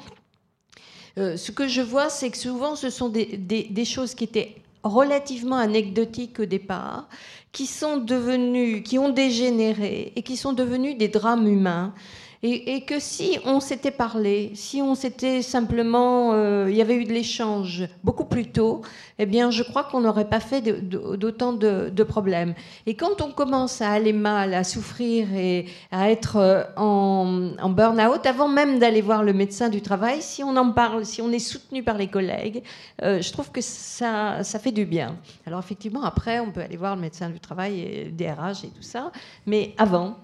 ce 1.17 1.51
que 1.51 1.67
je 1.67 1.81
vois, 1.81 2.09
c'est 2.09 2.31
que 2.31 2.37
souvent, 2.37 2.75
ce 2.75 2.89
sont 2.89 3.09
des 3.09 3.85
choses 3.85 4.13
qui 4.15 4.23
étaient 4.23 4.55
relativement 4.83 5.57
anecdotiques 5.57 6.39
au 6.39 6.45
départ, 6.45 7.07
qui 7.51 7.65
sont 7.65 7.97
devenus, 7.97 8.83
qui 8.83 8.99
ont 8.99 9.09
dégénéré 9.09 10.13
et 10.15 10.21
qui 10.21 10.37
sont 10.37 10.53
devenus 10.53 10.97
des 10.97 11.07
drames 11.07 11.47
humains. 11.47 11.93
Et, 12.41 12.85
que 12.85 12.99
si 12.99 13.37
on 13.43 13.59
s'était 13.59 13.91
parlé, 13.91 14.51
si 14.55 14.81
on 14.81 14.95
s'était 14.95 15.41
simplement, 15.41 16.31
euh, 16.31 16.67
il 16.69 16.75
y 16.75 16.81
avait 16.81 16.95
eu 16.95 17.03
de 17.03 17.11
l'échange 17.11 17.83
beaucoup 18.05 18.23
plus 18.23 18.49
tôt, 18.49 18.81
eh 19.17 19.25
bien, 19.25 19.51
je 19.51 19.61
crois 19.61 19.83
qu'on 19.83 19.99
n'aurait 19.99 20.29
pas 20.29 20.39
fait 20.39 20.61
d'autant 20.61 21.51
de, 21.51 22.03
problèmes. 22.03 22.53
Et 22.85 22.95
quand 22.95 23.21
on 23.21 23.31
commence 23.31 23.81
à 23.81 23.91
aller 23.91 24.13
mal, 24.13 24.53
à 24.53 24.63
souffrir 24.63 25.27
et 25.35 25.65
à 25.91 26.09
être 26.09 26.37
euh, 26.37 26.63
en, 26.77 27.69
burn-out, 27.69 28.25
avant 28.25 28.47
même 28.47 28.79
d'aller 28.79 29.01
voir 29.01 29.21
le 29.21 29.33
médecin 29.33 29.67
du 29.67 29.81
travail, 29.81 30.21
si 30.21 30.41
on 30.41 30.55
en 30.55 30.71
parle, 30.71 31.05
si 31.05 31.21
on 31.21 31.33
est 31.33 31.39
soutenu 31.39 31.83
par 31.83 31.97
les 31.97 32.07
collègues, 32.07 32.63
euh, 33.03 33.21
je 33.21 33.33
trouve 33.33 33.51
que 33.51 33.61
ça, 33.61 34.41
fait 34.43 34.71
du 34.71 34.85
bien. 34.85 35.17
Alors 35.45 35.59
effectivement, 35.59 36.03
après, 36.03 36.39
on 36.39 36.51
peut 36.51 36.61
aller 36.61 36.77
voir 36.77 36.95
le 36.95 37.01
médecin 37.01 37.29
du 37.29 37.41
travail 37.41 37.81
et 37.81 38.05
DRH 38.05 38.63
et 38.63 38.69
tout 38.69 38.81
ça, 38.81 39.11
mais 39.45 39.73
avant, 39.77 40.15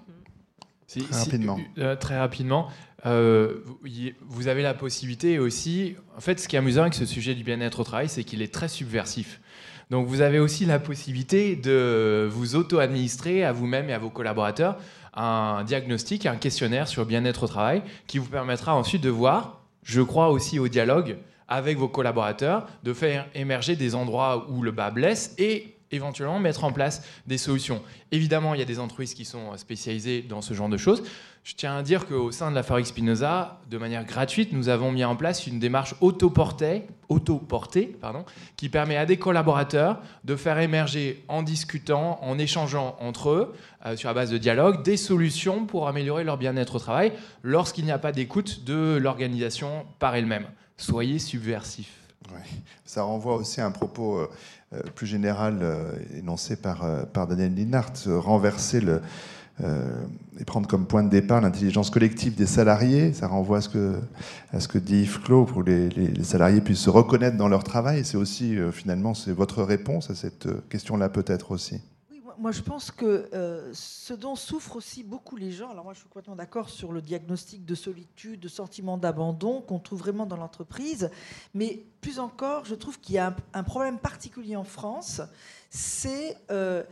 très 0.86 1.18
rapidement. 1.18 1.58
Euh, 1.78 1.96
très 1.96 2.18
rapidement. 2.18 2.68
Euh, 3.04 3.58
vous 4.26 4.48
avez 4.48 4.62
la 4.62 4.74
possibilité 4.74 5.38
aussi. 5.38 5.96
En 6.16 6.20
fait, 6.20 6.40
ce 6.40 6.48
qui 6.48 6.56
est 6.56 6.58
amusant 6.58 6.82
avec 6.82 6.94
ce 6.94 7.06
sujet 7.06 7.34
du 7.34 7.44
bien-être 7.44 7.80
au 7.80 7.84
travail, 7.84 8.08
c'est 8.08 8.24
qu'il 8.24 8.42
est 8.42 8.52
très 8.52 8.68
subversif. 8.68 9.40
Donc, 9.90 10.08
vous 10.08 10.20
avez 10.20 10.40
aussi 10.40 10.64
la 10.64 10.80
possibilité 10.80 11.54
de 11.54 12.28
vous 12.30 12.56
auto-administrer 12.56 13.44
à 13.44 13.52
vous-même 13.52 13.88
et 13.88 13.92
à 13.92 13.98
vos 13.98 14.10
collaborateurs 14.10 14.78
un 15.16 15.64
diagnostic, 15.64 16.26
un 16.26 16.36
questionnaire 16.36 16.88
sur 16.88 17.06
bien-être 17.06 17.44
au 17.44 17.46
travail 17.46 17.82
qui 18.06 18.18
vous 18.18 18.28
permettra 18.28 18.74
ensuite 18.74 19.02
de 19.02 19.08
voir, 19.08 19.62
je 19.82 20.02
crois 20.02 20.28
aussi 20.28 20.58
au 20.58 20.68
dialogue 20.68 21.16
avec 21.48 21.78
vos 21.78 21.88
collaborateurs, 21.88 22.66
de 22.82 22.92
faire 22.92 23.26
émerger 23.34 23.76
des 23.76 23.94
endroits 23.94 24.46
où 24.50 24.62
le 24.62 24.72
bas 24.72 24.90
blesse 24.90 25.34
et 25.38 25.75
éventuellement 25.92 26.38
mettre 26.38 26.64
en 26.64 26.72
place 26.72 27.02
des 27.26 27.38
solutions. 27.38 27.82
Évidemment, 28.12 28.54
il 28.54 28.58
y 28.58 28.62
a 28.62 28.66
des 28.66 28.78
entreprises 28.78 29.14
qui 29.14 29.24
sont 29.24 29.56
spécialisées 29.56 30.22
dans 30.22 30.42
ce 30.42 30.54
genre 30.54 30.68
de 30.68 30.76
choses. 30.76 31.02
Je 31.46 31.54
tiens 31.54 31.76
à 31.76 31.82
dire 31.84 32.08
qu'au 32.08 32.32
sein 32.32 32.50
de 32.50 32.56
la 32.56 32.64
Fabrique 32.64 32.88
Spinoza, 32.88 33.60
de 33.70 33.78
manière 33.78 34.04
gratuite, 34.04 34.52
nous 34.52 34.68
avons 34.68 34.90
mis 34.90 35.04
en 35.04 35.14
place 35.14 35.46
une 35.46 35.60
démarche 35.60 35.94
autoportée, 36.00 36.82
autoportée 37.08 37.86
pardon, 37.86 38.24
qui 38.56 38.68
permet 38.68 38.96
à 38.96 39.06
des 39.06 39.16
collaborateurs 39.16 40.00
de 40.24 40.34
faire 40.34 40.58
émerger, 40.58 41.24
en 41.28 41.44
discutant, 41.44 42.18
en 42.20 42.36
échangeant 42.36 42.96
entre 42.98 43.30
eux, 43.30 43.54
euh, 43.84 43.96
sur 43.96 44.08
la 44.08 44.14
base 44.14 44.30
de 44.30 44.38
dialogue, 44.38 44.82
des 44.82 44.96
solutions 44.96 45.66
pour 45.66 45.86
améliorer 45.86 46.24
leur 46.24 46.36
bien-être 46.36 46.74
au 46.74 46.78
travail 46.80 47.12
lorsqu'il 47.44 47.84
n'y 47.84 47.92
a 47.92 47.98
pas 47.98 48.10
d'écoute 48.10 48.64
de 48.64 48.98
l'organisation 49.00 49.86
par 50.00 50.16
elle-même. 50.16 50.46
Soyez 50.76 51.20
subversifs. 51.20 51.92
Ça 52.84 53.02
renvoie 53.02 53.36
aussi 53.36 53.60
à 53.60 53.66
un 53.66 53.70
propos 53.70 54.18
euh, 54.18 54.22
euh, 54.24 54.28
plus 54.94 55.06
général 55.06 55.58
euh, 55.62 55.92
énoncé 56.16 56.56
par, 56.56 56.84
par 57.12 57.26
Daniel 57.26 57.54
Linhart, 57.54 57.92
renverser 58.06 58.80
le, 58.80 59.00
et 60.38 60.44
prendre 60.44 60.68
comme 60.68 60.86
point 60.86 61.02
de 61.02 61.08
départ 61.08 61.40
l'intelligence 61.40 61.88
collective 61.88 62.34
des 62.34 62.46
salariés. 62.46 63.14
Ça 63.14 63.26
renvoie 63.26 63.58
à 63.58 64.60
ce 64.60 64.68
que, 64.68 64.78
dit 64.78 65.02
Yves 65.02 65.20
Clos, 65.22 65.46
pour 65.46 65.64
que 65.64 65.70
les, 65.70 65.88
les, 65.88 66.24
salariés 66.24 66.60
puissent 66.60 66.80
se 66.80 66.90
reconnaître 66.90 67.38
dans 67.38 67.48
leur 67.48 67.64
travail. 67.64 68.04
C'est 68.04 68.18
aussi, 68.18 68.58
finalement, 68.70 69.14
c'est 69.14 69.32
votre 69.32 69.62
réponse 69.62 70.10
à 70.10 70.14
cette 70.14 70.46
question-là 70.68 71.08
peut-être 71.08 71.52
aussi 71.52 71.80
moi, 72.38 72.52
je 72.52 72.62
pense 72.62 72.90
que 72.90 73.28
euh, 73.32 73.70
ce 73.72 74.14
dont 74.14 74.34
souffrent 74.34 74.76
aussi 74.76 75.02
beaucoup 75.02 75.36
les 75.36 75.50
gens, 75.50 75.70
alors 75.70 75.84
moi 75.84 75.92
je 75.92 76.00
suis 76.00 76.08
complètement 76.08 76.36
d'accord 76.36 76.68
sur 76.68 76.92
le 76.92 77.00
diagnostic 77.00 77.64
de 77.64 77.74
solitude, 77.74 78.40
de 78.40 78.48
sentiment 78.48 78.98
d'abandon 78.98 79.60
qu'on 79.60 79.78
trouve 79.78 80.00
vraiment 80.00 80.26
dans 80.26 80.36
l'entreprise, 80.36 81.10
mais 81.54 81.84
plus 82.00 82.18
encore, 82.18 82.64
je 82.64 82.74
trouve 82.74 83.00
qu'il 83.00 83.14
y 83.14 83.18
a 83.18 83.34
un, 83.52 83.62
problème 83.62 83.98
particulier 83.98 84.56
en 84.56 84.64
France, 84.64 85.20
c'est 85.70 86.36
euh, 86.50 86.82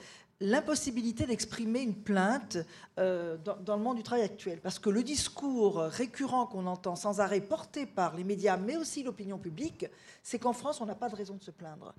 l'impossibilité 0.41 1.27
d'exprimer 1.27 1.81
une 1.81 1.95
plainte 1.95 2.59
euh, 2.99 3.37
dans, 3.39 3.77
le 3.77 3.83
monde 3.83 3.97
du 3.97 4.03
travail 4.03 4.25
actuel. 4.25 4.61
Parce 4.61 4.79
que 4.79 4.91
le 4.91 5.03
discours 5.03 5.81
récurrent 5.81 6.47
qu'on 6.47 6.67
entend 6.67 6.97
sans 6.97 7.21
arrêt 7.21 7.41
porté 7.41 7.87
par 7.87 8.17
les 8.17 8.25
médias, 8.25 8.57
mais 8.57 8.77
aussi 8.77 9.03
l'opinion 9.03 9.39
publique, 9.39 9.87
c'est 10.23 10.39
qu'en 10.39 10.53
France, 10.53 10.81
on 10.81 10.87
n'a 10.87 10.95
pas 10.95 11.09
de 11.09 11.17
raison 11.17 11.35
de 11.35 11.43
se 11.43 11.51
plaindre. 11.51 11.95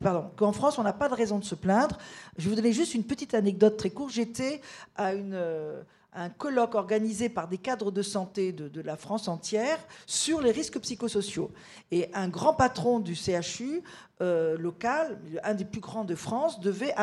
pardon, 0.00 0.30
qu'en 0.36 0.52
France, 0.52 0.78
on 0.78 0.82
n'a 0.82 0.92
pas 0.92 1.08
de 1.08 1.14
raison 1.14 1.38
de 1.38 1.44
se 1.44 1.54
plaindre. 1.54 1.98
Je 2.36 2.44
vais 2.44 2.50
vous 2.50 2.56
donner 2.56 2.72
juste 2.72 2.94
une 2.94 3.04
petite 3.04 3.34
anecdote 3.34 3.76
très 3.76 3.90
courte. 3.90 4.12
J'étais 4.12 4.60
à 4.96 5.14
une... 5.14 5.34
Euh, 5.34 5.82
un 6.12 6.28
colloque 6.28 6.74
organisé 6.74 7.28
par 7.28 7.48
des 7.48 7.58
cadres 7.58 7.90
de 7.90 8.02
santé 8.02 8.52
de, 8.52 8.80
la 8.80 8.96
France 8.96 9.28
entière 9.28 9.78
sur 10.06 10.40
les 10.40 10.50
risques 10.50 10.78
psychosociaux. 10.80 11.50
Et 11.90 12.10
un 12.14 12.28
grand 12.28 12.54
patron 12.54 12.98
du 12.98 13.14
CHU 13.14 13.82
euh, 14.20 14.58
local, 14.58 15.18
un 15.44 15.54
des 15.54 15.64
plus 15.64 15.80
grands 15.80 16.04
de 16.04 16.14
France, 16.14 16.60
devait 16.60 16.94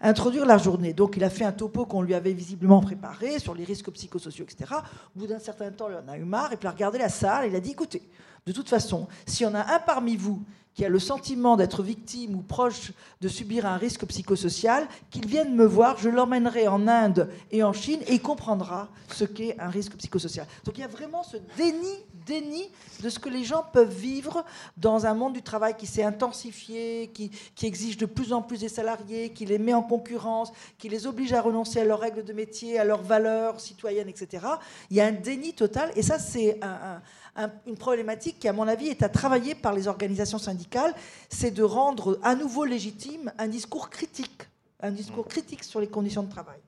introduire 0.00 0.44
la 0.44 0.58
journée. 0.58 0.92
Donc 0.92 1.16
il 1.16 1.24
a 1.24 1.30
fait 1.30 1.44
un 1.44 1.52
topo 1.52 1.86
qu'on 1.86 2.02
lui 2.02 2.14
avait 2.14 2.32
visiblement 2.32 2.80
préparé 2.80 3.38
sur 3.38 3.54
les 3.54 3.64
risques 3.64 3.90
psychosociaux, 3.90 4.44
etc. 4.44 4.74
Au 5.16 5.18
bout 5.18 5.26
d'un 5.26 5.38
certain 5.38 5.70
temps, 5.70 5.88
il 5.88 5.96
en 5.96 6.12
a 6.12 6.18
eu 6.18 6.24
marre 6.24 6.52
et 6.52 6.56
puis 6.56 6.66
il 6.66 6.68
a 6.68 6.72
regardé 6.72 6.98
la 6.98 7.08
salle 7.08 7.46
et 7.46 7.48
il 7.48 7.56
a 7.56 7.60
dit, 7.60 7.70
écoutez, 7.70 8.02
de 8.46 8.52
toute 8.52 8.68
façon, 8.68 9.06
s'il 9.26 9.46
y 9.46 9.50
en 9.50 9.54
a 9.54 9.74
un 9.74 9.78
parmi 9.78 10.16
vous 10.16 10.42
qui 10.74 10.84
a 10.84 10.88
le 10.88 10.98
sentiment 10.98 11.56
d'être 11.56 11.82
victime 11.82 12.36
ou 12.36 12.42
proche 12.42 12.92
de 13.20 13.28
subir 13.28 13.66
un 13.66 13.76
risque 13.76 14.06
psychosocial, 14.06 14.86
qu'il 15.10 15.26
vienne 15.26 15.54
me 15.54 15.64
voir, 15.64 15.98
je 15.98 16.08
l'emmènerai 16.08 16.68
en 16.68 16.86
Inde 16.86 17.30
et 17.50 17.62
en 17.62 17.72
Chine 17.72 18.00
et 18.06 18.14
il 18.14 18.22
comprendra 18.22 18.88
ce 19.08 19.24
qu'est 19.24 19.58
un 19.58 19.68
risque 19.68 19.96
psychosocial. 19.96 20.46
Donc 20.64 20.78
il 20.78 20.82
y 20.82 20.84
a 20.84 20.88
vraiment 20.88 21.22
ce 21.22 21.36
déni, 21.56 22.04
déni 22.24 22.70
de 23.02 23.08
ce 23.08 23.18
que 23.18 23.28
les 23.28 23.44
gens 23.44 23.64
peuvent 23.72 23.94
vivre 23.94 24.44
dans 24.76 25.06
un 25.06 25.14
monde 25.14 25.32
du 25.32 25.42
travail 25.42 25.76
qui 25.76 25.86
s'est 25.86 26.04
intensifié, 26.04 27.10
qui, 27.12 27.30
qui 27.54 27.66
exige 27.66 27.96
de 27.96 28.06
plus 28.06 28.32
en 28.32 28.42
plus 28.42 28.60
des 28.60 28.68
salariés, 28.68 29.30
qui 29.30 29.46
les 29.46 29.58
met 29.58 29.74
en 29.74 29.82
concurrence, 29.82 30.52
qui 30.78 30.88
les 30.88 31.06
oblige 31.06 31.32
à 31.32 31.40
renoncer 31.40 31.80
à 31.80 31.84
leurs 31.84 32.00
règles 32.00 32.24
de 32.24 32.32
métier, 32.32 32.78
à 32.78 32.84
leurs 32.84 33.02
valeurs 33.02 33.60
citoyennes, 33.60 34.08
etc. 34.08 34.46
Il 34.90 34.96
y 34.96 35.00
a 35.00 35.06
un 35.06 35.12
déni 35.12 35.52
total 35.52 35.90
et 35.96 36.02
ça 36.02 36.18
c'est 36.18 36.58
un 36.62 37.02
une 37.66 37.76
problématique 37.76 38.38
qui, 38.38 38.48
à 38.48 38.52
mon 38.52 38.68
avis, 38.68 38.88
est 38.88 39.02
à 39.02 39.08
travailler 39.08 39.54
par 39.54 39.72
les 39.72 39.88
organisations 39.88 40.38
syndicales, 40.38 40.94
c'est 41.28 41.50
de 41.50 41.62
rendre 41.62 42.18
à 42.22 42.34
nouveau 42.34 42.64
légitime 42.64 43.32
un 43.38 43.48
discours 43.48 43.88
critique, 43.88 44.42
un 44.80 44.90
discours 44.90 45.26
critique 45.26 45.64
sur 45.64 45.80
les 45.80 45.88
conditions 45.88 46.22
de 46.22 46.30
travail. 46.30 46.58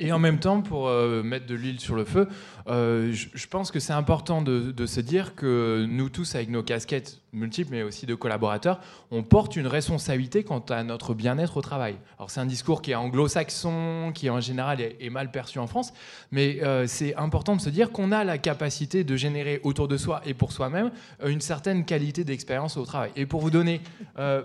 Et 0.00 0.10
en 0.10 0.18
même 0.18 0.40
temps, 0.40 0.60
pour 0.60 0.88
euh, 0.88 1.22
mettre 1.22 1.46
de 1.46 1.54
l'huile 1.54 1.78
sur 1.78 1.94
le 1.94 2.04
feu, 2.04 2.26
euh, 2.66 3.12
je, 3.12 3.46
pense 3.46 3.70
que 3.70 3.78
c'est 3.78 3.92
important 3.92 4.42
de, 4.42 4.86
se 4.86 5.00
dire 5.00 5.36
que 5.36 5.86
nous 5.88 6.08
tous, 6.08 6.34
avec 6.34 6.50
nos 6.50 6.64
casquettes 6.64 7.20
multiples, 7.32 7.70
mais 7.70 7.82
aussi 7.84 8.04
de 8.04 8.14
collaborateurs, 8.16 8.80
on 9.12 9.22
porte 9.22 9.54
une 9.54 9.68
responsabilité 9.68 10.42
quant 10.42 10.64
à 10.70 10.82
notre 10.82 11.14
bien-être 11.14 11.56
au 11.58 11.60
travail. 11.60 11.96
Alors 12.18 12.30
c'est 12.30 12.40
un 12.40 12.46
discours 12.46 12.82
qui 12.82 12.90
est 12.90 12.96
anglo-saxon, 12.96 14.10
qui 14.12 14.30
en 14.30 14.40
général 14.40 14.80
est, 14.80 15.10
mal 15.10 15.30
perçu 15.30 15.60
en 15.60 15.68
France, 15.68 15.92
mais 16.32 16.58
euh, 16.62 16.88
c'est 16.88 17.14
important 17.14 17.54
de 17.54 17.60
se 17.60 17.70
dire 17.70 17.92
qu'on 17.92 18.10
a 18.10 18.24
la 18.24 18.38
capacité 18.38 19.04
de 19.04 19.16
générer 19.16 19.60
autour 19.62 19.86
de 19.86 19.96
soi 19.96 20.22
et 20.26 20.34
pour 20.34 20.50
soi-même 20.50 20.90
une 21.24 21.40
certaine 21.40 21.84
qualité 21.84 22.24
d'expérience 22.24 22.76
au 22.76 22.84
travail. 22.84 23.12
Et 23.14 23.26
pour 23.26 23.40
vous 23.40 23.50
donner, 23.50 23.80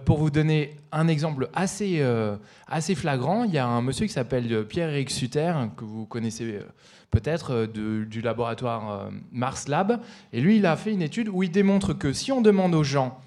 pour 0.05 0.17
vous 0.17 0.29
donner 0.29 0.75
un 0.91 1.07
exemple 1.07 1.49
assez, 1.53 2.03
assez 2.67 2.95
flagrant, 2.95 3.43
il 3.43 3.53
y 3.53 3.57
a 3.57 3.65
un 3.65 3.81
monsieur 3.81 4.05
qui 4.05 4.13
s'appelle 4.13 4.65
Pierre-Éric 4.65 5.09
Sutter, 5.09 5.38
Luther, 5.39 5.69
que 5.75 5.83
vous 5.83 6.05
connaissez 6.05 6.43
euh, 6.43 6.63
peut-être, 7.11 7.53
euh, 7.53 8.05
du 8.05 8.21
laboratoire 8.21 9.09
Mars 9.31 9.67
Lab. 9.67 9.99
Et 10.33 10.41
lui, 10.41 10.57
il 10.57 10.65
a 10.65 10.75
fait 10.75 10.93
une 10.93 11.01
étude 11.01 11.29
où 11.29 11.43
il 11.43 11.51
démontre 11.51 11.93
que 11.93 12.13
si 12.13 12.31
on 12.31 12.41
demande 12.41 12.75
aux 12.75 12.83
gens, 12.83 13.19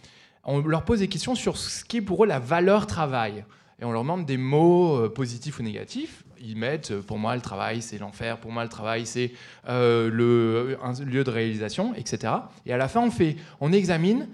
on 0.44 0.60
leur 0.60 0.84
pose 0.84 1.00
des 1.00 1.08
questions 1.08 1.34
sur 1.34 1.56
ce 1.56 1.84
qui 1.84 1.98
est 1.98 2.02
pour 2.02 2.24
eux 2.24 2.26
la 2.26 2.38
valeur 2.38 2.86
travail, 2.86 3.44
et 3.80 3.84
on 3.84 3.92
leur 3.92 4.02
demande 4.02 4.26
des 4.26 4.36
mots 4.36 5.08
positifs 5.10 5.60
ou 5.60 5.62
négatifs, 5.62 6.24
ils 6.40 6.56
mettent 6.56 7.00
pour 7.00 7.18
moi 7.18 7.36
le 7.36 7.40
travail 7.40 7.82
c'est 7.82 7.98
l'enfer, 7.98 8.38
pour 8.38 8.50
moi 8.50 8.64
le 8.64 8.68
travail 8.68 9.06
c'est 9.06 9.32
le 9.68 10.76
un 10.82 10.92
lieu 11.04 11.22
de 11.22 11.30
réalisation, 11.30 11.94
etc. 11.94 12.32
Et 12.66 12.72
à 12.72 12.76
la 12.76 12.88
fin 12.88 13.00
on 13.00 13.10
fait, 13.10 13.36
on 13.60 13.72
examine 13.72 14.28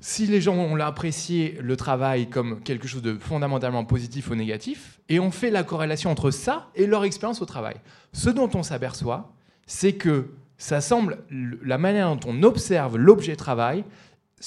si 0.00 0.26
les 0.26 0.40
gens 0.40 0.54
ont 0.54 0.78
apprécié 0.78 1.58
le 1.60 1.76
travail 1.76 2.28
comme 2.28 2.60
quelque 2.60 2.86
chose 2.86 3.02
de 3.02 3.18
fondamentalement 3.18 3.84
positif 3.84 4.30
ou 4.30 4.34
négatif, 4.34 5.00
et 5.08 5.18
on 5.18 5.30
fait 5.30 5.50
la 5.50 5.64
corrélation 5.64 6.10
entre 6.10 6.30
ça 6.30 6.68
et 6.74 6.86
leur 6.86 7.04
expérience 7.04 7.42
au 7.42 7.46
travail. 7.46 7.76
Ce 8.12 8.30
dont 8.30 8.50
on 8.54 8.62
s'aperçoit, 8.62 9.32
c'est 9.66 9.94
que 9.94 10.30
ça 10.56 10.80
semble, 10.80 11.18
la 11.30 11.78
manière 11.78 12.14
dont 12.14 12.30
on 12.30 12.42
observe 12.42 12.96
l'objet 12.96 13.36
travail, 13.36 13.84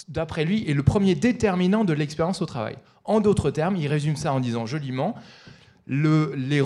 d'après 0.07 0.45
lui, 0.45 0.69
est 0.69 0.73
le 0.73 0.83
premier 0.83 1.15
déterminant 1.15 1.83
de 1.83 1.93
l'expérience 1.93 2.41
au 2.41 2.45
travail. 2.45 2.77
En 3.03 3.19
d'autres 3.19 3.51
termes, 3.51 3.75
il 3.75 3.87
résume 3.87 4.15
ça 4.15 4.33
en 4.33 4.39
disant 4.39 4.65
joliment, 4.65 5.15
le, 5.85 6.33
les, 6.35 6.61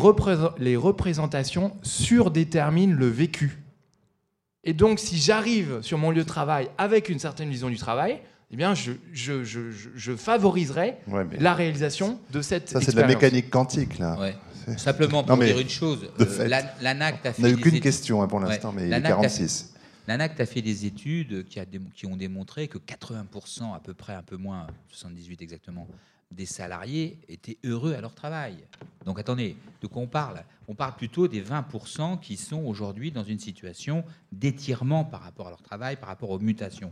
les 0.60 0.76
représentations 0.76 1.76
surdéterminent 1.82 2.95
le 2.95 3.07
vécu. 3.07 3.64
Et 4.64 4.74
donc, 4.74 4.99
si 4.99 5.18
j'arrive 5.18 5.82
sur 5.82 5.98
mon 5.98 6.12
lieu 6.12 6.24
de 6.24 6.28
travail 6.28 6.70
avec 6.78 7.10
une 7.10 7.20
certaine 7.20 7.49
vision 7.49 7.70
du 7.70 7.78
travail, 7.78 8.20
eh 8.52 8.56
bien, 8.58 8.74
je, 8.76 8.92
je, 9.12 9.44
je, 9.44 9.60
je 9.96 10.16
favoriserai 10.16 10.98
la 11.40 11.54
réalisation 11.54 12.20
de 12.32 12.42
cette 12.42 12.70
Ça, 12.70 12.82
c'est 12.82 12.96
de 12.96 13.02
la 13.02 13.08
mécanique 13.08 13.50
quantique, 13.50 13.98
là. 13.98 14.18
Simplement 14.78 15.24
pour 15.24 15.38
dire 15.38 15.60
une 15.60 15.70
chose, 15.70 16.10
euh, 16.20 16.48
l'ANAC 16.82 17.26
a 17.26 17.34
fait. 17.34 17.42
On 17.42 17.46
n'a 17.46 17.50
eu 17.52 17.58
qu'une 17.58 17.80
question 17.80 18.22
hein, 18.22 18.28
pour 18.28 18.40
l'instant, 18.40 18.72
mais 18.72 18.88
il 18.88 18.94
est 18.94 19.02
46. 19.02 19.74
L'ANAC 20.08 20.40
a 20.40 20.46
fait 20.46 20.62
des 20.62 20.86
études 20.86 21.46
qui, 21.48 21.60
a, 21.60 21.66
qui 21.96 22.06
ont 22.06 22.16
démontré 22.16 22.68
que 22.68 22.78
80%, 22.78 23.76
à 23.76 23.80
peu 23.80 23.94
près, 23.94 24.14
un 24.14 24.22
peu 24.22 24.38
moins, 24.38 24.68
78 24.90 25.42
exactement, 25.42 25.88
des 26.31 26.45
salariés 26.45 27.19
étaient 27.27 27.57
heureux 27.64 27.93
à 27.93 28.02
leur 28.02 28.15
travail. 28.15 28.56
Donc 29.06 29.19
attendez, 29.19 29.56
de 29.81 29.88
quoi 29.88 30.02
on 30.02 30.07
parle? 30.07 30.43
On 30.68 30.76
parle 30.76 30.95
plutôt 30.95 31.27
des 31.27 31.41
20% 31.41 32.19
qui 32.19 32.38
sont 32.38 32.64
aujourd'hui 32.65 33.11
dans 33.11 33.23
une 33.23 33.39
situation 33.39 34.03
d'étirement 34.31 35.06
par 35.06 35.22
rapport 35.22 35.47
à 35.47 35.49
leur 35.52 35.61
travail, 35.61 35.95
par 35.95 36.10
rapport 36.10 36.31
aux 36.31 36.39
mutations. 36.39 36.91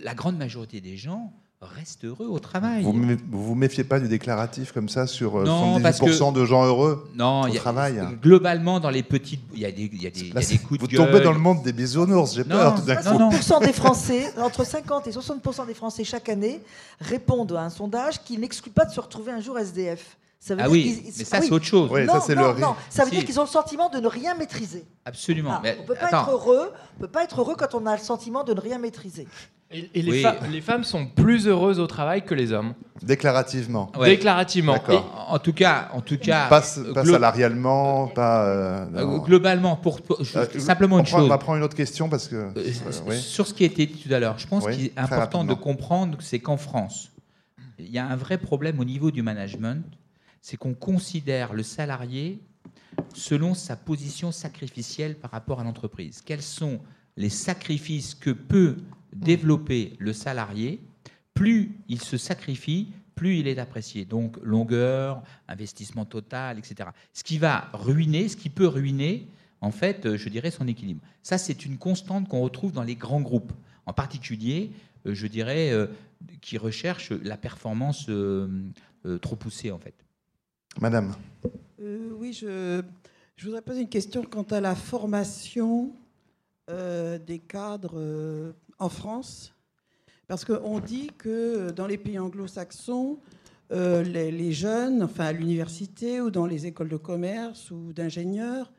La 0.00 0.14
grande 0.14 0.38
majorité 0.38 0.80
des 0.80 0.96
gens 0.96 1.32
restent 1.60 2.04
heureux 2.04 2.26
au 2.26 2.38
travail. 2.38 2.82
Vous 2.82 2.92
ne 2.92 3.16
vous, 3.30 3.54
méfiez 3.54 3.84
pas 3.84 3.98
du 3.98 4.08
déclaratif 4.08 4.72
comme 4.72 4.88
ça 4.88 5.06
sur 5.06 5.42
78% 5.42 6.28
euh, 6.28 6.32
de 6.32 6.44
gens 6.44 6.66
heureux 6.66 7.08
non, 7.14 7.42
au 7.42 7.54
travail 7.54 8.02
Globalement, 8.20 8.78
dans 8.78 8.90
les 8.90 9.02
petites... 9.02 9.40
Il 9.54 9.60
y 9.60 9.64
a 9.64 9.72
des, 9.72 9.90
y 9.92 10.06
a 10.06 10.10
des, 10.10 10.58
coups 10.58 10.80
de 10.80 10.86
Vous 10.86 11.04
tombez 11.04 11.20
dans 11.20 11.32
le 11.32 11.38
monde 11.38 11.62
des 11.62 11.72
bisounours, 11.72 12.34
j'ai 12.34 12.44
peur 12.44 12.74
tout 12.74 12.82
d'un 12.82 12.96
coup. 12.96 13.64
des 13.64 13.72
Français, 13.72 14.32
entre 14.38 14.64
50 14.64 15.06
et 15.06 15.10
60% 15.10 15.66
des 15.66 15.74
Français 15.74 16.04
chaque 16.04 16.28
année 16.28 16.60
répondent 17.00 17.52
à 17.52 17.62
un 17.62 17.70
sondage 17.70 18.22
qui 18.22 18.36
n'exclut 18.38 18.70
pas 18.70 18.84
de 18.84 18.92
se 18.92 19.00
retrouver 19.00 19.32
un 19.32 19.40
jour 19.40 19.58
SDF. 19.58 20.16
Ça 20.38 20.54
veut 20.54 20.60
ah 20.60 20.68
dire 20.68 20.72
oui, 20.72 21.02
mais 21.04 21.24
ça 21.24 21.40
c'est 21.40 21.50
autre 21.50 21.64
chose. 21.64 21.90
Oui, 21.90 22.06
ça, 22.06 22.34
non, 22.34 22.54
non, 22.54 22.76
ça 22.90 23.04
veut 23.04 23.10
dire 23.10 23.24
qu'ils 23.24 23.40
ont 23.40 23.44
le 23.44 23.48
sentiment 23.48 23.88
de 23.88 23.98
ne 23.98 24.06
rien 24.06 24.34
maîtriser. 24.34 24.84
Absolument. 25.04 25.58
Ah, 25.64 25.70
on 25.80 25.84
peut 25.84 25.94
pas 25.94 26.08
être 26.08 26.30
heureux. 26.30 26.72
On 26.96 27.00
peut 27.00 27.08
pas 27.08 27.24
être 27.24 27.40
heureux 27.40 27.56
quand 27.58 27.74
on 27.74 27.84
a 27.86 27.96
le 27.96 28.02
sentiment 28.02 28.44
de 28.44 28.54
ne 28.54 28.60
rien 28.60 28.78
maîtriser. 28.78 29.26
Et, 29.72 30.00
les, 30.00 30.24
les, 30.52 30.60
femmes 30.60 30.84
sont 30.84 31.06
plus 31.06 31.48
heureuses 31.48 31.80
au 31.80 31.88
travail 31.88 32.24
que 32.24 32.34
les 32.34 32.52
hommes. 32.52 32.74
Déclarativement. 33.02 33.90
Déclarativement. 34.00 34.76
en 35.28 35.38
tout 35.40 35.52
cas, 35.52 35.88
en 35.92 36.00
tout 36.00 36.18
cas. 36.18 36.46
Pas, 36.48 36.62
salarialement, 36.62 38.06
pas. 38.06 38.46
Euh, 38.46 38.86
euh, 38.94 39.18
globalement, 39.18 39.74
pour, 39.74 39.98
euh, 40.10 40.24
simplement 40.58 41.00
une 41.00 41.06
chose. 41.06 41.24
On 41.24 41.28
va 41.28 41.38
prendre 41.38 41.58
une 41.58 41.64
autre 41.64 41.76
question 41.76 42.08
parce 42.08 42.28
que. 42.28 42.52
Sur 43.12 43.48
ce 43.48 43.54
qui 43.54 43.64
a 43.64 43.66
été 43.66 43.86
dit 43.86 44.00
tout 44.00 44.14
à 44.14 44.20
l'heure, 44.20 44.38
je 44.38 44.46
pense 44.46 44.66
qu'il 44.68 44.86
est 44.86 44.98
important 44.98 45.42
de 45.42 45.54
comprendre, 45.54 46.18
c'est 46.20 46.38
qu'en 46.38 46.56
France, 46.56 47.10
il 47.80 47.90
y 47.90 47.98
a 47.98 48.06
un 48.06 48.16
vrai 48.16 48.38
problème 48.38 48.78
au 48.78 48.84
niveau 48.84 49.10
du 49.10 49.22
management, 49.22 49.84
c'est 50.40 50.56
qu'on 50.56 50.74
considère 50.74 51.52
le 51.54 51.64
salarié 51.64 52.40
selon 53.14 53.54
sa 53.54 53.74
position 53.74 54.30
sacrificielle 54.30 55.16
par 55.16 55.32
rapport 55.32 55.58
à 55.58 55.64
l'entreprise. 55.64 56.22
Quels 56.24 56.42
sont 56.42 56.78
les 57.16 57.30
sacrifices 57.30 58.14
que 58.14 58.30
peut 58.30 58.76
développer 59.20 59.94
le 59.98 60.12
salarié, 60.12 60.80
plus 61.34 61.76
il 61.88 62.00
se 62.00 62.16
sacrifie, 62.16 62.88
plus 63.14 63.38
il 63.38 63.48
est 63.48 63.58
apprécié. 63.58 64.04
Donc 64.04 64.36
longueur, 64.42 65.22
investissement 65.48 66.04
total, 66.04 66.58
etc. 66.58 66.90
Ce 67.12 67.24
qui 67.24 67.38
va 67.38 67.68
ruiner, 67.72 68.28
ce 68.28 68.36
qui 68.36 68.50
peut 68.50 68.66
ruiner, 68.66 69.28
en 69.60 69.70
fait, 69.70 70.06
euh, 70.06 70.16
je 70.16 70.28
dirais 70.28 70.50
son 70.50 70.68
équilibre. 70.68 71.00
Ça, 71.22 71.38
c'est 71.38 71.64
une 71.64 71.78
constante 71.78 72.28
qu'on 72.28 72.40
retrouve 72.40 72.72
dans 72.72 72.82
les 72.82 72.94
grands 72.94 73.20
groupes, 73.20 73.52
en 73.86 73.92
particulier, 73.92 74.70
euh, 75.06 75.14
je 75.14 75.26
dirais, 75.26 75.72
euh, 75.72 75.86
qui 76.40 76.58
recherchent 76.58 77.10
la 77.10 77.36
performance 77.36 78.10
trop 79.20 79.36
poussée, 79.36 79.70
en 79.70 79.78
fait. 79.78 79.94
Madame. 80.80 81.14
oui, 81.78 82.32
je, 82.32 82.82
je, 83.36 83.44
voudrais 83.44 83.62
poser 83.62 83.82
une 83.82 83.88
question 83.88 84.22
quant 84.24 84.42
à 84.42 84.60
la 84.60 84.74
formation 84.74 85.92
des 86.68 87.38
cadres 87.38 88.54
en 88.78 88.88
France 88.88 89.54
Parce 90.28 90.44
qu'on 90.44 90.80
dit 90.80 91.10
que 91.18 91.70
dans 91.70 91.86
les 91.86 91.98
pays 91.98 92.18
anglo-saxons, 92.18 93.18
euh, 93.72 94.02
les, 94.02 94.52
jeunes, 94.52 95.02
enfin 95.02 95.26
à 95.26 95.32
l'université 95.32 96.20
ou 96.20 96.30
dans 96.30 96.46
les 96.46 96.66
écoles 96.66 96.88
de 96.88 96.96
commerce 96.96 97.70
ou 97.70 97.92
d'ingénieurs, 97.92 98.72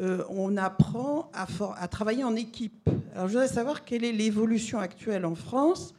euh, 0.00 0.22
on 0.28 0.56
apprend 0.56 1.30
à, 1.32 1.88
travailler 1.88 2.24
en 2.24 2.36
équipe. 2.36 2.88
Alors 3.14 3.28
je 3.28 3.32
voudrais 3.32 3.48
savoir 3.48 3.84
quelle 3.84 4.04
est 4.04 4.12
l'évolution 4.12 4.78
actuelle 4.78 5.24
en 5.24 5.34
France. 5.34 5.94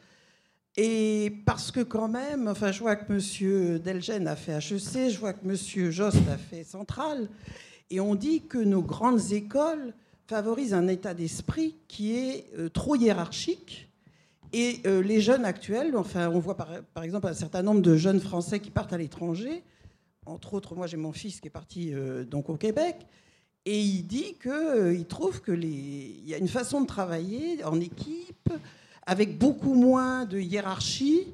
Et 0.76 1.42
parce 1.44 1.72
que 1.72 1.80
quand 1.80 2.08
même, 2.08 2.46
enfin, 2.46 2.70
je 2.70 2.78
vois 2.80 2.94
que 2.94 3.12
M. 3.12 3.78
Delgen 3.80 4.28
a 4.28 4.36
fait 4.36 4.52
HEC, 4.52 5.10
je 5.10 5.18
vois 5.18 5.32
que 5.32 5.44
M. 5.44 5.90
Jost 5.90 6.16
a 6.32 6.38
fait 6.38 6.62
Centrale, 6.62 7.28
et 7.90 7.98
on 7.98 8.14
dit 8.14 8.42
que 8.42 8.58
nos 8.58 8.80
grandes 8.80 9.32
écoles 9.32 9.92
favorise 10.30 10.74
un 10.74 10.86
état 10.86 11.12
d'esprit 11.12 11.74
qui 11.88 12.16
est 12.16 12.46
euh, 12.56 12.68
trop 12.68 12.94
hiérarchique. 12.94 13.90
Et 14.52 14.78
euh, 14.86 15.02
les 15.02 15.20
jeunes 15.20 15.44
actuels, 15.44 15.96
enfin, 15.96 16.30
on 16.30 16.38
voit 16.38 16.56
par, 16.56 16.68
par, 16.94 17.02
exemple 17.02 17.26
un 17.26 17.34
certain 17.34 17.62
nombre 17.62 17.80
de 17.82 17.96
jeunes 17.96 18.20
Français 18.20 18.60
qui 18.60 18.70
partent 18.70 18.92
à 18.92 18.98
l'étranger. 18.98 19.64
Entre 20.26 20.54
autres, 20.54 20.76
moi 20.76 20.86
j'ai 20.86 20.96
mon 20.96 21.10
fils 21.10 21.40
qui 21.40 21.48
est 21.48 21.50
parti 21.50 21.92
euh, 21.92 22.24
donc 22.24 22.48
au 22.48 22.56
Québec. 22.56 22.94
Et 23.66 23.80
il 23.80 24.04
dit 24.04 24.36
qu'il 24.40 25.04
trouve 25.08 25.42
qu'il 25.42 25.64
y 26.28 26.32
a 26.32 26.38
une 26.38 26.48
façon 26.48 26.80
de 26.80 26.86
travailler 26.86 27.64
en 27.64 27.80
équipe, 27.80 28.50
avec 29.06 29.36
beaucoup 29.36 29.74
moins 29.74 30.26
de 30.26 30.38
hiérarchie. 30.38 31.26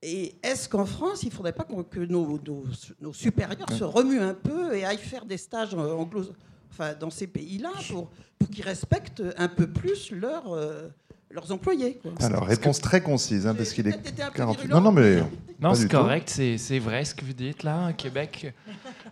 Et 0.00 0.34
est-ce 0.42 0.70
qu'en 0.70 0.86
France, 0.86 1.22
il 1.22 1.28
ne 1.28 1.32
faudrait 1.32 1.52
pas 1.52 1.64
que 1.64 2.00
nos, 2.00 2.40
nos, 2.46 2.64
nos, 2.98 3.12
supérieurs 3.12 3.70
se 3.70 3.84
remuent 3.84 4.22
un 4.22 4.34
peu 4.34 4.74
et 4.74 4.86
aillent 4.86 4.96
faire 4.96 5.26
des 5.26 5.36
stages 5.36 5.74
anglo 5.74 6.32
enfin, 6.72 6.94
dans 6.98 7.10
ces 7.10 7.26
pays-là 7.26 7.70
pour, 7.90 8.10
pour 8.38 8.50
qu'ils 8.50 8.64
respectent 8.64 9.22
un 9.36 9.48
peu 9.48 9.66
plus 9.66 10.10
leur, 10.10 10.52
euh, 10.52 10.88
leurs 11.30 11.52
employés. 11.52 12.00
Alors, 12.20 12.44
réponse 12.44 12.80
très 12.80 13.00
concise, 13.00 13.46
hein, 13.46 13.54
parce 13.54 13.72
qu'il 13.72 13.88
est 13.88 13.98
48. 14.34 14.68
Non, 14.68 14.80
non, 14.80 14.92
mais. 14.92 15.22
Non, 15.60 15.74
c'est 15.74 15.90
correct, 15.90 16.28
c'est 16.28 16.78
vrai 16.78 17.04
ce 17.04 17.14
que 17.14 17.24
vous 17.24 17.32
dites 17.32 17.62
là, 17.62 17.92
Québec. 17.92 18.52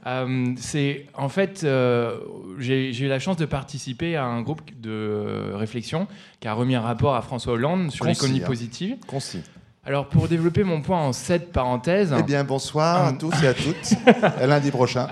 Euh, 0.06 0.54
c'est 0.56 1.06
en 1.14 1.28
fait, 1.28 1.62
euh, 1.62 2.18
j'ai 2.58 2.90
eu 2.98 3.08
la 3.08 3.18
chance 3.18 3.36
de 3.36 3.44
participer 3.44 4.16
à 4.16 4.24
un 4.24 4.40
groupe 4.40 4.62
de 4.80 5.52
réflexion 5.54 6.08
qui 6.40 6.48
a 6.48 6.54
remis 6.54 6.74
un 6.74 6.80
rapport 6.80 7.14
à 7.14 7.22
François 7.22 7.52
Hollande 7.52 7.90
sur 7.90 8.06
l'économie 8.06 8.42
hein. 8.42 8.46
positive. 8.46 8.96
Concis. 9.06 9.42
Alors, 9.84 10.08
pour 10.08 10.28
développer 10.28 10.64
mon 10.64 10.82
point 10.82 11.00
en 11.00 11.12
sept 11.12 11.52
parenthèses. 11.52 12.14
Eh 12.18 12.22
bien, 12.22 12.44
bonsoir 12.44 13.06
à 13.06 13.12
tous 13.12 13.32
et 13.42 13.46
à 13.46 13.54
toutes. 13.54 13.94
à 14.22 14.46
lundi 14.46 14.70
prochain. 14.70 15.06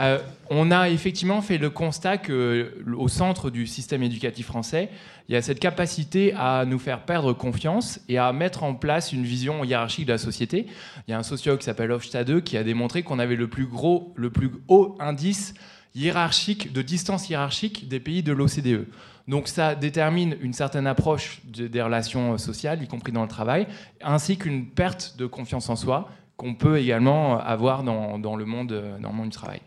Euh, 0.50 0.54
on 0.58 0.70
a 0.70 0.88
effectivement 0.88 1.40
fait 1.42 1.58
le 1.58 1.70
constat 1.70 2.18
qu'au 2.18 3.08
centre 3.08 3.50
du 3.50 3.66
système 3.66 4.02
éducatif 4.02 4.46
français, 4.46 4.90
il 5.28 5.34
y 5.34 5.36
a 5.36 5.42
cette 5.42 5.60
capacité 5.60 6.32
à 6.34 6.64
nous 6.66 6.78
faire 6.78 7.04
perdre 7.04 7.32
confiance 7.32 8.00
et 8.08 8.18
à 8.18 8.32
mettre 8.32 8.62
en 8.62 8.74
place 8.74 9.12
une 9.12 9.24
vision 9.24 9.64
hiérarchique 9.64 10.06
de 10.06 10.12
la 10.12 10.18
société. 10.18 10.66
Il 11.06 11.10
y 11.10 11.14
a 11.14 11.18
un 11.18 11.22
sociologue 11.22 11.60
qui 11.60 11.66
s'appelle 11.66 11.92
Hofstade 11.92 12.42
qui 12.42 12.56
a 12.56 12.64
démontré 12.64 13.02
qu'on 13.02 13.18
avait 13.18 13.36
le 13.36 13.48
plus 13.48 13.66
gros, 13.66 14.12
le 14.16 14.30
plus 14.30 14.50
haut 14.68 14.96
indice 15.00 15.54
hiérarchique, 15.94 16.72
de 16.72 16.82
distance 16.82 17.28
hiérarchique 17.28 17.88
des 17.88 18.00
pays 18.00 18.22
de 18.22 18.32
l'OCDE. 18.32 18.86
Donc 19.26 19.48
ça 19.48 19.74
détermine 19.74 20.36
une 20.40 20.54
certaine 20.54 20.86
approche 20.86 21.40
des 21.44 21.82
relations 21.82 22.38
sociales, 22.38 22.82
y 22.82 22.88
compris 22.88 23.12
dans 23.12 23.22
le 23.22 23.28
travail, 23.28 23.66
ainsi 24.02 24.38
qu'une 24.38 24.66
perte 24.66 25.16
de 25.18 25.26
confiance 25.26 25.68
en 25.68 25.76
soi 25.76 26.08
qu'on 26.38 26.54
peut 26.54 26.78
également 26.78 27.38
avoir 27.38 27.82
dans, 27.82 28.16
le, 28.16 28.44
monde, 28.44 28.68
dans 29.00 29.08
le 29.10 29.14
monde 29.14 29.28
du 29.28 29.36
travail. 29.36 29.60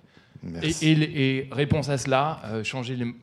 Et, 0.63 1.47
réponse 1.51 1.89
à 1.89 1.97
cela, 1.97 2.41
euh, 2.45 2.63
changer 2.63 2.95
les... 2.95 3.13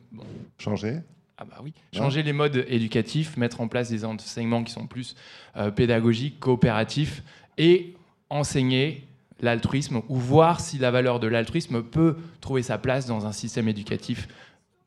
Changer 0.57 0.99
ah 1.41 1.45
bah 1.45 1.61
oui. 1.63 1.73
Changer 1.93 2.21
les 2.21 2.33
modes 2.33 2.65
éducatifs, 2.67 3.37
mettre 3.37 3.61
en 3.61 3.69
place 3.69 3.89
des 3.89 4.03
enseignements 4.03 4.61
qui 4.61 4.73
sont 4.73 4.87
plus 4.87 5.15
euh, 5.55 5.71
pédagogiques, 5.71 6.37
coopératifs, 6.41 7.23
et 7.57 7.95
enseigner 8.29 9.07
l'altruisme 9.41 10.01
ou 10.09 10.17
voir 10.17 10.59
si 10.59 10.77
la 10.77 10.91
valeur 10.91 11.21
de 11.21 11.27
l'altruisme 11.27 11.81
peut 11.81 12.17
trouver 12.41 12.61
sa 12.61 12.77
place 12.77 13.05
dans 13.05 13.25
un 13.25 13.31
système 13.31 13.69
éducatif 13.69 14.27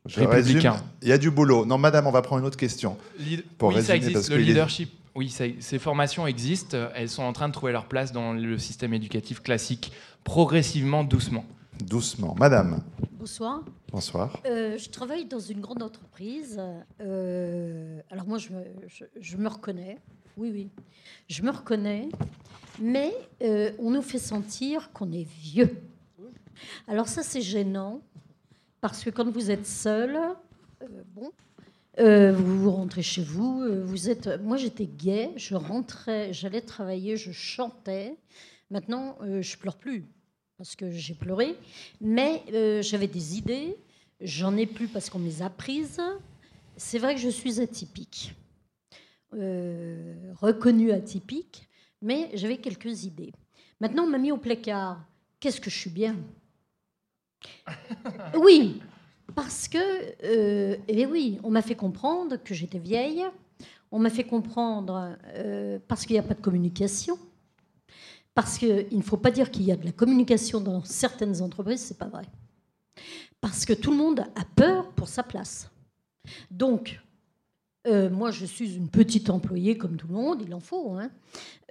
républicain. 0.04 0.76
il 1.00 1.09
y 1.09 1.12
a 1.12 1.18
du 1.18 1.30
boulot. 1.30 1.64
Non, 1.64 1.78
madame, 1.78 2.06
on 2.06 2.10
va 2.10 2.20
prendre 2.20 2.40
une 2.40 2.46
autre 2.46 2.59
question. 2.59 2.98
pour 3.56 3.70
oui, 3.70 3.82
ça 3.82 3.96
existe. 3.96 4.30
le 4.30 4.36
leadership, 4.36 4.92
oui, 5.14 5.30
ces 5.30 5.78
formations 5.78 6.26
existent. 6.26 6.76
Elles 6.94 7.09
sont 7.09 7.22
en 7.22 7.32
train 7.32 7.48
de 7.48 7.54
trouver 7.54 7.72
leur 7.72 7.86
place 7.86 8.12
dans 8.12 8.34
le 8.34 8.59
système 8.59 8.92
éducatif 8.92 9.42
classique, 9.42 9.92
progressivement, 10.22 11.02
doucement. 11.02 11.46
Doucement. 11.80 12.34
Madame. 12.38 12.82
Bonsoir. 13.12 13.64
Bonsoir. 13.90 14.40
Euh, 14.46 14.76
je 14.78 14.90
travaille 14.90 15.24
dans 15.24 15.40
une 15.40 15.60
grande 15.60 15.82
entreprise. 15.82 16.60
Euh, 17.00 18.00
alors 18.10 18.26
moi, 18.26 18.38
je 18.38 18.50
me, 18.50 18.64
je 19.20 19.36
me, 19.36 19.48
reconnais. 19.48 19.98
Oui, 20.36 20.50
oui. 20.52 20.70
Je 21.28 21.42
me 21.42 21.50
reconnais. 21.50 22.08
Mais 22.80 23.12
euh, 23.42 23.72
on 23.78 23.90
nous 23.90 24.02
fait 24.02 24.18
sentir 24.18 24.92
qu'on 24.92 25.10
est 25.12 25.26
vieux. 25.26 25.82
Alors 26.88 27.08
ça, 27.08 27.22
c'est 27.22 27.42
gênant. 27.42 28.02
Parce 28.80 29.02
que 29.02 29.10
quand 29.10 29.30
vous 29.30 29.50
êtes 29.50 29.66
seul, 29.66 30.18
bon, 31.14 31.30
vous, 31.98 32.70
rentrez 32.70 33.02
chez 33.02 33.22
vous, 33.22 33.64
vous 33.84 34.10
êtes. 34.10 34.26
Moi, 34.42 34.56
j'étais 34.56 34.86
gay, 34.86 35.30
je 35.36 35.54
rentrais, 35.54 36.32
j'allais 36.32 36.62
travailler, 36.62 37.16
je 37.16 37.30
chantais. 37.30 38.16
Maintenant, 38.70 39.16
je 39.22 39.56
pleure 39.56 39.76
plus 39.76 40.06
parce 40.62 40.76
que 40.76 40.93
j'ai 40.93 41.14
pleuré, 41.14 41.56
mais 42.01 42.44
euh, 42.52 42.82
j'avais 42.82 43.09
des 43.09 43.36
idées, 43.36 43.76
j'en 44.20 44.56
ai 44.56 44.66
plus 44.66 44.86
parce 44.86 45.10
qu'on 45.10 45.18
me 45.18 45.24
les 45.24 45.43
a 45.43 45.51
prises. 45.51 46.01
C'est 46.76 47.01
vrai 47.01 47.16
que 47.16 47.20
je 47.20 47.30
suis 47.30 47.60
atypique, 47.60 48.36
euh, 49.34 50.14
reconnue 50.36 50.93
atypique, 50.93 51.68
mais 52.01 52.30
j'avais 52.34 52.59
quelques 52.59 53.02
idées. 53.02 53.32
Maintenant, 53.80 54.05
on 54.05 54.06
m'a 54.06 54.18
mis 54.18 54.30
au 54.30 54.36
placard. 54.36 55.05
Qu'est-ce 55.40 55.60
que 55.60 55.68
je 55.68 55.76
suis 55.76 55.90
bien? 55.90 56.14
Oui, 58.40 58.80
parce 59.34 59.66
que, 59.66 59.78
euh, 60.22 60.76
eh 60.86 61.06
oui, 61.06 61.40
on 61.43 61.51
m'a 61.51 61.62
fait 61.62 61.74
comprendre 61.74 62.36
que 62.36 62.55
j'étais 62.55 62.78
vieille, 62.78 63.24
on 63.90 63.98
m'a 63.98 64.10
fait 64.10 64.22
comprendre 64.22 65.16
parce 65.89 66.06
qu'il 66.06 66.14
n'y 66.14 66.20
a 66.20 66.22
pas 66.22 66.34
de 66.34 66.40
communication. 66.40 67.18
Parce 68.34 68.59
qu'il 68.59 68.96
ne 68.96 69.02
faut 69.02 69.16
pas 69.16 69.30
dire 69.30 69.50
qu'il 69.50 69.62
y 69.62 69.72
a 69.72 69.76
de 69.76 69.84
la 69.84 69.92
communication 69.92 70.60
dans 70.60 70.82
certaines 70.84 71.42
entreprises, 71.42 71.80
c'est 71.80 71.98
pas 71.98 72.06
vrai. 72.06 72.24
Parce 73.40 73.64
que 73.64 73.72
tout 73.72 73.90
le 73.90 73.96
monde 73.96 74.20
a 74.20 74.44
peur 74.56 74.90
pour 74.92 75.09
sa 75.09 75.22
place. 75.22 75.70
Donc, 76.50 77.00
euh, 77.86 78.09
moi, 78.09 78.30
je 78.30 78.46
suis 78.46 78.76
une 78.76 78.88
petite 78.88 79.28
employée 79.28 79.76
comme 79.76 79.96
tout 79.96 80.06
le 80.06 80.14
monde, 80.14 80.42
il 80.46 80.54
en 80.54 80.60
faut. 80.60 80.92
Hein. 80.92 81.10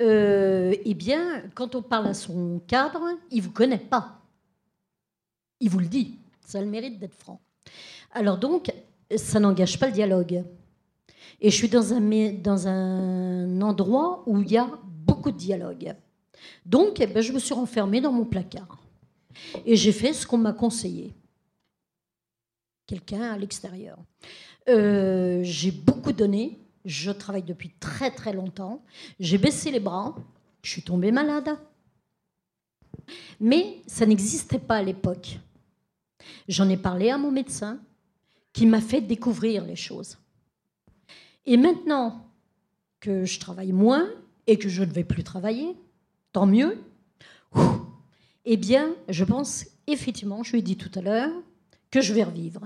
Euh, 0.02 0.76
eh 0.84 0.94
bien, 0.94 1.44
quand 1.56 1.74
on 1.74 1.82
parle 1.82 2.08
à 2.08 2.14
son 2.14 2.62
cadre, 2.68 3.02
il 3.32 3.38
ne 3.38 3.44
vous 3.44 3.52
connaît 3.52 3.78
pas. 3.78 4.20
Il 5.60 5.70
vous 5.70 5.80
le 5.80 5.88
dit. 5.88 6.18
Ça 6.46 6.58
a 6.60 6.62
le 6.62 6.68
mérite 6.68 7.00
d'être 7.00 7.16
franc. 7.16 7.40
Alors 8.12 8.38
donc, 8.38 8.74
ça 9.16 9.40
n'engage 9.40 9.80
pas 9.80 9.88
le 9.88 9.94
dialogue. 9.94 10.44
Et 11.40 11.50
je 11.50 11.56
suis 11.56 11.70
dans 11.70 11.94
un, 11.94 12.02
dans 12.34 12.68
un 12.68 13.62
endroit 13.62 14.24
où 14.28 14.42
il 14.42 14.52
y 14.52 14.58
a 14.58 14.70
beaucoup 14.84 15.32
de 15.32 15.38
dialogue. 15.38 15.96
Donc, 16.66 17.00
eh 17.00 17.08
ben, 17.08 17.22
je 17.22 17.32
me 17.32 17.40
suis 17.40 17.54
renfermée 17.54 18.02
dans 18.02 18.12
mon 18.12 18.26
placard. 18.26 18.82
Et 19.66 19.76
j'ai 19.76 19.92
fait 19.92 20.14
ce 20.14 20.26
qu'on 20.26 20.38
m'a 20.38 20.54
conseillé. 20.54 21.14
Quelqu'un 22.88 23.32
à 23.32 23.38
l'extérieur. 23.38 23.98
Euh, 24.70 25.42
j'ai 25.44 25.72
beaucoup 25.72 26.12
donné. 26.12 26.60
Je 26.86 27.12
travaille 27.12 27.44
depuis 27.44 27.72
très 27.80 28.12
très 28.12 28.34
longtemps. 28.34 28.84
J'ai 29.20 29.38
baissé 29.38 29.72
les 29.72 29.80
bras. 29.80 30.16
Je 30.62 30.72
suis 30.72 30.82
tombée 30.82 31.12
malade. 31.12 31.50
Mais 33.40 33.82
ça 33.88 34.06
n'existait 34.06 34.60
pas 34.60 34.78
à 34.78 34.84
l'époque. 34.84 35.40
J'en 36.48 36.70
ai 36.70 36.78
parlé 36.78 37.10
à 37.10 37.18
mon 37.18 37.32
médecin 37.32 37.80
qui 38.54 38.66
m'a 38.66 38.82
fait 38.82 39.02
découvrir 39.02 39.64
les 39.66 39.76
choses. 39.76 40.18
Et 41.46 41.58
maintenant 41.58 42.26
que 43.00 43.26
je 43.26 43.40
travaille 43.40 43.72
moins 43.72 44.08
et 44.48 44.58
que 44.58 44.70
je 44.70 44.84
ne 44.84 44.92
vais 44.92 45.04
plus 45.04 45.24
travailler, 45.24 45.76
tant 46.32 46.46
mieux. 46.46 46.80
Eh 48.46 48.58
bien, 48.58 48.96
je 49.08 49.24
pense 49.24 49.66
effectivement, 49.88 50.44
je 50.44 50.54
lui 50.54 50.60
ai 50.60 50.62
dit 50.62 50.78
tout 50.78 50.92
à 50.98 51.02
l'heure, 51.02 51.32
que 51.90 52.02
je 52.02 52.14
vais 52.14 52.24
revivre. 52.24 52.62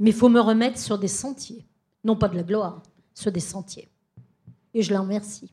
Mais 0.00 0.10
il 0.10 0.16
faut 0.16 0.28
me 0.28 0.40
remettre 0.40 0.78
sur 0.78 0.98
des 0.98 1.08
sentiers, 1.08 1.66
non 2.04 2.16
pas 2.16 2.28
de 2.28 2.36
la 2.36 2.42
gloire, 2.42 2.82
sur 3.14 3.30
des 3.30 3.40
sentiers. 3.40 3.88
Et 4.74 4.82
je 4.82 4.92
l'en 4.92 5.02
remercie. 5.02 5.52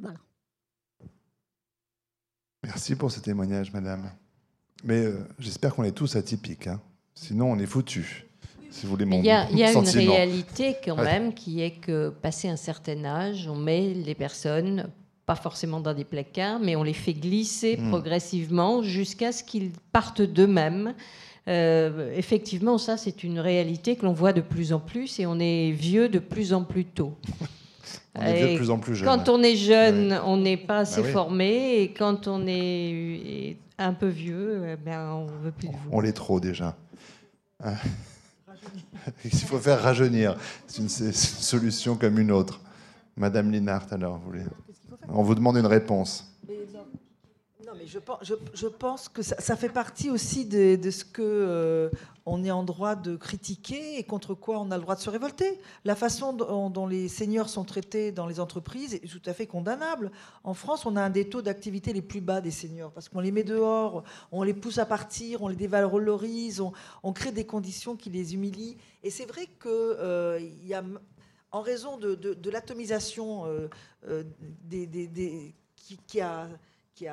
Voilà. 0.00 0.18
Merci 2.62 2.94
pour 2.94 3.10
ce 3.10 3.20
témoignage, 3.20 3.72
madame. 3.72 4.10
Mais 4.84 5.04
euh, 5.04 5.26
j'espère 5.38 5.74
qu'on 5.74 5.84
est 5.84 5.92
tous 5.92 6.16
atypiques. 6.16 6.68
Hein. 6.68 6.80
Sinon, 7.14 7.52
on 7.52 7.58
est 7.58 7.66
foutus. 7.66 8.24
Si 8.70 8.86
vous 8.86 8.90
voulez 8.90 9.04
mon 9.04 9.18
Il 9.18 9.26
y 9.26 9.30
a, 9.30 9.50
y 9.50 9.64
a 9.64 9.72
une 9.72 9.88
réalité 9.88 10.76
quand 10.84 10.96
même 10.96 11.34
qui 11.34 11.60
est 11.60 11.72
que, 11.80 12.10
passé 12.10 12.48
un 12.48 12.56
certain 12.56 13.04
âge, 13.04 13.48
on 13.48 13.56
met 13.56 13.94
les 13.94 14.14
personnes 14.14 14.90
pas 15.30 15.36
forcément 15.36 15.78
dans 15.78 15.94
des 15.94 16.02
placards, 16.02 16.58
mais 16.58 16.74
on 16.74 16.82
les 16.82 16.92
fait 16.92 17.12
glisser 17.12 17.76
hmm. 17.76 17.90
progressivement 17.90 18.82
jusqu'à 18.82 19.30
ce 19.30 19.44
qu'ils 19.44 19.70
partent 19.92 20.22
d'eux-mêmes. 20.22 20.92
Euh, 21.46 22.12
effectivement, 22.16 22.78
ça, 22.78 22.96
c'est 22.96 23.22
une 23.22 23.38
réalité 23.38 23.94
que 23.94 24.06
l'on 24.06 24.12
voit 24.12 24.32
de 24.32 24.40
plus 24.40 24.72
en 24.72 24.80
plus 24.80 25.20
et 25.20 25.26
on 25.26 25.38
est 25.38 25.70
vieux 25.70 26.08
de 26.08 26.18
plus 26.18 26.52
en 26.52 26.64
plus 26.64 26.84
tôt. 26.84 27.16
on 28.16 28.22
est 28.22 28.34
vieux 28.34 28.52
de 28.54 28.56
plus 28.56 28.70
en 28.70 28.78
plus 28.78 28.96
jeune. 28.96 29.06
Quand 29.06 29.28
on 29.28 29.40
est 29.40 29.54
jeune, 29.54 30.20
on 30.26 30.36
n'est 30.36 30.56
pas 30.56 30.66
bah 30.66 30.78
assez 30.80 31.04
formé 31.04 31.80
et 31.80 31.92
quand 31.92 32.26
on 32.26 32.44
est 32.48 33.56
un 33.78 33.92
peu 33.92 34.08
vieux, 34.08 34.64
eh 34.72 34.76
ben, 34.84 35.12
on 35.12 35.26
veut 35.44 35.52
plus 35.52 35.68
de 35.68 35.74
vous. 35.74 35.90
On 35.92 36.00
l'est 36.00 36.12
trop 36.12 36.40
déjà. 36.40 36.76
Il 39.24 39.30
faut 39.30 39.60
faire 39.60 39.80
rajeunir. 39.80 40.36
C'est 40.66 40.78
une, 40.78 41.06
une, 41.06 41.12
solution 41.12 41.94
comme 41.94 42.18
une 42.18 42.32
autre. 42.32 42.60
Madame 43.16 43.52
Linhart, 43.52 43.86
alors, 43.92 44.18
vous 44.18 44.24
voulez. 44.24 44.42
On 45.08 45.22
vous 45.22 45.34
demande 45.34 45.56
une 45.56 45.66
réponse. 45.66 46.26
non, 46.48 47.72
mais 47.76 47.86
je 47.86 48.66
pense, 48.68 49.08
que 49.08 49.22
ça, 49.22 49.56
fait 49.56 49.68
partie 49.68 50.10
aussi 50.10 50.44
de, 50.44 50.90
ce 50.90 51.04
que 51.04 51.22
euh, 51.22 51.88
on 52.26 52.44
est 52.44 52.50
en 52.50 52.62
droit 52.62 52.94
de 52.94 53.16
critiquer 53.16 53.98
et 53.98 54.04
contre 54.04 54.34
quoi 54.34 54.58
on 54.58 54.70
a 54.70 54.76
le 54.76 54.82
droit 54.82 54.94
de 54.94 55.00
se 55.00 55.10
révolter. 55.10 55.58
La 55.84 55.94
façon 55.94 56.32
dont, 56.32 56.86
les 56.86 57.08
seniors 57.08 57.48
sont 57.48 57.64
traités 57.64 58.12
dans 58.12 58.26
les 58.26 58.40
entreprises 58.40 58.94
est 58.94 59.08
tout 59.08 59.22
à 59.26 59.32
fait 59.32 59.46
condamnable. 59.46 60.10
En 60.44 60.54
France, 60.54 60.86
on 60.86 60.96
a 60.96 61.02
un 61.02 61.10
des 61.10 61.28
taux 61.28 61.42
d'activité 61.42 61.92
les 61.92 62.02
plus 62.02 62.20
bas 62.20 62.40
des 62.40 62.50
seniors 62.50 62.92
parce 62.92 63.08
qu'on 63.08 63.20
les 63.20 63.32
met 63.32 63.44
dehors, 63.44 64.04
on 64.32 64.42
les 64.42 64.54
pousse 64.54 64.78
à 64.78 64.86
partir, 64.86 65.42
on 65.42 65.48
les 65.48 65.56
dévalorise, 65.56 66.60
on, 66.60 66.72
on 67.02 67.12
crée 67.12 67.32
des 67.32 67.46
conditions 67.46 67.96
qui 67.96 68.10
les 68.10 68.34
humilient. 68.34 68.76
Et 69.02 69.10
c'est 69.10 69.26
vrai 69.26 69.46
qu'il 69.46 69.70
euh, 69.70 70.40
y 70.64 70.74
a 70.74 70.82
en 71.52 71.62
raison 71.62 71.96
de, 71.96 72.50
l'atomisation 72.50 73.46
euh, 73.46 73.68
euh, 74.08 74.22
qui, 75.76 76.20
a, 76.20 76.48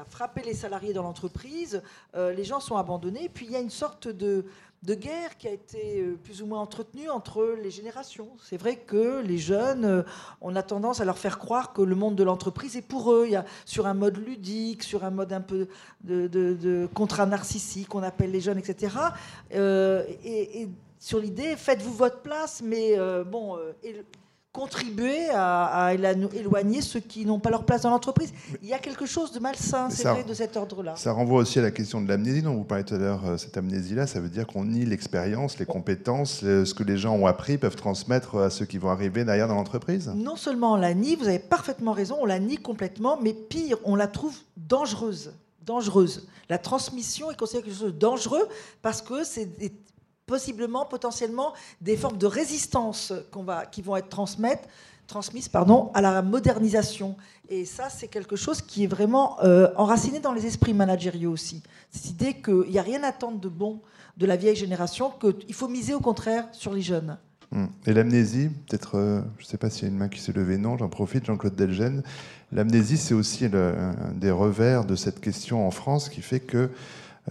frappé 0.09 0.41
les 0.43 0.53
salariés 0.53 0.93
dans 0.93 1.03
l'entreprise, 1.03 1.81
euh, 2.15 2.33
les 2.33 2.43
gens 2.43 2.59
sont 2.59 2.77
abandonnés. 2.77 3.29
Puis 3.29 3.45
il 3.45 3.51
y 3.51 3.55
a 3.55 3.59
une 3.59 3.69
sorte 3.69 4.07
de, 4.07 4.45
guerre 4.83 5.37
qui 5.37 5.47
a 5.47 5.51
été 5.51 6.03
plus 6.23 6.41
ou 6.41 6.45
moins 6.45 6.59
entretenue 6.59 7.09
entre 7.09 7.55
les 7.61 7.71
générations. 7.71 8.29
C'est 8.43 8.57
vrai 8.57 8.77
que 8.77 9.21
les 9.21 9.37
jeunes, 9.37 10.05
on 10.39 10.55
a 10.55 10.63
tendance 10.63 11.01
à 11.01 11.05
leur 11.05 11.17
faire 11.17 11.39
croire 11.39 11.73
que 11.73 11.81
le 11.81 11.95
monde 11.95 12.15
de 12.15 12.23
l'entreprise 12.23 12.77
est 12.77 12.81
pour 12.81 13.11
eux. 13.11 13.27
Sur 13.65 13.87
un 13.87 13.93
mode 13.93 14.17
ludique, 14.17 14.83
sur 14.83 15.03
un 15.03 15.09
mode 15.09 15.33
un 15.33 15.41
peu 15.41 15.67
de, 16.03 16.87
contrat 16.93 17.25
narcissique, 17.25 17.95
on 17.95 18.03
appelle 18.03 18.31
les 18.31 18.41
jeunes, 18.41 18.59
etc. 18.59 18.95
et, 19.51 20.69
sur 20.99 21.19
l'idée, 21.19 21.55
faites-vous 21.55 21.93
votre 21.93 22.21
place, 22.21 22.61
mais 22.61 22.97
bon, 23.25 23.57
contribuer 24.57 25.29
à, 25.29 25.93
éloigner 25.93 26.81
ceux 26.81 26.99
qui 26.99 27.25
n'ont 27.25 27.39
pas 27.39 27.51
leur 27.51 27.63
place 27.63 27.83
dans 27.83 27.91
l'entreprise. 27.91 28.33
Il 28.63 28.67
y 28.67 28.73
a 28.73 28.79
quelque 28.79 29.05
chose 29.05 29.31
de 29.31 29.39
malsain, 29.39 29.91
c'est 29.91 30.07
vrai, 30.07 30.23
de 30.23 30.33
cet 30.33 30.57
ordre-là. 30.57 30.95
Ça 30.95 31.11
renvoie 31.11 31.41
aussi 31.41 31.59
à 31.59 31.61
la 31.61 31.69
question 31.69 32.01
de 32.01 32.07
l'amnésie 32.07 32.41
dont 32.41 32.55
vous 32.55 32.63
parlez 32.63 32.83
tout 32.83 32.95
à 32.95 32.97
l'heure. 32.97 33.21
Euh, 33.25 33.37
cette 33.37 33.55
amnésie-là, 33.55 34.07
ça 34.07 34.19
veut 34.19 34.29
dire 34.29 34.47
qu'on 34.47 34.65
nie 34.65 34.83
l'expérience, 34.83 35.59
les 35.59 35.67
compétences, 35.67 36.39
ce 36.39 36.73
que 36.73 36.83
les 36.83 36.97
gens 36.97 37.15
ont 37.15 37.27
appris 37.27 37.59
peuvent 37.59 37.75
transmettre 37.75 38.37
à 38.37 38.49
ceux 38.49 38.65
qui 38.65 38.79
vont 38.79 38.89
arriver 38.89 39.23
derrière 39.23 39.47
dans 39.47 39.55
l'entreprise? 39.55 40.11
Non 40.15 40.35
seulement 40.35 40.73
on 40.73 40.77
la 40.77 40.95
nie, 40.95 41.15
vous 41.15 41.27
avez 41.27 41.39
parfaitement 41.39 41.91
raison, 41.91 42.17
on 42.19 42.25
la 42.25 42.39
nie 42.39 42.57
complètement, 42.57 43.19
mais 43.21 43.33
pire, 43.33 43.77
on 43.83 43.95
la 43.95 44.07
trouve 44.07 44.35
dangereuse 44.57 45.33
dangereuse. 45.67 46.27
La 46.49 46.57
transmission 46.57 47.29
est 47.29 47.35
considérée 47.35 47.65
quelque 47.65 47.77
chose 47.77 47.93
de 47.93 47.99
dangereux 47.99 48.47
parce 48.81 49.01
que 49.01 49.23
c'est 49.23 49.49
possiblement, 50.27 50.85
potentiellement, 50.85 51.53
des 51.81 51.97
formes 51.97 52.17
de 52.17 52.27
résistance 52.27 53.13
qui 53.71 53.81
vont 53.81 53.95
être 53.95 54.09
transmises 55.07 55.49
à 55.93 56.01
la 56.01 56.21
modernisation. 56.21 57.15
Et 57.49 57.63
ça, 57.65 57.89
c'est 57.89 58.09
quelque 58.09 58.35
chose 58.35 58.61
qui 58.61 58.83
est 58.83 58.87
vraiment 58.87 59.41
euh, 59.41 59.69
enraciné 59.77 60.19
dans 60.19 60.33
les 60.33 60.45
esprits 60.45 60.73
managériaux 60.73 61.31
aussi. 61.31 61.63
Cette 61.91 62.09
idée 62.09 62.33
qu'il 62.41 62.69
n'y 62.69 62.77
a 62.77 62.81
rien 62.81 63.03
à 63.03 63.07
attendre 63.07 63.39
de 63.39 63.49
bon 63.49 63.79
de 64.17 64.25
la 64.25 64.35
vieille 64.35 64.55
génération, 64.55 65.11
qu'il 65.11 65.53
faut 65.53 65.69
miser 65.69 65.93
au 65.93 66.01
contraire 66.01 66.45
sur 66.51 66.73
les 66.73 66.81
jeunes. 66.81 67.17
Hmm. 67.51 67.67
Et 67.85 67.93
l'amnésie, 67.93 68.49
peut-être, 68.49 68.97
euh, 68.97 69.21
je 69.37 69.45
ne 69.45 69.47
sais 69.47 69.57
pas 69.57 69.69
s'il 69.69 69.83
y 69.83 69.85
a 69.85 69.89
une 69.89 69.97
main 69.97 70.09
qui 70.09 70.19
s'est 70.19 70.33
levée, 70.33 70.57
non, 70.57 70.77
j'en 70.77 70.89
profite, 70.89 71.25
Jean-Claude 71.25 71.55
Delgen. 71.55 72.03
L'amnésie, 72.51 72.97
c'est 72.97 73.13
aussi 73.13 73.45
un 73.45 73.93
des 74.15 74.31
revers 74.31 74.83
de 74.83 74.95
cette 74.95 75.21
question 75.21 75.65
en 75.65 75.71
France 75.71 76.09
qui 76.09 76.21
fait 76.21 76.41
que 76.41 76.69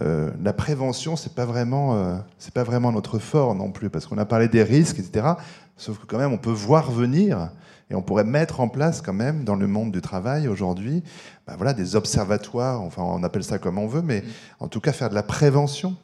euh, 0.01 0.31
la 0.43 0.53
prévention, 0.53 1.15
c'est 1.15 1.33
pas 1.33 1.45
vraiment, 1.45 1.95
euh, 1.95 2.17
c'est 2.37 2.53
pas 2.53 2.63
vraiment 2.63 2.91
notre 2.91 3.19
fort 3.19 3.55
non 3.55 3.71
plus, 3.71 3.89
parce 3.89 4.05
qu'on 4.05 4.17
a 4.17 4.25
parlé 4.25 4.47
des 4.47 4.63
risques, 4.63 4.99
etc. 4.99 5.27
Sauf 5.75 5.99
que 5.99 6.05
quand 6.05 6.17
même, 6.17 6.33
on 6.33 6.37
peut 6.37 6.51
voir 6.51 6.91
venir 6.91 7.51
et 7.89 7.95
on 7.95 8.01
pourrait 8.01 8.23
mettre 8.23 8.59
en 8.59 8.67
place 8.67 9.01
quand 9.01 9.13
même 9.13 9.43
dans 9.43 9.55
le 9.55 9.67
monde 9.67 9.91
du 9.91 10.01
travail 10.01 10.47
aujourd'hui, 10.47 11.03
bah 11.45 11.55
voilà, 11.55 11.73
des 11.73 11.95
observatoires. 11.95 12.81
Enfin, 12.81 13.03
on 13.03 13.23
appelle 13.23 13.43
ça 13.43 13.59
comme 13.59 13.77
on 13.77 13.87
veut, 13.87 14.01
mais 14.01 14.21
mm. 14.21 14.25
en 14.59 14.67
tout 14.67 14.81
cas 14.81 14.91
faire 14.91 15.09
de 15.09 15.15
la 15.15 15.23
prévention. 15.23 15.95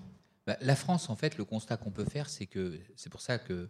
Bah, 0.48 0.58
la 0.62 0.76
France, 0.76 1.10
en 1.10 1.16
fait, 1.16 1.38
le 1.38 1.46
constat 1.46 1.78
qu'on 1.78 1.92
peut 1.92 2.06
faire, 2.06 2.30
c'est 2.30 2.46
que 2.46 2.80
c'est 2.96 3.12
pour 3.12 3.22
ça 3.22 3.38
que 3.38 3.70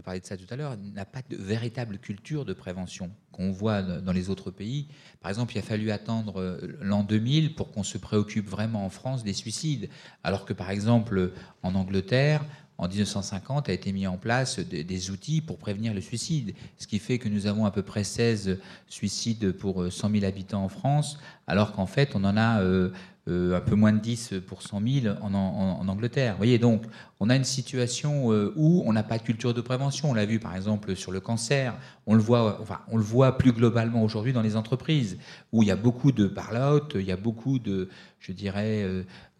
je 0.00 0.02
parlais 0.02 0.20
de 0.20 0.24
ça 0.24 0.38
tout 0.38 0.46
à 0.48 0.56
l'heure, 0.56 0.78
n'a 0.94 1.04
pas 1.04 1.20
de 1.28 1.36
véritable 1.36 1.98
culture 1.98 2.46
de 2.46 2.54
prévention 2.54 3.10
qu'on 3.32 3.50
voit 3.50 3.82
dans 3.82 4.14
les 4.14 4.30
autres 4.30 4.50
pays. 4.50 4.88
Par 5.20 5.28
exemple, 5.28 5.52
il 5.54 5.58
a 5.58 5.62
fallu 5.62 5.90
attendre 5.90 6.40
euh, 6.40 6.78
l'an 6.80 7.02
2000 7.02 7.54
pour 7.54 7.70
qu'on 7.70 7.82
se 7.82 7.98
préoccupe 7.98 8.48
vraiment 8.48 8.86
en 8.86 8.88
France 8.88 9.24
des 9.24 9.34
suicides, 9.34 9.90
alors 10.24 10.46
que 10.46 10.54
par 10.54 10.70
exemple 10.70 11.32
en 11.62 11.74
Angleterre, 11.74 12.46
en 12.78 12.88
1950 12.88 13.68
a 13.68 13.74
été 13.74 13.92
mis 13.92 14.06
en 14.06 14.16
place 14.16 14.58
des, 14.58 15.10
outils 15.10 15.42
pour 15.42 15.58
prévenir 15.58 15.92
le 15.92 16.00
suicide, 16.00 16.54
ce 16.78 16.86
qui 16.86 16.98
fait 16.98 17.18
que 17.18 17.28
nous 17.28 17.46
avons 17.46 17.66
à 17.66 17.70
peu 17.70 17.82
près 17.82 18.04
16 18.04 18.58
suicides 18.88 19.52
pour 19.52 19.92
100 19.92 20.08
euh, 20.08 20.12
000 20.14 20.24
habitants 20.24 20.64
en 20.64 20.70
France, 20.70 21.18
alors 21.46 21.72
qu'en 21.72 21.84
fait 21.84 22.16
on 22.16 22.24
en 22.24 22.38
a 22.38 22.62
euh, 22.62 22.88
euh, 23.30 23.56
un 23.56 23.60
peu 23.60 23.74
moins 23.74 23.92
de 23.92 23.98
10 23.98 24.34
pour 24.46 24.62
100 24.62 24.82
000 25.02 25.14
en, 25.22 25.32
en, 25.32 25.88
Angleterre. 25.88 26.32
Vous 26.32 26.38
voyez, 26.38 26.58
donc 26.58 26.82
on 27.20 27.30
a 27.30 27.36
une 27.36 27.44
situation 27.44 28.32
euh, 28.32 28.52
où 28.56 28.82
on 28.86 28.92
n'a 28.92 29.02
pas 29.02 29.18
de 29.18 29.22
culture 29.22 29.54
de 29.54 29.60
prévention. 29.60 30.10
On 30.10 30.14
l'a 30.14 30.26
vu 30.26 30.38
par 30.38 30.56
exemple 30.56 30.96
sur 30.96 31.12
le 31.12 31.20
cancer, 31.20 31.74
on 32.06 32.14
le 32.14 32.20
voit, 32.20 32.58
enfin, 32.60 32.80
on 32.88 32.96
le 32.96 33.02
voit 33.02 33.38
plus 33.38 33.52
globalement 33.52 34.02
aujourd'hui 34.02 34.32
dans 34.32 34.42
les 34.42 34.56
entreprises, 34.56 35.18
où 35.52 35.62
il 35.62 35.68
y 35.68 35.70
a 35.70 35.76
beaucoup 35.76 36.12
de 36.12 36.26
parlout, 36.26 36.94
il 36.94 37.02
y 37.02 37.12
a 37.12 37.16
beaucoup 37.16 37.58
de, 37.58 37.88
je 38.18 38.32
dirais, 38.32 38.82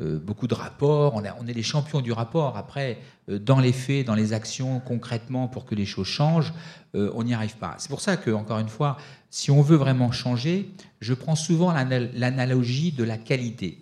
euh, 0.00 0.18
beaucoup 0.18 0.46
de 0.46 0.54
rapports. 0.54 1.14
On, 1.14 1.22
on, 1.40 1.46
est 1.46 1.52
les 1.52 1.62
champions 1.62 2.00
du 2.00 2.12
rapport. 2.12 2.56
Après, 2.56 2.98
dans 3.28 3.60
les 3.60 3.72
faits, 3.72 4.06
dans 4.06 4.14
les 4.14 4.32
actions, 4.32 4.80
concrètement, 4.80 5.48
pour 5.48 5.64
que 5.64 5.74
les 5.74 5.86
choses 5.86 6.06
changent, 6.06 6.52
on 6.94 7.22
n'y 7.22 7.34
arrive 7.34 7.56
pas. 7.56 7.76
C'est 7.78 7.88
pour 7.88 8.00
ça 8.00 8.16
que, 8.16 8.30
encore 8.30 8.58
une 8.58 8.68
fois, 8.68 8.96
si 9.30 9.50
on 9.50 9.62
veut 9.62 9.76
vraiment 9.76 10.10
changer, 10.10 10.70
je 11.00 11.14
prends 11.14 11.36
souvent 11.36 11.72
l'analogie 11.72 12.92
de 12.92 13.04
la 13.04 13.16
qualité. 13.16 13.78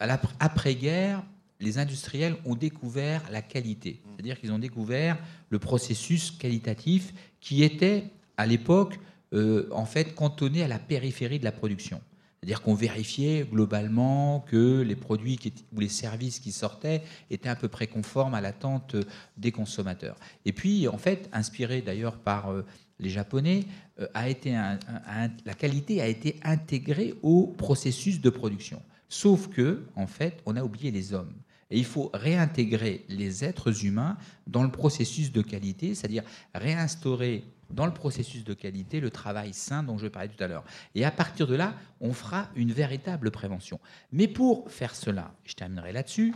À 0.00 0.06
l'après-guerre, 0.06 1.22
les 1.60 1.78
industriels 1.78 2.36
ont 2.44 2.54
découvert 2.54 3.22
la 3.30 3.42
qualité, 3.42 4.00
c'est-à-dire 4.04 4.38
qu'ils 4.38 4.52
ont 4.52 4.58
découvert 4.58 5.18
le 5.50 5.58
processus 5.58 6.30
qualitatif 6.30 7.12
qui 7.40 7.62
était, 7.62 8.04
à 8.36 8.46
l'époque, 8.46 8.98
euh, 9.32 9.68
en 9.72 9.86
fait, 9.86 10.14
cantonné 10.14 10.62
à 10.62 10.68
la 10.68 10.78
périphérie 10.78 11.38
de 11.38 11.44
la 11.44 11.52
production. 11.52 12.00
C'est-à-dire 12.40 12.62
qu'on 12.62 12.74
vérifiait 12.74 13.44
globalement 13.44 14.40
que 14.40 14.80
les 14.80 14.94
produits 14.94 15.38
ou 15.74 15.80
les 15.80 15.88
services 15.88 16.38
qui 16.38 16.52
sortaient 16.52 17.02
étaient 17.30 17.48
à 17.48 17.56
peu 17.56 17.68
près 17.68 17.86
conformes 17.86 18.34
à 18.34 18.40
l'attente 18.40 18.94
des 19.36 19.52
consommateurs. 19.52 20.16
Et 20.44 20.52
puis, 20.52 20.86
en 20.86 20.98
fait, 20.98 21.28
inspiré 21.32 21.82
d'ailleurs 21.82 22.18
par 22.18 22.50
euh, 22.50 22.64
les 22.98 23.10
Japonais, 23.10 23.64
euh, 24.00 24.06
a 24.14 24.28
été 24.28 24.52
la 24.52 25.54
qualité 25.54 26.00
a 26.00 26.06
été 26.06 26.36
intégrée 26.42 27.14
au 27.22 27.46
processus 27.46 28.20
de 28.20 28.30
production. 28.30 28.82
Sauf 29.08 29.48
que, 29.48 29.84
en 29.94 30.06
fait, 30.06 30.40
on 30.46 30.56
a 30.56 30.62
oublié 30.62 30.90
les 30.90 31.14
hommes. 31.14 31.32
Et 31.70 31.78
il 31.78 31.84
faut 31.84 32.10
réintégrer 32.14 33.04
les 33.08 33.44
êtres 33.44 33.84
humains 33.84 34.16
dans 34.46 34.62
le 34.62 34.70
processus 34.70 35.32
de 35.32 35.42
qualité, 35.42 35.94
c'est-à-dire 35.94 36.22
réinstaurer 36.54 37.44
dans 37.70 37.86
le 37.86 37.92
processus 37.92 38.44
de 38.44 38.54
qualité 38.54 39.00
le 39.00 39.10
travail 39.10 39.52
sain 39.52 39.82
dont 39.82 39.98
je 39.98 40.06
parlais 40.06 40.28
tout 40.28 40.42
à 40.42 40.46
l'heure. 40.46 40.64
Et 40.94 41.04
à 41.04 41.10
partir 41.10 41.46
de 41.46 41.54
là, 41.54 41.74
on 42.00 42.12
fera 42.12 42.48
une 42.54 42.72
véritable 42.72 43.30
prévention. 43.30 43.80
Mais 44.12 44.28
pour 44.28 44.70
faire 44.70 44.94
cela, 44.94 45.32
je 45.44 45.54
terminerai 45.54 45.92
là-dessus, 45.92 46.34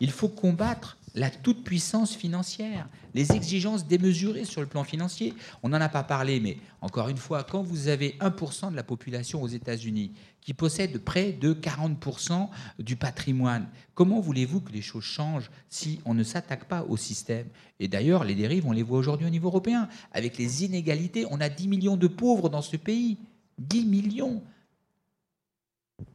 il 0.00 0.10
faut 0.10 0.28
combattre 0.28 0.98
la 1.14 1.30
toute-puissance 1.30 2.14
financière, 2.14 2.88
les 3.14 3.32
exigences 3.32 3.86
démesurées 3.86 4.44
sur 4.44 4.60
le 4.60 4.66
plan 4.66 4.84
financier. 4.84 5.34
On 5.62 5.68
n'en 5.70 5.80
a 5.80 5.88
pas 5.88 6.04
parlé, 6.04 6.38
mais 6.38 6.58
encore 6.80 7.08
une 7.08 7.16
fois, 7.16 7.42
quand 7.42 7.62
vous 7.62 7.88
avez 7.88 8.16
1% 8.20 8.70
de 8.70 8.76
la 8.76 8.82
population 8.82 9.42
aux 9.42 9.48
États-Unis 9.48 10.12
qui 10.40 10.54
possède 10.54 10.98
près 10.98 11.32
de 11.32 11.52
40% 11.52 12.48
du 12.78 12.96
patrimoine, 12.96 13.68
comment 13.94 14.20
voulez-vous 14.20 14.60
que 14.60 14.72
les 14.72 14.82
choses 14.82 15.04
changent 15.04 15.50
si 15.68 16.00
on 16.04 16.14
ne 16.14 16.22
s'attaque 16.22 16.66
pas 16.66 16.84
au 16.84 16.96
système? 16.96 17.48
Et 17.80 17.88
d'ailleurs, 17.88 18.24
les 18.24 18.34
dérives, 18.34 18.66
on 18.66 18.72
les 18.72 18.82
voit 18.82 18.98
aujourd'hui 18.98 19.26
au 19.26 19.30
niveau 19.30 19.48
européen. 19.48 19.88
Avec 20.12 20.38
les 20.38 20.64
inégalités, 20.64 21.26
on 21.30 21.40
a 21.40 21.48
10 21.48 21.68
millions 21.68 21.96
de 21.96 22.06
pauvres 22.06 22.48
dans 22.48 22.62
ce 22.62 22.76
pays. 22.76 23.18
10 23.58 23.84
millions. 23.86 24.42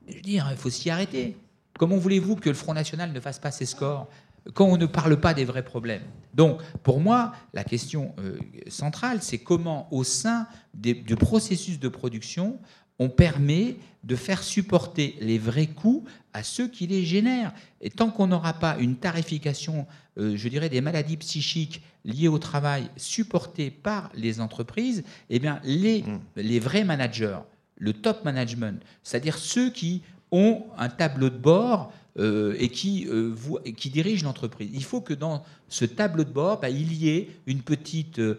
Je 0.08 0.16
veux 0.16 0.22
dire, 0.22 0.48
il 0.50 0.58
faut 0.58 0.70
s'y 0.70 0.90
arrêter. 0.90 1.36
Comment 1.78 1.98
voulez-vous 1.98 2.36
que 2.36 2.50
le 2.50 2.56
Front 2.56 2.74
National 2.74 3.12
ne 3.12 3.20
fasse 3.20 3.40
pas 3.40 3.52
ses 3.52 3.66
scores 3.66 4.08
quand 4.54 4.66
on 4.66 4.78
ne 4.78 4.86
parle 4.86 5.20
pas 5.20 5.34
des 5.34 5.46
vrais 5.46 5.64
problèmes? 5.64 6.04
Donc, 6.34 6.62
pour 6.84 7.00
moi, 7.00 7.34
la 7.54 7.64
question 7.64 8.14
euh, 8.20 8.38
centrale, 8.68 9.20
c'est 9.22 9.40
comment, 9.40 9.88
au 9.92 10.04
sein 10.04 10.48
du 10.74 11.16
processus 11.16 11.80
de 11.80 11.88
production, 11.88 12.60
on 13.00 13.10
permet 13.10 13.78
de 14.04 14.16
faire 14.16 14.44
supporter 14.44 15.16
les 15.20 15.40
vrais 15.40 15.68
coûts 15.68 16.04
à 16.34 16.44
ceux 16.44 16.68
qui 16.68 16.88
les 16.88 17.04
génèrent. 17.04 17.54
Et 17.82 17.90
tant 17.90 18.10
qu'on 18.10 18.28
n'aura 18.28 18.54
pas 18.54 18.78
une 18.80 18.98
tarification, 18.98 19.88
euh, 20.18 20.36
je 20.36 20.48
dirais, 20.50 20.70
des 20.70 20.82
maladies 20.82 21.18
psychiques 21.18 21.82
liées 22.06 22.28
au 22.28 22.38
travail 22.38 22.90
supportées 22.98 23.72
par 23.72 24.12
les 24.14 24.42
entreprises, 24.42 25.04
eh 25.30 25.40
bien, 25.40 25.60
les, 25.64 26.04
mmh. 26.04 26.20
les 26.36 26.60
vrais 26.60 26.84
managers, 26.84 27.40
le 27.78 27.94
top 27.94 28.26
management, 28.26 28.82
c'est-à-dire 29.04 29.38
ceux 29.38 29.70
qui 29.70 30.04
ont 30.34 30.64
un 30.78 30.90
tableau 30.90 31.30
de 31.30 31.38
bord 31.38 31.94
euh, 32.20 32.56
et, 32.60 32.70
qui, 32.70 33.08
euh, 33.08 33.34
qui 33.78 33.90
dirigent 33.90 34.26
l'entreprise. 34.26 34.70
Il 34.74 34.84
faut 34.84 35.00
que 35.02 35.14
dans 35.14 35.44
ce 35.70 35.86
tableau 35.86 36.24
de 36.24 36.30
bord, 36.30 36.60
bah, 36.60 36.70
il 36.70 36.94
y 36.94 37.10
ait 37.10 37.30
une 37.48 37.62
petite, 37.62 38.20
euh, 38.20 38.38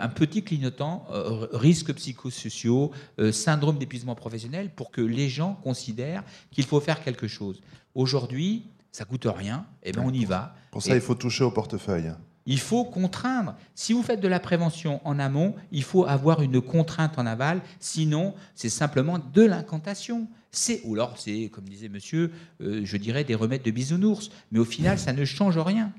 un 0.00 0.08
petit 0.08 0.42
clignotant, 0.42 1.06
risques 1.52 1.92
psychosociaux, 1.94 2.90
syndrome 3.30 3.78
d'épuisement 3.78 4.14
professionnel, 4.14 4.70
pour 4.74 4.90
que 4.90 5.00
les 5.00 5.28
gens 5.28 5.58
considèrent 5.62 6.24
qu'il 6.50 6.64
faut 6.64 6.80
faire 6.80 7.02
quelque 7.04 7.28
chose. 7.28 7.60
Aujourd'hui, 7.94 8.64
ça 8.90 9.04
coûte 9.04 9.26
rien, 9.26 9.66
et 9.82 9.92
ben 9.92 10.02
on 10.04 10.12
y 10.12 10.24
va. 10.24 10.54
Pour 10.70 10.82
ça, 10.82 10.94
il 10.94 11.00
faut 11.00 11.14
toucher 11.14 11.44
au 11.44 11.50
portefeuille. 11.50 12.12
Il 12.46 12.58
faut 12.58 12.84
contraindre. 12.84 13.54
Si 13.76 13.92
vous 13.92 14.02
faites 14.02 14.20
de 14.20 14.26
la 14.26 14.40
prévention 14.40 15.00
en 15.04 15.20
amont, 15.20 15.54
il 15.70 15.84
faut 15.84 16.06
avoir 16.06 16.42
une 16.42 16.60
contrainte 16.60 17.18
en 17.18 17.26
aval. 17.26 17.60
Sinon, 17.78 18.34
c'est 18.56 18.68
simplement 18.68 19.20
de 19.32 19.42
l'incantation. 19.42 20.26
C'est, 20.52 20.82
ou 20.84 20.94
alors 20.94 21.14
c'est, 21.16 21.48
comme 21.48 21.64
disait 21.64 21.88
monsieur, 21.88 22.30
euh, 22.60 22.82
je 22.84 22.96
dirais 22.98 23.24
des 23.24 23.34
remèdes 23.34 23.62
de 23.62 23.70
bisounours. 23.70 24.30
Mais 24.50 24.58
au 24.58 24.64
final, 24.64 24.98
ça 24.98 25.12
ne 25.12 25.24
change 25.24 25.58
rien. 25.58 25.90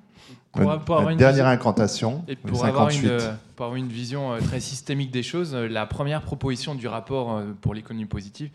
Pour, 0.53 0.71
avoir 0.71 1.09
une 1.09 1.17
dernière 1.17 1.47
incantation. 1.47 2.23
Et 2.27 2.35
pour, 2.35 2.63
avoir 2.63 2.89
une, 2.89 3.17
pour 3.55 3.65
avoir 3.65 3.75
une 3.75 3.89
vision 3.89 4.33
euh, 4.33 4.39
très 4.39 4.59
systémique 4.59 5.09
des 5.09 5.23
choses, 5.23 5.55
euh, 5.55 5.67
la 5.67 5.87
première 5.87 6.21
proposition 6.21 6.75
du 6.75 6.87
rapport 6.87 7.41
pour 7.61 7.73
l'économie 7.73 8.05
positive, 8.05 8.51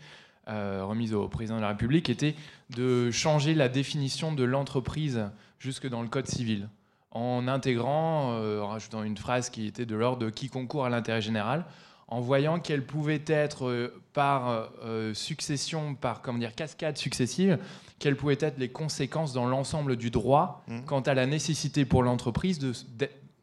remise 0.47 1.13
au 1.13 1.27
président 1.27 1.57
de 1.57 1.61
la 1.61 1.67
République, 1.67 2.09
était 2.09 2.33
de 2.75 3.11
changer 3.11 3.53
la 3.53 3.69
définition 3.69 4.33
de 4.33 4.43
l'entreprise 4.43 5.25
jusque 5.59 5.87
dans 5.87 6.01
le 6.01 6.07
code 6.07 6.25
civil 6.25 6.69
en 7.11 7.47
intégrant, 7.47 8.33
euh, 8.33 8.61
en 8.61 8.67
rajoutant 8.67 9.03
une 9.03 9.17
phrase 9.17 9.49
qui 9.49 9.65
était 9.65 9.85
de 9.85 9.95
l'ordre 9.95 10.25
de 10.25 10.29
qui 10.29 10.49
concourt 10.49 10.85
à 10.85 10.89
l'intérêt 10.89 11.21
général, 11.21 11.65
en 12.09 12.21
voyant 12.21 12.59
qu'elle 12.59 12.83
pouvait 12.83 13.23
être 13.27 13.67
euh, 13.67 14.01
par 14.13 14.71
euh, 14.83 15.13
succession, 15.13 15.95
par 15.95 16.21
comment 16.21 16.39
dire, 16.39 16.55
cascade 16.55 16.97
successive, 16.97 17.59
quelles 17.99 18.15
pouvaient 18.15 18.37
être 18.39 18.57
les 18.57 18.69
conséquences 18.69 19.31
dans 19.31 19.45
l'ensemble 19.45 19.95
du 19.95 20.09
droit 20.09 20.63
mmh. 20.67 20.81
quant 20.85 21.01
à 21.01 21.13
la 21.13 21.27
nécessité 21.27 21.85
pour 21.85 22.01
l'entreprise 22.01 22.57
de, 22.59 22.73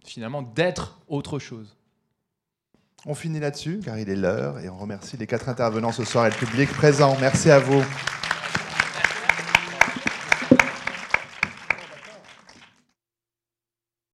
finalement 0.05 0.43
d'être 0.43 0.99
autre 1.09 1.39
chose. 1.39 1.77
On 3.05 3.15
finit 3.15 3.39
là-dessus 3.39 3.81
car 3.85 3.99
il 3.99 4.09
est 4.09 4.17
l'heure 4.17 4.59
et 4.59 4.69
on 4.69 4.77
remercie 4.77 5.17
les 5.17 5.29
quatre 5.29 5.49
intervenants 5.49 5.93
ce 5.93 6.05
soir 6.05 6.27
et 6.27 6.31
le 6.31 6.37
public 6.37 6.69
présent. 6.71 7.17
Merci 7.21 7.51
à 7.53 7.61
vous. 7.61 7.85